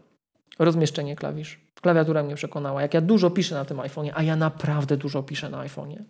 Rozmieszczenie 0.58 1.16
klawisz. 1.16 1.60
Klawiatura 1.80 2.22
mnie 2.22 2.34
przekonała. 2.34 2.82
Jak 2.82 2.94
ja 2.94 3.00
dużo 3.00 3.30
piszę 3.30 3.54
na 3.54 3.64
tym 3.64 3.78
iPhone'ie, 3.78 4.10
a 4.14 4.22
ja 4.22 4.36
naprawdę 4.36 4.96
dużo 4.96 5.22
piszę 5.22 5.50
na 5.50 5.66
iPhone'ie, 5.66 6.02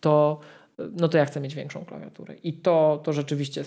to 0.00 0.40
no 0.78 1.08
to 1.08 1.18
ja 1.18 1.24
chcę 1.24 1.40
mieć 1.40 1.54
większą 1.54 1.84
klawiaturę. 1.84 2.34
I 2.34 2.52
to, 2.52 3.00
to 3.04 3.12
rzeczywiście 3.12 3.64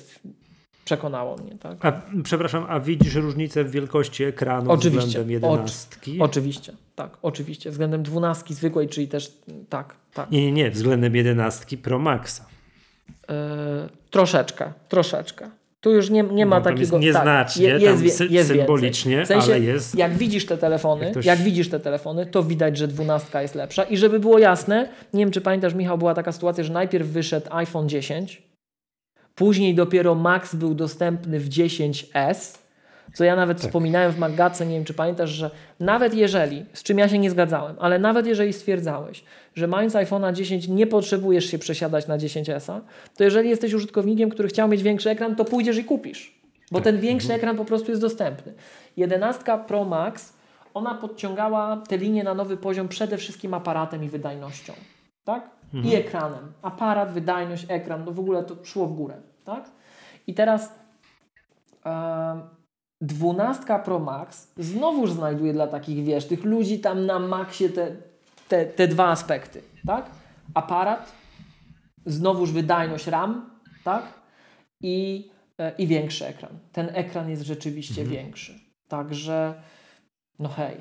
przekonało 0.86 1.38
mnie. 1.38 1.58
Tak? 1.58 1.86
A, 1.86 2.02
przepraszam, 2.24 2.66
a 2.70 2.80
widzisz 2.80 3.16
różnicę 3.16 3.64
w 3.64 3.72
wielkości 3.72 4.24
ekranu 4.24 4.72
oczywiście, 4.72 5.08
względem 5.08 5.32
jedenastki? 5.32 6.20
oczywiście, 6.22 6.74
tak, 6.96 7.18
oczywiście. 7.22 7.72
Względem 7.72 8.04
dwunastki 8.04 8.54
zwykłej, 8.54 8.88
czyli 8.88 9.08
też 9.08 9.38
tak, 9.70 9.96
tak. 10.14 10.32
Nie, 10.32 10.46
nie, 10.46 10.52
nie, 10.52 10.72
względem 10.72 11.16
jedenastki 11.16 11.78
Pro 11.78 12.00
Maxa. 12.00 12.46
Yy, 13.30 13.36
troszeczkę, 14.10 14.74
troszeczkę. 14.90 15.50
Tu 15.82 15.92
już 15.92 16.10
nie, 16.10 16.24
nie 16.24 16.46
ma 16.46 16.58
no, 16.58 16.62
takiego. 16.62 16.82
Jest 16.82 16.94
nieznacznie, 16.94 17.72
tak, 17.72 17.82
jest, 17.82 18.04
jest, 18.04 18.32
jest 18.32 18.50
symbolicznie, 18.50 19.26
w 19.26 19.28
sensie, 19.28 19.54
ale 19.54 19.60
jest. 19.60 19.96
Jak 19.96 20.14
widzisz 20.14 20.46
te 20.46 20.58
telefony, 20.58 21.04
jak, 21.04 21.12
ktoś... 21.12 21.26
jak, 21.26 21.40
widzisz 21.40 21.70
te 21.70 21.80
telefony, 21.80 22.26
to 22.26 22.44
widać, 22.44 22.78
że 22.78 22.88
dwunastka 22.88 23.42
jest 23.42 23.56
lepsza. 23.56 23.84
I 23.84 23.98
żeby 23.98 24.20
było 24.20 24.40
jasne, 24.40 24.90
nie 25.14 25.26
wiem, 25.26 25.32
czy 25.32 25.42
pamiętasz, 25.42 25.74
Michał, 25.74 25.98
była 25.98 26.14
taka 26.14 26.32
sytuacja, 26.32 26.64
że 26.64 26.74
najpierw 26.74 27.08
wyszedł 27.08 27.48
iPhone 27.50 27.90
10, 27.90 28.48
Później 29.38 29.76
dopiero 29.76 30.16
Max 30.16 30.56
był 30.56 30.76
dostępny 30.76 31.40
w 31.40 31.50
10S, 31.50 32.58
co 33.14 33.24
ja 33.24 33.36
nawet 33.36 33.58
tak. 33.58 33.68
wspominałem 33.68 34.12
w 34.12 34.18
Magace, 34.18 34.66
nie 34.66 34.76
wiem 34.76 34.86
czy 34.86 34.94
pamiętasz, 34.94 35.30
że 35.30 35.52
nawet 35.80 36.14
jeżeli, 36.14 36.66
z 36.74 36.84
czym 36.84 36.98
ja 36.98 37.10
się 37.10 37.20
nie 37.20 37.32
zgadzałem, 37.32 37.76
ale 37.80 38.00
nawet 38.00 38.28
jeżeli 38.28 38.54
stwierdzałeś, 38.54 39.24
że 39.56 39.68
mając 39.68 39.94
iPhone'a 39.94 40.34
10 40.34 40.68
nie 40.68 40.88
potrzebujesz 40.88 41.46
się 41.46 41.58
przesiadać 41.58 42.08
na 42.08 42.18
10S, 42.18 42.80
to 43.18 43.24
jeżeli 43.24 43.50
jesteś 43.50 43.74
użytkownikiem, 43.74 44.30
który 44.30 44.50
chciał 44.50 44.68
mieć 44.68 44.84
większy 44.84 45.10
ekran, 45.10 45.36
to 45.36 45.46
pójdziesz 45.46 45.78
i 45.78 45.84
kupisz, 45.84 46.42
bo 46.72 46.78
tak. 46.78 46.84
ten 46.84 47.00
większy 47.00 47.26
mhm. 47.26 47.40
ekran 47.40 47.58
po 47.58 47.66
prostu 47.66 47.92
jest 47.92 48.02
dostępny. 48.02 48.54
11 48.98 49.44
Pro 49.68 49.86
Max, 49.86 50.34
ona 50.74 50.96
podciągała 50.96 51.84
tę 51.90 51.98
linię 51.98 52.24
na 52.24 52.34
nowy 52.34 52.58
poziom 52.58 52.88
przede 52.88 53.18
wszystkim 53.18 53.54
aparatem 53.54 54.04
i 54.04 54.10
wydajnością. 54.10 54.74
Tak? 55.24 55.58
mhm. 55.74 55.86
i 55.86 55.96
ekranem. 55.96 56.54
Aparat, 56.62 57.12
wydajność, 57.12 57.66
ekran, 57.70 58.06
no 58.06 58.12
w 58.12 58.20
ogóle 58.20 58.44
to 58.44 58.56
szło 58.66 58.88
w 58.88 58.94
górę. 58.94 59.16
Tak? 59.46 59.70
I 60.28 60.34
teraz 60.34 60.76
dwunastka 63.02 63.80
Pro 63.80 64.00
Max 64.00 64.48
znowuż 64.58 65.12
znajduje 65.12 65.54
dla 65.54 65.68
takich, 65.68 66.06
wiesz, 66.06 66.26
tych 66.26 66.44
ludzi 66.44 66.80
tam 66.80 67.06
na 67.06 67.20
maksie 67.20 67.70
te, 67.70 67.96
te, 68.48 68.66
te 68.66 68.88
dwa 68.88 69.08
aspekty. 69.08 69.62
Tak? 69.88 70.10
Aparat, 70.54 71.12
znowuż 72.06 72.52
wydajność 72.52 73.08
RAM, 73.08 73.50
tak? 73.84 74.04
I, 74.82 75.30
e, 75.58 75.72
i 75.78 75.88
większy 75.88 76.26
ekran. 76.26 76.60
Ten 76.72 76.90
ekran 76.94 77.30
jest 77.30 77.42
rzeczywiście 77.42 78.02
mhm. 78.02 78.18
większy. 78.18 78.60
Także, 78.88 79.54
no 80.40 80.50
hej, 80.50 80.78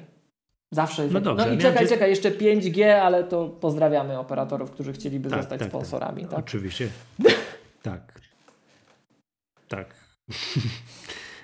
Zawsze 0.71 1.03
jest. 1.03 1.15
No, 1.15 1.21
dobrze, 1.21 1.47
no 1.47 1.53
i 1.53 1.59
czekaj, 1.59 1.89
czekaj, 1.89 2.11
jeszcze 2.11 2.31
5G, 2.31 2.85
ale 2.85 3.25
to 3.25 3.49
pozdrawiamy 3.49 4.19
operatorów, 4.19 4.71
którzy 4.71 4.93
chcieliby 4.93 5.31
tak, 5.31 5.39
zostać 5.39 5.59
tak, 5.59 5.69
tak. 5.69 5.69
sponsorami. 5.69 6.27
Tak? 6.27 6.39
Oczywiście. 6.39 6.89
tak. 7.83 8.21
Tak. 9.69 9.95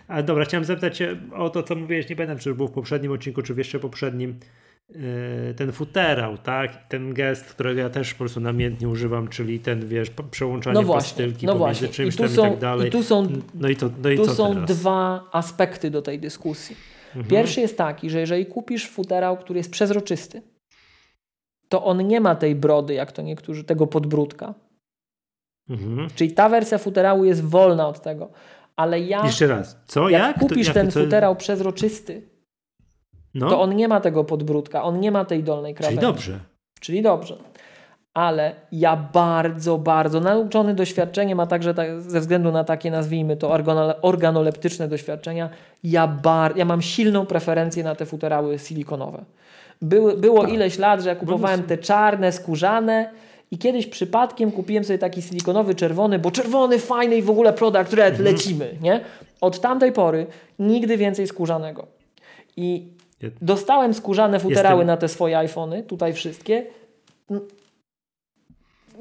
Ale 0.08 0.22
dobra, 0.22 0.44
chciałem 0.44 0.64
zapytać 0.64 1.02
o 1.34 1.50
to, 1.50 1.62
co 1.62 1.74
mówiłeś, 1.74 2.08
nie 2.08 2.16
pamiętam, 2.16 2.38
czy 2.38 2.54
było 2.54 2.68
w 2.68 2.72
poprzednim 2.72 3.12
odcinku, 3.12 3.42
czy 3.42 3.54
w 3.54 3.58
jeszcze 3.58 3.78
poprzednim. 3.78 4.38
yy, 4.88 5.54
ten 5.56 5.72
futerał, 5.72 6.38
tak? 6.38 6.88
Ten 6.88 7.14
gest, 7.14 7.44
którego 7.44 7.80
ja 7.80 7.90
też 7.90 8.12
po 8.14 8.18
prostu 8.18 8.40
namiętnie 8.40 8.88
używam, 8.88 9.28
czyli 9.28 9.60
ten, 9.60 9.86
wiesz, 9.88 10.10
przełączanie 10.30 10.74
No 10.74 10.82
właśnie, 10.82 11.08
pastylki 11.10 11.46
no 11.46 11.52
pomiędzy 11.52 11.80
właśnie. 11.80 11.94
czymś 11.94 12.14
I 12.14 12.18
tu 12.18 12.22
tam 12.24 12.32
i 12.32 12.50
tak 12.50 12.58
dalej. 12.58 12.88
i 12.88 12.90
tu 12.90 13.02
są- 13.02 13.28
no 13.54 13.68
i 13.68 13.76
to, 13.76 13.90
no 14.02 14.10
i 14.10 14.16
Tu 14.16 14.26
są 14.26 14.54
teraz? 14.54 14.78
dwa 14.78 15.28
aspekty 15.32 15.90
do 15.90 16.02
tej 16.02 16.18
dyskusji. 16.18 16.76
Mhm. 17.06 17.26
Pierwszy 17.26 17.60
jest 17.60 17.78
taki, 17.78 18.10
że 18.10 18.20
jeżeli 18.20 18.46
kupisz 18.46 18.88
futerał, 18.90 19.36
który 19.36 19.58
jest 19.58 19.70
przezroczysty, 19.70 20.42
to 21.68 21.84
on 21.84 22.06
nie 22.06 22.20
ma 22.20 22.34
tej 22.34 22.54
brody, 22.54 22.94
jak 22.94 23.12
to 23.12 23.22
niektórzy, 23.22 23.64
tego 23.64 23.86
podbródka. 23.86 24.54
Mhm. 25.70 26.08
Czyli 26.14 26.32
ta 26.32 26.48
wersja 26.48 26.78
futerału 26.78 27.24
jest 27.24 27.44
wolna 27.44 27.88
od 27.88 28.02
tego. 28.02 28.30
Ale 28.82 29.00
ja, 29.00 29.26
Jeszcze 29.26 29.46
raz. 29.46 29.76
Co? 29.86 30.08
jak, 30.08 30.22
Jak? 30.22 30.34
To- 30.34 30.40
kupisz 30.48 30.66
jak- 30.66 30.74
ten 30.74 30.90
co- 30.90 31.00
futerał 31.00 31.36
przezroczysty, 31.36 32.22
no, 33.34 33.50
to 33.50 33.60
on 33.60 33.76
nie 33.76 33.88
ma 33.88 34.00
tego 34.00 34.24
podbródka, 34.24 34.82
on 34.82 35.00
nie 35.00 35.10
ma 35.12 35.24
tej 35.24 35.42
dolnej 35.44 35.74
Czyli 35.74 35.78
krawędzi. 35.78 36.00
dobrze. 36.06 36.38
Czyli 36.80 37.02
dobrze. 37.02 37.36
Ale 38.14 38.52
ja 38.72 38.96
bardzo, 39.12 39.78
bardzo 39.78 40.20
nauczony 40.20 40.74
doświadczeniem, 40.74 41.40
a 41.40 41.46
także 41.46 41.74
tak, 41.74 42.00
ze 42.00 42.20
względu 42.20 42.52
na 42.52 42.64
takie, 42.64 42.90
nazwijmy 42.90 43.36
to, 43.36 43.48
organole- 43.48 43.94
organoleptyczne 44.02 44.88
doświadczenia, 44.88 45.50
ja, 45.84 46.06
bar, 46.06 46.56
ja 46.56 46.64
mam 46.64 46.82
silną 46.82 47.26
preferencję 47.26 47.84
na 47.84 47.94
te 47.94 48.06
futerały 48.06 48.58
silikonowe. 48.58 49.24
Były, 49.82 50.16
było 50.16 50.42
Tak. 50.42 50.52
ileś 50.52 50.78
lat, 50.78 51.00
że 51.02 51.08
ja 51.08 51.16
kupowałem 51.16 51.60
no- 51.60 51.66
te 51.66 51.78
czarne, 51.78 52.32
skórzane 52.32 53.10
i 53.52 53.58
kiedyś 53.58 53.86
przypadkiem 53.86 54.52
kupiłem 54.52 54.84
sobie 54.84 54.98
taki 54.98 55.22
silikonowy, 55.22 55.74
czerwony, 55.74 56.18
bo 56.18 56.30
czerwony, 56.30 56.78
fajny 56.78 57.16
i 57.16 57.22
w 57.22 57.30
ogóle 57.30 57.52
product 57.52 57.92
red, 57.92 58.14
Mhm. 58.14 58.24
lecimy, 58.34 58.74
nie? 58.80 59.00
Od 59.40 59.60
tamtej 59.60 59.92
pory 59.92 60.26
nigdy 60.58 60.96
więcej 60.96 61.26
skórzanego. 61.26 61.86
I 62.56 62.86
dostałem 63.42 63.94
skórzane 63.94 64.40
futerały 64.40 64.74
Jestem- 64.76 64.86
na 64.86 64.96
te 64.96 65.08
swoje 65.08 65.38
iPhony, 65.38 65.82
tutaj 65.82 66.12
wszystkie. 66.12 66.66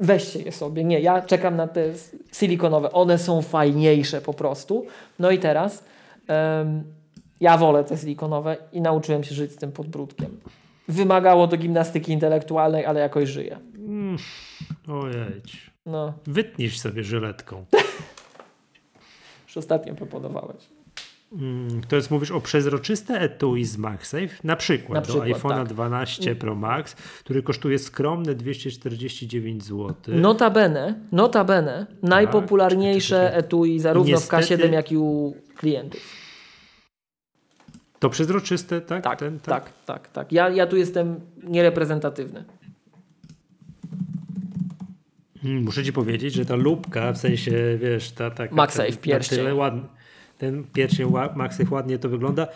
Weźcie 0.00 0.38
je 0.42 0.52
sobie. 0.52 0.84
Nie, 0.84 1.00
ja 1.00 1.22
czekam 1.22 1.56
na 1.56 1.66
te 1.68 1.84
silikonowe. 2.32 2.92
One 2.92 3.18
są 3.18 3.42
fajniejsze 3.42 4.20
po 4.20 4.34
prostu. 4.34 4.86
No 5.18 5.30
i 5.30 5.38
teraz 5.38 5.84
em, 6.28 6.82
ja 7.40 7.58
wolę 7.58 7.84
te 7.84 7.96
silikonowe 7.96 8.56
i 8.72 8.80
nauczyłem 8.80 9.24
się 9.24 9.34
żyć 9.34 9.52
z 9.52 9.56
tym 9.56 9.72
podbródkiem. 9.72 10.40
Wymagało 10.88 11.48
to 11.48 11.56
gimnastyki 11.56 12.12
intelektualnej, 12.12 12.86
ale 12.86 13.00
jakoś 13.00 13.28
żyję. 13.28 13.58
Mm. 14.12 15.02
Ojej. 15.02 15.42
No, 15.86 16.12
Wytnisz 16.26 16.78
sobie 16.78 17.04
żyletką. 17.04 17.64
już 19.46 19.56
ostatnio 19.56 19.94
proponowałeś. 19.94 20.56
Mm, 21.32 21.80
To 21.88 21.96
jest, 21.96 22.10
mówisz 22.10 22.30
o 22.30 22.40
przezroczyste 22.40 23.20
etui 23.20 23.64
z 23.64 23.78
MagSafe, 23.78 24.28
na 24.44 24.56
przykład, 24.56 24.94
Na 24.94 25.00
przykład, 25.02 25.28
do 25.28 25.34
iPhone'a 25.34 25.54
tak. 25.58 25.68
12 25.68 26.34
Pro 26.34 26.54
Max, 26.54 26.94
który 26.94 27.42
kosztuje 27.42 27.78
skromne 27.78 28.34
249 28.34 29.64
zł. 29.64 29.94
Notabene, 30.08 30.94
notabene, 31.12 31.86
najpopularniejsze 32.02 33.08
czekaj, 33.16 33.26
czekaj. 33.28 33.40
etui 33.40 33.80
zarówno 33.80 34.18
w 34.18 34.20
Niestety- 34.20 34.56
K7, 34.56 34.72
jak 34.72 34.92
i 34.92 34.96
u 34.96 35.36
klientów. 35.56 36.00
To 37.98 38.10
przezroczyste, 38.10 38.80
tak? 38.80 39.04
Tak, 39.04 39.18
Ten, 39.18 39.40
tak, 39.40 39.72
tak, 39.86 40.08
tak. 40.08 40.32
Ja, 40.32 40.48
ja 40.48 40.66
tu 40.66 40.76
jestem 40.76 41.20
niereprezentatywny. 41.42 42.44
Mm, 45.44 45.64
Muszę 45.64 45.84
ci 45.84 45.92
powiedzieć, 45.92 46.34
że 46.34 46.44
ta 46.44 46.56
lubka, 46.56 47.12
w 47.12 47.18
sensie, 47.18 47.78
wiesz, 47.82 48.10
ta 48.10 48.30
taka... 48.30 48.54
MagSafe, 48.54 48.92
pierścień. 48.92 49.38
tyle 49.38 49.54
ładny, 49.54 49.82
ten 50.38 50.64
pierścień 50.64 51.12
MagSafe 51.36 51.74
ładnie 51.74 51.98
to 51.98 52.08
wygląda. 52.08 52.48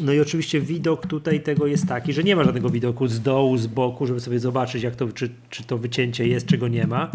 No 0.00 0.12
i 0.12 0.20
oczywiście 0.20 0.60
widok 0.60 1.06
tutaj 1.06 1.40
tego 1.40 1.66
jest 1.66 1.86
taki, 1.86 2.12
że 2.12 2.22
nie 2.22 2.36
ma 2.36 2.44
żadnego 2.44 2.70
widoku 2.70 3.08
z 3.08 3.20
dołu, 3.20 3.56
z 3.56 3.66
boku, 3.66 4.06
żeby 4.06 4.20
sobie 4.20 4.38
zobaczyć, 4.38 4.82
jak 4.82 4.96
to, 4.96 5.08
czy, 5.08 5.30
czy 5.50 5.64
to 5.64 5.78
wycięcie 5.78 6.28
jest, 6.28 6.46
czego 6.46 6.68
nie 6.68 6.86
ma. 6.86 7.10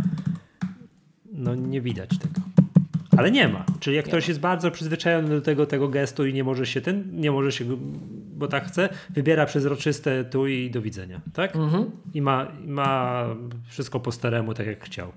No 1.33 1.55
nie 1.55 1.81
widać 1.81 2.09
tego. 2.09 2.41
Ale 3.17 3.31
nie 3.31 3.47
ma. 3.47 3.65
Czyli 3.79 3.95
jak 3.95 4.05
ktoś 4.05 4.27
jest 4.27 4.39
bardzo 4.39 4.71
przyzwyczajony 4.71 5.29
do 5.29 5.41
tego, 5.41 5.65
tego 5.65 5.87
gestu 5.87 6.25
i 6.25 6.33
nie 6.33 6.43
może 6.43 6.65
się 6.65 6.81
ten, 6.81 7.21
nie 7.21 7.31
może 7.31 7.51
się, 7.51 7.65
bo 8.33 8.47
tak 8.47 8.67
chce, 8.67 8.89
wybiera 9.09 9.45
przezroczyste 9.45 10.25
tu 10.25 10.47
i 10.47 10.71
do 10.71 10.81
widzenia, 10.81 11.21
tak? 11.33 11.55
Mhm. 11.55 11.91
I 12.13 12.21
ma, 12.21 12.51
ma 12.65 13.25
wszystko 13.67 13.99
po 13.99 14.11
staremu, 14.11 14.53
tak 14.53 14.67
jak 14.67 14.83
chciał. 14.83 15.11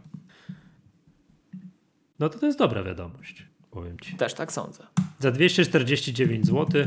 No 2.18 2.28
to 2.28 2.38
to 2.38 2.46
jest 2.46 2.58
dobra 2.58 2.82
wiadomość, 2.82 3.46
powiem 3.70 4.00
ci. 4.00 4.16
Też 4.16 4.34
tak 4.34 4.52
sądzę. 4.52 4.86
Za 5.18 5.30
249 5.30 6.46
zł 6.46 6.84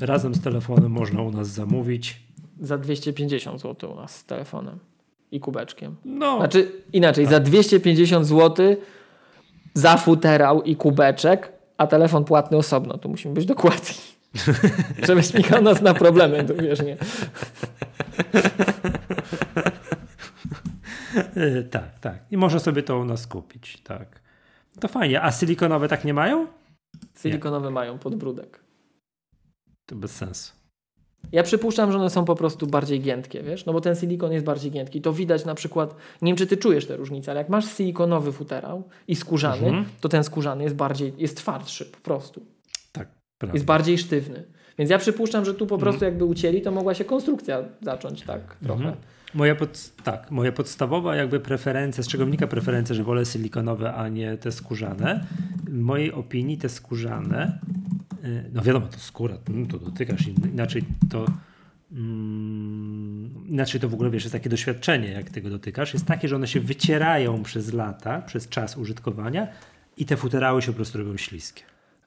razem 0.00 0.34
z 0.34 0.40
telefonem 0.40 0.92
można 0.92 1.22
u 1.22 1.30
nas 1.30 1.48
zamówić. 1.48 2.20
Za 2.60 2.78
250 2.78 3.60
zł 3.60 3.92
u 3.92 3.96
nas 3.96 4.16
z 4.16 4.24
telefonem 4.24 4.78
i 5.32 5.40
kubeczkiem. 5.40 5.96
No, 6.04 6.36
Znaczy 6.36 6.72
inaczej, 6.92 7.26
za 7.26 7.40
250 7.40 8.26
zł 8.26 8.76
za 9.74 9.96
futerał 9.96 10.62
i 10.62 10.76
kubeczek, 10.76 11.52
a 11.78 11.86
telefon 11.86 12.24
płatny 12.24 12.56
osobno. 12.56 12.98
Tu 12.98 13.08
musimy 13.08 13.34
być 13.34 13.46
dokładni. 13.46 13.94
Żebyś 15.06 15.34
Michał 15.34 15.62
nas 15.62 15.82
na 15.82 15.94
problemy, 15.94 16.44
to 16.44 16.54
wiesz, 16.54 16.82
nie? 16.82 16.96
e, 21.36 21.62
tak, 21.62 21.98
tak. 22.00 22.18
I 22.30 22.36
można 22.36 22.58
sobie 22.58 22.82
to 22.82 22.98
u 22.98 23.04
nas 23.04 23.26
kupić, 23.26 23.80
tak. 23.84 24.20
To 24.80 24.88
fajnie. 24.88 25.22
A 25.22 25.32
silikonowe 25.32 25.88
tak 25.88 26.04
nie 26.04 26.14
mają? 26.14 26.46
Silikonowe 27.22 27.70
mają 27.70 27.98
podbródek. 27.98 28.60
To 29.86 29.96
bez 29.96 30.16
sensu. 30.16 30.52
Ja 31.32 31.42
przypuszczam, 31.42 31.92
że 31.92 31.98
one 31.98 32.10
są 32.10 32.24
po 32.24 32.34
prostu 32.36 32.66
bardziej 32.66 33.00
giętkie, 33.00 33.42
wiesz? 33.42 33.66
No 33.66 33.72
bo 33.72 33.80
ten 33.80 33.94
silikon 33.96 34.32
jest 34.32 34.44
bardziej 34.44 34.70
giętki. 34.70 35.00
To 35.00 35.12
widać 35.12 35.44
na 35.44 35.54
przykład, 35.54 35.94
nie 36.22 36.30
wiem 36.32 36.36
czy 36.36 36.46
ty 36.46 36.56
czujesz 36.56 36.86
te 36.86 36.96
różnice, 36.96 37.30
ale 37.30 37.40
jak 37.40 37.48
masz 37.48 37.76
silikonowy 37.76 38.32
futerał 38.32 38.82
i 39.08 39.16
skórzany, 39.16 39.66
Mhm. 39.66 39.84
to 40.00 40.08
ten 40.08 40.24
skórzany 40.24 40.64
jest 40.64 40.76
bardziej, 40.76 41.14
jest 41.18 41.36
twardszy 41.36 41.84
po 41.84 41.98
prostu. 41.98 42.46
Prawda. 43.42 43.56
Jest 43.56 43.66
bardziej 43.66 43.98
sztywny. 43.98 44.42
Więc 44.78 44.90
ja 44.90 44.98
przypuszczam, 44.98 45.44
że 45.44 45.54
tu 45.54 45.66
po 45.66 45.74
Mhm. 45.74 45.82
prostu 45.82 46.04
jakby 46.04 46.24
ucięli, 46.24 46.62
to 46.62 46.70
mogła 46.70 46.94
się 46.94 47.04
konstrukcja 47.04 47.62
zacząć 47.82 48.22
tak 48.22 48.56
trochę. 48.56 48.80
Mhm. 48.84 48.96
Moja, 49.34 49.54
pod, 49.54 49.90
tak, 50.04 50.30
moja 50.30 50.52
podstawowa 50.52 51.16
jakby 51.16 51.40
preferencja, 51.40 52.02
z 52.02 52.08
czego 52.08 52.24
wynika 52.24 52.46
preferencja, 52.46 52.94
że 52.94 53.04
wolę 53.04 53.24
silikonowe, 53.26 53.94
a 53.94 54.08
nie 54.08 54.36
te 54.36 54.52
skórzane. 54.52 55.26
W 55.68 55.78
mojej 55.78 56.12
opinii 56.12 56.58
te 56.58 56.68
skórzane, 56.68 57.58
y, 58.24 58.44
no 58.52 58.62
wiadomo, 58.62 58.86
to 58.86 58.98
skóra, 58.98 59.36
mm, 59.48 59.66
to 59.66 59.78
dotykasz, 59.78 60.26
in- 60.26 60.50
inaczej 60.52 60.84
to 61.10 61.26
mm, 61.92 63.30
inaczej 63.48 63.80
to 63.80 63.88
w 63.88 63.94
ogóle 63.94 64.10
wiesz, 64.10 64.22
jest 64.24 64.32
takie 64.32 64.50
doświadczenie, 64.50 65.08
jak 65.08 65.30
tego 65.30 65.50
dotykasz, 65.50 65.94
jest 65.94 66.06
takie, 66.06 66.28
że 66.28 66.36
one 66.36 66.46
się 66.46 66.60
wycierają 66.60 67.42
przez 67.42 67.72
lata, 67.72 68.20
przez 68.22 68.48
czas 68.48 68.76
użytkowania 68.76 69.48
i 69.96 70.04
te 70.06 70.16
futerały 70.16 70.62
się 70.62 70.72
po 70.72 70.76
prostu 70.76 70.98
robią 70.98 71.16
śliskie. 71.16 71.62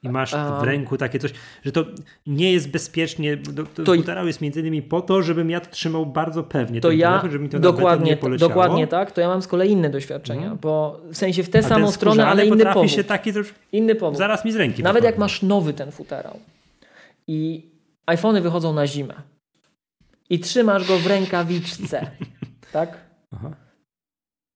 I 0.06 0.10
masz 0.10 0.34
w 0.60 0.62
ręku 0.62 0.96
takie 0.96 1.18
coś, 1.18 1.32
że 1.64 1.72
to 1.72 1.84
nie 2.26 2.52
jest 2.52 2.70
bezpiecznie. 2.70 3.38
Futerał 3.86 4.26
jest 4.26 4.40
między 4.40 4.60
innymi 4.60 4.82
po 4.82 5.00
to, 5.00 5.22
żebym 5.22 5.50
ja 5.50 5.60
to 5.60 5.70
trzymał 5.70 6.06
bardzo 6.06 6.42
pewnie. 6.42 6.80
To 6.80 6.90
ja 6.90 7.08
telefon, 7.08 7.30
żeby 7.30 7.44
mi 7.44 7.50
to 7.50 7.58
dokładnie, 7.58 8.18
nie 8.30 8.38
dokładnie 8.38 8.86
tak, 8.86 9.12
to 9.12 9.20
ja 9.20 9.28
mam 9.28 9.42
z 9.42 9.46
kolei 9.46 9.70
inne 9.70 9.90
doświadczenia, 9.90 10.40
Mhm. 10.42 10.58
bo 10.60 11.00
w 11.12 11.16
sensie 11.16 11.42
w 11.42 11.48
tę 11.50 11.62
samą 11.62 11.90
stronę, 11.90 12.26
ale 12.26 12.46
inny 12.46 12.64
powód. 12.66 12.90
się 12.90 13.04
taki 13.04 13.32
też 13.32 13.54
Inny 13.72 13.94
powód. 13.94 14.18
zaraz 14.18 14.44
mi 14.44 14.52
z 14.52 14.56
ręki 14.56 14.82
Nawet 14.82 15.04
jak 15.04 15.18
masz 15.18 15.42
nowy 15.42 15.72
ten 15.72 15.90
futerał 15.92 16.38
i 17.26 17.70
iPhony 18.06 18.40
wychodzą 18.40 18.72
na 18.72 18.86
zimę 18.86 19.14
i 20.30 20.40
trzymasz 20.40 20.88
go 20.88 20.98
w 20.98 21.06
rękawiczce, 21.06 22.10
tak? 22.72 22.98
Aha. 23.34 23.50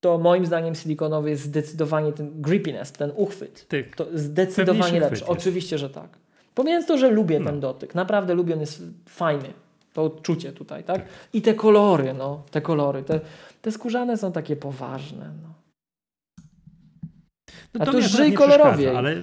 To 0.01 0.19
moim 0.19 0.47
zdaniem 0.47 0.75
silikonowy 0.75 1.31
jest 1.31 1.43
zdecydowanie 1.43 2.13
ten 2.13 2.43
grippiness, 2.43 2.93
ten 2.93 3.13
uchwyt. 3.17 3.69
Ty, 3.69 3.85
To 3.97 4.07
zdecydowanie 4.15 5.01
lepszy. 5.01 5.27
Oczywiście, 5.27 5.79
że 5.79 5.91
tak. 5.91 6.19
Pomijając 6.55 6.87
to, 6.87 6.99
że 6.99 7.11
lubię 7.11 7.41
No. 7.41 7.51
ten 7.51 7.61
dotyk. 7.61 7.95
Naprawdę 7.95 8.35
lubię, 8.35 8.55
on 8.55 8.61
jest 8.61 8.83
fajny. 9.09 9.53
To 9.93 10.03
odczucie 10.03 10.53
tutaj, 10.53 10.85
tak? 10.85 11.05
I 11.33 11.43
te 11.43 11.55
kolory, 11.55 12.15
no. 12.15 12.43
Te 12.51 12.61
kolory. 12.61 13.03
Te, 13.03 13.21
te 13.63 13.73
skórzane 13.73 14.17
są 14.17 14.33
takie 14.33 14.57
poważne, 14.57 15.31
no. 15.43 15.49
no 17.75 17.81
a 17.81 17.85
mi 17.85 17.89
akurat 17.89 18.11
żyj 18.11 18.33
przeszkadza, 18.33 18.99
Ale 18.99 19.23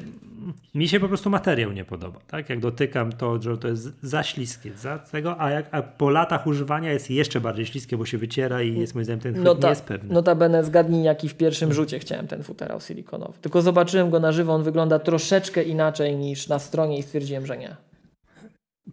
mi 0.75 0.87
się 0.87 0.99
po 0.99 1.07
prostu 1.07 1.29
materiał 1.29 1.71
nie 1.71 1.85
podoba. 1.85 2.19
Tak? 2.27 2.49
Jak 2.49 2.59
dotykam 2.59 3.11
to, 3.11 3.41
że 3.41 3.57
to 3.57 3.67
jest 3.67 3.89
za 4.01 4.23
śliskie, 4.23 4.71
za 4.73 4.99
tego, 4.99 5.41
a, 5.41 5.49
jak, 5.51 5.65
a 5.71 5.81
po 5.81 6.09
latach 6.09 6.47
używania 6.47 6.91
jest 6.93 7.09
jeszcze 7.11 7.41
bardziej 7.41 7.65
śliskie, 7.65 7.97
bo 7.97 8.05
się 8.05 8.17
wyciera 8.17 8.61
i 8.61 8.79
jest 8.79 8.95
moim 8.95 9.05
zdaniem 9.05 9.19
ten 9.19 9.43
No 9.43 9.53
nie 9.53 9.59
ta, 9.59 9.69
jest 9.69 9.83
pewny. 9.83 10.13
notabene 10.13 10.63
zgadnij 10.63 11.03
jaki 11.03 11.29
w 11.29 11.35
pierwszym 11.35 11.73
rzucie 11.73 11.99
chciałem 11.99 12.27
ten 12.27 12.43
futerał 12.43 12.81
silikonowy. 12.81 13.33
Tylko 13.41 13.61
zobaczyłem 13.61 14.09
go 14.09 14.19
na 14.19 14.31
żywo, 14.31 14.53
on 14.53 14.63
wygląda 14.63 14.99
troszeczkę 14.99 15.63
inaczej 15.63 16.15
niż 16.15 16.47
na 16.47 16.59
stronie 16.59 16.97
i 16.99 17.03
stwierdziłem, 17.03 17.45
że 17.45 17.57
nie. 17.57 17.75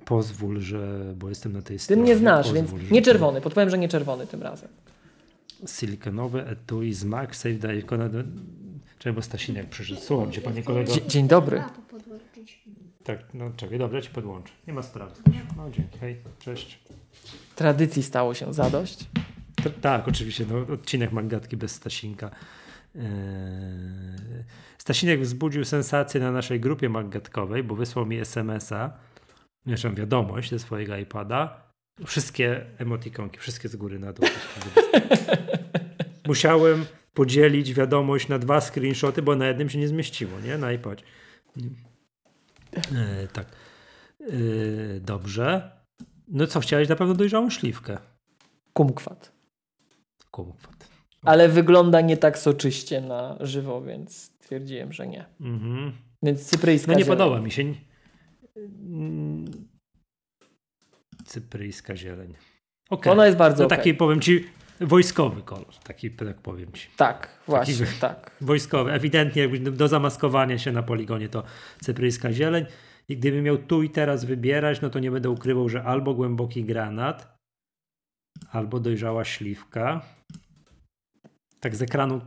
Pozwól, 0.05 0.61
że, 0.61 1.13
bo 1.17 1.29
jestem 1.29 1.53
na 1.53 1.63
tej 1.63 1.77
Ty 1.77 1.83
stronie. 1.83 2.03
mnie 2.03 2.17
znasz, 2.17 2.47
pozwól, 2.53 2.79
więc 2.79 2.91
nie 2.91 3.03
czerwony. 3.03 3.41
Podpowiem, 3.41 3.71
że 3.71 3.79
nie 3.79 3.89
czerwony 3.89 4.27
tym 4.27 4.43
razem. 4.43 4.69
Silikonowe 5.67 6.47
etui 6.49 6.93
z 6.93 7.05
MagSafe 7.05 7.55
daje. 7.55 7.83
Czekaj, 9.05 9.13
bo 9.17 9.23
Stasinek 9.23 9.69
przyszedł. 9.69 10.01
Słucham 10.01 10.33
cię, 10.33 10.41
panie 10.41 10.63
kolego. 10.63 10.93
Dzie- 10.93 11.07
dzień 11.07 11.29
dobry. 11.29 11.63
Podłączyć. 11.91 12.65
Tak, 13.05 13.19
no 13.35 13.51
czekaj, 13.57 13.79
dobra, 13.79 13.99
ja 13.99 14.03
ci 14.03 14.11
podłączę. 14.11 14.53
Nie 14.67 14.73
ma 14.73 14.83
sprawy. 14.83 15.13
No 15.57 15.71
dzięki, 15.71 15.99
hej, 15.99 16.17
cześć. 16.39 16.79
Tradycji 17.57 18.03
stało 18.03 18.35
się 18.35 18.55
zadość. 18.55 18.99
To, 19.65 19.71
tak, 19.71 20.09
oczywiście. 20.09 20.47
No, 20.51 20.75
odcinek 20.75 21.13
Maggatki 21.13 21.57
bez 21.57 21.75
Stasinka. 21.75 22.31
Eee, 22.97 23.03
Stasinek 24.79 25.21
wzbudził 25.21 25.65
sensację 25.65 26.21
na 26.21 26.33
naszej 26.33 26.61
grupie 26.61 26.89
maggatkowej, 26.89 27.63
bo 27.63 27.75
wysłał 27.75 28.07
mi 28.07 28.19
SMS-a, 28.19 28.93
zresztą 29.67 29.95
wiadomość 29.95 30.51
ze 30.51 30.59
swojego 30.59 30.97
iPada. 30.97 31.71
Wszystkie 32.07 32.67
emotikonki, 32.79 33.39
wszystkie 33.39 33.69
z 33.69 33.77
góry 33.77 33.99
na 33.99 34.13
dół. 34.13 34.29
Musiałem 36.27 36.85
podzielić 37.15 37.75
wiadomość 37.75 38.29
na 38.29 38.39
dwa 38.39 38.61
screenshoty, 38.61 39.23
bo 39.23 39.37
na 39.37 39.47
jednym 39.47 39.71
się 39.71 39.79
nie 39.79 39.89
zmieściło, 39.89 40.41
nie? 40.41 40.59
Na. 40.59 40.71
Eee, 40.71 40.79
tak. 43.33 43.47
Eee, 44.21 45.01
dobrze. 45.01 45.71
No 46.29 46.47
co, 46.47 46.61
chciałeś 46.61 46.89
na 46.89 46.97
pewno 46.97 47.15
dojrzałą 47.15 47.51
śliwkę. 47.51 47.99
Kumkwat. 48.73 49.33
Kumkwat. 50.31 50.89
Ale 51.23 51.49
wygląda 51.49 52.01
nie 52.01 52.17
tak 52.17 52.39
soczyście 52.39 53.01
na 53.01 53.37
żywo, 53.41 53.83
więc 53.83 54.17
stwierdziłem, 54.17 54.93
że 54.93 55.07
nie. 55.07 55.25
Mhm. 55.41 55.93
Więc 56.23 56.45
cypryjska 56.47 56.93
No 56.93 56.99
nie 56.99 57.05
zieleń. 57.05 57.19
podoba 57.19 57.41
mi 57.41 57.51
się. 57.51 57.75
Cypryjska 61.25 61.97
zieleń. 61.97 62.35
Okej. 62.91 63.13
Ona 63.13 63.27
jest 63.27 63.39
bardzo 63.39 63.59
To 63.59 63.67
okej. 63.67 63.79
taki, 63.79 63.95
powiem 63.95 64.21
ci, 64.21 64.45
wojskowy 64.81 65.43
kolor. 65.43 65.75
Taki, 65.85 66.11
tak 66.11 66.37
powiem 66.37 66.73
ci. 66.73 66.89
Tak, 66.97 67.29
właśnie, 67.47 67.75
wy- 67.75 67.87
tak. 68.01 68.31
Wojskowy. 68.41 68.93
Ewidentnie 68.93 69.49
do- 69.49 69.89
zamaskowania 69.89 70.59
się 70.59 70.73
na 70.73 70.83
poligonie 70.83 71.29
to 71.29 71.43
cypryjska 71.81 72.33
zieleń. 72.33 72.67
I 73.09 73.17
gdybym 73.17 73.45
miał 73.45 73.59
tu 73.59 73.83
i 73.83 73.91
teraz 73.91 74.25
wybierać, 74.25 74.81
no 74.81 74.91
to 74.91 74.99
nie 74.99 75.11
będę 75.11 75.31
ukrywał, 75.31 75.69
że 75.69 75.83
albo 75.85 76.15
głęboki 76.15 76.65
granat, 76.65 77.39
albo 78.53 78.81
dojrzała 78.81 79.25
śliwka. 79.25 80.01
Tak 81.61 81.77
z 81.77 81.83
ekranu 81.83 82.21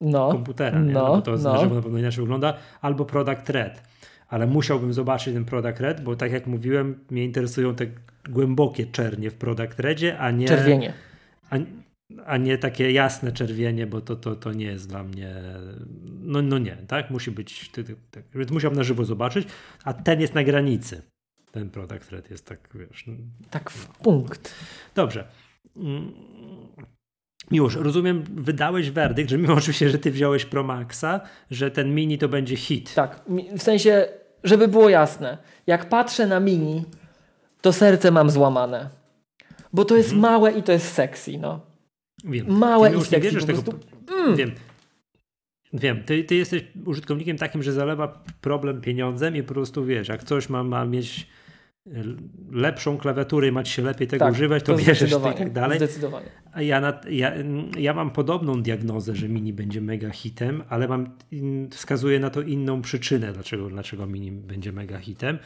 No, 0.00 0.32
komputera, 0.32 0.80
nie? 0.80 0.92
no, 0.92 1.00
No, 1.02 1.08
bo 1.16 1.22
to 1.22 1.36
no. 1.36 1.74
na 1.74 1.82
pewno 1.82 1.98
inaczej 1.98 2.20
wygląda, 2.24 2.56
albo 2.80 3.04
Product 3.04 3.50
Red. 3.50 3.82
Ale 4.28 4.46
musiałbym 4.46 4.92
zobaczyć 4.92 5.34
ten 5.34 5.44
Product 5.44 5.80
Red, 5.80 6.00
bo 6.04 6.16
tak 6.16 6.32
jak 6.32 6.46
mówiłem, 6.46 7.04
mnie 7.10 7.24
interesują 7.24 7.74
te 7.74 7.86
głębokie 8.28 8.86
czernie 8.86 9.30
w 9.30 9.34
Product 9.34 9.80
Redzie, 9.80 10.18
a 10.18 10.30
nie, 10.30 10.48
czerwienie. 10.48 10.92
a, 11.50 11.56
a 12.26 12.36
nie 12.36 12.58
takie 12.58 12.92
jasne 12.92 13.32
czerwienie, 13.32 13.86
bo 13.86 14.00
to, 14.00 14.16
to, 14.16 14.36
to 14.36 14.52
nie 14.52 14.64
jest 14.64 14.88
dla 14.88 15.04
mnie, 15.04 15.34
no, 16.22 16.42
no 16.42 16.58
nie, 16.58 16.76
tak? 16.76 17.10
Musi 17.10 17.30
być, 17.30 17.68
ty, 17.68 17.84
ty, 17.84 17.96
tak. 18.10 18.24
Więc 18.34 18.50
musiałbym 18.50 18.78
na 18.78 18.84
żywo 18.84 19.04
zobaczyć, 19.04 19.48
a 19.84 19.92
ten 19.92 20.20
jest 20.20 20.34
na 20.34 20.44
granicy. 20.44 21.02
Ten 21.52 21.70
Product 21.70 22.12
Red 22.12 22.30
jest 22.30 22.46
tak, 22.46 22.68
wiesz, 22.74 23.06
no, 23.06 23.14
Tak 23.50 23.70
w 23.70 23.88
punkt. 23.88 24.54
Dobrze. 24.94 25.28
Mm. 25.76 26.12
Miłosz, 27.50 27.76
rozumiem, 27.76 28.24
wydałeś 28.34 28.90
werdykt, 28.90 29.30
że 29.30 29.38
mimo 29.38 29.54
oczywiście, 29.58 29.90
że 29.90 29.98
ty 29.98 30.10
wziąłeś 30.10 30.44
Pro 30.44 30.62
Maxa, 30.62 31.20
że 31.50 31.70
ten 31.70 31.94
mini 31.94 32.18
to 32.18 32.28
będzie 32.28 32.56
hit. 32.56 32.94
Tak, 32.94 33.24
w 33.58 33.62
sensie, 33.62 34.08
żeby 34.44 34.68
było 34.68 34.88
jasne, 34.88 35.38
jak 35.66 35.88
patrzę 35.88 36.26
na 36.26 36.40
mini, 36.40 36.84
to 37.60 37.72
serce 37.72 38.10
mam 38.10 38.30
złamane. 38.30 38.90
Bo 39.72 39.84
to 39.84 39.96
jest 39.96 40.12
małe 40.12 40.52
i 40.52 40.62
to 40.62 40.72
jest 40.72 40.92
sexy, 40.92 41.38
no. 41.38 41.67
Wiem. 42.24 42.58
Małe 42.58 42.92
i 42.92 42.96
nie 42.96 43.04
sexy 43.04 43.36
po 43.40 43.46
tego. 43.46 43.62
Mm. 44.12 44.36
Wiem. 44.36 44.50
Wiem, 45.72 46.02
ty, 46.02 46.24
ty 46.24 46.34
jesteś 46.34 46.64
użytkownikiem 46.86 47.36
takim, 47.38 47.62
że 47.62 47.72
zalewa 47.72 48.24
problem 48.40 48.80
pieniądzem 48.80 49.36
i 49.36 49.42
po 49.42 49.54
prostu 49.54 49.84
wiesz, 49.84 50.08
jak 50.08 50.24
coś 50.24 50.48
ma, 50.48 50.64
ma 50.64 50.84
mieć 50.84 51.26
l- 51.86 52.16
lepszą 52.52 52.98
klawiaturę 52.98 53.48
i 53.48 53.52
ma 53.52 53.62
ci 53.62 53.72
się 53.72 53.82
lepiej 53.82 54.08
tego 54.08 54.24
Tak, 54.24 54.34
używać, 54.34 54.62
to, 54.62 54.72
bierzesz 54.76 54.88
i 54.88 54.96
zdecydowanie, 54.96 55.36
tak 55.36 55.52
dalej. 55.52 55.78
Zdecydowanie. 55.78 56.26
A 56.52 56.62
ja, 56.62 56.80
na, 56.80 57.00
ja, 57.10 57.32
ja 57.78 57.94
mam 57.94 58.10
podobną 58.10 58.62
diagnozę, 58.62 59.16
że 59.16 59.28
mini 59.28 59.52
będzie 59.52 59.80
mega 59.80 60.10
hitem, 60.10 60.62
ale 60.68 60.88
mam, 60.88 61.10
in, 61.30 61.68
wskazuję 61.70 62.20
na 62.20 62.30
to 62.30 62.42
inną 62.42 62.82
przyczynę, 62.82 63.32
dlaczego, 63.32 63.68
dlaczego 63.68 64.06
mini 64.06 64.32
będzie 64.32 64.72
mega 64.72 64.98
hitem. 64.98 65.38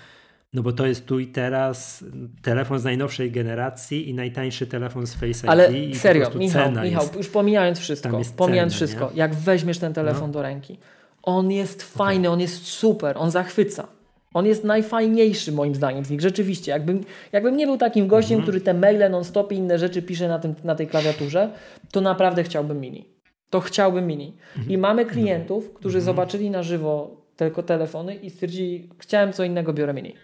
No 0.54 0.62
bo 0.62 0.72
to 0.72 0.86
jest 0.86 1.06
tu 1.06 1.18
i 1.20 1.26
teraz 1.26 2.04
telefon 2.42 2.78
z 2.78 2.84
najnowszej 2.84 3.30
generacji 3.30 4.08
i 4.10 4.14
najtańszy 4.14 4.66
telefon 4.66 5.06
z 5.06 5.14
Face 5.14 5.48
Ale 5.48 5.72
ID. 5.72 5.88
i 5.88 5.92
po 5.92 5.98
serio, 5.98 6.30
Michał, 6.34 6.70
Michał 6.72 6.84
jest, 7.02 7.16
już 7.16 7.28
pomijając 7.28 7.78
wszystko, 7.78 8.20
pomijając 8.36 8.72
cena, 8.72 8.76
wszystko, 8.76 9.10
nie? 9.10 9.16
jak 9.18 9.34
weźmiesz 9.34 9.78
ten 9.78 9.92
telefon 9.94 10.26
No. 10.28 10.32
do 10.32 10.42
ręki, 10.42 10.78
on 11.22 11.50
jest 11.50 11.82
fajny, 11.82 12.30
on 12.30 12.40
jest 12.40 12.66
super, 12.66 13.16
on 13.18 13.30
zachwyca. 13.30 13.86
On 14.34 14.46
jest 14.46 14.64
najfajniejszy 14.64 15.52
moim 15.52 15.74
zdaniem 15.74 16.04
z 16.04 16.10
nich, 16.10 16.20
rzeczywiście. 16.20 16.72
Jakbym, 16.72 17.00
jakbym 17.32 17.56
nie 17.56 17.66
był 17.66 17.76
takim 17.78 18.06
gościem, 18.06 18.34
Mhm. 18.38 18.42
który 18.42 18.60
te 18.60 18.74
maile 18.74 19.10
non-stop 19.10 19.52
i 19.52 19.56
inne 19.56 19.78
rzeczy 19.78 20.02
pisze 20.02 20.28
na, 20.28 20.38
tym, 20.38 20.54
na 20.64 20.74
tej 20.74 20.86
klawiaturze, 20.86 21.50
to 21.90 22.00
naprawdę 22.00 22.42
chciałbym 22.44 22.80
mini. 22.80 23.08
To 23.50 23.60
chciałbym 23.60 24.06
mini. 24.06 24.36
Mhm. 24.56 24.70
I 24.72 24.78
mamy 24.78 25.04
klientów, 25.06 25.72
którzy 25.74 26.00
zobaczyli 26.00 26.50
na 26.50 26.62
żywo 26.62 27.16
tylko 27.36 27.62
telefony 27.62 28.14
i 28.14 28.30
stwierdzili, 28.30 28.88
chciałem 28.98 29.32
co 29.32 29.44
innego, 29.44 29.72
biorę 29.72 29.94
mini. 29.94 30.14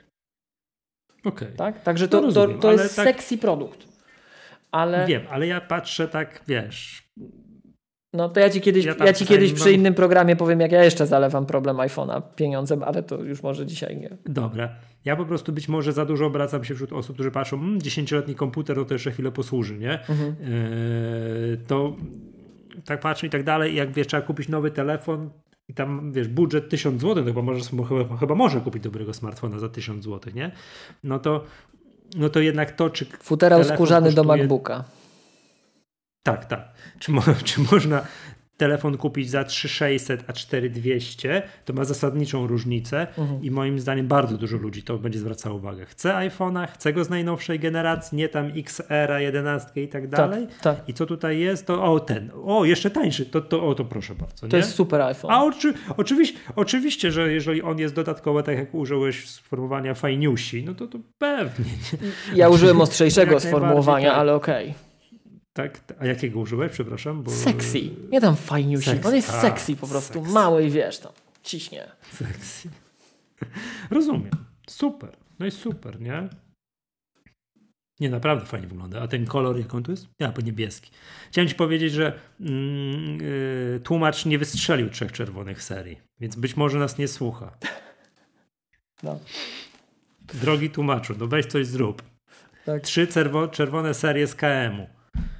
Okej. 1.28 1.48
Tak? 1.56 1.82
Także 1.82 2.08
To 2.08 2.10
to, 2.10 2.20
to, 2.20 2.26
rozumiem, 2.40 2.60
to 2.60 2.68
ale 2.68 2.82
jest 2.82 2.96
tak- 2.96 3.06
sexy 3.06 3.38
produkt. 3.38 3.88
Ale 4.70 5.06
Wiem, 5.06 5.22
ale 5.30 5.46
ja 5.46 5.60
patrzę 5.60 6.08
tak, 6.08 6.42
wiesz, 6.48 7.08
No 8.12 8.28
to 8.28 8.40
ja 8.40 8.50
ci 8.50 8.60
kiedyś, 8.60 8.84
Ja 8.84 8.94
ja 9.04 9.12
ci 9.12 9.26
kiedyś 9.26 9.52
przy 9.52 9.64
mam- 9.64 9.74
innym 9.74 9.94
programie 9.94 10.36
powiem, 10.36 10.60
jak 10.60 10.72
ja 10.72 10.84
jeszcze 10.84 11.06
zalewam 11.06 11.46
problem 11.46 11.76
iPhone'a 11.76 12.22
pieniądzem, 12.36 12.82
ale 12.82 13.02
to 13.02 13.22
już 13.22 13.42
może 13.42 13.66
dzisiaj 13.66 13.96
nie. 13.96 14.16
dobra. 14.26 14.68
Ja 15.04 15.16
po 15.16 15.24
prostu 15.24 15.52
być 15.52 15.68
może 15.68 15.92
za 15.92 16.04
dużo 16.04 16.26
obracam 16.26 16.64
się 16.64 16.74
wśród 16.74 16.92
osób, 16.92 17.14
którzy 17.16 17.30
patrzą, 17.30 17.56
mmm, 17.56 17.78
10-letni 17.78 18.34
komputer, 18.34 18.76
to, 18.76 18.84
to 18.84 18.94
jeszcze 18.94 19.10
chwilę 19.10 19.32
posłuży, 19.32 19.78
nie? 19.78 19.92
Mhm. 19.92 20.36
Yy, 20.40 21.58
to 21.66 21.96
tak 22.84 23.00
patrzę 23.00 23.26
i 23.26 23.30
tak 23.30 23.42
dalej. 23.44 23.74
Jak 23.74 23.92
wiesz, 23.92 24.06
trzeba 24.06 24.22
kupić 24.22 24.48
nowy 24.48 24.70
telefon 24.70 25.30
i 25.68 25.74
tam, 25.74 26.12
wiesz, 26.12 26.28
budżet 26.28 26.68
1000 26.68 27.02
zł, 27.02 27.14
to 27.14 27.24
chyba, 27.24 27.42
może, 27.42 27.64
chyba, 27.88 28.16
chyba 28.16 28.34
może 28.34 28.60
kupić 28.60 28.82
dobrego 28.82 29.14
smartfona 29.14 29.58
za 29.58 29.68
1000 29.68 30.04
zł, 30.04 30.32
nie? 30.34 30.52
No 31.04 31.18
to, 31.18 31.44
no 32.16 32.28
to 32.28 32.40
jednak 32.40 32.72
to, 32.72 32.90
czy 32.90 33.04
Futerał 33.04 33.64
skórzany 33.64 34.12
do 34.12 34.22
kosztuje- 34.22 34.38
MacBooka. 34.38 34.84
Tak, 36.22 36.44
tak. 36.44 36.72
Czy, 36.98 37.12
mo 37.12 37.22
czy 37.44 37.60
można 37.72 38.06
telefon 38.58 38.96
kupić 38.96 39.30
za 39.30 39.44
3600, 39.44 40.24
a 40.26 40.32
4200? 40.32 41.42
To 41.64 41.72
ma 41.72 41.84
zasadniczą 41.84 42.46
różnicę 42.46 43.06
Mhm. 43.18 43.42
i 43.42 43.50
moim 43.50 43.80
zdaniem 43.80 44.06
bardzo 44.08 44.38
dużo 44.38 44.56
ludzi 44.56 44.82
to 44.82 44.98
będzie 44.98 45.18
zwracało 45.18 45.56
uwagę. 45.56 45.86
Chce 45.86 46.08
iPhone'a, 46.10 46.66
chce 46.68 46.92
go 46.92 47.04
z 47.04 47.10
najnowszej 47.10 47.58
generacji, 47.60 48.18
nie 48.18 48.28
tam 48.28 48.50
XR, 48.56 49.12
11 49.18 49.82
i 49.82 49.88
tak 49.88 50.08
dalej. 50.08 50.46
tak. 50.62 50.76
I 50.88 50.94
co 50.94 51.06
tutaj 51.06 51.38
jest? 51.38 51.66
To 51.66 51.84
o 51.84 52.00
ten, 52.00 52.30
o 52.44 52.64
jeszcze 52.64 52.90
tańszy, 52.90 53.26
to, 53.26 53.40
to, 53.40 53.68
o, 53.68 53.74
to 53.74 53.84
proszę 53.84 54.14
bardzo. 54.14 54.40
To 54.40 54.46
nie? 54.46 54.56
jest 54.56 54.74
super 54.74 55.00
iPhone. 55.02 55.30
A 55.30 55.44
oczy, 55.44 55.74
oczywiście, 55.96 56.38
oczywiście, 56.56 57.12
że 57.12 57.32
jeżeli 57.32 57.62
on 57.62 57.78
jest 57.78 57.94
dodatkowo, 57.94 58.42
tak 58.42 58.58
jak 58.58 58.74
użyłeś 58.74 59.28
sformułowania 59.28 59.94
fajniusi, 59.94 60.64
no 60.64 60.74
to, 60.74 60.86
to 60.86 60.98
pewnie. 61.18 61.64
Nie? 62.02 62.38
Ja 62.38 62.48
użyłem 62.48 62.80
ostrzejszego 62.86 63.40
sformułowania, 63.40 64.10
tak. 64.10 64.18
ale 64.18 64.34
okej. 64.34 64.87
Tak, 65.58 65.80
a 65.98 66.06
jakiego 66.06 66.38
użyłeś? 66.40 66.72
Przepraszam. 66.72 67.22
Bo... 67.22 67.30
Sexy. 67.30 67.80
Nie 68.10 68.20
tam 68.20 68.36
fajniusi. 68.36 68.90
Sexy. 68.90 69.08
On 69.08 69.14
jest 69.14 69.30
A, 69.30 69.40
sexy 69.40 69.76
po 69.76 69.86
prostu. 69.86 70.12
sexy. 70.18 70.32
Mały 70.32 70.64
i 70.64 70.70
wiesz 70.70 70.98
tam. 70.98 71.12
Ciśnie. 71.42 71.88
Sexy. 72.12 72.68
Rozumiem. 73.90 74.30
Super. 74.68 75.16
No 75.38 75.46
i 75.46 75.50
super, 75.50 76.00
nie? 76.00 76.28
Nie, 78.00 78.10
naprawdę 78.10 78.46
fajnie 78.46 78.66
wygląda. 78.66 79.00
A 79.00 79.08
ten 79.08 79.26
kolor, 79.26 79.58
jak 79.58 79.74
on 79.74 79.82
tu 79.82 79.90
jest? 79.90 80.06
Ja, 80.18 80.32
po 80.32 80.40
niebieski. 80.40 80.90
Chciałem 81.30 81.48
ci 81.48 81.54
powiedzieć, 81.54 81.92
że 81.92 82.18
mm, 82.40 83.18
yy, 83.20 83.80
tłumacz 83.84 84.26
nie 84.26 84.38
wystrzelił 84.38 84.90
trzech 84.90 85.12
czerwonych 85.12 85.62
serii, 85.62 85.98
więc 86.20 86.36
być 86.36 86.56
może 86.56 86.78
nas 86.78 86.98
nie 86.98 87.08
słucha. 87.08 87.50
No. 89.02 89.18
Drogi 90.20 90.70
tłumaczu, 90.70 91.14
no 91.18 91.26
weź 91.26 91.46
coś 91.46 91.66
zrób. 91.66 92.02
Tak. 92.64 92.82
Trzy 92.82 93.06
czerwo- 93.06 93.50
czerwone 93.50 93.94
serie 93.94 94.26
z 94.26 94.34
KM-u, 94.34 94.97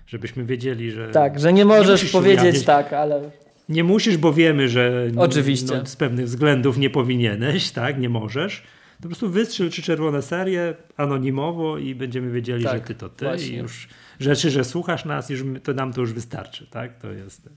żebyśmy 0.09 0.45
wiedzieli, 0.45 0.91
że... 0.91 1.09
Tak, 1.09 1.41
że 1.41 1.53
nie 1.53 1.65
możesz 1.65 2.01
musisz 2.01 2.13
powiedzieć 2.13 2.43
ujawniać. 2.43 2.65
tak, 2.65 2.93
ale 2.93 3.31
Nie 3.69 3.85
musisz, 3.85 4.17
bo 4.17 4.33
wiemy, 4.33 4.69
że 4.69 5.09
Oczywiście. 5.17 5.75
No, 5.75 5.87
z 5.87 5.97
pewnych 5.97 6.27
względów 6.27 6.79
nie 6.79 6.91
powinieneś, 6.91 7.71
tak? 7.71 7.99
Nie 8.01 8.09
możesz. 8.09 8.63
To 8.97 9.03
po 9.03 9.09
prostu 9.09 9.31
wystrzel 9.31 9.71
trzy 9.71 9.83
czerwone 9.83 10.23
serie 10.23 10.75
anonimowo 10.97 11.79
i 11.79 11.95
będziemy 11.95 12.31
wiedzieli, 12.31 12.65
Tak, 12.65 12.73
że 12.75 12.81
ty 12.81 12.95
to 12.95 13.09
ty 13.09 13.25
właśnie. 13.25 13.49
i 13.49 13.57
już 13.57 13.89
rzeczy, 14.21 14.51
że 14.51 14.65
słuchasz 14.65 15.05
nas, 15.05 15.31
już 15.31 15.43
to 15.63 15.75
nam 15.75 15.93
to 15.93 16.01
już 16.01 16.13
wystarczy, 16.13 16.67
tak? 16.71 16.99
To 16.99 17.13
jest 17.13 17.49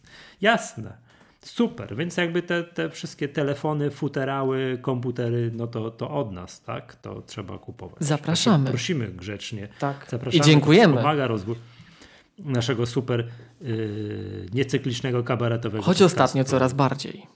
jasne. 0.42 0.94
Super, 1.46 1.96
więc 1.96 2.18
jakby 2.18 2.42
te, 2.42 2.64
te 2.64 2.90
wszystkie 2.90 3.28
telefony, 3.28 3.92
futerały, 3.92 4.78
komputery, 4.82 5.52
no 5.54 5.68
to, 5.68 5.92
to 5.92 6.10
od 6.12 6.32
nas, 6.32 6.62
tak? 6.62 6.96
To 6.96 7.22
trzeba 7.22 7.58
kupować. 7.58 7.98
Zapraszamy. 8.00 8.70
Prosimy 8.70 9.08
grzecznie. 9.08 9.68
tak. 9.80 10.08
Zapraszamy. 10.10 10.44
I 10.44 10.48
dziękujemy. 10.48 10.96
Pomaga 10.98 11.28
rozwój 11.28 11.56
naszego 12.40 12.86
super 12.86 13.28
yy, 13.62 14.46
niecyklicznego 14.54 15.24
kabaretowego 15.24 15.84
Choć 15.84 15.98
podcastu. 15.98 16.06
ostatnio 16.06 16.44
coraz 16.44 16.74
bardziej. 16.74 17.28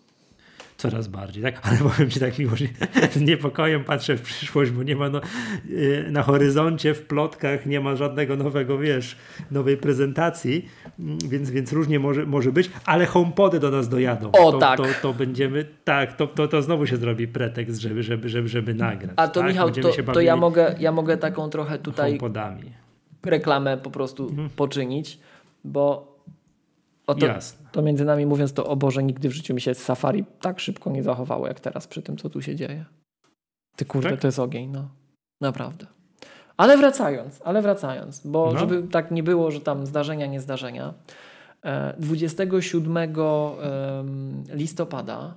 Coraz 0.78 1.08
bardziej, 1.08 1.44
tak? 1.44 1.60
Ale 1.68 1.78
powiem 1.78 2.10
Ci 2.10 2.20
tak 2.20 2.40
miło, 2.40 2.56
że 2.56 2.66
z 3.12 3.22
niepokojem 3.22 3.84
patrzę 3.84 4.18
w 4.18 4.22
przyszłość, 4.22 4.72
bo 4.72 4.84
nie 4.84 4.96
ma 4.96 5.10
no, 5.10 5.22
y, 5.70 6.06
na 6.12 6.24
horyzoncie, 6.24 6.94
w 6.94 7.02
plotkach 7.02 7.66
nie 7.66 7.80
ma 7.80 7.96
żadnego 7.96 8.36
nowego, 8.36 8.78
wiesz, 8.78 9.16
nowej 9.52 9.78
prezentacji, 9.78 10.70
mm, 11.00 11.18
więc, 11.30 11.50
więc 11.50 11.74
różnie 11.74 12.00
może, 12.00 12.26
może 12.26 12.52
być, 12.52 12.72
ale 12.86 13.06
HomePody 13.06 13.60
do 13.60 13.72
nas 13.72 13.90
dojadą. 13.90 14.32
O, 14.32 14.52
to, 14.52 14.58
tak. 14.58 14.78
To, 14.78 14.86
to 15.02 15.14
będziemy, 15.14 15.66
tak, 15.84 16.16
to, 16.16 16.28
to, 16.28 16.48
to 16.48 16.62
znowu 16.62 16.88
się 16.88 16.98
zrobi 16.98 17.28
pretekst, 17.28 17.82
żeby, 17.82 18.04
żeby, 18.04 18.30
żeby, 18.30 18.48
żeby 18.48 18.74
nagrać. 18.74 19.14
A 19.16 19.28
to 19.28 19.40
tak? 19.40 19.50
Michał, 19.50 19.72
Będziemy 19.72 20.04
to, 20.04 20.12
to 20.12 20.22
ja, 20.22 20.36
mogę, 20.36 20.76
ja 20.80 20.92
mogę 20.92 21.18
taką 21.18 21.50
trochę 21.50 21.80
tutaj 21.80 22.12
HomePodami. 22.12 22.85
Reklamę 23.28 23.78
po 23.78 23.92
prostu 23.92 24.32
poczynić, 24.56 25.20
bo 25.64 26.16
o 27.08 27.16
to, 27.16 27.26
Jasne. 27.26 27.68
to 27.72 27.82
między 27.82 28.06
nami 28.06 28.26
mówiąc, 28.26 28.54
to 28.54 28.66
o 28.68 28.76
Boże, 28.76 29.04
nigdy 29.04 29.30
w 29.30 29.32
życiu 29.32 29.54
mi 29.54 29.62
się 29.62 29.74
Safari 29.74 30.26
tak 30.42 30.60
szybko 30.60 30.90
nie 30.92 31.04
zachowało, 31.04 31.48
jak 31.48 31.60
teraz 31.60 31.88
przy 31.88 32.02
tym, 32.02 32.18
co 32.18 32.30
tu 32.30 32.42
się 32.42 32.56
dzieje. 32.56 32.86
Ty 33.76 33.86
kurde, 33.86 34.10
Tak? 34.10 34.20
to 34.22 34.28
jest 34.28 34.40
ogień, 34.40 34.70
no. 34.72 34.90
Naprawdę. 35.42 35.86
Ale 36.58 36.78
wracając, 36.78 37.42
ale 37.44 37.62
wracając, 37.62 38.28
bo 38.28 38.52
No. 38.54 38.60
żeby 38.60 38.84
tak 38.88 39.12
nie 39.12 39.24
było, 39.24 39.52
że 39.52 39.62
tam 39.62 39.86
zdarzenia, 39.86 40.26
nie 40.26 40.40
zdarzenia. 40.42 40.94
e, 41.64 41.94
27 42.00 42.98
em, 42.98 44.44
listopada, 44.54 45.34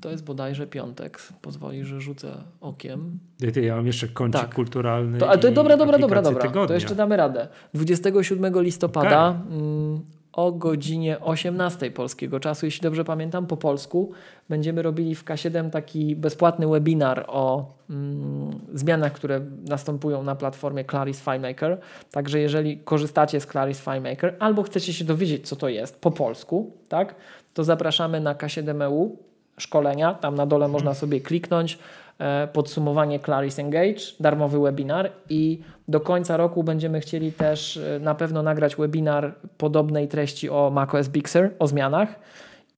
to 0.00 0.10
jest 0.10 0.24
bodajże 0.24 0.66
piątek, 0.66 1.18
pozwoli, 1.42 1.84
że 1.84 2.00
rzucę 2.00 2.34
okiem. 2.60 3.18
Ty, 3.38 3.52
ty, 3.52 3.62
ja 3.62 3.76
mam 3.76 3.86
jeszcze 3.86 4.08
kącik 4.08 4.40
Tak. 4.40 4.54
kulturalny. 4.54 5.18
To, 5.18 5.30
a 5.30 5.38
to 5.38 5.50
dobra, 5.50 5.76
dobra, 5.76 5.98
dobra, 5.98 6.22
dobra. 6.22 6.42
Tygodnia. 6.42 6.68
To 6.68 6.74
jeszcze 6.74 6.94
damy 6.94 7.16
radę. 7.16 7.48
27 7.74 8.62
listopada 8.62 9.42
mm, 9.50 10.00
o 10.32 10.52
godzinie 10.52 11.20
18 11.20 11.90
polskiego 11.90 12.40
czasu, 12.40 12.66
jeśli 12.66 12.82
dobrze 12.82 13.04
pamiętam, 13.04 13.46
po 13.46 13.56
polsku, 13.56 14.12
będziemy 14.48 14.82
robili 14.82 15.14
w 15.14 15.24
K7 15.24 15.70
taki 15.70 16.16
bezpłatny 16.16 16.68
webinar 16.68 17.24
o 17.28 17.74
mm, 17.90 18.50
zmianach, 18.74 19.12
które 19.12 19.40
następują 19.68 20.22
na 20.22 20.34
platformie 20.34 20.84
Claris 20.84 21.20
FileMaker. 21.20 21.80
Także 22.10 22.38
jeżeli 22.38 22.78
korzystacie 22.78 23.40
z 23.40 23.46
Claris 23.46 23.80
FileMaker 23.80 24.36
albo 24.38 24.62
chcecie 24.62 24.92
się 24.92 25.04
dowiedzieć, 25.04 25.48
co 25.48 25.56
to 25.56 25.68
jest 25.68 26.00
po 26.00 26.10
polsku, 26.10 26.72
tak, 26.88 27.14
to 27.54 27.64
zapraszamy 27.64 28.20
na 28.20 28.34
K7EU 28.34 29.10
szkolenia. 29.58 30.14
Tam 30.14 30.34
na 30.34 30.46
dole 30.46 30.68
można 30.68 30.94
sobie 30.94 31.20
kliknąć 31.20 31.78
e, 32.18 32.48
podsumowanie 32.52 33.20
Claris 33.20 33.58
Engage, 33.58 34.00
darmowy 34.20 34.58
webinar 34.60 35.10
i 35.28 35.60
do 35.88 36.00
końca 36.00 36.36
roku 36.36 36.64
będziemy 36.64 37.00
chcieli 37.00 37.32
też 37.32 37.76
e, 37.76 37.98
na 38.00 38.14
pewno 38.14 38.42
nagrać 38.42 38.76
webinar 38.76 39.34
podobnej 39.58 40.08
treści 40.08 40.50
o 40.50 40.70
macOS 40.74 41.08
Big 41.08 41.28
Sur, 41.28 41.50
o 41.58 41.66
zmianach 41.66 42.08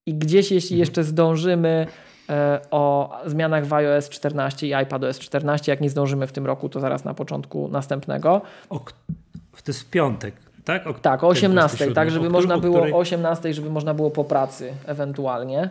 i 0.06 0.14
gdzieś 0.14 0.52
jeśli 0.52 0.78
jeszcze 0.78 1.04
zdążymy 1.04 1.86
e, 2.28 2.60
o 2.70 3.12
zmianach 3.26 3.66
w 3.66 3.72
iOS 3.72 4.08
14 4.08 4.66
i 4.66 4.72
iPadOS 4.82 5.18
14, 5.18 5.72
jak 5.72 5.80
nie 5.80 5.90
zdążymy 5.90 6.26
w 6.26 6.32
tym 6.32 6.46
roku, 6.46 6.68
to 6.68 6.80
zaraz 6.80 7.04
na 7.04 7.14
początku 7.14 7.68
następnego. 7.68 8.42
O, 8.70 8.78
to 8.78 9.62
jest 9.72 9.80
w 9.80 9.90
piątek, 9.90 10.34
tak? 10.64 10.86
O, 10.86 10.94
Tak, 10.94 11.24
o 11.24 11.28
18, 11.28 11.76
27. 11.76 11.94
tak 11.94 12.10
żeby 12.10 12.26
O 12.26 12.30
można 12.30 12.58
było 12.58 12.76
o 12.76 12.80
której- 12.80 12.94
o 12.94 12.98
18, 12.98 13.54
żeby 13.54 13.70
można 13.70 13.94
było 13.94 14.10
po 14.10 14.24
pracy 14.24 14.72
ewentualnie. 14.86 15.70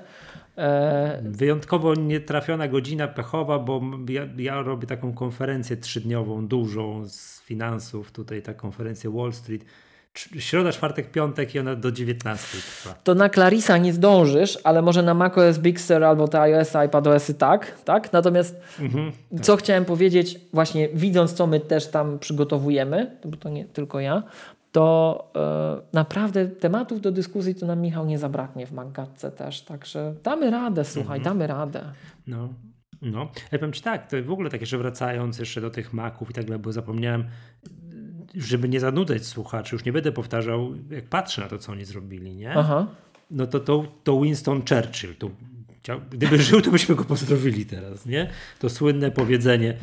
E, 0.57 1.22
Wyjątkowo 1.23 1.94
nietrafiona 1.94 2.68
godzina 2.68 3.07
pechowa, 3.07 3.60
bo 3.60 3.82
ja, 4.10 4.27
ja 4.38 4.61
robię 4.61 4.88
taką 4.88 5.14
konferencję 5.14 5.77
trzydniową, 5.77 6.48
dużą 6.48 7.07
z 7.07 7.41
finansów, 7.41 8.11
tutaj 8.11 8.41
ta 8.41 8.53
konferencja 8.53 9.10
Wall 9.10 9.34
Street. 9.34 9.65
Środa, 10.40 10.72
czwartek, 10.72 11.11
piątek 11.11 11.56
i 11.56 11.60
ona 11.60 11.76
do 11.76 11.91
19 11.91 12.57
trwa. 12.57 12.95
to 13.03 13.15
na 13.15 13.30
Clarisa 13.30 13.77
nie 13.77 13.94
zdążysz, 13.94 14.60
ale 14.64 14.82
może 14.82 15.03
na 15.03 15.14
macOS 15.14 15.57
Big 15.60 15.82
Sur 15.82 16.03
albo 16.03 16.27
te 16.27 16.41
iOS, 16.41 16.73
iPadOSy 16.86 17.34
tak, 17.34 17.82
tak? 17.86 18.14
Natomiast 18.14 18.56
Mhm, 18.80 19.11
co 19.41 19.56
chciałem 19.56 19.86
powiedzieć, 19.86 20.40
właśnie 20.53 20.90
widząc 20.90 21.34
co 21.34 21.48
my 21.48 21.60
też 21.60 21.88
tam 21.88 22.19
przygotowujemy, 22.19 23.18
bo 23.26 23.38
to 23.38 23.49
nie 23.49 23.65
tylko 23.65 23.99
ja, 23.99 24.23
to 24.76 25.31
e, 25.35 25.95
naprawdę 25.95 26.47
tematów 26.47 27.02
do 27.02 27.11
dyskusji 27.11 27.56
to 27.56 27.65
nam 27.65 27.81
Michał 27.81 28.06
nie 28.06 28.19
zabraknie 28.19 28.68
w 28.68 28.72
Maggatce 28.72 29.31
też, 29.31 29.61
także 29.61 30.15
damy 30.23 30.52
radę, 30.52 30.85
słuchaj, 30.85 31.22
damy 31.22 31.47
radę. 31.47 31.84
No. 32.27 32.49
No, 33.02 33.30
ja 33.52 33.60
powiem 33.60 33.73
Ci 33.73 33.81
tak, 33.81 34.10
to 34.10 34.23
w 34.23 34.31
ogóle 34.31 34.49
tak 34.49 34.61
jeszcze 34.61 34.77
wracając 34.77 35.39
jeszcze 35.39 35.61
do 35.61 35.69
tych 35.69 35.93
maków 35.93 36.30
i 36.30 36.34
tak 36.34 36.45
dalej, 36.45 36.60
bo 36.60 36.72
zapomniałem, 36.72 37.26
żeby 38.35 38.69
nie 38.69 38.80
zanudzać 38.80 39.26
słuchaczy, 39.26 39.76
już 39.76 39.85
nie 39.85 39.93
będę 39.93 40.11
powtarzał, 40.11 40.73
jak 40.89 41.06
patrzę 41.06 41.41
na 41.41 41.47
to, 41.47 41.57
co 41.57 41.72
oni 41.72 41.85
zrobili, 41.85 42.35
nie? 42.35 42.53
Aha. 42.53 42.88
no 43.31 43.47
to, 43.47 43.60
to, 43.60 43.85
to 44.03 44.22
Winston 44.22 44.61
Churchill. 44.61 45.15
To, 45.15 45.30
gdyby 46.10 46.38
żył, 46.38 46.61
to 46.61 46.72
byśmy 46.72 46.95
go 46.95 47.03
pozdrowili 47.03 47.65
teraz, 47.65 48.06
nie? 48.06 48.30
To 48.60 48.69
słynne 48.69 49.11
powiedzenie, 49.11 49.77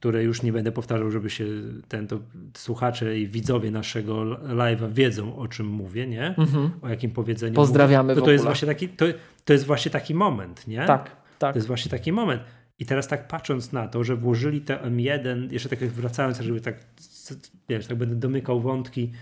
które 0.00 0.24
już 0.24 0.42
nie 0.42 0.52
będę 0.52 0.72
powtarzał, 0.72 1.10
żeby 1.10 1.30
się 1.30 1.44
ten, 1.88 2.06
to 2.06 2.18
słuchacze 2.54 3.18
i 3.18 3.26
widzowie 3.28 3.70
naszego 3.70 4.24
live'a 4.24 4.92
wiedzą, 4.92 5.36
o 5.36 5.48
czym 5.48 5.66
mówię, 5.66 6.06
nie? 6.06 6.34
O 6.82 6.88
jakim 6.88 7.10
powiedzeniu 7.10 7.50
Mhm. 7.50 7.66
Pozdrawiamy 7.66 8.12
mówię. 8.12 8.20
To, 8.20 8.24
to 8.24 8.32
jest 8.32 8.44
właśnie 8.44 8.68
taki, 8.68 8.88
to, 8.88 9.06
to 9.44 9.52
jest 9.52 9.66
właśnie 9.66 9.90
taki 9.90 10.14
moment, 10.14 10.66
nie? 10.66 10.86
Tak, 10.86 11.16
tak. 11.38 11.52
To 11.52 11.58
jest 11.58 11.66
właśnie 11.66 11.90
taki 11.90 12.12
moment. 12.12 12.42
I 12.78 12.86
teraz 12.86 13.08
tak 13.08 13.28
patrząc 13.28 13.72
na 13.72 13.88
to, 13.88 14.04
że 14.04 14.16
włożyli 14.16 14.60
te 14.60 14.76
M1, 14.76 15.52
jeszcze 15.52 15.68
tak 15.68 15.80
jak 15.80 15.90
wracając, 15.90 16.40
żeby 16.40 16.60
tak, 16.60 16.84
wiesz, 17.68 17.86
tak 17.86 17.98
będę 17.98 18.16
domykał 18.16 18.60
wątki 18.60 19.12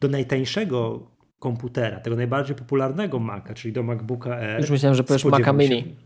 do 0.00 0.08
najtańszego 0.08 1.06
komputera, 1.38 2.00
tego 2.00 2.16
najbardziej 2.16 2.56
popularnego 2.56 3.18
Maca, 3.18 3.54
czyli 3.54 3.72
do 3.72 3.82
MacBooka 3.82 4.36
Air. 4.36 4.60
Już 4.60 4.70
myślałem, 4.70 4.94
że 4.96 5.04
powiesz 5.04 5.24
Maca 5.24 5.52
Mini. 5.52 5.96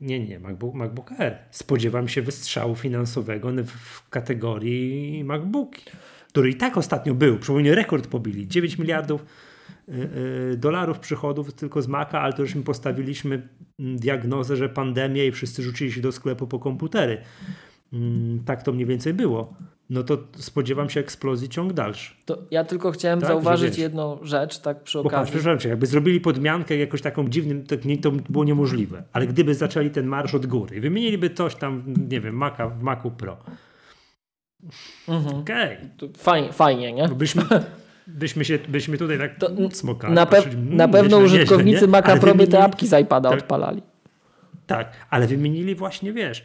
Nie, 0.00 0.20
nie, 0.20 0.38
MacBook, 0.38 0.74
MacBook 0.74 1.12
Air. 1.12 1.38
Spodziewam 1.50 2.08
się 2.08 2.22
wystrzału 2.22 2.76
finansowego 2.76 3.50
w, 3.64 4.10
kategorii 4.10 5.24
MacBooki, 5.24 5.82
który 6.28 6.50
i 6.50 6.54
tak 6.54 6.76
ostatnio 6.76 7.14
był. 7.14 7.38
Przypomnę, 7.38 7.74
rekord 7.74 8.06
pobili. 8.06 8.48
9 8.48 8.78
miliardów 8.78 9.24
y, 9.88 9.92
y, 10.52 10.56
dolarów 10.56 10.98
przychodów 10.98 11.52
tylko 11.52 11.82
z 11.82 11.88
Maca, 11.88 12.20
ale 12.20 12.32
to 12.32 12.42
już 12.42 12.54
my 12.54 12.62
postawiliśmy 12.62 13.48
diagnozę, 13.78 14.56
że 14.56 14.68
pandemia 14.68 15.24
i 15.24 15.32
wszyscy 15.32 15.62
rzucili 15.62 15.92
się 15.92 16.00
do 16.00 16.12
sklepu 16.12 16.46
po 16.46 16.58
komputery. 16.58 17.22
Mm, 17.92 18.40
Tak 18.44 18.62
to 18.62 18.72
mniej 18.72 18.86
więcej 18.86 19.14
było. 19.14 19.54
No 19.90 20.02
to 20.02 20.18
spodziewam 20.36 20.90
się 20.90 21.00
eksplozji 21.00 21.48
ciąg 21.48 21.72
dalszy. 21.72 22.14
To 22.24 22.38
ja 22.50 22.64
tylko 22.64 22.90
chciałem 22.92 23.20
Tak, 23.20 23.28
zauważyć 23.28 23.78
jedną 23.78 24.18
rzecz, 24.22 24.58
tak 24.58 24.82
przy 24.82 24.98
Bo 24.98 25.04
patrz, 25.04 25.14
okazji. 25.14 25.32
przepraszam 25.32 25.58
cię, 25.58 25.68
jakby 25.68 25.86
zrobili 25.86 26.20
podmiankę 26.20 26.76
jakoś 26.76 27.02
taką 27.02 27.28
dziwnym, 27.28 27.64
to, 27.66 27.74
nie, 27.84 27.98
to 27.98 28.10
było 28.10 28.44
niemożliwe. 28.44 29.02
Ale 29.12 29.26
gdyby 29.26 29.54
zaczęli 29.54 29.90
ten 29.90 30.06
marsz 30.06 30.34
od 30.34 30.46
góry 30.46 30.76
i 30.76 30.80
wymieniliby 30.80 31.30
coś 31.30 31.54
tam, 31.54 31.82
nie 32.10 32.20
wiem, 32.20 32.34
Maca, 32.36 32.68
w 32.68 32.82
Macu 32.82 33.10
Pro. 33.10 33.36
Mhm. 35.08 35.36
Okej. 35.40 35.76
To 35.96 36.06
Fajnie, 36.16 36.52
fajnie, 36.52 36.92
nie? 36.92 37.08
Bo 37.08 37.14
Byśmy, 37.14 37.42
byśmy 38.06 38.44
się, 38.44 38.58
byśmy 38.68 38.98
tutaj 38.98 39.18
tak 39.18 39.38
To 39.38 39.50
smokali. 39.72 40.14
Na, 40.14 40.26
pe 40.26 40.36
patrzyli, 40.36 40.56
mm, 40.56 40.76
na 40.76 40.88
pewno 40.88 41.20
nieźle, 41.20 41.36
użytkownicy 41.38 41.80
nie? 41.82 41.86
Maca 41.88 42.16
Pro 42.16 42.34
by 42.34 42.46
te 42.46 42.64
apki 42.64 42.86
z 42.86 43.00
iPada 43.00 43.30
Tak. 43.30 43.38
odpalali. 43.38 43.82
Tak, 44.66 44.92
ale 45.10 45.26
wymienili 45.26 45.74
właśnie, 45.74 46.12
wiesz, 46.12 46.44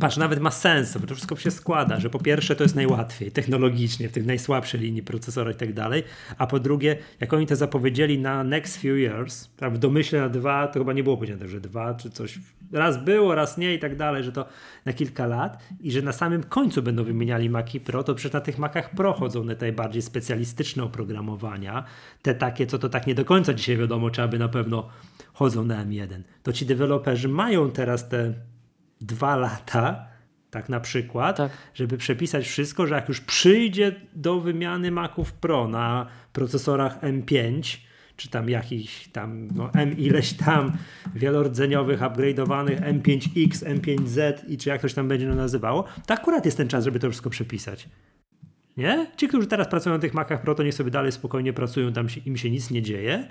patrz, 0.00 0.16
nawet 0.16 0.40
ma 0.40 0.50
sens, 0.50 0.98
bo 0.98 1.06
to 1.06 1.14
wszystko 1.14 1.36
się 1.36 1.50
składa, 1.50 2.00
że 2.00 2.10
po 2.10 2.18
pierwsze 2.18 2.56
to 2.56 2.64
jest 2.64 2.74
najłatwiej 2.74 3.32
technologicznie, 3.32 4.08
w 4.08 4.12
tych 4.12 4.26
najsłabszej 4.26 4.80
linii 4.80 5.02
procesora 5.02 5.50
i 5.50 5.54
tak 5.54 5.72
dalej, 5.72 6.02
a 6.38 6.46
po 6.46 6.60
drugie, 6.60 6.96
jak 7.20 7.32
oni 7.32 7.46
to 7.46 7.56
zapowiedzieli 7.56 8.18
na 8.18 8.44
next 8.44 8.76
few 8.76 8.98
years, 8.98 9.50
w 9.60 9.78
domyśle 9.78 10.20
na 10.20 10.28
dwa, 10.28 10.68
to 10.68 10.78
chyba 10.78 10.92
nie 10.92 11.02
było 11.02 11.16
powiedziane, 11.16 11.48
że 11.48 11.60
dwa, 11.60 11.94
czy 11.94 12.10
coś, 12.10 12.38
raz 12.72 13.04
było, 13.04 13.34
raz 13.34 13.58
nie 13.58 13.74
i 13.74 13.78
tak 13.78 13.96
dalej, 13.96 14.24
że 14.24 14.32
to 14.32 14.46
na 14.84 14.92
kilka 14.92 15.26
lat 15.26 15.58
i 15.80 15.92
że 15.92 16.02
na 16.02 16.12
samym 16.12 16.42
końcu 16.42 16.82
będą 16.82 17.04
wymieniali 17.04 17.50
Maci 17.50 17.80
Pro, 17.80 18.04
to 18.04 18.14
przecież 18.14 18.32
na 18.32 18.40
tych 18.40 18.58
Macach 18.58 18.90
Pro 18.90 19.12
chodzą 19.12 19.46
te 19.46 19.56
najbardziej 19.60 20.02
specjalistyczne 20.02 20.84
oprogramowania, 20.84 21.84
te 22.22 22.34
takie, 22.34 22.66
co 22.66 22.78
to 22.78 22.88
tak 22.88 23.06
nie 23.06 23.14
do 23.14 23.24
końca 23.24 23.54
dzisiaj 23.54 23.76
wiadomo, 23.76 24.10
czy 24.10 24.22
aby 24.22 24.38
na 24.38 24.48
pewno 24.48 24.88
chodzą 25.32 25.64
na 25.64 25.84
M1. 25.84 26.22
To 26.42 26.52
ci 26.52 26.66
deweloperzy 26.66 27.28
mają 27.28 27.70
teraz 27.70 28.08
te 28.08 28.34
dwa 29.02 29.36
lata, 29.36 30.06
tak 30.50 30.68
na 30.68 30.80
przykład, 30.80 31.36
Tak. 31.36 31.52
żeby 31.74 31.96
przepisać 31.98 32.46
wszystko, 32.46 32.86
że 32.86 32.94
jak 32.94 33.08
już 33.08 33.20
przyjdzie 33.20 33.92
do 34.14 34.40
wymiany 34.40 34.90
Maców 34.90 35.32
Pro 35.32 35.68
na 35.68 36.06
procesorach 36.32 37.00
M5, 37.00 37.78
czy 38.16 38.28
tam 38.28 38.48
jakichś 38.48 39.08
tam, 39.08 39.48
no 39.54 39.70
M 39.72 39.98
ileś 39.98 40.32
tam 40.32 40.72
wielordzeniowych, 41.14 42.00
upgrade'owanych 42.00 42.80
M5X, 42.80 43.50
M5Z 43.80 44.32
i 44.48 44.58
czy 44.58 44.68
jak 44.68 44.80
to 44.80 44.88
się 44.88 44.94
tam 44.94 45.08
będzie 45.08 45.28
nazywało, 45.28 45.84
to 46.06 46.14
akurat 46.14 46.44
jest 46.44 46.56
ten 46.56 46.68
czas, 46.68 46.84
żeby 46.84 46.98
to 46.98 47.10
wszystko 47.10 47.30
przepisać. 47.30 47.88
Nie? 48.76 49.06
Ci, 49.16 49.28
którzy 49.28 49.46
teraz 49.46 49.68
pracują 49.68 49.94
na 49.96 50.00
tych 50.00 50.14
Macach 50.14 50.42
Pro, 50.42 50.54
to 50.54 50.62
niech 50.62 50.74
sobie 50.74 50.90
dalej 50.90 51.12
spokojnie 51.12 51.52
pracują, 51.52 51.92
tam 51.92 52.08
się, 52.08 52.20
im 52.20 52.36
się 52.36 52.50
nic 52.50 52.70
nie 52.70 52.82
dzieje. 52.82 53.28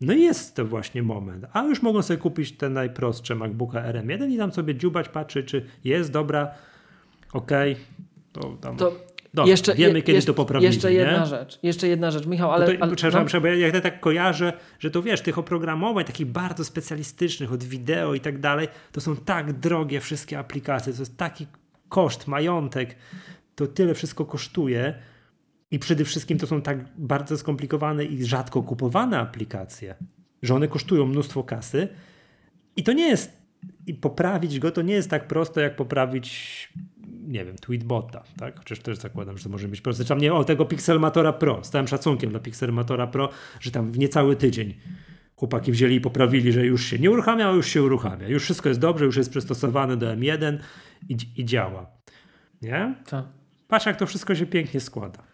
No 0.00 0.12
i 0.12 0.22
jest 0.22 0.54
to 0.54 0.64
właśnie 0.64 1.02
moment. 1.02 1.46
A 1.52 1.62
już 1.62 1.82
mogą 1.82 2.02
sobie 2.02 2.18
kupić 2.18 2.52
te 2.52 2.68
najprostsze 2.68 3.34
MacBooka 3.34 3.92
RM1 3.92 4.30
i 4.30 4.36
tam 4.36 4.52
sobie 4.52 4.74
dziubać, 4.74 5.08
patrzeć, 5.08 5.46
czy 5.46 5.66
jest 5.84 6.12
dobra, 6.12 6.54
okej, 7.32 7.76
to 8.32 8.56
tam... 8.60 8.76
To 8.76 8.92
Dobra, 9.34 9.50
jeszcze, 9.50 9.74
wiemy, 9.74 9.98
je- 9.98 10.02
kiedy 10.02 10.16
jeszcze, 10.16 10.32
to 10.32 10.34
poprawili. 10.34 10.74
Jeszcze 10.74 10.92
jedna 10.92 11.20
nie? 11.20 11.26
rzecz. 11.26 11.58
Jeszcze 11.62 11.88
jedna 11.88 12.10
rzecz. 12.10 12.26
Michał, 12.26 12.52
Ale, 12.52 12.64
ale 12.64 12.74
przepraszam, 12.74 13.22
no, 13.22 13.26
przepraszam, 13.26 13.60
jak 13.60 13.74
ja 13.74 13.80
tak 13.80 14.00
kojarzę, 14.00 14.52
że 14.78 14.90
to 14.90 15.02
wiesz, 15.02 15.20
tych 15.20 15.38
oprogramowań 15.38 16.04
takich 16.04 16.26
bardzo 16.26 16.64
specjalistycznych 16.64 17.52
od 17.52 17.64
wideo 17.64 18.14
i 18.14 18.20
tak 18.20 18.40
dalej, 18.40 18.68
to 18.92 19.00
są 19.00 19.16
tak 19.16 19.52
drogie 19.52 20.00
wszystkie 20.00 20.38
aplikacje, 20.38 20.92
to 20.92 20.98
jest 20.98 21.16
taki 21.16 21.46
koszt, 21.88 22.26
majątek, 22.26 22.96
to 23.54 23.66
tyle 23.66 23.94
wszystko 23.94 24.24
kosztuje 24.24 24.94
i 25.70 25.78
przede 25.78 26.04
wszystkim 26.04 26.38
to 26.38 26.46
są 26.46 26.62
tak 26.62 26.98
bardzo 26.98 27.38
skomplikowane 27.38 28.04
i 28.04 28.24
rzadko 28.24 28.62
kupowane 28.62 29.18
aplikacje, 29.18 29.94
że 30.42 30.54
one 30.54 30.68
kosztują 30.68 31.06
mnóstwo 31.06 31.44
kasy 31.44 31.88
i 32.76 32.82
to 32.82 32.92
nie 32.92 33.08
jest, 33.08 33.32
i 33.86 33.94
poprawić 33.94 34.58
go 34.58 34.70
to 34.70 34.82
nie 34.82 34.94
jest 34.94 35.10
tak 35.10 35.28
prosto 35.28 35.60
jak 35.60 35.76
poprawić 35.76 36.68
nie 37.26 37.44
wiem, 37.44 37.56
Tweetbota, 37.56 38.22
tak? 38.36 38.58
Chociaż 38.58 38.78
też 38.78 38.98
zakładam, 38.98 39.38
że 39.38 39.44
to 39.44 39.50
może 39.50 39.68
być 39.68 39.80
proste. 39.80 40.04
Czy 40.04 40.08
tam 40.08 40.18
nie, 40.18 40.34
o 40.34 40.44
tego 40.44 40.64
Pixelmatora 40.64 41.32
Pro, 41.32 41.64
z 41.64 41.70
całym 41.70 41.88
szacunkiem 41.88 42.30
dla 42.30 42.40
Pixelmatora 42.40 43.06
Pro, 43.06 43.30
że 43.60 43.70
tam 43.70 43.92
w 43.92 43.98
niecały 43.98 44.36
tydzień 44.36 44.74
chłopaki 45.36 45.72
wzięli 45.72 45.94
i 45.94 46.00
poprawili, 46.00 46.52
że 46.52 46.66
już 46.66 46.84
się 46.84 46.98
nie 46.98 47.10
uruchamia, 47.10 47.48
a 47.48 47.52
już 47.52 47.66
się 47.66 47.82
uruchamia. 47.82 48.28
Już 48.28 48.42
wszystko 48.42 48.68
jest 48.68 48.80
dobrze, 48.80 49.04
już 49.04 49.16
jest 49.16 49.30
przystosowane 49.30 49.96
do 49.96 50.06
M1 50.06 50.58
i, 51.08 51.16
i 51.36 51.44
działa. 51.44 51.86
Nie? 52.62 52.94
tak. 53.10 53.24
Patrz, 53.68 53.86
jak 53.86 53.96
to 53.96 54.06
wszystko 54.06 54.34
się 54.34 54.46
pięknie 54.46 54.80
składa. 54.80 55.25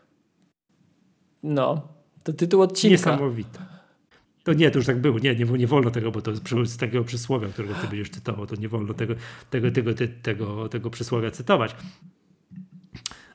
No, 1.42 1.88
to 2.22 2.32
tytuł 2.32 2.62
odcinka. 2.62 2.92
Niesamowite. 2.92 3.58
To 4.44 4.52
nie, 4.52 4.70
to 4.70 4.78
już 4.78 4.86
tak 4.86 5.00
było. 5.00 5.18
Nie, 5.18 5.36
nie, 5.36 5.44
nie 5.44 5.66
wolno 5.66 5.90
tego, 5.90 6.10
bo 6.10 6.22
to 6.22 6.32
z 6.64 6.76
takiego 6.76 7.04
przysłowia, 7.04 7.48
którego 7.48 7.74
ty 7.74 7.88
będziesz 7.88 8.10
cytował, 8.10 8.46
to 8.46 8.56
nie 8.56 8.68
wolno 8.68 8.94
tego, 8.94 9.14
tego, 9.50 9.70
tego, 9.70 9.94
tego, 9.94 10.14
tego, 10.22 10.68
tego 10.68 10.90
przysłowia 10.90 11.30
cytować. 11.30 11.76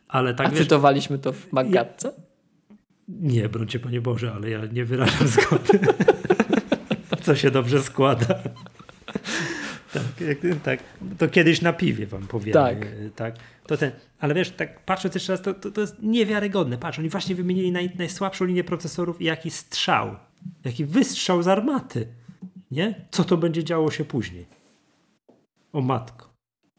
Ale 0.08 0.34
tak 0.34 0.48
A 0.48 0.50
wiesz, 0.50 0.60
cytowaliśmy 0.60 1.20
to 1.20 1.34
w 1.34 1.54
Magatce? 1.54 2.14
Nie, 3.08 3.50
brońcie 3.50 3.80
Panie 3.80 4.02
Boże, 4.02 4.34
ale 4.34 4.50
ja 4.50 4.66
nie 4.66 4.86
wyrażam 4.86 5.28
zgody. 5.38 5.80
Co 7.22 7.36
się 7.36 7.52
dobrze 7.52 7.84
składa. 7.84 8.40
Tak, 9.94 10.04
jak- 10.28 10.62
tak, 10.64 10.80
to 11.18 11.28
kiedyś 11.28 11.62
na 11.62 11.74
piwie 11.74 12.08
wam 12.08 12.28
powiem. 12.28 12.54
Tak. 12.54 12.78
tak. 13.16 13.36
To 13.68 13.78
ten, 13.78 13.92
ale 14.20 14.34
wiesz, 14.34 14.50
tak 14.52 14.80
patrząc 14.86 15.16
jeszcze 15.16 15.34
raz, 15.34 15.42
to, 15.42 15.54
to, 15.54 15.72
to 15.72 15.82
jest 15.82 15.96
niewiarygodne. 16.02 16.78
Patrz, 16.78 17.00
oni 17.00 17.10
właśnie 17.10 17.36
wymienili 17.36 17.72
naj, 17.72 17.92
najsłabszą 17.98 18.46
linię 18.46 18.64
procesorów 18.64 19.22
i 19.22 19.26
jaki 19.26 19.52
strzał, 19.52 20.16
jaki 20.66 20.86
wystrzał 20.86 21.44
z 21.44 21.48
armaty. 21.48 22.08
Nie? 22.72 23.06
Co 23.12 23.24
to 23.24 23.38
będzie 23.38 23.64
działo 23.64 23.92
się 23.92 24.06
później? 24.06 24.46
O 25.74 25.82
matko. 25.82 26.30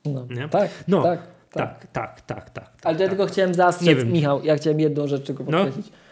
No, 0.04 0.26
Nie? 0.30 0.48
tak, 0.48 0.70
No, 0.88 1.02
tak, 1.02 1.22
tak. 1.52 1.86
Tak, 1.86 1.86
tak, 1.92 2.20
tak, 2.20 2.50
tak. 2.50 2.76
Ale 2.84 2.94
ja 2.94 2.98
tak. 3.00 3.08
tylko 3.08 3.26
chciałem 3.32 3.54
zastrzec. 3.54 4.04
Michał, 4.04 4.44
ja 4.44 4.56
chciałem 4.56 4.80
jedną 4.80 5.06
rzecz 5.06 5.26
tylko 5.26 5.44
No. 5.44 5.50
podkreślić. 5.64 5.86
No. 5.92 6.07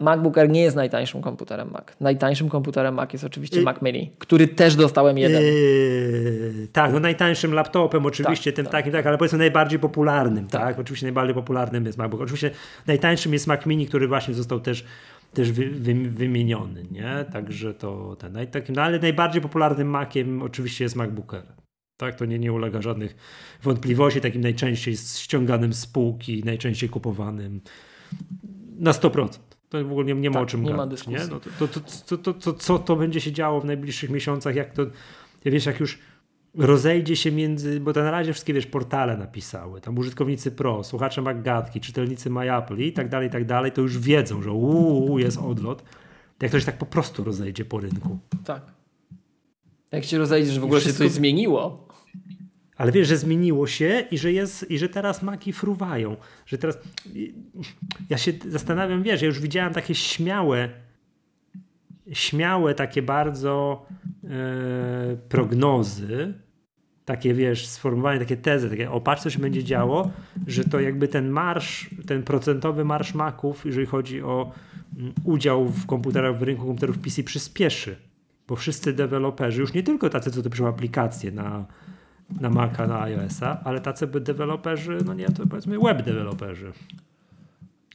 MacBook 0.00 0.38
Air 0.38 0.50
nie 0.50 0.60
jest 0.62 0.76
najtańszym 0.76 1.20
komputerem 1.22 1.70
Mac. 1.70 1.84
Najtańszym 2.00 2.48
komputerem 2.48 2.94
Mac 2.94 3.12
jest 3.12 3.24
oczywiście 3.24 3.60
Y- 3.60 3.62
Mac 3.62 3.82
Mini, 3.82 4.12
który 4.18 4.48
też 4.48 4.76
dostałem 4.76 5.18
jeden. 5.18 5.42
Yy, 5.42 6.68
tak, 6.72 6.92
no 6.92 7.00
najtańszym 7.00 7.52
laptopem 7.54 8.06
oczywiście, 8.06 8.52
Tak, 8.52 8.56
tym 8.56 8.64
tak. 8.64 8.72
takim, 8.72 8.92
tak, 8.92 9.06
ale 9.06 9.18
powiedzmy 9.18 9.38
najbardziej 9.38 9.78
popularnym, 9.78 10.46
tak. 10.46 10.62
Tak. 10.62 10.78
Oczywiście 10.78 11.06
najbardziej 11.06 11.34
popularnym 11.34 11.86
jest 11.86 11.98
MacBook. 11.98 12.20
Oczywiście 12.20 12.50
najtańszym 12.86 13.32
jest 13.32 13.46
Mac 13.46 13.66
Mini, 13.66 13.86
który 13.86 14.08
właśnie 14.08 14.34
został 14.34 14.60
też, 14.60 14.84
też 15.34 15.52
wy, 15.52 15.70
wy, 15.70 15.94
wymieniony, 15.94 16.84
nie? 16.90 17.24
Także 17.32 17.74
to 17.74 18.16
ten, 18.18 18.46
takim, 18.46 18.74
no 18.74 18.82
ale 18.82 18.98
najbardziej 18.98 19.42
popularnym 19.42 19.88
Maciem 19.88 20.42
oczywiście 20.42 20.84
jest 20.84 20.96
MacBook 20.96 21.34
Air. 21.34 21.52
Tak, 21.96 22.14
to 22.14 22.24
nie, 22.24 22.38
nie 22.38 22.52
ulega 22.52 22.82
żadnych 22.82 23.16
wątpliwości, 23.62 24.20
takim 24.20 24.40
najczęściej 24.40 24.96
ściąganym 24.96 25.72
z 25.72 25.86
półki, 25.86 26.42
najczęściej 26.44 26.88
kupowanym 26.88 27.60
na 28.78 28.90
100%. 28.92 29.28
To 29.72 29.84
w 29.84 29.90
ogóle 29.92 30.06
nie, 30.06 30.14
nie 30.14 30.30
ma 30.30 30.34
Tak, 30.34 30.42
o 30.42 30.46
czym 30.46 30.64
nie 30.64 30.70
ma 30.70 30.76
gadać. 30.76 31.06
Nie? 31.06 31.16
dyskusji. 31.18 31.40
No 31.58 31.66
to, 31.66 31.68
to, 31.68 31.80
to, 32.16 32.18
to, 32.18 32.40
to, 32.40 32.52
co 32.52 32.78
to 32.78 32.96
będzie 32.96 33.20
się 33.20 33.32
działo 33.32 33.60
w 33.60 33.64
najbliższych 33.64 34.10
miesiącach, 34.10 34.54
jak 34.54 34.72
to, 34.72 34.82
ja 35.44 35.52
wiesz, 35.52 35.66
jak 35.66 35.80
już 35.80 35.98
rozejdzie 36.54 37.16
się 37.16 37.32
między, 37.32 37.80
bo 37.80 37.92
to 37.92 38.02
na 38.02 38.10
razie 38.10 38.32
wszystkie, 38.32 38.54
wiesz, 38.54 38.66
portale 38.66 39.16
napisały, 39.16 39.80
tam 39.80 39.98
użytkownicy 39.98 40.50
Pro, 40.50 40.84
słuchacze 40.84 41.22
Maggatki, 41.22 41.80
czytelnicy 41.80 42.30
MyApple 42.30 42.76
i 42.76 42.92
tak 42.92 43.08
dalej, 43.08 43.28
i 43.28 43.30
tak 43.30 43.44
dalej, 43.44 43.72
to 43.72 43.80
już 43.80 43.98
wiedzą, 43.98 44.42
że 44.42 44.52
uuu, 44.52 45.18
jest 45.18 45.38
odlot. 45.38 45.82
Jak 46.42 46.52
to 46.52 46.60
się 46.60 46.66
tak 46.66 46.78
po 46.78 46.86
prostu 46.86 47.24
rozejdzie 47.24 47.64
po 47.64 47.80
rynku. 47.80 48.18
Tak. 48.44 48.62
Jak 49.92 50.04
się 50.04 50.18
rozejdziesz, 50.18 50.54
że 50.54 50.60
w 50.60 50.64
ogóle 50.64 50.80
wszystko- 50.80 51.04
się 51.04 51.08
coś 51.10 51.16
zmieniło. 51.16 51.88
Ale 52.82 52.92
wiesz, 52.92 53.08
że 53.08 53.16
zmieniło 53.16 53.66
się 53.66 54.04
i 54.10 54.18
że, 54.18 54.32
jest, 54.32 54.70
i 54.70 54.78
że 54.78 54.88
teraz 54.88 55.22
maki 55.22 55.52
fruwają. 55.52 56.16
Że 56.46 56.58
teraz. 56.58 56.78
Ja 58.10 58.18
się 58.18 58.32
zastanawiam, 58.48 59.02
wiesz, 59.02 59.22
ja 59.22 59.26
już 59.26 59.40
widziałem 59.40 59.74
takie 59.74 59.94
śmiałe, 59.94 60.68
śmiałe, 62.12 62.74
takie 62.74 63.02
bardzo 63.02 63.86
e, 64.24 65.16
prognozy, 65.28 66.34
takie 67.04 67.34
wiesz, 67.34 67.66
sformułowanie, 67.66 68.20
takie 68.20 68.36
tezy, 68.36 68.70
takie 68.70 68.90
o 68.90 69.16
co 69.16 69.30
się 69.30 69.38
będzie 69.38 69.64
działo, 69.64 70.10
że 70.46 70.64
to 70.64 70.80
jakby 70.80 71.08
ten 71.08 71.30
marsz, 71.30 71.90
ten 72.06 72.22
procentowy 72.22 72.84
marsz 72.84 73.14
maków, 73.14 73.66
jeżeli 73.66 73.86
chodzi 73.86 74.22
o 74.22 74.52
mm, 74.98 75.12
udział 75.24 75.68
w 75.68 75.86
komputerach, 75.86 76.38
w 76.38 76.42
rynku 76.42 76.66
komputerów 76.66 76.98
PC 76.98 77.22
przyspieszy. 77.22 77.96
Bo 78.48 78.56
wszyscy 78.56 78.92
deweloperzy, 78.92 79.60
już 79.60 79.72
nie 79.72 79.82
tylko 79.82 80.10
tacy, 80.10 80.30
co 80.30 80.42
to 80.42 80.50
piszą 80.50 80.68
aplikacje 80.68 81.32
na, 81.32 81.66
na 82.40 82.50
Maca, 82.50 82.86
na 82.86 83.02
iOS-a, 83.02 83.60
ale 83.64 83.80
tacy 83.80 84.06
by 84.06 84.20
deweloperzy, 84.20 84.98
no 85.04 85.14
nie, 85.14 85.26
to 85.26 85.46
powiedzmy 85.46 85.78
web 85.78 86.02
deweloperzy, 86.02 86.72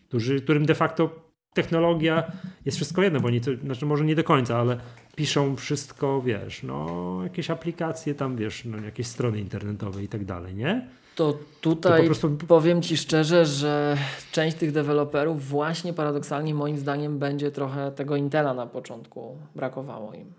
którzy, 0.10 0.42
którym 0.42 0.66
de 0.66 0.76
facto 0.76 1.10
technologia 1.54 2.24
jest 2.66 2.78
wszystko 2.78 3.04
jedno, 3.04 3.20
bo 3.20 3.28
oni 3.28 3.42
to, 3.42 3.52
znaczy 3.64 3.86
może 3.86 4.06
nie 4.06 4.16
do 4.16 4.24
końca, 4.24 4.58
ale 4.58 4.78
piszą 5.16 5.56
wszystko, 5.56 6.22
wiesz, 6.22 6.64
no 6.64 7.20
jakieś 7.24 7.50
aplikacje 7.50 8.16
tam, 8.16 8.36
wiesz, 8.36 8.66
no 8.66 8.78
jakieś 8.78 9.08
strony 9.08 9.40
internetowe 9.40 10.04
i 10.04 10.08
tak 10.08 10.26
dalej, 10.26 10.56
nie? 10.56 10.88
To 11.16 11.38
tutaj 11.62 11.92
To 11.92 11.98
po 11.98 12.06
prostu- 12.06 12.38
powiem 12.48 12.82
Ci 12.82 12.98
szczerze, 12.98 13.46
że 13.46 13.98
część 14.32 14.58
tych 14.58 14.72
deweloperów 14.72 15.48
właśnie 15.48 15.94
paradoksalnie 15.94 16.54
moim 16.54 16.78
zdaniem 16.78 17.20
będzie 17.20 17.52
trochę 17.52 17.92
tego 17.92 18.16
Intela 18.16 18.54
na 18.54 18.68
początku 18.68 19.38
brakowało 19.56 20.14
im. 20.14 20.34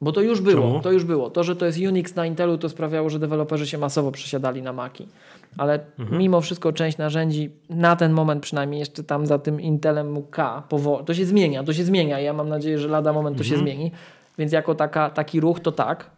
Bo 0.00 0.12
to 0.12 0.20
już 0.20 0.40
było, 0.40 0.62
Czemu? 0.68 0.80
to 0.80 0.92
już 0.92 1.04
było. 1.04 1.30
To, 1.30 1.44
że 1.44 1.56
to 1.56 1.66
jest 1.66 1.78
Unix 1.78 2.14
na 2.14 2.26
Intelu, 2.26 2.58
to 2.58 2.68
sprawiało, 2.68 3.10
że 3.10 3.18
deweloperzy 3.18 3.66
się 3.66 3.78
masowo 3.78 4.12
przesiadali 4.12 4.62
na 4.62 4.72
Maki. 4.72 5.08
Ale 5.58 5.80
Mhm. 5.98 6.18
mimo 6.18 6.40
wszystko 6.40 6.72
część 6.72 6.98
narzędzi, 6.98 7.50
na 7.70 7.96
ten 7.96 8.12
moment 8.12 8.42
przynajmniej 8.42 8.80
jeszcze 8.80 9.04
tam 9.04 9.26
za 9.26 9.38
tym 9.38 9.60
Intelem 9.60 10.22
K, 10.30 10.62
powo- 10.68 11.04
to 11.04 11.14
się 11.14 11.24
zmienia, 11.24 11.64
to 11.64 11.72
się 11.72 11.84
zmienia. 11.84 12.20
Ja 12.20 12.32
mam 12.32 12.48
nadzieję, 12.48 12.78
że 12.78 12.88
lada 12.88 13.12
moment 13.12 13.38
to 13.38 13.44
się 13.44 13.54
Mhm. 13.54 13.62
zmieni. 13.70 13.92
Więc 14.38 14.52
jako 14.52 14.74
taka, 14.74 15.10
taki 15.10 15.40
ruch 15.40 15.60
to 15.60 15.72
tak. 15.72 16.10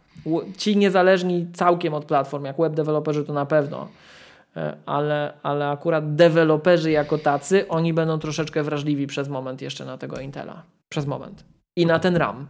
Ci 0.57 0.77
niezależni 0.77 1.47
całkiem 1.53 1.93
od 1.93 2.05
platform, 2.05 2.45
jak 2.45 2.57
web 2.57 2.73
deweloperzy 2.73 3.23
to 3.25 3.33
na 3.33 3.45
pewno. 3.45 3.87
E, 4.57 4.77
Ale, 4.85 5.33
ale 5.43 5.69
akurat 5.69 6.15
deweloperzy 6.15 6.91
jako 6.91 7.17
tacy, 7.17 7.67
oni 7.67 7.93
będą 7.93 8.19
troszeczkę 8.19 8.63
wrażliwi 8.63 9.07
przez 9.07 9.29
moment 9.29 9.61
jeszcze 9.61 9.85
na 9.85 9.97
tego 9.97 10.19
Intela. 10.19 10.63
Przez 10.89 11.05
moment. 11.05 11.43
I 11.75 11.85
na 11.85 11.99
ten 11.99 12.15
RAM. 12.15 12.47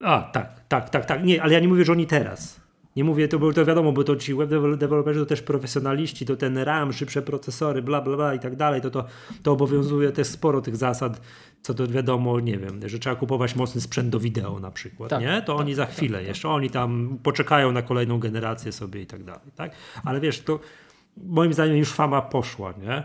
A, 0.00 0.22
tak, 0.22 0.60
tak, 0.68 0.90
tak, 0.90 1.06
tak. 1.06 1.24
Nie, 1.24 1.42
ale 1.42 1.52
ja 1.52 1.60
nie 1.60 1.68
mówię, 1.68 1.84
że 1.84 1.92
oni 1.92 2.06
teraz. 2.06 2.60
Nie 2.96 3.04
mówię, 3.04 3.28
to, 3.28 3.38
bo 3.38 3.52
to 3.52 3.64
wiadomo, 3.64 3.92
bo 3.92 4.04
to 4.04 4.16
ci 4.16 4.34
web 4.34 4.50
deweloperzy 4.78 5.20
to 5.20 5.26
też 5.26 5.42
profesjonaliści, 5.42 6.26
to 6.26 6.36
ten 6.36 6.58
RAM, 6.58 6.92
szybsze 6.92 7.22
procesory, 7.22 7.82
bla, 7.82 8.00
bla, 8.00 8.16
bla 8.16 8.34
i 8.34 8.38
tak 8.38 8.56
dalej, 8.56 8.80
to, 8.80 8.90
to, 8.90 9.04
to 9.42 9.52
obowiązuje 9.52 10.12
też 10.12 10.26
sporo 10.26 10.60
tych 10.60 10.76
zasad, 10.76 11.20
co 11.62 11.74
to 11.74 11.88
wiadomo, 11.88 12.40
nie 12.40 12.58
wiem, 12.58 12.88
że 12.88 12.98
trzeba 12.98 13.16
kupować 13.16 13.56
mocny 13.56 13.80
sprzęt 13.80 14.08
do 14.08 14.20
wideo 14.20 14.60
na 14.60 14.70
przykład, 14.70 15.10
Tak, 15.10 15.20
nie? 15.20 15.42
To 15.42 15.52
tak, 15.52 15.60
oni 15.60 15.74
za 15.74 15.86
tak, 15.86 15.94
chwilę 15.94 16.18
tak. 16.18 16.26
jeszcze, 16.26 16.48
oni 16.48 16.70
tam 16.70 17.18
poczekają 17.22 17.72
na 17.72 17.82
kolejną 17.82 18.18
generację 18.18 18.72
sobie 18.72 19.02
i 19.02 19.06
tak 19.06 19.24
dalej, 19.24 19.50
tak? 19.56 19.72
Ale 20.04 20.20
wiesz, 20.20 20.40
to 20.40 20.60
moim 21.16 21.52
zdaniem 21.52 21.76
już 21.76 21.92
fama 21.92 22.22
poszła, 22.22 22.74
nie? 22.82 23.02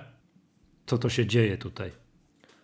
Co 0.85 0.97
to 0.97 1.09
się 1.09 1.25
dzieje 1.25 1.57
tutaj? 1.57 1.91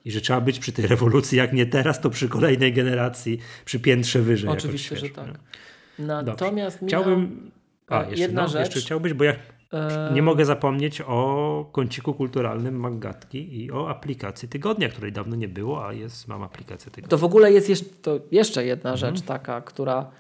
I 0.06 0.12
że 0.12 0.22
trzeba 0.22 0.42
być 0.42 0.60
przy 0.60 0.72
tej 0.72 0.88
rewolucji, 0.88 1.38
jak 1.38 1.54
nie 1.54 1.66
teraz, 1.66 2.02
to 2.02 2.10
przy 2.10 2.30
kolejnej 2.30 2.74
generacji, 2.74 3.40
przy 3.66 3.80
piętrze 3.80 4.22
wyżej. 4.22 4.50
Oczywiście, 4.50 4.98
że 4.98 5.10
tak. 5.10 5.28
nie? 5.28 6.06
Natomiast 6.06 6.80
Chciałbym. 6.88 7.52
A, 7.88 8.04
e, 8.04 8.06
jeszcze, 8.06 8.22
jedna 8.22 8.42
no, 8.42 8.48
rzecz. 8.48 8.60
jeszcze 8.60 8.80
chciałbyś, 8.80 9.14
bo 9.14 9.24
ja 9.24 9.36
e, 9.74 10.12
nie 10.14 10.22
mogę 10.22 10.46
zapomnieć 10.46 11.02
o 11.02 11.70
kąciku 11.72 12.14
kulturalnym 12.14 12.80
Maggatki 12.80 13.64
i 13.64 13.72
o 13.72 13.90
aplikacji 13.90 14.50
tygodnia, 14.50 14.90
której 14.90 15.12
dawno 15.12 15.36
nie 15.36 15.48
było, 15.48 15.88
a 15.88 15.94
jest, 15.94 16.28
mam 16.28 16.44
aplikację 16.44 16.92
tygodnia. 16.92 17.10
To 17.10 17.18
w 17.18 17.24
ogóle 17.24 17.52
jest 17.52 17.70
jeszcze, 17.70 18.20
jeszcze 18.32 18.66
jedna 18.66 18.92
Mhm. 18.92 19.16
rzecz 19.16 19.26
taka, 19.26 19.62
która 19.62 20.12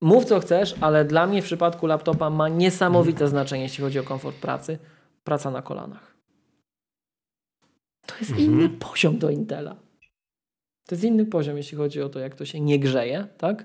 mów 0.00 0.24
co 0.24 0.40
chcesz, 0.40 0.74
ale 0.80 1.04
dla 1.04 1.26
mnie 1.26 1.42
w 1.42 1.44
przypadku 1.44 1.86
laptopa 1.86 2.30
ma 2.30 2.48
niesamowite 2.48 3.28
znaczenie, 3.28 3.62
jeśli 3.62 3.84
chodzi 3.84 3.98
o 3.98 4.02
komfort 4.02 4.36
pracy. 4.36 4.78
Praca 5.24 5.50
na 5.50 5.62
kolanach. 5.62 6.13
To 8.06 8.14
jest 8.18 8.30
Mhm. 8.30 8.50
inny 8.50 8.68
poziom 8.68 9.18
do 9.18 9.30
Intela. 9.30 9.76
To 10.86 10.94
jest 10.94 11.04
inny 11.04 11.26
poziom, 11.26 11.56
jeśli 11.56 11.78
chodzi 11.78 12.02
o 12.02 12.08
to, 12.08 12.18
jak 12.20 12.34
to 12.34 12.44
się 12.44 12.60
nie 12.60 12.78
grzeje, 12.78 13.26
tak? 13.38 13.64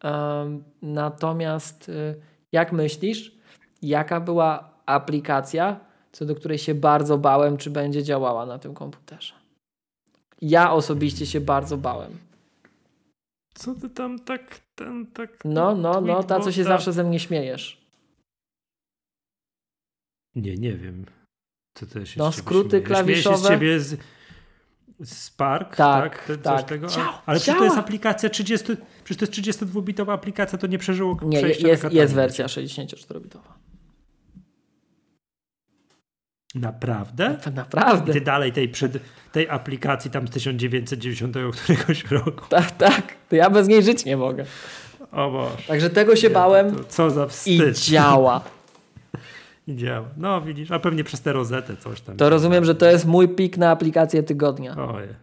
Em, 0.00 0.64
natomiast 0.82 1.88
y, 1.88 2.20
jak 2.52 2.72
myślisz, 2.72 3.34
jaka 3.82 4.20
była 4.20 4.74
aplikacja, 4.86 5.80
co 6.12 6.26
do 6.26 6.34
której 6.34 6.58
się 6.58 6.74
bardzo 6.74 7.18
bałem, 7.18 7.56
czy 7.56 7.70
będzie 7.70 8.02
działała 8.02 8.46
na 8.46 8.58
tym 8.58 8.74
komputerze. 8.74 9.34
Ja 10.40 10.72
osobiście 10.72 11.26
się 11.26 11.40
bardzo 11.40 11.76
bałem. 11.76 12.18
Co 13.54 13.74
ty 13.74 13.90
tam 13.90 14.18
tak, 14.18 14.60
ten, 14.74 15.06
tak... 15.06 15.44
No, 15.44 15.74
no, 15.74 16.00
no, 16.00 16.22
ta 16.22 16.40
co 16.40 16.52
się 16.52 16.64
zawsze 16.64 16.92
ze 16.92 17.04
mnie 17.04 17.20
śmiejesz. 17.20 17.80
Nie, 20.34 20.54
nie 20.54 20.76
wiem. 20.76 21.06
Co 21.74 21.86
to 21.86 22.04
się 22.06 22.18
No, 22.18 22.32
skróty 22.32 22.82
śmieje? 22.86 23.02
Śmieje 23.02 23.16
się 23.16 23.22
z 23.22 23.24
klawiszowe. 23.24 23.48
ciebie 23.48 23.80
z, 23.80 23.96
Spark, 25.04 25.76
Tak, 25.76 26.26
tak? 26.26 26.38
Tak. 26.42 26.62
Tego? 26.68 26.86
Ale, 27.26 27.38
przecież 27.40 27.58
to 27.58 27.64
jest 27.64 27.76
aplikacja 27.76 28.28
30, 28.30 28.66
przecież 29.04 29.32
to 29.32 29.40
jest 29.42 29.62
32-bitowa 29.62 30.12
aplikacja, 30.12 30.58
to 30.58 30.66
nie 30.66 30.78
przeżyło 30.78 31.18
Nie, 31.22 31.40
jest, 31.40 31.84
jest 31.92 32.14
wersja 32.14 32.46
64-bitowa. 32.46 33.52
Naprawdę? 36.54 37.38
Naprawdę. 37.54 38.12
Ty 38.12 38.20
dalej 38.20 38.52
tej, 38.52 38.68
przed, 38.68 38.98
tej 39.32 39.48
aplikacji 39.48 40.10
tam 40.10 40.28
z 40.28 40.30
1990 40.30 41.36
któregoś 41.62 42.04
roku. 42.10 42.46
Tak, 42.48 42.70
tak. 42.70 43.02
To 43.28 43.36
ja 43.36 43.50
bez 43.50 43.68
niej 43.68 43.82
żyć 43.82 44.04
nie 44.04 44.16
mogę. 44.16 44.44
O 45.12 45.30
Boże. 45.30 45.56
Także 45.68 45.90
tego 45.90 46.16
się 46.16 46.28
Nie, 46.28 46.34
bałem 46.34 46.72
to, 46.76 46.78
to, 46.78 46.84
co 46.84 47.10
za 47.10 47.24
i 47.24 47.28
wstyd. 47.28 47.78
działa. 47.78 48.44
I 49.66 49.76
działa. 49.76 50.08
No 50.16 50.40
widzisz, 50.40 50.70
a 50.70 50.78
pewnie 50.78 51.04
przez 51.04 51.20
tę 51.20 51.32
rozetę 51.32 51.76
coś 51.76 52.00
tam. 52.00 52.16
To 52.16 52.30
rozumiem, 52.30 52.64
że 52.64 52.74
to 52.74 52.86
jest 52.86 53.06
mój 53.06 53.28
pik 53.28 53.56
na 53.58 53.70
aplikację 53.70 54.22
tygodnia. 54.22 54.76
Oje. 54.76 55.14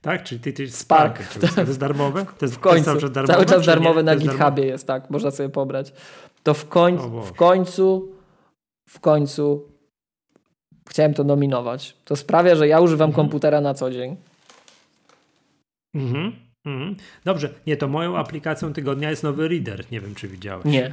Tak? 0.00 0.22
Czyli 0.24 0.40
ty, 0.40 0.52
ty 0.52 0.70
Spark. 0.70 1.22
Spark. 1.22 1.54
To 1.54 1.60
jest 1.60 1.78
darmowe? 1.80 2.26
To 2.38 2.44
jest 2.46 2.54
W 2.54 2.58
końcu. 2.58 2.84
cały 2.84 3.00
czas 3.00 3.10
darmowe? 3.12 3.32
Cały 3.34 3.46
czas 3.46 3.66
nie? 3.66 3.74
na 3.74 3.82
jest 3.82 3.96
darmowe? 3.96 4.16
GitHubie 4.16 4.66
jest, 4.66 4.86
tak. 4.86 5.10
Można 5.10 5.30
sobie 5.30 5.48
pobrać. 5.48 5.92
To 6.42 6.54
w 6.54 6.68
końcu, 6.68 7.10
w 7.22 7.32
końcu, 7.32 8.12
w 8.88 9.00
końcu 9.00 9.68
chciałem 10.88 11.14
to 11.14 11.24
nominować. 11.24 11.96
To 12.04 12.16
sprawia, 12.16 12.54
że 12.56 12.68
ja 12.68 12.80
używam 12.80 13.10
Mhm. 13.10 13.24
komputera 13.26 13.60
na 13.60 13.74
co 13.74 13.90
dzień. 13.90 14.16
Mhm. 15.94 16.32
Mhm. 16.66 16.96
Dobrze, 17.24 17.54
nie, 17.66 17.76
to 17.76 17.88
moją 17.88 18.16
aplikacją 18.16 18.72
tygodnia 18.72 19.10
jest 19.10 19.22
nowy 19.22 19.48
Reader. 19.48 19.84
Nie 19.92 20.00
wiem, 20.00 20.14
czy 20.14 20.28
widziałeś. 20.28 20.64
Nie. 20.64 20.92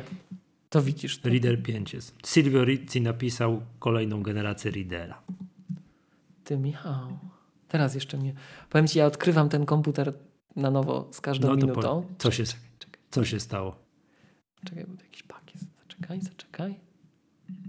To 0.69 0.81
widzisz. 0.81 1.19
Reader 1.23 1.63
5 1.63 1.93
jest. 1.93 2.15
Silvio 2.27 2.65
Rizzi 2.65 3.01
napisał 3.01 3.61
kolejną 3.79 4.23
generację 4.23 4.71
Readera. 4.71 5.21
Ty, 6.43 6.57
Michał. 6.57 7.07
Teraz 7.67 7.95
jeszcze 7.95 8.17
mnie. 8.17 8.33
Powiem 8.69 8.87
ci, 8.87 8.99
ja 8.99 9.05
odkrywam 9.05 9.49
ten 9.49 9.65
komputer 9.65 10.13
na 10.55 10.71
nowo 10.71 11.07
z 11.11 11.21
każdą 11.21 11.47
No 11.47 11.55
minutą. 11.55 11.81
po, 11.81 12.03
co, 12.17 12.31
się, 12.31 12.43
Czekaj, 12.79 13.01
co 13.11 13.25
się 13.25 13.39
stało? 13.39 13.75
czekaj, 14.65 14.85
bo 14.87 14.97
to 14.97 15.03
jakiś 15.03 15.23
bug 15.23 15.41
jest. 15.53 15.65
Zaczekaj, 15.81 16.21
zaczekaj. 16.21 16.75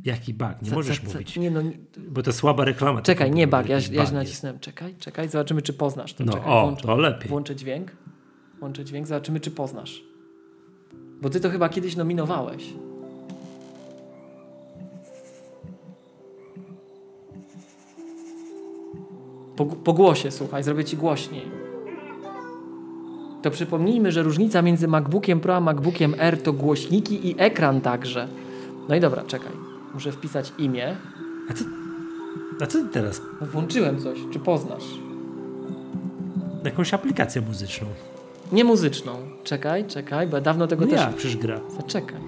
Jaki 0.05 0.35
bug? 0.35 0.63
Nie 0.63 0.71
Za- 0.71 0.77
możesz 0.77 1.01
za- 1.03 1.13
mówić. 1.13 1.37
Nie, 1.37 1.51
no, 1.51 1.63
nie, 1.63 1.73
Bo 2.09 2.23
to 2.23 2.33
słaba 2.33 2.65
reklama. 2.65 3.03
czekaj, 3.03 3.31
nie 3.31 3.47
bug. 3.47 3.69
Ja, 3.69 3.79
ja 3.93 4.11
nacisnąłem. 4.11 4.59
Czekaj, 4.61 4.95
czekaj, 4.99 5.29
zobaczymy, 5.29 5.63
czy 5.63 5.73
poznasz 5.73 6.15
to. 6.15 6.25
No 6.25 6.33
czekaj, 6.33 6.49
o, 6.53 6.63
włączę, 6.63 6.83
to 6.83 6.97
lepiej. 6.97 7.29
włączę 7.29 7.57
dźwięk. 7.57 7.93
Włączę 8.59 8.85
dźwięk, 8.85 9.07
zobaczymy, 9.07 9.41
czy 9.41 9.51
poznasz. 9.51 10.03
Bo 11.23 11.31
ty 11.31 11.41
to 11.41 11.51
chyba 11.51 11.69
kiedyś 11.69 11.97
nominowałeś. 11.97 12.75
Po, 19.59 19.67
po 19.67 19.93
głosie, 19.93 20.31
słuchaj, 20.31 20.63
zrobię 20.63 20.85
ci 20.85 20.97
głośniej. 20.97 21.43
To 23.43 23.51
przypomnijmy, 23.51 24.13
że 24.13 24.23
różnica 24.23 24.63
między 24.63 24.89
MacBookiem 24.89 25.41
Pro 25.41 25.57
a 25.57 25.61
MacBookiem 25.61 26.15
R 26.19 26.43
to 26.43 26.53
głośniki 26.53 27.29
i 27.29 27.35
ekran 27.39 27.81
także. 27.81 28.29
No 28.89 28.95
i 28.95 29.01
dobra, 29.01 29.23
czekaj. 29.27 29.53
Muszę 29.95 30.13
wpisać 30.13 30.53
imię. 30.59 30.97
A 31.51 31.55
co, 31.55 31.65
a 32.61 32.67
co 32.67 32.79
ty 32.79 32.89
teraz? 32.89 33.23
No, 33.41 33.47
włączyłem 33.47 34.01
coś, 34.01 34.19
czy 34.33 34.39
poznasz? 34.39 34.85
Jakąś 36.65 36.95
aplikację 36.95 37.43
muzyczną. 37.43 37.87
Nie 38.53 38.65
muzyczną. 38.65 39.13
Czekaj, 39.45 39.85
czekaj, 39.87 40.27
bo 40.27 40.37
ja 40.37 40.43
dawno 40.43 40.67
tego 40.67 40.85
No 40.85 40.91
też... 40.91 41.01
ja, 41.01 41.13
przecież 41.17 41.37
gra. 41.37 41.61
Zaczekaj. 41.77 42.21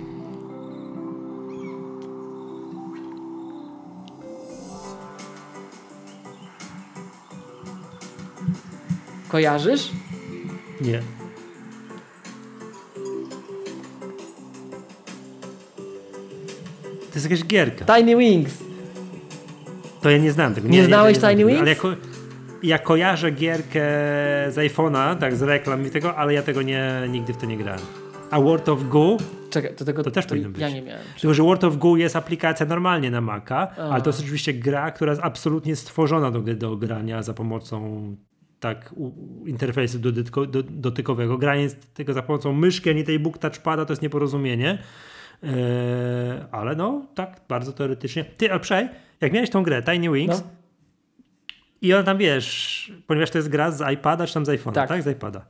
Kojarzysz? 9.31 9.90
Nie. 10.81 11.02
To 17.11 17.15
jest 17.15 17.31
jakaś 17.31 17.47
gierka. 17.47 17.97
Tiny 17.97 18.16
Wings. 18.16 18.59
To 20.02 20.11
ja 20.11 20.19
nie 20.19 20.32
znam 20.32 20.55
tego. 20.55 20.69
Nie 20.69 20.85
znałeś 20.85 21.16
znam 21.19 21.31
Tiny. 21.36 21.44
Wings? 21.47 21.61
Ale 21.61 21.70
ja, 21.70 21.77
ko- 21.77 21.94
ja 22.62 22.78
kojarzę 22.78 23.31
gierkę 23.31 23.81
z 24.51 24.55
iPhone'a, 24.57 25.16
tak 25.16 25.36
z 25.36 25.43
reklam 25.43 25.86
i 25.86 25.90
tego, 25.90 26.16
ale 26.16 26.35
ja 26.35 26.43
tego 26.43 26.62
nie, 26.62 26.93
nigdy 27.11 27.32
w 27.32 27.36
to 27.36 27.47
nie 27.47 27.57
grałem. 27.57 27.81
A 28.31 28.40
World 28.40 28.69
of 28.69 28.89
Goo, 28.89 29.16
Czekaj, 29.51 29.74
to 29.77 29.85
tego 29.85 30.02
To 30.02 30.11
też 30.11 30.27
powinno 30.27 30.48
ja 30.59 30.66
być. 30.66 30.74
nie 30.74 30.82
miałem. 30.82 31.02
tylko 31.20 31.35
że 31.35 31.43
World 31.43 31.65
of 31.65 31.77
Goo 31.77 31.97
jest 31.97 32.16
aplikacja 32.16 32.66
normalnie 32.66 33.11
na 33.11 33.20
Maca, 33.20 33.69
A. 33.77 33.81
ale 33.90 34.02
to 34.02 34.11
jest 34.11 34.20
oczywiście 34.20 34.55
gra, 34.55 34.90
która 34.90 35.12
jest 35.12 35.23
absolutnie 35.24 35.77
stworzona 35.77 36.31
do, 36.31 36.40
do 36.40 36.77
grania 36.77 37.23
za 37.23 37.35
pomocą 37.35 38.16
tak 38.61 38.95
interfejsu 39.47 39.99
dotyko, 39.99 40.47
do, 40.47 40.62
dotykowego. 40.62 41.39
Granie 41.39 41.69
tego 41.95 42.12
za 42.12 42.23
pomocą 42.23 42.53
myszki, 42.53 42.91
a 42.91 42.93
nie 42.93 43.05
tej 43.05 43.19
book 43.19 43.39
touchpada, 43.39 43.85
to 43.85 43.93
jest 43.93 44.03
nieporozumienie. 44.03 44.78
Eee, 45.43 45.51
ale 46.51 46.77
no, 46.77 47.07
tak, 47.15 47.41
bardzo 47.49 47.73
teoretycznie. 47.73 48.24
Ty, 48.24 48.51
ale 48.51 48.61
przej, 48.61 48.89
jak 49.20 49.32
miałeś 49.32 49.51
tą 49.51 49.62
grę 49.62 49.82
Tiny 49.82 50.11
Wings 50.11 50.41
No. 50.41 50.51
i 51.82 51.95
ona 51.95 52.03
tam, 52.03 52.19
wiesz, 52.19 52.93
ponieważ 53.07 53.31
to 53.31 53.39
jest 53.39 53.49
gra 53.49 53.70
z 53.70 53.93
iPada, 53.93 54.27
czy 54.27 54.35
tam 54.35 54.47
z 54.47 54.49
iPhone'a, 54.49 54.73
tak. 54.73 54.89
Tak. 54.89 55.03
Z 55.03 55.07
iPada. 55.07 55.45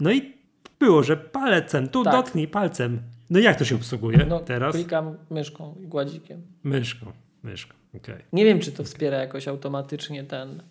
No 0.00 0.12
i 0.12 0.32
było, 0.80 1.02
że 1.02 1.16
palcem, 1.16 1.88
tu 1.88 2.04
Tak. 2.04 2.12
dotknij 2.12 2.48
palcem. 2.48 3.00
No 3.30 3.38
jak 3.38 3.56
to 3.58 3.64
się 3.64 3.74
obsługuje 3.74 4.26
No, 4.28 4.40
teraz? 4.40 4.74
klikam 4.74 5.16
myszką 5.30 5.74
i 5.82 5.86
gładzikiem. 5.86 6.42
Myszką, 6.64 7.12
myszką, 7.42 7.74
okej. 7.96 8.24
Nie 8.32 8.44
wiem, 8.44 8.60
czy 8.60 8.72
to 8.72 8.84
wspiera 8.84 9.16
jakoś 9.18 9.48
automatycznie 9.48 10.24
ten 10.24 10.62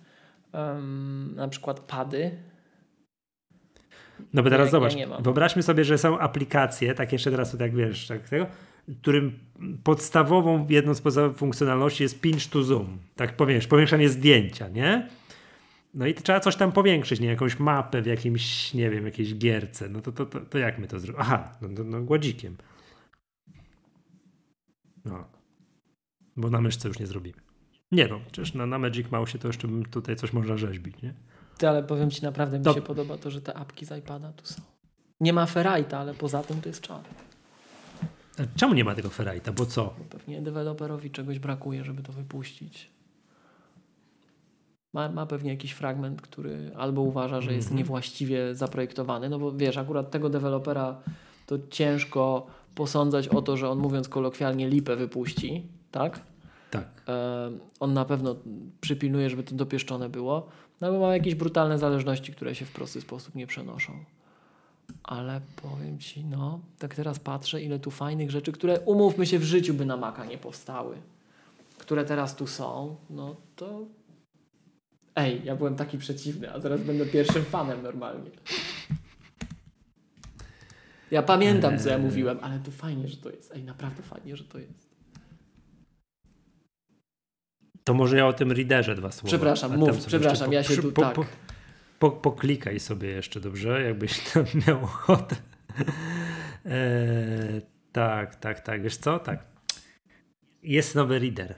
em, 0.54 1.36
na 1.36 1.48
przykład 1.48 1.80
pady. 1.80 2.32
No 4.34 4.44
bo 4.44 4.50
teraz 4.50 4.68
Ja- 4.68 4.72
zobacz, 4.72 4.96
ja 4.96 5.22
wyobraźmy 5.22 5.64
sobie, 5.64 5.84
że 5.84 5.98
są 5.98 6.20
aplikacje, 6.20 6.94
tak 6.94 7.12
jeszcze 7.14 7.32
teraz 7.32 7.52
tutaj 7.52 7.72
wiesz, 7.72 8.08
tak 8.08 8.30
tego, 8.30 8.48
którym 9.02 9.40
podstawową, 9.84 10.68
jedną 10.70 10.94
z 10.94 11.02
podstawowych 11.02 11.38
funkcjonalności 11.38 12.04
jest 12.04 12.22
pinch 12.22 12.48
to 12.50 12.64
zoom. 12.64 12.98
Tak 13.16 13.36
powiesz, 13.36 13.68
powiększanie 13.68 14.10
zdjęcia, 14.10 14.68
nie? 14.68 15.10
No 15.94 16.08
i 16.08 16.14
trzeba 16.14 16.40
coś 16.40 16.56
tam 16.56 16.72
powiększyć, 16.72 17.20
nie? 17.20 17.28
Jakąś 17.28 17.60
mapę 17.60 18.02
w 18.02 18.06
jakimś, 18.06 18.74
nie 18.74 18.90
wiem, 18.90 19.06
jakiejś 19.06 19.36
gierce. 19.36 19.90
No 19.90 20.02
to, 20.02 20.12
to, 20.12 20.26
to, 20.26 20.40
to 20.40 20.58
jak 20.58 20.80
my 20.80 20.88
to 20.88 21.00
zrobimy? 21.00 21.22
Aha, 21.24 21.52
no, 21.62 21.68
no, 21.68 21.84
no 21.84 22.02
gładzikiem. 22.02 22.56
No. 25.06 25.28
Bo 26.36 26.50
na 26.50 26.62
myszce 26.62 26.88
już 26.88 27.00
nie 27.00 27.08
zrobimy. 27.08 27.38
Nie 27.92 28.08
no, 28.08 28.20
przecież 28.32 28.54
na, 28.54 28.66
na 28.66 28.80
Magic 28.80 29.12
Mouse 29.12 29.40
to 29.40 29.48
jeszcze 29.48 29.68
bym 29.68 29.86
tutaj 29.86 30.16
coś 30.16 30.34
można 30.34 30.58
rzeźbić, 30.58 31.02
nie? 31.02 31.14
Ty, 31.58 31.70
ale 31.70 31.84
powiem 31.84 32.12
ci, 32.12 32.24
naprawdę 32.24 32.60
mi 32.60 32.66
się 32.74 32.82
podoba 32.82 33.18
to, 33.18 33.32
że 33.32 33.42
te 33.42 33.54
apki 33.58 33.86
z 33.86 33.98
iPada 33.98 34.34
tu 34.34 34.46
są. 34.46 34.62
Nie 35.20 35.34
ma 35.34 35.46
Ferrite'a, 35.46 35.96
ale 35.96 36.14
poza 36.14 36.44
tym 36.44 36.62
to 36.62 36.70
jest 36.70 36.82
czad. 36.82 37.10
A 38.40 38.42
czemu 38.60 38.74
nie 38.74 38.84
ma 38.84 38.96
tego 38.96 39.10
Ferrite'a? 39.10 39.52
Bo 39.54 39.66
co? 39.66 39.94
Pewnie 40.10 40.42
deweloperowi 40.42 41.12
czegoś 41.12 41.40
brakuje, 41.40 41.84
żeby 41.84 42.04
to 42.04 42.14
wypuścić. 42.14 42.90
Ma, 44.94 45.10
ma 45.10 45.26
pewnie 45.26 45.52
jakiś 45.52 45.72
fragment, 45.72 46.22
który 46.22 46.72
albo 46.78 47.02
uważa, 47.02 47.42
że 47.42 47.54
jest 47.54 47.68
Mhm. 47.68 47.78
niewłaściwie 47.78 48.56
zaprojektowany, 48.56 49.30
no 49.30 49.40
bo 49.40 49.52
wiesz, 49.52 49.78
akurat 49.78 50.12
tego 50.12 50.30
dewelopera 50.30 51.02
to 51.46 51.56
ciężko 51.70 52.48
posądzać 52.76 53.28
o 53.28 53.42
to, 53.42 53.58
że 53.58 53.70
on 53.70 53.80
mówiąc 53.80 54.10
kolokwialnie 54.10 54.70
lipę 54.70 54.96
wypuści, 54.96 55.64
tak? 55.92 56.20
Tak. 56.72 56.88
E, 57.08 57.52
on 57.80 57.94
na 57.94 58.06
pewno 58.06 58.36
przypilnuje, 58.82 59.30
żeby 59.30 59.44
to 59.44 59.56
dopieszczone 59.56 60.10
było, 60.10 60.50
no 60.82 60.92
bo 60.92 61.00
ma 61.00 61.14
jakieś 61.14 61.36
brutalne 61.36 61.78
zależności, 61.78 62.32
które 62.32 62.56
się 62.56 62.66
w 62.66 62.72
prosty 62.72 63.02
sposób 63.02 63.36
nie 63.36 63.48
przenoszą. 63.48 64.06
Ale 65.04 65.42
powiem 65.56 66.00
Ci, 66.00 66.26
no, 66.26 66.60
tak 66.80 66.96
teraz 66.96 67.20
patrzę, 67.20 67.62
ile 67.62 67.80
tu 67.80 67.92
fajnych 67.92 68.32
rzeczy, 68.32 68.52
które 68.52 68.80
umówmy 68.80 69.26
się 69.26 69.40
w 69.40 69.44
życiu 69.44 69.74
by 69.74 69.86
na 69.86 69.98
Maca 69.98 70.26
nie 70.26 70.38
powstały, 70.38 70.96
które 71.78 72.06
teraz 72.06 72.36
tu 72.36 72.48
są, 72.48 72.96
no 73.10 73.36
to 73.56 73.86
ej, 75.16 75.42
ja 75.44 75.56
byłem 75.56 75.76
taki 75.76 75.98
przeciwny, 75.98 76.54
a 76.54 76.60
zaraz 76.60 76.82
będę 76.82 77.06
pierwszym 77.06 77.44
fanem 77.44 77.84
normalnie. 77.84 78.32
Ja 81.12 81.24
pamiętam, 81.24 81.80
co 81.80 81.90
ja 81.90 81.98
mówiłem, 81.98 82.38
ale 82.42 82.60
to 82.60 82.72
fajnie, 82.72 83.08
że 83.08 83.18
to 83.18 83.30
jest. 83.30 83.52
Ej, 83.56 83.64
naprawdę 83.64 84.04
fajnie, 84.04 84.36
że 84.36 84.44
to 84.44 84.58
jest. 84.60 84.89
To 87.90 87.94
może 87.94 88.18
ja 88.18 88.28
o 88.28 88.34
tym 88.34 88.52
readerze 88.52 88.96
dwa 88.96 89.12
słowa. 89.12 89.28
Przepraszam, 89.28 89.78
mów, 89.78 90.06
przepraszam, 90.06 90.54
jeszcze 90.54 90.74
ja 90.74 90.78
się 90.78 90.82
tu 90.82 90.92
po, 90.92 91.02
tak. 91.02 91.16
Po, 91.16 91.26
po, 92.00 92.12
poklikaj 92.12 92.80
sobie 92.80 93.10
jeszcze, 93.10 93.40
dobrze? 93.40 93.84
Jakbyś 93.84 94.20
tam 94.34 94.46
miał 94.68 94.84
ochotę. 94.84 95.36
Eee, 96.66 97.62
tak, 97.92 98.36
tak, 98.36 98.60
tak. 98.60 98.84
Wiesz 98.84 98.98
co? 98.98 99.20
Tak. 99.20 99.46
Jest 100.64 100.96
nowy 100.96 101.20
reader. 101.20 101.56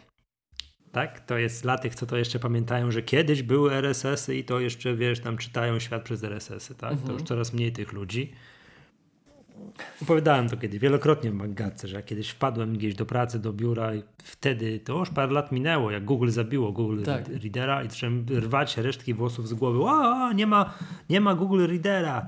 Tak? 0.91 1.19
To 1.19 1.37
jest 1.37 1.63
dla 1.63 1.77
tych, 1.77 1.95
co 1.95 2.05
to 2.05 2.17
jeszcze 2.17 2.39
pamiętają, 2.39 2.91
że 2.91 3.01
kiedyś 3.01 3.43
były 3.43 3.73
RSS-y 3.73 4.35
i 4.35 4.43
to 4.43 4.59
jeszcze, 4.59 4.95
wiesz, 4.95 5.19
tam 5.19 5.37
czytają 5.37 5.79
świat 5.79 6.03
przez 6.03 6.23
RSS-y, 6.23 6.75
tak? 6.75 7.01
To 7.01 7.11
już 7.13 7.23
coraz 7.23 7.53
mniej 7.53 7.71
tych 7.71 7.91
ludzi. 7.91 8.33
Opowiadałem 10.01 10.49
to 10.49 10.57
kiedyś, 10.57 10.79
wielokrotnie 10.79 11.31
w 11.31 11.33
Maggatce, 11.33 11.87
że 11.87 11.95
jak 11.95 12.05
kiedyś 12.05 12.29
wpadłem 12.29 12.77
gdzieś 12.77 12.95
do 12.95 13.05
pracy, 13.05 13.39
do 13.39 13.53
biura 13.53 13.95
i 13.95 14.03
wtedy, 14.17 14.79
to 14.79 14.99
już 14.99 15.09
parę 15.09 15.31
lat 15.31 15.51
minęło, 15.51 15.91
jak 15.91 16.05
Google 16.05 16.29
zabiło 16.29 16.71
Google 16.71 17.03
Tak. 17.03 17.27
Readera 17.27 17.83
i 17.83 17.89
zacząłem 17.89 18.25
rwać 18.39 18.77
resztki 18.77 19.13
włosów 19.13 19.47
z 19.47 19.53
głowy. 19.53 19.79
A, 19.89 20.33
nie 20.33 20.47
ma, 20.47 20.73
nie 21.09 21.21
ma 21.21 21.35
Google 21.35 21.67
Readera. 21.67 22.27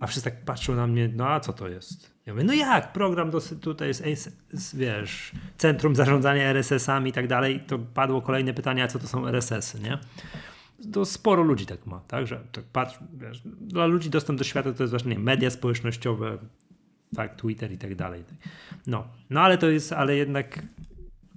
A 0.00 0.06
wszyscy 0.06 0.30
tak 0.30 0.44
patrzą 0.44 0.74
na 0.74 0.86
mnie, 0.86 1.10
no 1.16 1.28
a 1.28 1.40
co 1.40 1.52
to 1.52 1.68
jest? 1.68 2.10
Ja 2.26 2.32
mówię, 2.32 2.44
no 2.44 2.52
jak, 2.52 2.92
program 2.92 3.30
do, 3.30 3.40
tutaj 3.60 3.88
jest, 3.88 4.36
wiesz, 4.74 5.32
Centrum 5.58 5.96
Zarządzania 5.96 6.44
RSS-ami 6.44 7.10
i 7.10 7.12
tak 7.12 7.26
dalej. 7.26 7.60
To 7.66 7.78
padło 7.78 8.22
kolejne 8.22 8.54
pytanie, 8.54 8.84
a 8.84 8.88
co 8.88 8.98
to 8.98 9.06
są 9.06 9.26
RSS-y, 9.26 9.80
nie? 9.80 9.98
to 10.92 11.04
sporo 11.04 11.42
ludzi 11.42 11.66
tak 11.66 11.86
ma, 11.86 12.00
tak, 12.00 12.26
że 12.26 12.40
tak 12.52 12.64
patrz, 12.64 12.98
wiesz, 13.12 13.42
dla 13.60 13.86
ludzi 13.86 14.10
dostęp 14.10 14.38
do 14.38 14.44
świata 14.44 14.72
to 14.72 14.82
jest 14.82 14.90
właśnie 14.92 15.10
nie, 15.10 15.18
media 15.18 15.50
społecznościowe, 15.50 16.38
tak, 17.16 17.36
Twitter 17.36 17.72
i 17.72 17.78
tak 17.78 17.94
dalej. 17.94 18.24
No, 18.86 19.04
no 19.30 19.40
ale 19.40 19.58
to 19.58 19.70
jest, 19.70 19.92
ale 19.92 20.16
jednak 20.16 20.62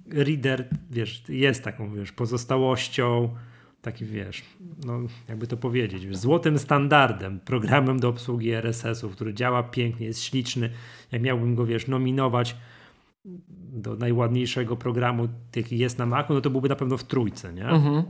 reader, 0.09 0.69
wiesz, 0.91 1.23
jest 1.29 1.63
taką, 1.63 1.95
wiesz, 1.95 2.11
pozostałością, 2.11 3.29
taki, 3.81 4.05
wiesz, 4.05 4.43
no, 4.85 4.99
jakby 5.29 5.47
to 5.47 5.57
powiedzieć, 5.57 6.05
wiesz, 6.05 6.17
złotym 6.17 6.59
standardem, 6.59 7.39
programem 7.39 7.99
do 7.99 8.09
obsługi 8.09 8.51
RSS-ów, 8.51 9.15
który 9.15 9.33
działa 9.33 9.63
pięknie, 9.63 10.05
jest 10.05 10.23
śliczny, 10.23 10.69
jak 11.11 11.21
miałbym 11.21 11.55
go, 11.55 11.65
wiesz, 11.65 11.87
nominować 11.87 12.55
do 13.73 13.95
najładniejszego 13.95 14.77
programu, 14.77 15.27
jaki 15.55 15.77
jest 15.77 15.97
na 15.97 16.05
Macu, 16.05 16.33
no 16.33 16.41
to 16.41 16.49
byłby 16.49 16.69
na 16.69 16.75
pewno 16.75 16.97
w 16.97 17.03
trójce, 17.03 17.53
nie? 17.53 17.67
Mhm. 17.67 18.03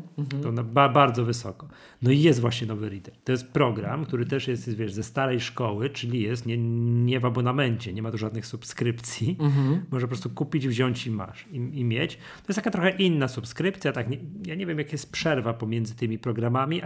To 0.44 0.52
na, 0.52 0.64
ba, 0.64 0.90
bardzo 0.90 1.26
wysoko. 1.26 1.68
No 2.02 2.12
i 2.12 2.22
jest 2.22 2.40
właśnie 2.40 2.68
nowy 2.68 2.90
Reader. 2.90 3.14
To 3.24 3.32
jest 3.32 3.48
program, 3.48 4.06
który 4.06 4.26
też 4.26 4.48
jest, 4.48 4.76
wiesz, 4.76 4.94
ze 4.94 5.04
starej 5.04 5.40
szkoły, 5.40 5.90
czyli 5.90 6.22
jest 6.22 6.46
nie, 6.46 6.58
nie 7.06 7.20
w 7.20 7.26
abonamencie, 7.26 7.94
nie 7.94 8.02
ma 8.02 8.12
tu 8.12 8.18
żadnych 8.18 8.46
subskrypcji. 8.46 9.38
Mhm. 9.40 9.86
Można 9.92 10.08
po 10.08 10.12
prostu 10.12 10.30
kupić, 10.30 10.68
wziąć 10.68 11.08
i 11.08 11.12
masz, 11.12 11.46
i, 11.52 11.56
i 11.56 11.84
mieć. 11.84 12.16
To 12.16 12.46
jest 12.48 12.56
taka 12.56 12.72
trochę 12.72 12.90
inna 12.90 13.28
subskrypcja, 13.28 13.92
tak, 13.92 14.10
nie, 14.10 14.18
ja 14.46 14.56
nie 14.56 14.66
wiem, 14.66 14.78
jak 14.78 14.92
jest 14.92 15.12
przerwa 15.12 15.54
pomiędzy 15.54 15.96
tymi 15.96 16.20
programami, 16.20 16.82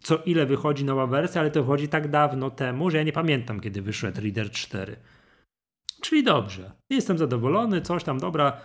co 0.00 0.16
ile 0.16 0.46
wychodzi 0.46 0.84
nowa 0.84 1.06
wersja, 1.06 1.40
ale 1.40 1.50
to 1.50 1.62
wychodzi 1.62 1.88
tak 1.88 2.10
dawno 2.10 2.50
temu, 2.50 2.90
że 2.90 2.96
ja 2.96 3.02
nie 3.02 3.12
pamiętam, 3.12 3.60
kiedy 3.60 3.82
wyszedł 3.82 4.20
Reader 4.20 4.50
4. 4.50 4.96
Czyli 6.04 6.22
dobrze. 6.24 6.72
Jestem 6.90 7.18
zadowolony, 7.18 7.80
coś 7.80 8.04
tam, 8.04 8.18
dobra. 8.18 8.60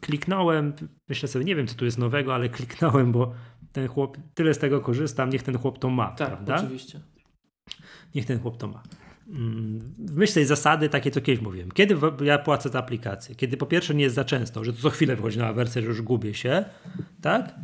Kliknąłem, 0.00 0.72
myślę 1.08 1.28
sobie, 1.28 1.44
nie 1.44 1.56
wiem, 1.56 1.66
co 1.66 1.74
tu 1.74 1.84
jest 1.84 1.98
nowego, 1.98 2.34
ale 2.34 2.48
kliknąłem, 2.58 3.12
bo 3.12 3.34
ten 3.72 3.88
chłop, 3.88 4.16
tyle 4.34 4.54
z 4.54 4.58
tego 4.58 4.80
korzystam, 4.80 5.30
niech 5.30 5.42
ten 5.42 5.58
chłop 5.58 5.78
to 5.78 5.90
ma, 5.90 6.06
Tak, 6.10 6.28
prawda? 6.28 6.56
oczywiście. 6.56 7.00
Niech 8.14 8.26
ten 8.26 8.40
chłop 8.40 8.56
to 8.56 8.68
ma. 8.68 8.82
Mm, 9.28 9.78
W 9.98 10.16
myśl 10.16 10.34
tej 10.34 10.46
zasady, 10.46 10.88
takie 10.88 11.10
co 11.10 11.20
kiedyś 11.20 11.42
mówiłem, 11.44 11.70
kiedy 11.70 11.96
ja 12.24 12.38
płacę 12.38 12.68
za 12.68 12.78
aplikację, 12.78 13.34
kiedy 13.34 13.56
po 13.56 13.66
pierwsze 13.66 13.94
nie 13.94 14.04
jest 14.04 14.14
za 14.16 14.24
często, 14.24 14.64
że 14.64 14.72
to 14.72 14.82
co 14.82 14.90
chwilę 14.90 15.16
wychodzi 15.16 15.38
nowa 15.38 15.52
wersja, 15.52 15.82
że 15.82 15.88
już 15.88 16.02
gubię 16.02 16.34
się, 16.34 16.64
tak? 17.22 17.54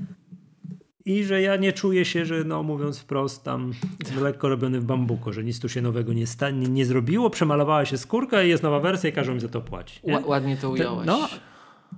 I 1.06 1.24
że 1.24 1.42
ja 1.42 1.56
nie 1.56 1.72
czuję 1.72 2.04
się, 2.04 2.24
że 2.26 2.44
no 2.44 2.62
mówiąc 2.62 2.98
wprost 2.98 3.44
tam 3.44 3.72
lekko 4.20 4.48
robiony 4.48 4.80
w 4.80 4.84
bambuko, 4.84 5.32
że 5.32 5.44
nic 5.44 5.60
tu 5.60 5.68
się 5.68 5.82
nowego 5.82 6.12
nie, 6.12 6.26
sta- 6.26 6.50
nie, 6.50 6.86
zrobiło, 6.86 7.30
przemalowała 7.30 7.84
się 7.84 7.98
skórka 7.98 8.42
i 8.42 8.48
jest 8.48 8.62
nowa 8.62 8.80
wersja 8.80 9.10
i 9.10 9.12
każą 9.12 9.34
mi 9.34 9.40
za 9.40 9.48
to 9.48 9.60
płacić. 9.60 10.02
nie? 10.02 10.14
Ła- 10.18 10.26
ładnie 10.26 10.56
to 10.56 10.70
ująłeś. 10.70 11.06
no, 11.06 11.28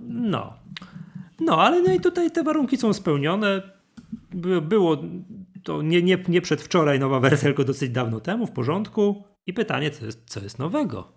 No. 0.00 0.52
No, 1.40 1.62
ale 1.62 1.82
no 1.82 1.92
i 1.94 2.00
tutaj 2.00 2.30
te 2.30 2.42
warunki 2.42 2.76
są 2.76 2.92
spełnione. 2.92 3.62
By, 4.34 4.62
było 4.62 4.96
to 5.62 5.82
nie, 5.82 6.02
nie, 6.02 6.18
nie 6.28 6.40
przedwczoraj 6.40 7.00
nowa 7.00 7.20
wersja, 7.20 7.46
tylko 7.48 7.64
dosyć 7.64 7.90
dawno 7.90 8.20
temu, 8.20 8.46
w 8.46 8.50
porządku. 8.50 9.24
I 9.46 9.52
pytanie, 9.52 9.90
co 9.90 10.04
jest, 10.06 10.22
co 10.26 10.40
jest 10.40 10.58
nowego? 10.58 11.12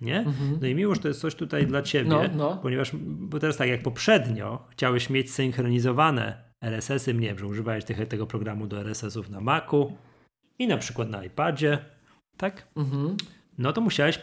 Nie? 0.00 0.24
No 0.60 0.66
i 0.66 0.74
miło, 0.74 0.94
że 0.94 1.00
to 1.00 1.08
jest 1.08 1.20
coś 1.20 1.34
tutaj 1.34 1.66
dla 1.66 1.82
ciebie, 1.82 2.10
No, 2.10 2.22
no. 2.36 2.58
ponieważ 2.62 2.90
bo 3.02 3.38
teraz 3.38 3.56
tak 3.56 3.68
jak 3.68 3.82
poprzednio 3.82 4.64
chciałeś 4.70 5.10
mieć 5.10 5.32
synchronizowane 5.32 6.51
RSS-y, 6.62 7.14
nie 7.14 7.28
wiem, 7.28 7.38
że 7.38 7.46
używałeś 7.46 7.84
tych, 7.84 8.08
tego 8.08 8.26
programu 8.26 8.66
do 8.66 8.80
RSS-ów 8.80 9.30
na 9.30 9.40
Macu 9.40 9.92
i 10.58 10.66
na 10.66 10.76
przykład 10.76 11.10
na 11.10 11.24
iPadzie, 11.24 11.78
tak? 12.36 12.68
Mhm. 12.76 13.16
no 13.58 13.72
to 13.72 13.80
musiałeś 13.80 14.18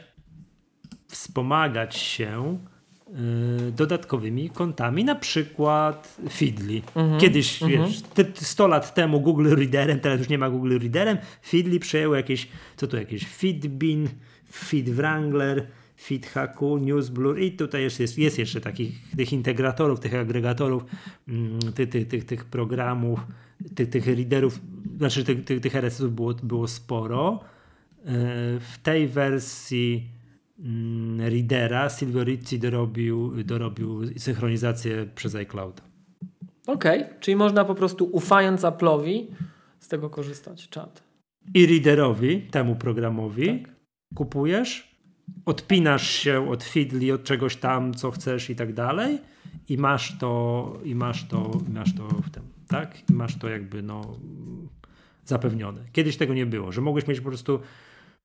wspomagać 1.08 1.96
się 1.96 2.58
y, 3.68 3.72
dodatkowymi 3.72 4.50
kontami, 4.50 5.04
na 5.04 5.16
przykład 5.16 6.18
Feedly. 6.30 6.82
Mhm. 6.96 7.20
Kiedyś, 7.20 7.64
wiesz, 7.68 8.02
ty, 8.02 8.26
ty 8.26 8.46
100 8.46 8.68
lat 8.68 8.94
temu 8.94 9.22
Google 9.22 9.56
Readerem, 9.56 10.00
teraz 10.00 10.20
już 10.20 10.30
nie 10.30 10.38
ma 10.38 10.50
Google 10.50 10.80
Readerem, 10.80 11.18
Feedly 11.48 11.80
przejęło 11.80 12.16
jakieś, 12.16 12.48
co 12.78 12.88
tu 12.88 12.98
jakieś 12.98 13.28
Feedbin, 13.28 14.10
FeedWrangler, 14.52 15.68
FeedHaku, 16.00 16.78
NewsBlur 16.78 17.40
i 17.40 17.52
tutaj 17.52 17.82
jest, 17.82 18.00
jest, 18.00 18.18
jest 18.18 18.40
jeszcze 18.40 18.62
takich 18.62 19.12
tych 19.18 19.34
integratorów, 19.34 20.00
tych 20.00 20.16
agregatorów, 20.16 20.84
mm, 21.28 21.60
ty, 21.76 21.88
ty, 21.88 22.06
tych, 22.06 22.26
tych 22.26 22.46
programów, 22.46 23.20
ty, 23.76 23.88
tych 23.88 24.08
readerów, 24.08 24.60
znaczy 24.98 25.24
tych, 25.24 25.44
tych, 25.46 25.62
tych 25.62 25.76
RSS-ów 25.76 26.16
było, 26.16 26.34
było 26.34 26.68
sporo. 26.68 27.40
E, 28.06 28.06
W 28.60 28.78
tej 28.84 29.08
wersji 29.08 30.08
mm, 30.60 31.22
Readera 31.22 31.90
Silverizzi 31.90 32.60
dorobił, 32.60 33.44
dorobił 33.44 34.20
synchronizację 34.20 35.08
przez 35.16 35.36
iCloud. 35.36 35.82
Okej, 36.68 37.04
czyli 37.20 37.36
można 37.36 37.66
po 37.66 37.76
prostu 37.76 38.10
ufając 38.12 38.62
Apple'owi 38.62 39.26
z 39.80 39.88
tego 39.88 40.10
korzystać. 40.10 40.70
Czat. 40.70 41.04
I 41.54 41.66
Readerowi, 41.66 42.42
temu 42.42 42.76
programowi, 42.76 43.62
Tak. 43.62 43.76
kupujesz, 44.16 44.89
odpinasz 45.46 46.10
się 46.10 46.50
od 46.50 46.64
Feedly, 46.64 47.14
od 47.14 47.24
czegoś 47.24 47.56
tam, 47.56 47.94
co 47.94 48.12
chcesz 48.12 48.50
i 48.50 48.56
tak 48.56 48.74
dalej 48.74 49.20
i 49.70 49.78
masz 49.78 50.18
to, 50.18 50.74
i 50.84 50.96
masz 50.96 51.28
to, 51.28 51.52
i 51.68 51.72
masz 51.72 51.96
to 51.96 52.08
w 52.08 52.30
tym, 52.30 52.44
tak? 52.68 53.10
I 53.10 53.14
masz 53.14 53.36
to 53.36 53.50
jakby 53.50 53.82
no 53.82 54.18
zapewnione. 55.26 55.82
Kiedyś 55.92 56.18
tego 56.18 56.34
nie 56.34 56.46
było, 56.46 56.72
że 56.72 56.82
mogłeś 56.82 57.08
mieć 57.08 57.20
po 57.20 57.30
prostu 57.30 57.60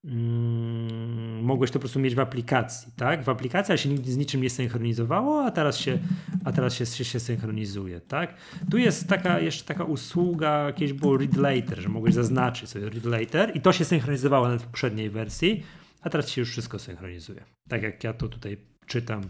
mm, 0.04 1.44
mogłeś 1.44 1.70
to 1.70 1.74
po 1.74 1.80
prostu 1.80 2.00
mieć 2.00 2.14
w 2.14 2.20
aplikacji, 2.20 2.92
tak? 2.96 3.24
W 3.24 3.28
aplikacji 3.28 3.78
się 3.78 3.88
nigdy 3.88 4.12
z 4.12 4.16
niczym 4.16 4.42
nie 4.42 4.50
synchronizowało, 4.50 5.44
a 5.44 5.50
teraz 5.50 5.78
się, 5.78 5.98
a 6.44 6.52
teraz 6.52 6.74
się, 6.74 6.86
się, 6.86 7.04
się 7.04 7.20
synchronizuje, 7.20 8.00
tak? 8.00 8.34
Tu 8.70 8.78
jest 8.78 9.08
taka 9.08 9.40
jeszcze 9.40 9.64
taka 9.64 9.84
usługa, 9.84 10.72
kiedyś 10.72 10.92
było 10.92 11.16
read 11.16 11.36
later, 11.36 11.80
że 11.80 11.88
mogłeś 11.88 12.14
zaznaczyć 12.14 12.68
sobie 12.68 12.88
read 12.88 13.04
later 13.04 13.56
i 13.56 13.60
to 13.60 13.72
się 13.72 13.84
synchronizowało 13.84 14.44
nawet 14.44 14.62
w 14.62 14.66
poprzedniej 14.66 15.10
wersji, 15.10 15.62
a 16.04 16.10
teraz 16.10 16.28
się 16.28 16.40
już 16.40 16.50
wszystko 16.50 16.78
synchronizuje. 16.78 17.44
Tak 17.68 17.82
jak 17.82 18.04
ja 18.04 18.12
to 18.12 18.28
tutaj 18.28 18.56
czytam, 18.86 19.22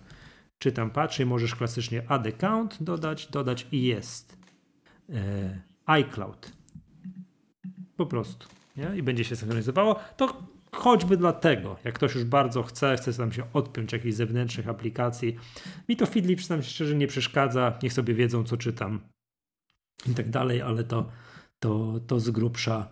czytam, 0.59 0.91
patrzę 0.91 1.23
i 1.23 1.27
możesz 1.27 1.55
klasycznie 1.55 2.03
add 2.09 2.27
account 2.27 2.83
dodać, 2.83 3.27
dodać 3.27 3.67
i 3.73 3.83
jest. 3.83 4.39
E, 5.11 5.61
iCloud. 5.87 6.53
Po 7.97 8.07
prostu. 8.07 8.49
Nie? 8.77 8.97
I 8.97 9.03
będzie 9.03 9.25
się 9.25 9.37
synchronizowało. 9.37 9.97
To 10.17 10.43
choćby 10.73 11.17
dlatego, 11.17 11.77
jak 11.85 11.95
ktoś 11.95 12.15
już 12.15 12.25
bardzo 12.25 12.63
chce, 12.63 12.97
chce 12.97 13.15
tam 13.15 13.33
się 13.33 13.53
odpiąć 13.53 13.93
jakichś 13.93 14.15
zewnętrznych 14.15 14.69
aplikacji. 14.69 15.37
Mi 15.89 15.97
to 15.97 16.07
Feedly, 16.07 16.37
przyznam 16.37 16.63
się 16.63 16.71
szczerze, 16.71 16.95
nie 16.95 17.07
przeszkadza. 17.07 17.79
Niech 17.83 17.93
sobie 17.93 18.15
wiedzą, 18.15 18.45
co 18.45 18.57
czytam 18.57 19.01
i 20.07 20.15
tak 20.15 20.31
dalej, 20.31 20.63
ale 20.63 20.85
to, 20.85 21.11
to, 21.59 22.01
to 22.07 22.21
z 22.21 22.31
grubsza 22.31 22.89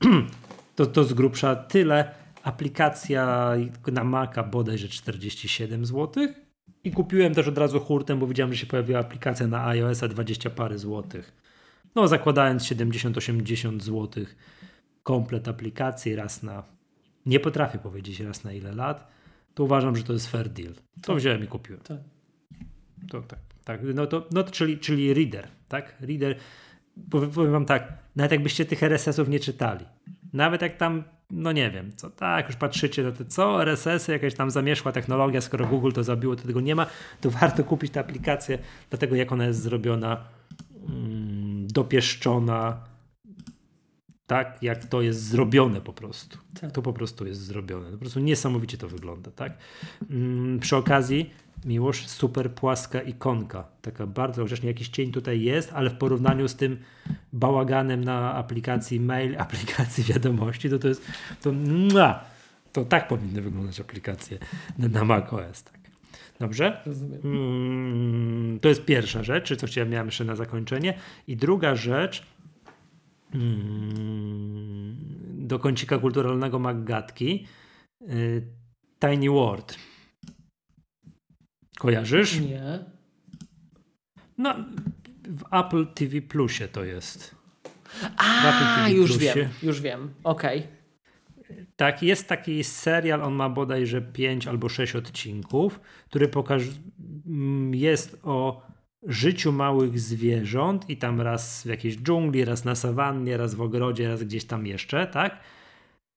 to, 0.76 0.86
to 0.86 1.04
z 1.04 1.12
grubsza 1.12 1.56
tyle. 1.56 2.14
Aplikacja 2.42 3.52
na 3.92 4.04
Maca 4.04 4.42
bodajże 4.42 4.88
47 4.88 5.86
zł. 5.86 6.28
I 6.84 6.90
kupiłem 6.90 7.34
też 7.34 7.48
od 7.48 7.58
razu 7.58 7.80
hurtem, 7.80 8.18
bo 8.18 8.26
widziałem, 8.26 8.52
że 8.52 8.58
się 8.58 8.66
pojawiła 8.66 9.00
aplikacja 9.00 9.46
na 9.46 9.66
iOS-a 9.66 10.08
20 10.08 10.50
parę 10.50 10.78
złotych. 10.78 11.32
No, 11.94 12.08
zakładając 12.08 12.62
70-80 12.62 13.80
zł 13.80 14.24
komplet 15.02 15.48
aplikacji 15.48 16.16
raz 16.16 16.42
na. 16.42 16.62
Nie 17.26 17.40
potrafię 17.40 17.78
powiedzieć 17.78 18.20
raz 18.20 18.44
na 18.44 18.52
ile 18.52 18.74
lat. 18.74 19.08
To 19.54 19.64
uważam, 19.64 19.96
że 19.96 20.02
to 20.02 20.12
jest 20.12 20.30
fair 20.30 20.48
deal. 20.48 20.74
To 21.02 21.14
wziąłem 21.14 21.44
i 21.44 21.46
kupiłem. 21.46 21.80
Tak. 21.80 21.98
To 23.10 23.22
tak. 23.22 23.38
tak. 23.64 23.80
No 23.94 24.06
to, 24.06 24.28
no 24.32 24.42
to 24.42 24.50
czyli, 24.50 24.78
czyli 24.78 25.14
reader, 25.14 25.48
tak? 25.68 25.96
Reader. 26.00 26.36
Powiem 27.10 27.52
wam 27.52 27.64
tak, 27.64 27.92
nawet 28.16 28.32
jakbyście 28.32 28.64
tych 28.64 28.82
RSS-ów 28.82 29.28
nie 29.28 29.40
czytali, 29.40 29.84
nawet 30.32 30.62
jak 30.62 30.76
tam, 30.76 31.04
no 31.30 31.52
nie 31.52 31.70
wiem, 31.70 31.92
co 31.96 32.10
tak, 32.10 32.46
już 32.46 32.56
patrzycie 32.56 33.02
na 33.02 33.12
to, 33.12 33.24
co 33.24 33.62
RSS-y, 33.62 34.12
jakaś 34.12 34.34
tam 34.34 34.50
zamieszła 34.50 34.92
technologia, 34.92 35.40
skoro 35.40 35.66
Google 35.66 35.92
to 35.92 36.04
zabiło, 36.04 36.36
to 36.36 36.46
tego 36.46 36.60
nie 36.60 36.74
ma, 36.74 36.86
to 37.20 37.30
warto 37.40 37.64
kupić 37.64 37.92
tę 37.92 38.00
aplikację, 38.00 38.58
dlatego 38.90 39.16
jak 39.16 39.32
ona 39.32 39.44
jest 39.44 39.62
zrobiona, 39.62 40.24
mm, 40.88 41.66
dopieszczona, 41.66 42.90
tak, 44.26 44.62
jak 44.62 44.86
to 44.86 45.02
jest 45.02 45.22
zrobione 45.22 45.80
po 45.80 45.92
prostu. 45.92 46.38
Tak. 46.60 46.72
To 46.72 46.82
po 46.82 46.92
prostu 46.92 47.26
jest 47.26 47.40
zrobione. 47.40 47.90
Po 47.90 47.98
prostu 47.98 48.20
niesamowicie 48.20 48.78
to 48.78 48.88
wygląda, 48.88 49.30
tak? 49.30 49.52
Mm, 50.10 50.58
przy 50.60 50.76
okazji 50.76 51.30
Miłość, 51.64 52.08
super 52.10 52.54
płaska 52.54 53.02
ikonka. 53.02 53.64
Taka 53.82 54.06
bardzo, 54.06 54.42
chociaż 54.42 54.62
nie 54.62 54.68
jakiś 54.68 54.88
cień 54.88 55.12
tutaj 55.12 55.42
jest, 55.42 55.72
ale 55.72 55.90
w 55.90 55.94
porównaniu 55.94 56.48
z 56.48 56.56
tym 56.56 56.78
bałaganem 57.32 58.04
na 58.04 58.34
aplikacji 58.34 59.00
mail, 59.00 59.38
aplikacji 59.44 60.04
wiadomości, 60.04 60.70
to 60.70 60.78
to 60.78 60.88
jest, 60.88 61.06
to, 61.42 61.52
mua, 61.52 62.24
to 62.72 62.84
tak 62.84 63.08
powinny 63.08 63.42
wyglądać 63.42 63.80
aplikacje 63.80 64.38
na, 64.78 64.88
na 64.88 65.04
macOS. 65.04 65.62
Tak. 65.62 65.80
Dobrze? 66.40 66.80
Rozumiem. 66.86 67.20
Mm, 67.24 68.60
to 68.60 68.68
jest 68.68 68.84
pierwsza 68.84 69.22
rzecz, 69.22 69.56
co 69.56 69.66
chciałem 69.66 69.90
miałem 69.90 70.06
jeszcze 70.06 70.24
na 70.24 70.36
zakończenie. 70.36 70.98
I 71.26 71.36
druga 71.36 71.74
rzecz, 71.74 72.26
mm, 73.34 74.96
do 75.48 75.58
kącika 75.58 75.98
kulturalnego 75.98 76.58
Maggatki, 76.58 77.46
y, 78.02 78.42
Tiny 79.00 79.30
World. 79.30 79.89
Kojarzysz? 81.80 82.40
Nie. 82.40 82.78
No, 84.38 84.54
w 85.28 85.54
Apple 85.54 85.86
TV 85.86 86.20
Plusie 86.22 86.68
to 86.68 86.84
jest. 86.84 87.34
A, 88.16 88.88
już 88.88 89.10
Plusie. 89.10 89.34
wiem, 89.34 89.48
już 89.62 89.80
wiem. 89.80 90.14
Okej. 90.24 90.66
Tak, 91.76 92.02
jest 92.02 92.28
taki 92.28 92.64
serial, 92.64 93.22
on 93.22 93.34
ma 93.34 93.48
bodajże 93.48 94.02
5 94.02 94.46
albo 94.46 94.68
6 94.68 94.96
odcinków, 94.96 95.80
który 96.08 96.28
pokaż... 96.28 96.62
jest 97.72 98.20
o 98.22 98.62
życiu 99.06 99.52
małych 99.52 100.00
zwierząt 100.00 100.90
i 100.90 100.96
tam 100.96 101.20
raz 101.20 101.62
w 101.62 101.66
jakiejś 101.66 101.96
dżungli, 101.96 102.44
raz 102.44 102.64
na 102.64 102.74
sawannie, 102.74 103.36
raz 103.36 103.54
w 103.54 103.60
ogrodzie, 103.60 104.08
raz 104.08 104.24
gdzieś 104.24 104.44
tam 104.44 104.66
jeszcze, 104.66 105.06
tak? 105.06 105.40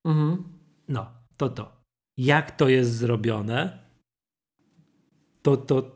Mhm. 0.06 0.44
No, 0.88 1.12
to 1.38 1.50
to. 1.50 1.84
Jak 2.18 2.52
to 2.52 2.70
jest 2.70 2.96
zrobione, 2.96 3.83
to, 5.44 5.58
to, 5.58 5.92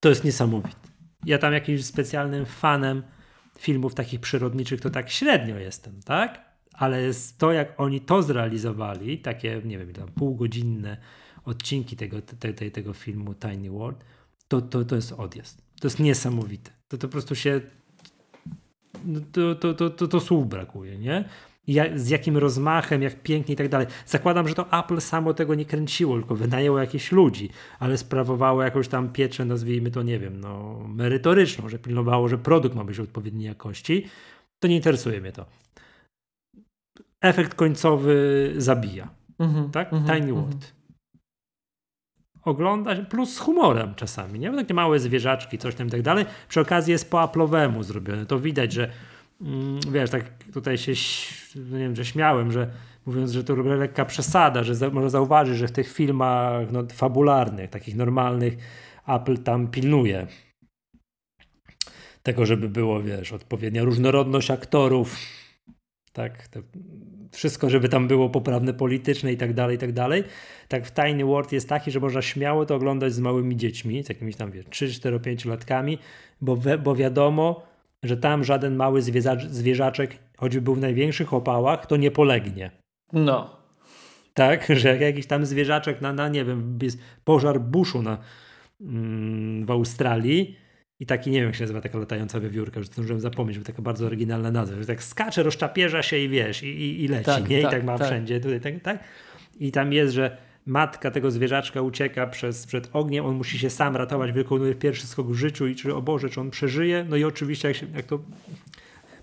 to 0.00 0.08
jest 0.08 0.24
niesamowite. 0.24 0.88
Ja 1.24 1.38
tam 1.38 1.52
jakimś 1.52 1.84
specjalnym 1.84 2.46
fanem 2.46 3.02
filmów 3.58 3.94
takich 3.94 4.20
przyrodniczych 4.20 4.80
to 4.80 4.90
tak 4.90 5.10
średnio 5.10 5.56
jestem, 5.56 6.02
tak? 6.02 6.48
Ale 6.72 7.02
jest 7.02 7.38
to, 7.38 7.52
jak 7.52 7.80
oni 7.80 8.00
to 8.00 8.22
zrealizowali, 8.22 9.18
takie, 9.18 9.62
nie 9.64 9.78
wiem, 9.78 9.92
tam 9.92 10.08
półgodzinne 10.08 10.96
odcinki 11.44 11.96
tego, 11.96 12.22
te, 12.22 12.52
te, 12.52 12.70
tego 12.70 12.92
filmu 12.92 13.34
Tiny 13.34 13.70
World, 13.70 14.04
to, 14.48 14.60
to, 14.60 14.84
to 14.84 14.96
jest 14.96 15.12
odjazd. 15.12 15.62
To 15.80 15.86
jest 15.86 15.98
niesamowite. 15.98 16.70
To, 16.88 16.98
to 16.98 17.08
po 17.08 17.12
prostu 17.12 17.34
się 17.34 17.60
no 19.04 19.20
to, 19.32 19.54
to, 19.54 19.74
to, 19.74 19.90
to, 19.90 20.08
to 20.08 20.20
słów 20.20 20.48
brakuje, 20.48 20.98
nie? 20.98 21.24
Ja, 21.68 21.84
z 21.94 22.08
jakim 22.08 22.36
rozmachem, 22.36 23.02
jak 23.02 23.22
pięknie 23.22 23.54
i 23.54 23.56
tak 23.56 23.68
dalej. 23.68 23.86
Zakładam, 24.06 24.48
że 24.48 24.54
to 24.54 24.78
Apple 24.78 25.00
samo 25.00 25.34
tego 25.34 25.54
nie 25.54 25.64
kręciło, 25.64 26.18
tylko 26.18 26.34
wynajęło 26.34 26.78
jakichś 26.78 27.12
ludzi, 27.12 27.50
ale 27.78 27.98
sprawowało 27.98 28.62
jakąś 28.62 28.88
tam 28.88 29.12
pieczę, 29.12 29.44
nazwijmy 29.44 29.90
to, 29.90 30.02
nie 30.02 30.18
wiem, 30.18 30.40
no, 30.40 30.80
merytoryczną, 30.88 31.68
że 31.68 31.78
pilnowało, 31.78 32.28
że 32.28 32.38
produkt 32.38 32.76
ma 32.76 32.84
być 32.84 33.00
odpowiedniej 33.00 33.46
jakości. 33.46 34.06
To 34.58 34.68
nie 34.68 34.76
interesuje 34.76 35.20
mnie 35.20 35.32
to. 35.32 35.46
Efekt 37.20 37.54
końcowy 37.54 38.54
zabija, 38.56 39.08
Mhm. 39.38 39.70
tak? 39.70 39.92
Mhm. 39.92 40.04
Tiny 40.18 40.30
Mhm. 40.30 40.44
World. 40.50 40.72
Ogląda 42.42 42.96
się, 42.96 43.04
plus 43.04 43.34
z 43.34 43.38
humorem 43.38 43.94
czasami, 43.94 44.38
nie? 44.38 44.52
Takie 44.52 44.74
małe 44.74 44.98
zwierzaczki, 44.98 45.58
coś 45.58 45.74
tam 45.74 45.86
i 45.86 45.90
tak 45.90 46.02
dalej. 46.02 46.24
Przy 46.48 46.60
okazji 46.60 46.92
jest 46.92 47.10
po 47.10 47.18
Apple'owemu 47.18 47.82
zrobione. 47.82 48.26
To 48.26 48.40
widać, 48.40 48.72
że 48.72 48.90
wiesz, 49.92 50.10
tak 50.10 50.24
tutaj 50.52 50.78
się, 50.78 50.92
no 51.56 51.78
nie 51.78 51.84
wiem, 51.84 51.96
że 51.96 52.04
śmiałem, 52.04 52.52
że 52.52 52.70
mówiąc, 53.06 53.30
że 53.30 53.44
to 53.44 53.54
lekka 53.54 54.04
przesada, 54.04 54.64
że 54.64 54.74
za, 54.74 54.90
może 54.90 55.10
zauważyć, 55.10 55.56
że 55.56 55.68
w 55.68 55.72
tych 55.72 55.92
filmach 55.92 56.72
no, 56.72 56.82
fabularnych, 56.92 57.70
takich 57.70 57.96
normalnych, 57.96 58.56
Apple 59.06 59.38
tam 59.38 59.68
pilnuje 59.68 60.26
tego, 62.22 62.46
żeby 62.46 62.68
było, 62.68 63.02
wiesz, 63.02 63.32
odpowiednia 63.32 63.84
różnorodność 63.84 64.50
aktorów, 64.50 65.16
tak, 66.12 66.48
wszystko, 67.32 67.70
żeby 67.70 67.88
tam 67.88 68.08
było 68.08 68.30
poprawne 68.30 68.74
polityczne 68.74 69.32
i 69.32 69.36
tak 69.36 69.54
dalej, 69.54 69.76
i 69.76 69.78
tak 69.78 69.92
dalej. 69.92 70.24
Tak 70.68 70.86
w 70.86 70.94
Tiny 70.94 71.24
World 71.24 71.52
jest 71.52 71.68
taki, 71.68 71.90
że 71.90 72.00
można 72.00 72.22
śmiało 72.22 72.66
to 72.66 72.74
oglądać 72.74 73.12
z 73.12 73.20
małymi 73.20 73.56
dziećmi, 73.56 74.04
z 74.04 74.08
jakimiś 74.08 74.36
tam, 74.36 74.50
wiesz, 74.50 74.66
3, 74.70 74.92
4, 74.92 75.20
5 75.20 75.44
latkami, 75.44 75.98
bo, 76.40 76.56
we, 76.56 76.78
bo 76.78 76.96
wiadomo, 76.96 77.62
że 78.02 78.16
tam 78.16 78.44
żaden 78.44 78.76
mały 78.76 79.02
zwierzacz, 79.02 79.46
zwierzaczek, 79.46 80.18
choćby 80.36 80.60
był 80.60 80.74
w 80.74 80.80
największych 80.80 81.34
opałach, 81.34 81.86
to 81.86 81.96
nie 81.96 82.10
polegnie. 82.10 82.70
No. 83.12 83.56
Tak, 84.34 84.68
że 84.80 84.88
jak 84.88 85.00
jakiś 85.00 85.26
tam 85.26 85.46
zwierzaczek 85.46 86.00
na, 86.00 86.12
na 86.12 86.28
nie 86.28 86.44
wiem, 86.44 86.78
jest 86.82 86.98
pożar 87.24 87.60
buszu 87.60 88.02
na, 88.02 88.18
mm, 88.80 89.66
w 89.66 89.70
Australii 89.70 90.56
i 91.00 91.06
taki, 91.06 91.30
nie 91.30 91.38
wiem 91.38 91.46
jak 91.46 91.56
się 91.56 91.62
nazywa 91.62 91.80
taka 91.80 91.98
latająca 91.98 92.40
wiewiórka, 92.40 92.80
że 92.80 92.86
zdążyłem 92.86 93.20
zapomnieć, 93.20 93.58
bo 93.58 93.64
taka 93.64 93.82
bardzo 93.82 94.06
oryginalna 94.06 94.50
nazwa, 94.50 94.80
że 94.80 94.86
tak 94.86 95.02
skacze, 95.02 95.42
rozczapierza 95.42 96.02
się 96.02 96.16
i 96.18 96.28
wiesz, 96.28 96.62
i, 96.62 96.66
i, 96.66 97.04
i 97.04 97.08
leci, 97.08 97.24
Tak, 97.24 97.48
nie? 97.48 97.60
I 97.60 97.62
tak, 97.62 97.70
tak 97.70 97.84
ma 97.84 97.98
tak. 97.98 98.06
wszędzie, 98.06 98.40
tutaj, 98.40 98.60
tak, 98.60 98.82
tak? 98.82 99.04
I 99.60 99.72
tam 99.72 99.92
jest, 99.92 100.14
że 100.14 100.36
matka 100.68 101.10
tego 101.10 101.30
zwierzaczka 101.30 101.82
ucieka 101.82 102.26
przez, 102.26 102.66
przed 102.66 102.88
ogniem, 102.92 103.26
on 103.26 103.36
musi 103.36 103.58
się 103.58 103.70
sam 103.70 103.96
ratować, 103.96 104.32
wykonuje 104.32 104.74
pierwszy 104.74 105.06
skok 105.06 105.26
w 105.26 105.34
życiu 105.34 105.66
i 105.66 105.76
czy, 105.76 105.94
o 105.94 106.02
Boże, 106.02 106.28
czy 106.28 106.40
on 106.40 106.50
przeżyje? 106.50 107.06
No 107.08 107.16
i 107.16 107.24
oczywiście 107.24 107.68
jak, 107.68 107.76
się, 107.76 107.86
jak 107.94 108.06
to 108.06 108.18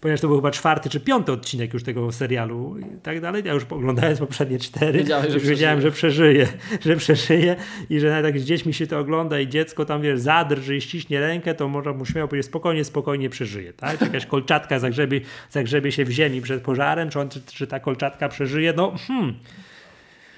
ponieważ 0.05 0.21
to 0.21 0.27
był 0.27 0.37
chyba 0.37 0.51
czwarty 0.51 0.89
czy 0.89 0.99
piąty 0.99 1.31
odcinek 1.31 1.73
już 1.73 1.83
tego 1.83 2.11
serialu 2.11 2.77
i 2.79 3.01
tak 3.03 3.21
dalej. 3.21 3.43
Ja 3.45 3.53
już 3.53 3.63
oglądając 3.69 4.19
poprzednie 4.19 4.59
cztery, 4.59 4.99
Wiedziałeś, 4.99 5.27
że 5.27 5.33
już 5.33 5.47
wiedziałem, 5.47 5.81
że 5.81 5.91
przeżyje, 5.91 6.47
że 6.85 6.95
przeżyje 6.95 7.55
i 7.89 7.99
że 7.99 8.09
nawet 8.09 8.25
jak 8.25 8.39
z 8.39 8.45
dziećmi 8.45 8.73
się 8.73 8.87
to 8.87 8.99
ogląda 8.99 9.39
i 9.39 9.47
dziecko 9.47 9.85
tam 9.85 10.01
wiesz, 10.01 10.19
zadrży 10.19 10.77
i 10.77 10.81
ściśnie 10.81 11.19
rękę, 11.19 11.53
to 11.53 11.67
można 11.67 11.93
mu 11.93 12.05
śmiało 12.05 12.27
powiedzieć 12.27 12.47
spokojnie, 12.47 12.83
spokojnie 12.83 13.29
przeżyje. 13.29 13.73
Tak? 13.73 13.99
Czy 13.99 14.05
jakaś 14.05 14.25
kolczatka 14.25 14.79
zagrzebie, 14.79 15.21
zagrzebie 15.49 15.91
się 15.91 16.05
w 16.05 16.09
ziemi 16.09 16.41
przed 16.41 16.61
pożarem, 16.61 17.09
czy, 17.09 17.19
on, 17.19 17.29
czy, 17.29 17.41
czy 17.41 17.67
ta 17.67 17.79
kolczatka 17.79 18.29
przeżyje? 18.29 18.73
No 18.77 18.95
hmm, 19.07 19.33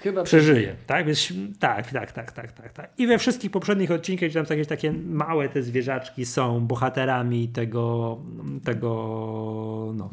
Chyba 0.08 0.24
przeżyje, 0.24 0.76
tak? 0.86 1.06
Więc 1.06 1.34
tak, 1.60 1.92
tak, 1.92 2.12
tak, 2.12 2.32
tak, 2.32 2.52
tak, 2.52 2.74
tak. 2.74 2.92
I 2.98 3.08
we 3.08 3.18
wszystkich 3.18 3.52
poprzednich 3.52 3.92
odcinkach, 3.92 4.30
gdzie 4.30 4.44
tam 4.44 4.58
jakieś 4.58 4.68
takie 4.68 4.94
małe 4.94 5.50
te 5.50 5.64
zwierzaczki 5.64 6.26
są 6.26 6.68
bohaterami 6.68 7.48
tego, 7.48 8.18
tego, 8.64 9.94
no, 9.96 10.10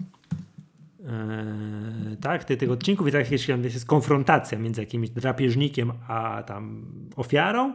e, 1.07 2.17
tak, 2.21 2.45
tych, 2.45 2.59
tych 2.59 2.71
odcinków 2.71 3.09
i 3.09 3.13
tak 3.13 3.27
tam 3.47 3.65
jest 3.65 3.87
konfrontacja 3.87 4.59
między 4.59 4.81
jakimś 4.81 5.11
drapieżnikiem 5.11 5.93
a 6.09 6.43
tam 6.47 6.87
ofiarą. 7.17 7.73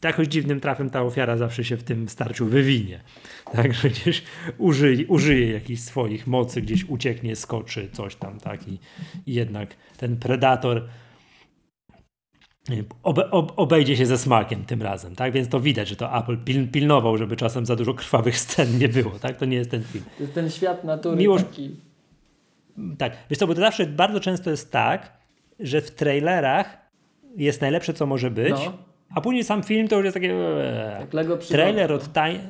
To 0.00 0.08
jakoś 0.08 0.26
dziwnym 0.26 0.60
trafem 0.60 0.90
ta 0.90 1.02
ofiara 1.02 1.36
zawsze 1.36 1.64
się 1.64 1.76
w 1.76 1.82
tym 1.82 2.08
starciu 2.08 2.46
wywinie. 2.46 3.00
Tak, 3.56 3.74
że 3.74 3.88
gdzieś 3.88 4.22
użyje, 4.58 5.06
użyje 5.06 5.52
jakichś 5.52 5.82
swoich 5.82 6.26
mocy, 6.26 6.62
gdzieś 6.62 6.84
ucieknie, 6.84 7.36
skoczy, 7.36 7.88
coś 7.92 8.16
tam, 8.16 8.40
tak. 8.40 8.68
I, 8.68 8.78
i 9.26 9.34
jednak 9.34 9.76
ten 9.96 10.16
predator 10.16 10.88
obe, 13.02 13.30
ob, 13.30 13.52
obejdzie 13.56 13.96
się 13.96 14.06
ze 14.06 14.18
smakiem 14.18 14.64
tym 14.64 14.82
razem, 14.82 15.16
tak? 15.16 15.32
Więc 15.32 15.48
to 15.48 15.60
widać, 15.60 15.88
że 15.88 15.96
to 15.96 16.18
Apple 16.18 16.36
pil, 16.44 16.68
pilnował, 16.68 17.16
żeby 17.16 17.36
czasem 17.36 17.66
za 17.66 17.76
dużo 17.76 17.94
krwawych 17.94 18.38
scen 18.38 18.78
nie 18.78 18.88
było, 18.88 19.10
tak? 19.10 19.36
To 19.36 19.44
nie 19.44 19.56
jest 19.56 19.70
ten 19.70 19.82
film. 19.82 20.04
To 20.16 20.22
jest 20.22 20.34
ten 20.34 20.50
świat 20.50 20.84
natury 20.84 21.16
Miłość- 21.16 21.44
taki. 21.44 21.70
Tak, 22.98 23.12
wiesz 23.30 23.38
co, 23.38 23.46
bo 23.46 23.54
to 23.54 23.60
zawsze 23.60 23.86
bardzo 23.86 24.20
często 24.20 24.50
jest 24.50 24.72
tak, 24.72 25.12
że 25.60 25.80
w 25.80 25.90
trailerach 25.90 26.78
jest 27.36 27.60
najlepsze, 27.60 27.94
co 27.94 28.06
może 28.06 28.30
być, 28.30 28.50
No. 28.50 28.72
a 29.14 29.20
później 29.20 29.44
sam 29.44 29.62
film 29.62 29.88
to 29.88 29.96
już 29.96 30.04
jest 30.04 30.14
takie... 30.14 30.34
Jak 31.00 31.14
Lego. 31.14 31.36
Trailer 31.36 31.92
od 31.92 32.12
taj... 32.12 32.40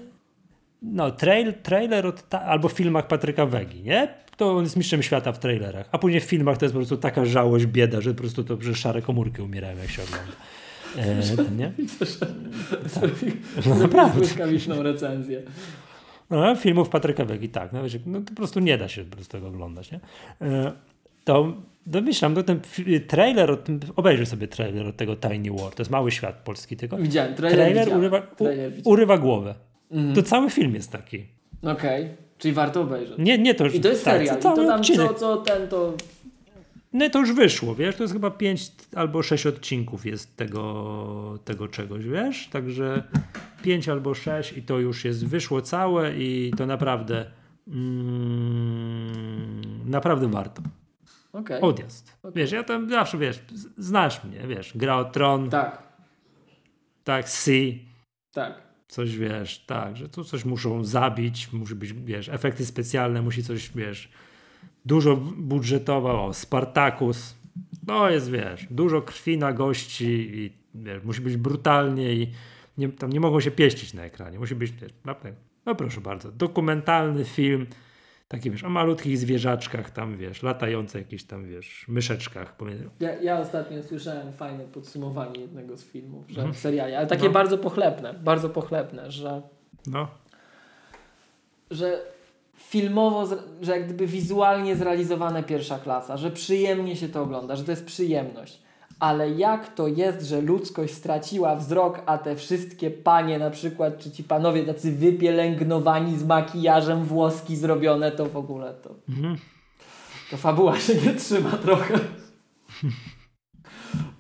No, 0.83 1.11
trail, 1.11 1.55
trailer 1.63 2.07
od 2.07 2.35
albo 2.35 2.69
w 2.69 2.73
filmach 2.73 3.07
Patryka 3.07 3.47
Wegi, 3.47 3.83
nie? 3.83 4.09
To 4.37 4.57
on 4.57 4.65
jest 4.65 4.77
mistrzem 4.77 5.03
świata 5.03 5.33
w 5.33 5.39
trailerach. 5.39 5.89
A 5.93 5.99
później 5.99 6.21
w 6.21 6.25
filmach 6.25 6.59
to 6.59 6.65
jest 6.65 6.73
po 6.75 6.79
prostu 6.79 6.97
taka 6.97 7.25
żałość, 7.25 7.67
bieda, 7.67 8.01
że 8.01 8.15
po 8.15 8.21
prostu 8.21 8.45
to 8.45 8.57
że 8.61 8.75
szare 8.75 9.03
komórki 9.03 9.43
umierają, 9.43 9.79
jak 9.79 9.91
się 9.91 10.03
ogląda. 10.03 10.33
E, 10.97 11.37
to 11.37 11.51
nie? 11.55 11.73
No 13.67 13.75
naprawdę. 13.75 14.19
Błyskawiczną 14.19 14.83
recenzję. 14.83 15.43
No, 16.31 16.57
filmów 16.57 16.89
Patryka 16.89 17.25
Wegi, 17.25 17.49
tak. 17.49 17.73
No, 17.73 17.83
wiecie, 17.83 17.99
no, 18.07 18.21
to 18.21 18.27
po 18.27 18.35
prostu 18.35 18.61
nie 18.61 18.79
da 18.79 18.89
się 18.89 19.05
po 19.05 19.17
prostu 19.17 19.33
tego 19.33 19.49
oglądać, 19.49 19.93
nie? 19.93 20.01
E, 20.43 20.73
to 21.25 21.53
domyślam, 21.87 22.35
to 22.35 22.43
ten 22.43 22.61
trailer, 23.09 23.51
od, 23.51 23.69
obejrzyj 23.97 24.27
sobie 24.27 24.49
trailer 24.49 24.87
od 24.87 24.97
tego 24.97 25.17
Tiny 25.17 25.51
War. 25.51 25.73
To 25.75 25.83
jest 25.83 25.91
mały 25.91 26.11
świat 26.11 26.35
polski 26.45 26.77
tylko. 26.77 26.97
Widziałem, 26.97 27.35
trailer, 27.35 27.59
Trailer 27.59 27.85
widziałem. 27.85 28.01
urywa, 28.01 28.21
Trailer 28.21 28.69
u, 28.73 28.77
widziałem. 28.77 28.95
urywa 28.95 29.19
głowę. 29.19 29.55
Mhm. 29.91 30.15
To 30.15 30.23
cały 30.23 30.51
film 30.51 30.75
jest 30.75 30.93
taki. 30.93 31.27
Okej, 31.63 32.09
czyli 32.39 32.55
warto 32.55 32.81
obejrzeć. 32.81 33.19
Nie, 33.19 33.39
nie 33.39 33.55
to, 33.55 33.67
I 33.67 33.81
to 33.81 33.89
jest 33.89 34.05
tak, 34.05 34.15
serial. 34.15 34.39
I 34.39 34.43
cały 34.43 34.57
to 34.57 34.67
tam 34.67 34.81
odcinek. 34.81 35.09
co, 35.09 35.15
co 35.15 35.37
ten 35.37 35.69
to... 35.69 35.95
No 36.93 37.11
to 37.11 37.19
już 37.19 37.33
wyszło, 37.33 37.75
wiesz, 37.75 37.97
to 37.97 38.03
jest 38.05 38.13
chyba 38.13 38.31
pięć 38.31 38.73
albo 38.95 39.23
sześć 39.23 39.47
odcinków 39.47 40.07
jest 40.07 40.37
tego, 40.37 41.39
tego 41.45 41.69
czegoś, 41.69 42.05
wiesz, 42.05 42.49
także 42.49 43.03
pięć 43.63 43.89
albo 43.89 44.15
sześć 44.15 44.57
i 44.57 44.63
to 44.63 44.79
już 44.79 45.05
jest, 45.05 45.27
wyszło 45.27 45.63
całe 45.63 46.17
i 46.17 46.53
to 46.57 46.67
naprawdę 46.67 47.31
mm, 47.69 49.91
naprawdę 49.91 50.29
warto. 50.29 50.63
Okej. 51.33 51.61
Odjazd. 51.61 52.17
Wiesz, 52.35 52.53
ja 52.53 52.63
tam 52.65 52.91
zawsze, 52.91 53.19
wiesz, 53.19 53.41
znasz 53.79 54.25
mnie, 54.25 54.47
wiesz, 54.47 54.73
gra 54.75 54.97
o 54.97 55.05
tron, 55.05 55.51
Tak. 55.51 55.83
tak, 57.05 57.29
Si, 57.29 57.85
Tak. 58.33 58.70
Coś, 58.91 59.17
wiesz, 59.17 59.59
tak, 59.59 59.97
że 59.97 60.09
tu 60.09 60.25
coś 60.25 60.45
muszą 60.45 60.85
zabić, 60.85 61.53
musi 61.53 61.75
być, 61.75 61.93
wiesz, 61.93 62.29
efekty 62.29 62.67
specjalne, 62.67 63.23
musi 63.23 63.43
coś, 63.43 63.71
wiesz, 63.75 64.09
dużo 64.85 65.17
budżetowo, 65.17 66.35
Spartacus, 66.35 67.35
no 67.87 68.11
jest, 68.11 68.31
wiesz, 68.31 68.67
dużo 68.71 69.03
krwi 69.03 69.39
na 69.39 69.53
gości 69.53 70.31
i 70.35 70.53
wiesz, 70.75 71.05
musi 71.05 71.21
być 71.21 71.37
brutalnie 71.37 72.15
i 72.15 72.33
nie, 72.79 72.89
tam 72.89 73.13
nie 73.13 73.21
mogą 73.21 73.41
się 73.41 73.51
pieścić 73.51 73.95
na 73.95 74.03
ekranie, 74.03 74.39
musi 74.39 74.55
być, 74.55 74.73
wiesz, 74.73 74.93
no 75.67 75.75
proszę 75.75 76.01
bardzo, 76.01 76.33
dokumentalny 76.33 77.25
film, 77.25 77.67
taki 78.31 78.51
wiesz, 78.51 78.65
o 78.65 78.69
malutkich 78.69 79.19
zwierzaczkach 79.19 79.91
tam, 79.91 80.17
wiesz, 80.17 80.43
latające 80.43 80.99
jakieś 80.99 81.25
tam, 81.25 81.47
wiesz, 81.47 81.85
myszeczkach. 81.89 82.57
Ja, 83.01 83.15
ja 83.15 83.39
ostatnio 83.39 83.83
słyszałem 83.83 84.33
fajne 84.33 84.65
podsumowanie 84.65 85.41
jednego 85.41 85.77
z 85.77 85.85
filmów, 85.85 86.25
że 86.29 86.53
w 86.53 86.57
seriali, 86.57 86.95
ale 86.95 87.07
takie 87.07 87.25
no. 87.25 87.31
bardzo 87.31 87.59
pochlebne, 87.59 88.15
bardzo 88.15 88.51
pochlebne, 88.51 89.11
że 89.11 89.43
no. 89.87 90.09
że 91.71 92.01
filmowo, 92.57 93.37
że 93.63 93.73
jak 93.73 93.85
gdyby 93.85 94.07
wizualnie 94.07 94.77
zrealizowane 94.77 95.43
pierwsza 95.43 95.79
klasa, 95.79 96.17
że 96.17 96.31
przyjemnie 96.31 96.97
się 96.97 97.09
to 97.09 97.23
ogląda, 97.23 97.57
że 97.57 97.65
to 97.65 97.71
jest 97.71 97.87
przyjemność 97.87 98.63
ale 99.01 99.31
jak 99.31 99.75
to 99.75 99.89
jest, 99.89 100.23
że 100.23 100.41
ludzkość 100.41 100.95
straciła 100.95 101.57
wzrok, 101.57 102.03
a 102.07 102.19
te 102.19 102.37
wszystkie 102.37 102.91
panie 102.91 103.39
na 103.39 103.51
przykład, 103.51 103.99
czy 103.99 104.11
ci 104.11 104.25
panowie 104.25 104.65
tacy 104.65 104.93
wypielęgnowani 104.93 106.19
z 106.19 106.25
makijażem, 106.25 107.05
włoski 107.05 107.57
zrobione, 107.57 108.13
to 108.13 108.27
w 108.27 108.37
ogóle 108.37 108.75
to... 108.75 108.95
Mhm. 109.09 109.37
To 110.31 110.37
fabuła 110.37 110.79
się 110.79 110.95
nie 110.95 111.15
trzyma 111.15 111.51
trochę. 111.51 111.99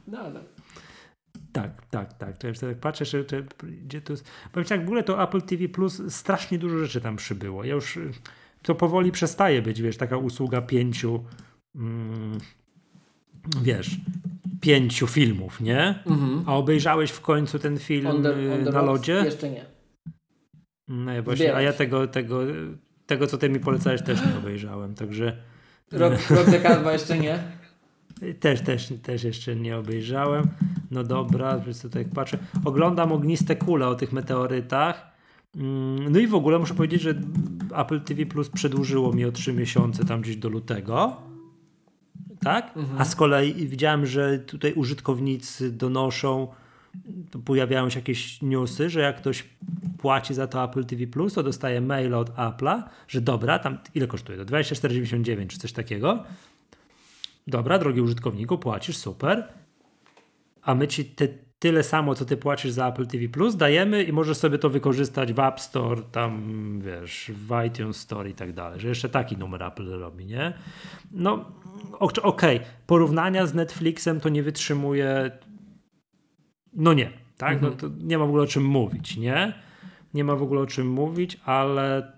No 0.07 0.19
ale... 0.19 0.41
Tak, 1.53 1.87
tak, 1.91 2.13
tak. 2.13 2.39
To 2.39 2.47
jeszcze 2.47 2.69
tak 2.69 2.79
patrzę, 2.79 3.05
że 3.05 3.25
to, 3.25 3.37
gdzie 3.85 4.01
to 4.01 4.13
jest... 4.13 4.25
Powiem 4.53 4.69
tak, 4.69 4.81
w 4.81 4.85
ogóle 4.85 5.03
to 5.03 5.23
Apple 5.23 5.43
TV 5.43 5.69
Plus 5.69 6.03
strasznie 6.09 6.59
dużo 6.59 6.79
rzeczy 6.79 7.01
tam 7.01 7.17
przybyło. 7.17 7.65
Ja 7.65 7.75
już 7.75 7.99
to 8.63 8.75
powoli 8.75 9.13
przestaje 9.13 9.63
być, 9.63 9.83
wiesz, 9.83 9.97
taka 9.97 10.17
usługa 10.17 10.63
pięciu 10.63 11.25
mm, 11.75 12.39
wiesz, 13.63 13.97
pięciu 14.61 15.07
filmów, 15.07 15.61
nie? 15.61 16.03
Mhm. 16.07 16.43
A 16.47 16.57
obejrzałeś 16.57 17.11
w 17.11 17.21
końcu 17.21 17.59
ten 17.59 17.79
film 17.79 18.07
on 18.07 18.23
the, 18.23 18.55
on 18.55 18.65
the 18.65 18.73
na 18.73 18.83
lodzie? 18.83 19.23
Jeszcze 19.25 19.51
nie. 19.51 19.65
No 20.89 21.13
ja 21.13 21.23
właśnie, 21.23 21.55
a 21.55 21.63
ja 21.63 21.73
tego, 21.73 22.07
tego, 22.07 22.41
tego, 23.07 23.27
co 23.27 23.39
ty 23.39 23.49
mi 23.49 23.61
polecałeś, 23.61 24.03
też 24.03 24.27
nie 24.27 24.39
obejrzałem, 24.39 24.95
także... 24.95 25.37
Rok, 25.93 26.31
rok 26.31 26.51
Dekalba 26.51 26.93
jeszcze 26.93 27.19
nie? 27.19 27.39
Też, 28.41 28.61
też, 28.61 28.93
też 29.03 29.25
jeszcze 29.25 29.57
nie 29.57 29.77
obejrzałem. 29.77 30.47
No 30.91 31.05
dobra, 31.05 31.59
więc 31.59 31.83
tutaj 31.83 32.05
patrzę. 32.05 32.39
Oglądam 32.65 33.13
ogniste 33.13 33.57
kule 33.57 33.89
o 33.89 33.95
tych 33.95 34.13
meteorytach. 34.13 35.11
Mm, 35.57 36.13
no 36.13 36.19
i 36.19 36.27
w 36.27 36.35
ogóle 36.35 36.59
muszę 36.59 36.75
powiedzieć, 36.75 37.03
że 37.03 37.15
Apple 37.77 38.01
TV 38.01 38.27
Plus 38.27 38.49
przedłużyło 38.49 39.13
mi 39.13 39.25
o 39.25 39.33
trzy 39.33 39.53
miesiące 39.53 40.05
tam 40.05 40.21
gdzieś 40.21 40.37
do 40.37 40.49
lutego 40.49 41.17
tak? 42.45 42.77
Mhm. 42.77 43.01
A 43.01 43.05
z 43.05 43.17
kolei 43.17 43.55
widziałem, 43.55 44.07
że 44.07 44.39
tutaj 44.39 44.73
użytkownicy 44.73 45.73
donoszą, 45.73 46.49
pojawiają 47.45 47.91
się 47.91 47.99
jakieś 47.99 48.43
newsy, 48.43 48.91
że 48.91 49.01
jak 49.01 49.17
ktoś 49.17 49.45
płaci 49.99 50.35
za 50.35 50.47
to 50.47 50.65
Apple 50.65 50.85
TV 50.85 51.07
Plus, 51.07 51.35
to 51.35 51.43
dostaje 51.43 51.81
mail 51.81 52.15
od 52.15 52.31
Apple'a, 52.31 52.83
że 53.09 53.21
dobra, 53.21 53.59
tam 53.59 53.79
ile 53.95 54.07
kosztuje? 54.07 54.39
To 54.39 54.45
24,99 54.45 55.47
czy 55.47 55.59
coś 55.59 55.73
takiego. 55.73 56.25
Dobra, 57.47 57.79
drogi 57.79 58.01
użytkowniku, 58.01 58.59
płacisz, 58.59 58.97
super. 58.97 59.49
A 60.63 60.75
my 60.75 60.89
ci 60.89 61.05
te 61.05 61.29
tyle 61.61 61.83
samo, 61.83 62.15
co 62.15 62.25
ty 62.25 62.37
płacisz 62.37 62.71
za 62.71 62.89
Apple 62.89 63.07
TV 63.07 63.29
Plus, 63.29 63.57
dajemy 63.57 64.03
i 64.03 64.13
możesz 64.13 64.37
sobie 64.37 64.59
to 64.59 64.71
wykorzystać 64.71 65.33
w 65.33 65.39
App 65.39 65.61
Store, 65.61 66.03
tam 66.13 66.81
wiesz, 66.85 67.31
w 67.35 67.65
iTunes 67.67 67.97
Store 67.97 68.31
i 68.31 68.35
tak 68.35 68.53
dalej, 68.53 68.81
że 68.81 68.89
jeszcze 68.89 69.09
taki 69.09 69.37
numer 69.37 69.63
Apple 69.63 69.91
robi, 69.91 70.27
nie? 70.27 70.53
No, 71.13 71.45
okej, 71.99 72.57
okay. 72.57 72.61
porównania 72.87 73.47
z 73.47 73.55
Netflixem 73.55 74.21
to 74.21 74.29
nie 74.29 74.43
wytrzymuje, 74.43 75.31
no 76.73 76.93
nie, 76.93 77.11
tak? 77.37 77.63
No 77.63 77.69
mhm. 77.69 77.91
No 77.93 77.99
to 77.99 78.05
nie 78.07 78.19
ma 78.19 78.25
w 78.25 78.29
ogóle 78.29 78.43
o 78.43 78.47
czym 78.47 78.65
mówić, 78.65 79.17
nie? 79.17 79.53
Nie 80.15 80.25
ma 80.25 80.37
w 80.37 80.43
ogóle 80.43 80.61
o 80.61 80.67
czym 80.67 80.89
mówić, 80.89 81.41
ale 81.45 82.13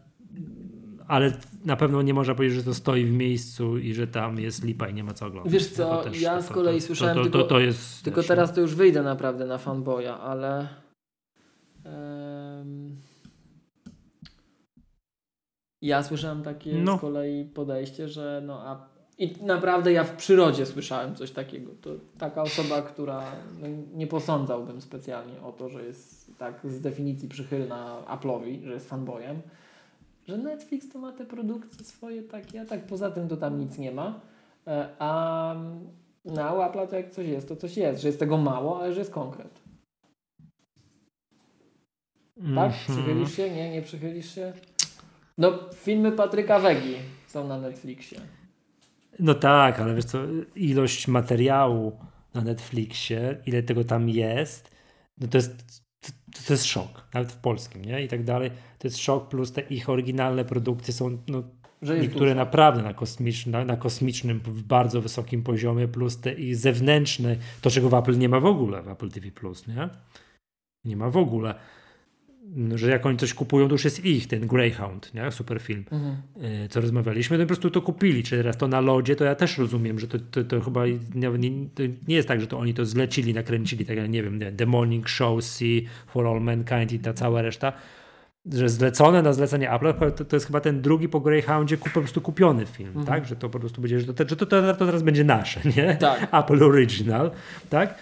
ale 1.08 1.32
na 1.64 1.76
pewno 1.76 2.02
nie 2.02 2.14
można 2.14 2.34
powiedzieć, 2.34 2.58
że 2.58 2.64
to 2.64 2.74
stoi 2.74 3.04
w 3.04 3.12
miejscu 3.12 3.78
i 3.78 3.94
że 3.94 4.06
tam 4.06 4.38
jest 4.38 4.64
lipa 4.64 4.88
i 4.88 4.94
nie 4.94 5.04
ma 5.04 5.14
co 5.14 5.26
oglądać. 5.26 5.52
Wiesz 5.52 5.68
co, 5.68 6.02
też, 6.04 6.20
ja 6.20 6.42
z 6.42 6.48
kolei 6.48 6.80
to, 6.80 6.86
słyszałem 6.86 7.16
to, 7.16 7.24
to, 7.24 7.30
tylko, 7.30 7.48
to 7.48 7.60
jest, 7.60 8.04
tylko 8.04 8.22
teraz 8.22 8.54
to 8.54 8.60
już 8.60 8.74
wyjdę 8.74 9.02
naprawdę 9.02 9.46
na 9.46 9.58
fanboya, 9.58 10.20
ale 10.22 10.68
um, 11.84 12.96
ja 15.82 16.02
słyszałem 16.02 16.42
takie 16.42 16.72
no. 16.74 16.98
z 16.98 17.00
kolei 17.00 17.44
podejście, 17.44 18.08
że 18.08 18.42
no 18.46 18.60
a 18.60 18.92
i 19.18 19.34
naprawdę 19.42 19.92
ja 19.92 20.04
w 20.04 20.16
przyrodzie 20.16 20.66
słyszałem 20.66 21.14
coś 21.14 21.30
takiego. 21.30 21.70
To 21.80 21.90
taka 22.18 22.42
osoba, 22.42 22.82
która 22.82 23.22
no, 23.60 23.66
nie 23.94 24.06
posądzałbym 24.06 24.80
specjalnie 24.80 25.42
o 25.42 25.52
to, 25.52 25.68
że 25.68 25.84
jest 25.84 26.38
tak 26.38 26.60
z 26.64 26.80
definicji 26.80 27.28
przychylna 27.28 28.02
Apple'owi, 28.08 28.64
że 28.64 28.72
jest 28.72 28.88
fanboyem 28.88 29.42
że 30.28 30.38
Netflix 30.38 30.88
to 30.88 30.98
ma 30.98 31.12
te 31.12 31.26
produkcje 31.26 31.84
swoje 31.84 32.22
takie, 32.22 32.60
a 32.60 32.64
tak 32.64 32.86
poza 32.86 33.10
tym 33.10 33.28
to 33.28 33.36
tam 33.36 33.58
nic 33.58 33.78
nie 33.78 33.92
ma. 33.92 34.20
E, 34.66 34.88
a 34.98 35.54
na 36.24 36.52
Łapla 36.52 36.86
to 36.86 36.96
jak 36.96 37.10
coś 37.10 37.26
jest, 37.26 37.48
to 37.48 37.56
coś 37.56 37.76
jest, 37.76 38.02
że 38.02 38.08
jest 38.08 38.18
tego 38.18 38.38
mało, 38.38 38.80
ale 38.80 38.92
że 38.92 38.98
jest 38.98 39.12
konkret. 39.12 39.62
Tak? 42.34 42.44
Mhm. 42.46 42.72
Przychylisz 42.72 43.36
się? 43.36 43.50
Nie, 43.50 43.70
nie 43.70 43.82
przychylisz 43.82 44.34
się? 44.34 44.52
No, 45.38 45.58
filmy 45.74 46.12
Patryka 46.12 46.58
Wegi 46.58 46.94
są 47.26 47.48
na 47.48 47.58
Netflixie. 47.58 48.20
No 49.18 49.34
tak, 49.34 49.80
ale 49.80 49.94
wiesz 49.94 50.04
co, 50.04 50.18
ilość 50.56 51.08
materiału 51.08 51.92
na 52.34 52.40
Netflixie, 52.40 53.36
ile 53.46 53.62
tego 53.62 53.84
tam 53.84 54.08
jest, 54.08 54.70
no 55.18 55.28
to 55.28 55.38
jest 55.38 55.82
to, 56.02 56.42
to 56.46 56.52
jest 56.52 56.64
szok, 56.64 57.06
nawet 57.14 57.32
w 57.32 57.36
polskim, 57.36 57.84
nie? 57.84 58.02
I 58.04 58.08
tak 58.08 58.24
dalej. 58.24 58.50
To 58.78 58.88
jest 58.88 58.98
szok, 58.98 59.28
plus 59.28 59.52
te 59.52 59.60
ich 59.60 59.88
oryginalne 59.88 60.44
produkcje 60.44 60.94
są 60.94 61.18
no, 61.28 61.42
niektóre 61.82 62.30
dużo. 62.30 62.34
naprawdę 62.34 62.82
na, 62.82 62.94
kosmicz, 62.94 63.46
na, 63.46 63.64
na, 63.64 63.76
kosmicznym, 63.76 64.40
w 64.40 64.62
bardzo 64.62 65.00
wysokim 65.00 65.42
poziomie, 65.42 65.88
plus 65.88 66.20
te 66.20 66.32
ich 66.32 66.56
zewnętrzne, 66.56 67.36
to 67.60 67.70
czego 67.70 67.88
w 67.88 67.94
Apple 67.94 68.18
nie 68.18 68.28
ma 68.28 68.40
w 68.40 68.46
ogóle, 68.46 68.82
w 68.82 68.88
Apple 68.88 69.10
TV+, 69.10 69.30
nie? 69.68 69.88
Nie 70.84 70.96
ma 70.96 71.10
w 71.10 71.16
ogóle 71.16 71.54
że 72.74 72.90
jak 72.90 73.06
oni 73.06 73.18
coś 73.18 73.34
kupują, 73.34 73.68
to 73.68 73.74
już 73.74 73.84
jest 73.84 74.04
ich, 74.04 74.26
ten 74.26 74.46
Greyhound, 74.46 75.14
nie? 75.14 75.30
super 75.30 75.60
film, 75.60 75.84
mhm. 75.90 76.16
E, 76.64 76.68
co 76.68 76.80
rozmawialiśmy, 76.80 77.36
to 77.36 77.42
po 77.42 77.46
prostu 77.46 77.70
to 77.70 77.82
kupili. 77.82 78.22
Czy 78.22 78.36
teraz 78.36 78.56
to 78.56 78.68
na 78.68 78.80
lodzie, 78.80 79.16
to 79.16 79.24
ja 79.24 79.34
też 79.34 79.58
rozumiem, 79.58 79.98
że 79.98 80.08
to, 80.08 80.18
to, 80.30 80.44
to 80.44 80.60
chyba 80.60 80.86
nie, 81.14 81.30
to 81.74 81.82
nie 82.08 82.16
jest 82.16 82.28
tak, 82.28 82.40
że 82.40 82.46
to 82.46 82.58
oni 82.58 82.74
to 82.74 82.86
zlecili, 82.86 83.34
nakręcili, 83.34 83.86
tak 83.86 83.96
jak 83.96 84.10
nie 84.10 84.22
wiem, 84.22 84.40
The 84.56 84.66
Morning 84.66 85.08
Show, 85.08 85.44
Sea, 85.44 85.80
For 86.06 86.26
All 86.26 86.40
Mankind 86.40 86.92
i 86.92 86.98
ta 86.98 87.12
cała 87.12 87.42
reszta, 87.42 87.72
że 88.52 88.68
zlecone 88.68 89.22
na 89.22 89.32
zlecenie 89.32 89.72
Apple, 89.72 90.12
to, 90.12 90.24
to 90.24 90.36
jest 90.36 90.46
chyba 90.46 90.60
ten 90.60 90.82
drugi 90.82 91.08
po 91.08 91.20
Greyhoundzie 91.20 91.76
po 91.76 91.90
prostu 91.90 92.20
kupiony 92.20 92.66
film, 92.66 92.88
mhm. 92.88 93.06
tak? 93.06 93.26
Że 93.26 93.36
to 93.36 93.48
po 93.48 93.60
prostu 93.60 93.80
będzie, 93.80 94.00
że 94.00 94.14
to, 94.14 94.28
że 94.28 94.36
to, 94.36 94.46
to, 94.46 94.74
to 94.74 94.86
teraz 94.86 95.02
będzie 95.02 95.24
nasze, 95.24 95.60
nie? 95.76 95.96
Tak. 95.96 96.28
Apple 96.40 96.64
Original, 96.64 97.30
tak? 97.70 97.94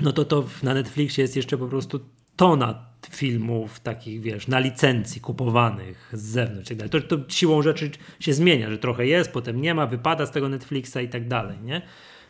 No 0.00 0.12
to 0.12 0.24
to 0.24 0.44
na 0.62 0.74
Netflixie 0.74 1.22
jest 1.22 1.36
jeszcze 1.36 1.58
po 1.58 1.66
prostu 1.66 2.00
tona 2.36 2.74
filmów 3.14 3.80
takich, 3.80 4.20
wiesz, 4.20 4.48
na 4.48 4.58
licencji 4.58 5.20
kupowanych 5.20 6.10
z 6.12 6.22
zewnątrz 6.22 6.70
i 6.70 6.76
tak 6.76 6.88
dalej. 6.88 7.08
To, 7.08 7.18
to 7.18 7.24
siłą 7.28 7.62
rzeczy 7.62 7.90
się 8.20 8.32
zmienia, 8.32 8.70
że 8.70 8.78
trochę 8.78 9.06
jest, 9.06 9.32
potem 9.32 9.60
nie 9.60 9.74
ma, 9.74 9.86
wypada 9.86 10.26
z 10.26 10.30
tego 10.30 10.48
Netflixa 10.48 10.96
i 11.04 11.08
tak 11.08 11.28
dalej, 11.28 11.58
nie? 11.64 11.82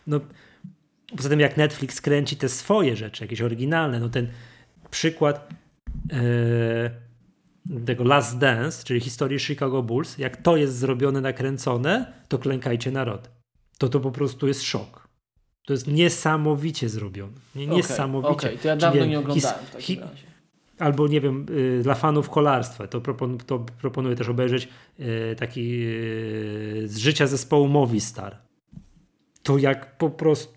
No, 0.06 0.20
poza 1.16 1.28
tym 1.28 1.40
jak 1.40 1.56
Netflix 1.56 2.00
kręci 2.00 2.36
te 2.36 2.48
swoje 2.48 2.96
rzeczy, 2.96 3.24
jakieś 3.24 3.40
oryginalne, 3.40 4.00
no 4.00 4.08
ten 4.08 4.28
przykład 4.90 5.48
yy, 6.12 7.80
tego 7.86 8.04
Last 8.04 8.38
Dance, 8.38 8.84
czyli 8.84 9.00
historii 9.00 9.38
Chicago 9.38 9.82
Bulls, 9.82 10.18
jak 10.18 10.36
to 10.36 10.56
jest 10.56 10.76
zrobione, 10.76 11.20
nakręcone, 11.20 12.12
to 12.28 12.38
klękajcie 12.38 12.90
narod. 12.90 13.30
To 13.78 13.88
to 13.88 14.00
po 14.00 14.10
prostu 14.10 14.48
jest 14.48 14.62
szok. 14.62 15.08
To 15.66 15.72
jest 15.72 15.86
niesamowicie 15.86 16.88
zrobione. 16.88 17.32
Niesamowicie. 17.54 18.32
Okej, 18.32 18.50
okay, 18.50 18.62
to 18.62 18.68
ja 18.68 18.76
dawno 18.76 19.04
nie 19.04 19.18
oglądałem 19.18 19.66
w 19.66 19.70
takim 19.70 20.00
razie 20.00 20.35
albo 20.78 21.08
nie 21.08 21.20
wiem, 21.20 21.46
y, 21.50 21.80
dla 21.82 21.94
fanów 21.94 22.30
kolarstwa, 22.30 22.86
to, 22.86 23.00
propon, 23.00 23.38
to 23.38 23.66
proponuję 23.80 24.16
też 24.16 24.28
obejrzeć 24.28 24.68
y, 25.00 25.36
taki 25.38 25.82
y, 25.86 26.82
z 26.84 26.96
życia 26.96 27.26
zespołu 27.26 27.68
Movistar. 27.68 28.36
To 29.42 29.58
jak 29.58 29.98
po 29.98 30.10
prostu 30.10 30.55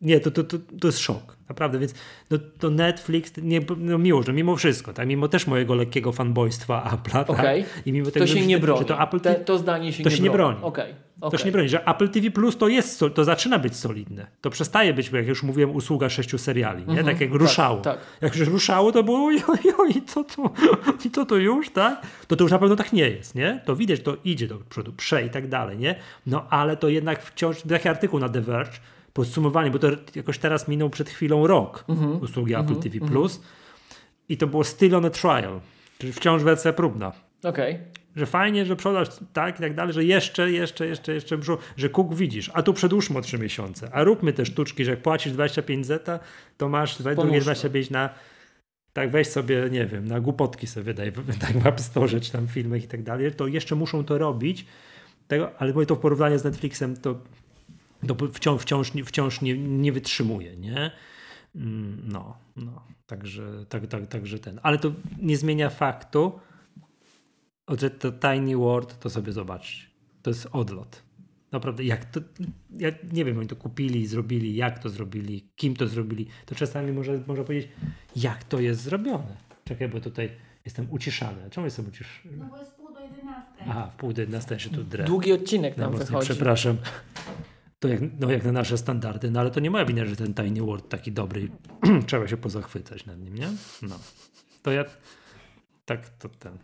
Nie, 0.00 0.20
to, 0.20 0.30
to, 0.30 0.44
to, 0.44 0.56
to 0.80 0.88
jest 0.88 0.98
szok, 0.98 1.36
naprawdę, 1.48 1.78
więc 1.78 1.94
no, 2.30 2.38
to 2.58 2.70
Netflix, 2.70 3.32
nie, 3.42 3.60
no 3.76 3.98
miło, 3.98 4.22
że 4.22 4.32
mimo 4.32 4.56
wszystko, 4.56 4.92
tak, 4.92 5.08
mimo 5.08 5.28
też 5.28 5.46
mojego 5.46 5.74
lekkiego 5.74 6.12
fanboystwa 6.12 6.90
Apple'a, 6.96 7.12
tak, 7.24 7.30
Okej. 7.30 7.64
i 7.86 7.92
mimo 7.92 8.06
To 8.06 8.10
tego, 8.12 8.26
się 8.26 8.40
że, 8.40 8.46
nie 8.46 8.58
broni. 8.58 8.78
że 8.78 8.84
to 8.84 9.02
Apple 9.02 9.20
Te, 9.20 9.34
to 9.34 9.58
zdanie 9.58 9.92
się 9.92 10.04
to 10.04 10.10
nie 10.10 10.16
się 10.16 10.22
nie 10.22 10.30
broni. 10.30 10.58
broni. 10.58 10.68
Okej. 10.68 10.94
to 11.30 11.38
się 11.38 11.44
nie 11.44 11.52
broni, 11.52 11.68
że 11.68 11.84
Apple 11.88 12.08
TV 12.08 12.30
Plus 12.30 12.56
to 12.58 12.68
jest, 12.68 13.04
to 13.14 13.24
zaczyna 13.24 13.58
być 13.58 13.76
solidne, 13.76 14.26
to 14.40 14.50
przestaje 14.50 14.94
być, 14.94 15.10
jak 15.12 15.26
już 15.26 15.42
mówiłem, 15.42 15.70
usługa 15.70 16.08
sześciu 16.08 16.38
seriali, 16.38 16.84
nie, 16.86 17.04
tak 17.04 17.20
jak 17.20 17.30
ruszało. 17.34 17.80
tak. 17.80 17.98
Jak 18.20 18.36
już 18.36 18.48
ruszało, 18.48 18.92
to 18.92 19.02
było 19.02 19.24
oj, 19.26 19.42
oj, 19.78 19.90
i 19.96 20.02
co 20.02 20.24
to, 20.24 20.50
i 21.04 21.10
co 21.10 21.26
to 21.26 21.36
już, 21.36 21.70
tak? 21.70 22.02
To 22.28 22.36
to 22.36 22.44
już 22.44 22.50
na 22.52 22.58
pewno 22.58 22.76
tak 22.76 22.92
nie 22.92 23.08
jest, 23.10 23.34
nie? 23.34 23.60
To 23.64 23.76
widać, 23.76 24.00
to 24.00 24.16
idzie 24.24 24.46
do 24.46 24.58
przodu, 24.58 24.92
prze 24.92 25.26
i 25.26 25.30
tak 25.30 25.48
dalej, 25.48 25.78
nie? 25.78 25.94
No 26.26 26.46
ale 26.50 26.76
to 26.76 26.88
jednak 26.88 27.22
wciąż, 27.22 27.62
taki 27.62 27.88
artykuł 27.88 28.20
na 28.20 28.28
The 28.28 28.40
Verge, 28.40 28.72
podsumowanie, 29.12 29.70
bo 29.70 29.78
to 29.78 29.88
jakoś 30.14 30.38
teraz 30.38 30.68
minął 30.68 30.90
przed 30.90 31.10
chwilą 31.10 31.46
rok 31.46 31.84
usługi 32.20 32.54
Apple 32.54 32.76
TV+, 32.76 32.98
Plus 32.98 33.40
i 34.28 34.36
to 34.36 34.46
było 34.46 34.64
still 34.64 34.94
on 34.94 35.04
a 35.04 35.10
trial, 35.10 35.60
czyli 35.98 36.12
wciąż 36.12 36.42
wersja 36.42 36.72
próbna. 36.72 37.12
Okej. 37.42 37.78
Że 38.16 38.26
fajnie, 38.26 38.66
że 38.66 38.76
przodasz 38.76 39.08
tak 39.32 39.58
i 39.58 39.62
tak 39.62 39.74
dalej, 39.74 39.94
że 39.94 40.04
jeszcze, 40.04 40.50
jeszcze, 40.50 40.86
jeszcze, 40.86 41.14
jeszcze, 41.14 41.38
że 41.76 41.88
kuk 41.88 42.14
widzisz, 42.14 42.50
a 42.54 42.62
tu 42.62 42.72
przedłużmy 42.72 43.18
o 43.18 43.20
3 43.20 43.38
miesiące, 43.38 43.90
a 43.92 44.04
róbmy 44.04 44.32
te 44.32 44.46
sztuczki, 44.46 44.84
że 44.84 44.90
jak 44.90 45.02
płacisz 45.02 45.32
25 45.32 45.86
zeta, 45.86 46.18
to 46.56 46.68
masz 46.68 46.96
drugie 46.96 47.16
Pomóżmy. 47.16 47.40
25 47.40 47.90
na 47.90 48.10
tak 48.92 49.10
weź 49.10 49.28
sobie, 49.28 49.68
nie 49.70 49.86
wiem, 49.86 50.08
na 50.08 50.20
głupotki 50.20 50.66
sobie 50.66 50.84
wydaj, 50.84 51.12
tak 51.40 51.58
w 51.58 51.66
App 51.66 51.80
Store, 51.80 52.20
czy 52.20 52.32
tam 52.32 52.48
filmach 52.48 52.84
i 52.84 52.88
tak 52.88 53.02
dalej, 53.02 53.32
to 53.32 53.46
jeszcze 53.46 53.74
muszą 53.74 54.04
to 54.04 54.18
robić, 54.18 54.66
tego, 55.28 55.50
ale 55.58 55.72
mówię 55.72 55.86
to 55.86 55.94
w 55.94 55.98
porównaniu 55.98 56.38
z 56.38 56.44
Netflixem, 56.44 56.96
to, 56.96 57.18
to 58.06 58.14
wciąż, 58.32 58.62
wciąż, 58.62 58.94
nie- 58.94 59.04
wciąż 59.04 59.40
nie, 59.40 59.58
nie 59.58 59.92
wytrzymuje, 59.92 60.56
nie? 60.56 60.90
Mm, 61.56 62.02
No, 62.04 62.36
no, 62.56 62.82
także, 63.06 63.64
tak, 63.68 63.86
tak, 63.86 64.06
także 64.06 64.38
ten, 64.38 64.60
ale 64.62 64.78
to 64.78 64.92
nie 65.22 65.36
zmienia 65.36 65.70
faktu, 65.70 66.32
że 67.78 67.90
to 67.90 68.12
Tiny 68.12 68.56
World, 68.56 68.98
to 68.98 69.10
sobie 69.10 69.32
zobaczcie. 69.32 69.86
To 70.22 70.30
jest 70.30 70.48
odlot. 70.52 71.02
Naprawdę, 71.52 71.84
jak 71.84 72.04
to, 72.04 72.20
ja 72.78 72.90
nie 73.12 73.24
wiem, 73.24 73.38
oni 73.38 73.48
to 73.48 73.56
kupili, 73.56 74.06
zrobili, 74.06 74.56
jak 74.56 74.78
to 74.78 74.88
zrobili, 74.88 75.48
kim 75.56 75.76
to 75.76 75.86
zrobili, 75.86 76.26
to 76.46 76.54
czasami 76.54 76.92
można, 76.92 77.14
można 77.26 77.44
powiedzieć, 77.44 77.70
jak 78.16 78.44
to 78.44 78.60
jest 78.60 78.80
zrobione. 78.80 79.36
Czekaj, 79.64 79.88
bo 79.88 80.00
tutaj 80.00 80.30
jestem 80.64 80.86
uciszany. 80.90 81.50
Czemu 81.50 81.64
jestem 81.66 81.86
uciszany? 81.88 82.36
No 82.36 82.44
bo 82.50 82.56
jest 82.58 82.72
pół 82.76 82.92
do 82.94 83.00
11. 83.00 83.42
Aha, 83.68 83.90
w 83.92 83.96
pół 83.96 84.12
do 84.12 84.20
11 84.20 84.58
się 84.60 84.70
tu 84.70 84.84
drę. 84.84 85.04
Długi 85.04 85.32
odcinek 85.32 85.76
nam 85.76 85.80
Najmocniej 85.90 86.06
wychodzi. 86.06 86.26
przepraszam. 86.30 86.76
To 87.80 87.88
jak, 87.88 88.00
no 88.20 88.30
jak 88.30 88.44
na 88.44 88.52
nasze 88.52 88.78
standardy, 88.78 89.30
no 89.30 89.40
ale 89.40 89.50
to 89.50 89.60
nie 89.60 89.70
moja 89.70 89.84
wina, 89.84 90.04
że 90.04 90.16
ten 90.16 90.34
Tiny 90.34 90.62
World 90.62 90.88
taki 90.88 91.12
dobry. 91.12 91.48
Trzeba 92.06 92.28
się 92.28 92.36
pozachwycać 92.36 93.06
nad 93.06 93.18
nim, 93.18 93.34
nie? 93.34 93.48
No. 93.82 93.98
To 94.62 94.72
ja 94.72 94.84
tak 95.84 96.08
to 96.08 96.28
ten. 96.28 96.58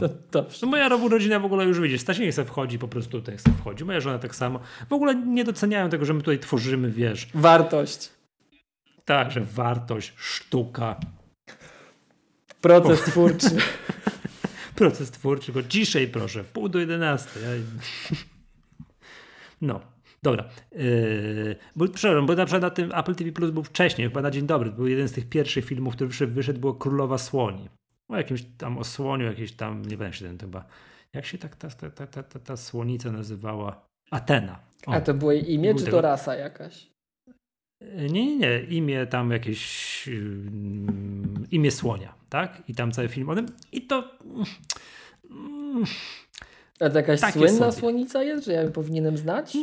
To, 0.00 0.08
dobrze. 0.30 0.58
No 0.62 0.68
moja 0.68 0.88
rodzina 0.88 1.40
w 1.40 1.44
ogóle 1.44 1.64
już 1.64 1.80
widzi, 1.80 1.98
Stasiek 1.98 2.30
chce 2.32 2.44
wchodzi, 2.44 2.78
po 2.78 2.88
prostu 2.88 3.10
tutaj 3.10 3.36
chce 3.36 3.50
wchodzi. 3.52 3.84
Moja 3.84 4.00
żona 4.00 4.18
tak 4.18 4.34
samo. 4.34 4.60
W 4.88 4.92
ogóle 4.92 5.14
nie 5.14 5.44
doceniają 5.44 5.90
tego, 5.90 6.04
że 6.04 6.14
my 6.14 6.20
tutaj 6.20 6.38
tworzymy, 6.38 6.90
wiesz, 6.90 7.28
Wartość. 7.34 8.10
tak, 9.04 9.30
że 9.30 9.40
wartość, 9.40 10.12
sztuka, 10.16 10.96
Proces 12.60 13.00
twórczy. 13.00 13.56
proces 14.74 15.10
twórczy, 15.10 15.52
go 15.52 15.62
ciszej 15.62 16.08
proszę, 16.08 16.44
pół 16.44 16.68
do 16.68 16.78
11. 16.78 17.40
Ja... 17.40 17.48
No, 19.62 19.80
dobra. 20.22 20.48
Yy, 20.72 21.56
bo, 21.76 21.88
przepraszam, 21.88 22.26
bo 22.26 22.34
na 22.34 22.44
przykład 22.44 22.62
na 22.62 22.70
tym 22.70 22.92
Apple 22.94 23.14
TV 23.14 23.32
Plus 23.32 23.50
był 23.50 23.62
wcześniej, 23.62 24.08
chyba 24.08 24.22
na 24.22 24.30
dzień 24.30 24.46
dobry, 24.46 24.70
był 24.70 24.86
jeden 24.86 25.08
z 25.08 25.12
tych 25.12 25.28
pierwszych 25.28 25.64
filmów, 25.64 25.94
który 25.94 26.08
wyszedł, 26.08 26.32
wyszedł 26.32 26.60
było 26.60 26.74
Królowa 26.74 27.18
Słoni. 27.18 27.68
O 28.08 28.16
jakimś 28.16 28.44
tam 28.58 28.78
o 28.78 28.84
słoniu, 28.84 29.24
jakieś 29.26 29.52
tam, 29.52 29.82
nie 29.84 29.96
wiem, 29.96 30.12
się 30.12 30.24
ten 30.24 30.38
chyba, 30.38 30.64
jak 31.12 31.26
się 31.26 31.38
tak 31.38 31.56
ta, 31.56 31.68
ta, 31.70 31.90
ta, 31.90 32.06
ta, 32.06 32.22
ta, 32.22 32.38
ta 32.38 32.56
słonica 32.56 33.12
nazywała? 33.12 33.86
Atena. 34.10 34.58
O. 34.86 34.92
A 34.92 35.00
to 35.00 35.14
było 35.14 35.32
jej 35.32 35.52
imie, 35.52 35.68
Był 35.68 35.78
czy 35.78 35.84
to 35.84 35.90
tego- 35.90 36.00
rasa 36.00 36.34
jakaś? 36.34 36.92
Nie, 37.96 38.08
nie, 38.26 38.36
nie. 38.36 38.60
Imię 38.60 39.06
tam 39.06 39.30
jakieś. 39.30 40.08
ym, 40.08 41.46
imię 41.50 41.70
słonia, 41.70 42.14
tak? 42.28 42.62
I 42.68 42.74
tam 42.74 42.92
cały 42.92 43.08
film 43.08 43.28
o 43.28 43.34
tym. 43.34 43.46
I 43.72 43.82
to. 43.86 44.18
mm, 45.30 45.84
A 46.84 46.90
to 46.90 46.96
jakaś 46.96 47.20
Takie 47.20 47.32
słynna 47.38 47.58
sobie. 47.58 47.72
słonica 47.72 48.22
jest, 48.22 48.44
że 48.44 48.52
ja 48.52 48.70
powinienem 48.70 49.16
znać? 49.16 49.56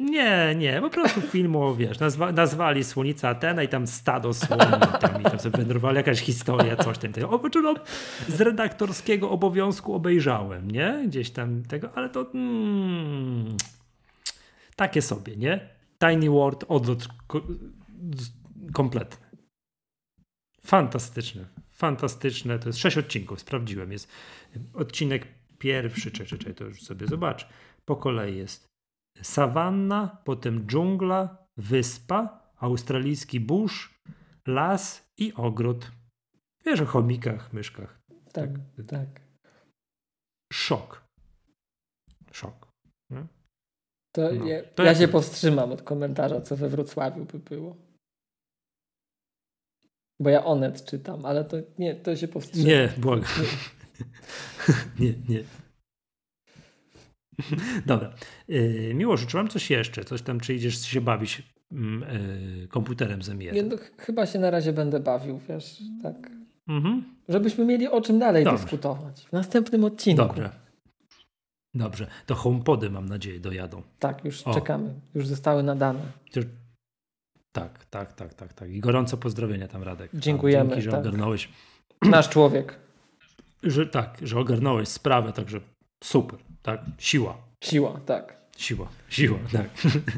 Nie, 0.00 0.54
nie, 0.56 0.80
po 0.80 0.90
prostu 0.90 1.20
filmu, 1.20 1.74
wiesz, 1.74 1.98
nazwa, 1.98 2.32
nazwali 2.32 2.84
słonica 2.84 3.28
Atena 3.28 3.62
i 3.62 3.68
tam 3.68 3.86
stado 3.86 4.34
słoni 4.34 4.80
tam, 5.00 5.20
i 5.20 5.24
tam 5.24 5.38
sobie 5.38 5.58
wędrowali 5.58 5.96
jakaś 5.96 6.20
historia, 6.20 6.76
coś 6.76 6.98
tam. 6.98 7.12
tego. 7.12 7.30
O, 7.30 7.40
no, 7.62 7.74
z 8.28 8.40
redaktorskiego 8.40 9.30
obowiązku 9.30 9.94
obejrzałem, 9.94 10.70
nie? 10.70 11.04
Gdzieś 11.06 11.30
tam 11.30 11.62
tego, 11.62 11.88
ale 11.94 12.08
to 12.08 12.30
mm, 12.34 13.56
takie 14.76 15.02
sobie, 15.02 15.36
nie? 15.36 15.68
Tiny 15.98 16.30
World, 16.30 16.64
odlot 16.68 17.08
kompletny. 18.72 19.26
Fantastyczne, 20.66 21.44
fantastyczne. 21.70 22.58
To 22.58 22.68
jest 22.68 22.78
sześć 22.78 22.98
odcinków, 22.98 23.40
sprawdziłem. 23.40 23.92
Jest 23.92 24.08
odcinek 24.74 25.26
pierwszy, 25.58 26.10
czy, 26.10 26.26
czy 26.26 26.54
to 26.54 26.64
już 26.64 26.82
sobie 26.82 27.06
zobacz. 27.06 27.48
Po 27.84 27.96
kolei 27.96 28.36
jest 28.36 28.66
sawanna, 29.22 30.22
potem 30.24 30.66
dżungla, 30.66 31.46
wyspa, 31.56 32.50
australijski 32.56 33.40
burz, 33.40 34.00
las 34.46 35.08
i 35.18 35.32
ogród. 35.34 35.90
Wiesz 36.66 36.80
o 36.80 36.86
chomikach, 36.86 37.52
myszkach. 37.52 38.00
Tak, 38.32 38.50
tak. 38.88 39.08
Szok. 40.52 41.04
Szok. 42.32 42.68
Nie? 43.10 43.26
To, 44.14 44.32
No. 44.34 44.46
ja, 44.46 44.62
To 44.74 44.82
ja 44.82 44.94
się 44.94 45.08
powstrzymam 45.08 45.72
od 45.72 45.82
komentarza, 45.82 46.40
co 46.40 46.56
we 46.56 46.68
Wrocławiu 46.68 47.24
by 47.24 47.38
było. 47.38 47.76
Bo 50.20 50.30
ja 50.30 50.44
Onet 50.44 50.84
czytam, 50.84 51.26
ale 51.26 51.44
to 51.44 51.56
nie, 51.78 51.94
to 51.94 52.16
się 52.16 52.28
powstrzymam. 52.28 52.66
Nie, 52.68 52.92
błagam. 52.98 53.24
nie, 53.42 53.48
nie. 55.28 55.42
Dobra. 57.86 58.12
Yy, 58.48 58.94
Miłosz, 58.94 59.26
czy 59.26 59.36
mam 59.36 59.48
coś 59.48 59.70
jeszcze? 59.70 60.04
Coś 60.04 60.22
tam, 60.22 60.40
czy 60.40 60.54
idziesz 60.54 60.80
się 60.86 61.00
bawić 61.00 61.42
mm, 61.72 62.04
yy, 62.60 62.68
komputerem 62.68 63.22
z 63.22 63.28
M1? 63.30 63.52
Nie, 63.52 63.62
no, 63.62 63.76
ch- 63.76 63.92
chyba 63.98 64.26
się 64.26 64.38
na 64.38 64.50
razie 64.50 64.72
będę 64.72 65.00
bawił, 65.00 65.40
wiesz, 65.48 65.78
tak. 66.02 66.30
Mhm. 66.68 67.04
Żebyśmy 67.28 67.64
mieli 67.64 67.88
o 67.88 68.00
czym 68.00 68.18
dalej 68.18 68.44
Dobrze. 68.44 68.62
dyskutować. 68.62 69.26
W 69.26 69.32
następnym 69.32 69.84
odcinku. 69.84 70.22
Dobrze. 70.26 70.50
Dobrze. 71.74 72.06
To 72.26 72.34
homepody 72.34 72.90
mam 72.90 73.06
nadzieję 73.08 73.40
dojadą. 73.40 73.82
Tak, 73.98 74.24
już 74.24 74.42
O. 74.42 74.54
czekamy. 74.54 74.94
Już 75.14 75.26
zostały 75.26 75.62
nadane. 75.62 76.00
Tak, 77.52 77.84
tak, 77.84 78.12
tak, 78.12 78.34
tak, 78.34 78.52
tak. 78.52 78.70
I 78.70 78.80
gorąco 78.80 79.16
pozdrowienia 79.16 79.68
tam, 79.68 79.82
Radek. 79.82 80.10
Dziękujemy, 80.14 80.70
Dzięki, 80.70 80.82
że 80.82 80.90
tak. 80.90 81.00
ogarnąłeś. 81.00 81.48
Nasz 82.02 82.28
człowiek. 82.28 82.78
Że, 83.64 83.86
tak, 83.86 84.18
że 84.22 84.38
ogarnąłeś 84.38 84.88
sprawę, 84.88 85.32
także 85.32 85.60
super. 86.04 86.38
Tak, 86.62 86.80
siła. 86.98 87.36
Siła, 87.64 88.00
tak. 88.06 88.44
Siła, 88.56 88.88
siła, 89.08 89.38
tak. 89.52 89.68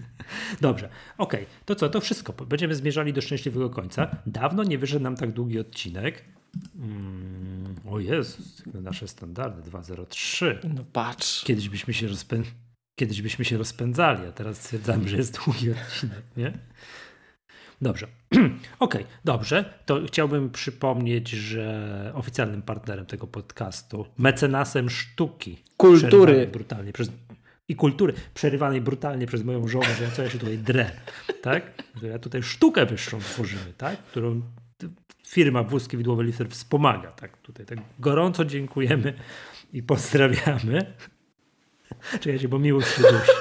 Dobrze, 0.60 0.88
okej, 1.18 1.46
to 1.64 1.74
co, 1.74 1.88
to 1.88 2.00
wszystko. 2.00 2.32
Będziemy 2.32 2.74
zmierzali 2.74 3.12
do 3.12 3.20
szczęśliwego 3.20 3.70
końca. 3.70 4.16
Dawno 4.26 4.64
nie 4.64 4.78
wyszedł 4.78 5.02
nam 5.02 5.16
tak 5.16 5.32
długi 5.32 5.58
odcinek. 5.58 6.24
Mm, 6.78 7.74
o 7.90 8.00
Jezus, 8.00 8.62
nasze 8.66 9.08
standardy 9.08 9.62
203. 9.62 10.60
No 10.74 10.84
patrz. 10.92 11.44
Kiedyś 11.44 11.68
byśmy 11.68 11.94
się 11.94 12.08
rozpę... 12.08 12.42
Kiedyś 12.98 13.22
byśmy 13.22 13.44
się 13.44 13.58
rozpędzali, 13.58 14.26
a 14.26 14.32
teraz 14.32 14.62
stwierdzamy, 14.62 15.08
że 15.08 15.16
jest 15.16 15.38
długi 15.44 15.70
odcinek, 15.70 16.22
nie? 16.36 16.58
Dobrze. 17.80 18.06
Okej, 18.78 19.04
dobrze. 19.24 19.64
To 19.86 20.00
chciałbym 20.06 20.50
przypomnieć, 20.50 21.30
że 21.30 22.12
oficjalnym 22.14 22.62
partnerem 22.62 23.06
tego 23.06 23.26
podcastu, 23.26 24.06
mecenasem 24.18 24.90
sztuki, 24.90 25.62
Kultury. 25.76 26.46
brutalnie 26.46 26.92
przez 26.92 27.10
i 27.68 27.76
kultury, 27.76 28.12
przerywanej 28.34 28.80
brutalnie 28.80 29.26
przez 29.26 29.44
moją 29.44 29.68
żonę, 29.68 29.94
że 29.98 30.04
ja 30.04 30.10
co 30.10 30.22
ja 30.22 30.30
się 30.30 30.38
tutaj 30.38 30.58
drę, 30.58 30.90
tak? 31.42 31.82
Ja 32.02 32.18
tutaj 32.18 32.42
sztukę 32.42 32.86
wyższą 32.86 33.18
tworzymy, 33.18 33.72
tak? 33.76 33.98
Którą 33.98 34.42
firma 35.26 35.62
Wózki 35.62 35.96
Widłowe 35.96 36.24
Lifter 36.24 36.48
wspomaga, 36.48 37.12
tak? 37.12 37.36
Tutaj 37.36 37.66
tak 37.66 37.78
gorąco 37.98 38.44
dziękujemy 38.44 39.14
i 39.72 39.82
pozdrawiamy. 39.82 40.94
Czekajcie, 42.20 42.48
bo 42.48 42.58
miło 42.58 42.82
się 42.82 43.02
dusi. 43.02 43.32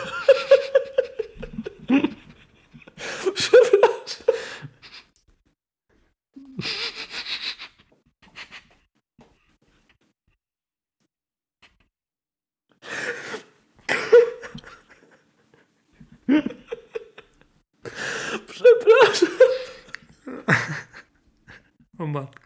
O 21.99 22.05
matko. 22.07 22.41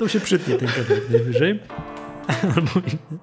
To 0.00 0.08
się 0.08 0.20
przytnie 0.20 0.54
ten 0.54 0.68
kawałek 0.68 1.10
najwyżej. 1.10 1.60
Albo 2.42 2.70
inny. 2.86 3.18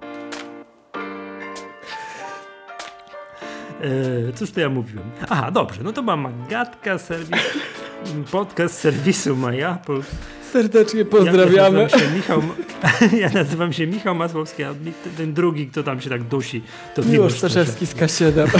E, 4.30 4.34
cóż 4.34 4.52
to 4.52 4.60
ja 4.60 4.70
mówiłem? 4.70 5.10
Aha, 5.30 5.52
dobrze, 5.52 5.84
no 5.84 5.94
to 5.94 6.02
mam 6.02 6.22
Magatka, 6.22 6.98
serwis, 6.98 7.58
podcast 8.32 8.80
serwisu 8.80 9.36
MyApple. 9.36 10.02
Serdecznie 10.52 11.00
Ja 11.00 11.06
pozdrawiamy. 11.06 11.84
nazywam 11.84 12.00
się 12.00 12.16
Michał, 12.16 12.42
ja 13.22 13.30
nazywam 13.30 13.74
się 13.74 13.88
Michał 13.88 14.16
Masłowski, 14.16 14.64
a 14.64 14.74
ten 15.18 15.34
drugi, 15.34 15.68
kto 15.68 15.84
tam 15.84 16.02
się 16.02 16.10
tak 16.10 16.24
dusi, 16.24 16.64
to 16.96 17.02
Miłosz 17.02 17.14
Miłosz 17.14 17.34
Staszewski 17.34 17.86
z 17.86 17.96
K7. 17.96 18.48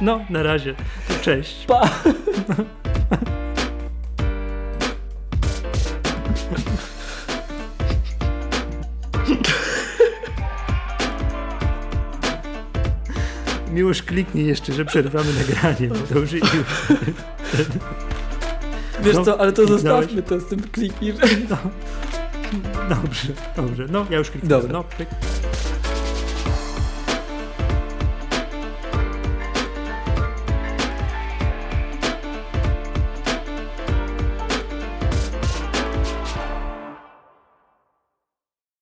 No, 0.00 0.20
na 0.30 0.42
razie. 0.42 0.74
Cześć. 1.22 1.66
Pa. 1.66 1.90
Miłosz 13.78 14.02
kliknij 14.02 14.46
jeszcze, 14.46 14.72
że 14.72 14.84
przerwamy 14.84 15.32
nagranie. 15.32 15.88
To 16.12 16.18
już, 16.18 16.32
już. 16.32 16.42
Wiesz 19.02 19.14
No, 19.14 19.24
co, 19.24 19.40
ale 19.40 19.52
to 19.52 19.66
kliknąłeś? 19.66 19.82
zostawmy 20.06 20.22
to 20.22 20.40
z 20.40 20.46
tym 20.46 20.60
kliknij. 20.72 21.12
Dobrze, 22.88 23.28
dobrze. 23.56 23.86
No, 23.90 24.06
ja 24.10 24.18
już 24.18 24.30
kliknąłem. 24.30 24.62
Dobra. 24.68 24.84
No. 25.00 25.47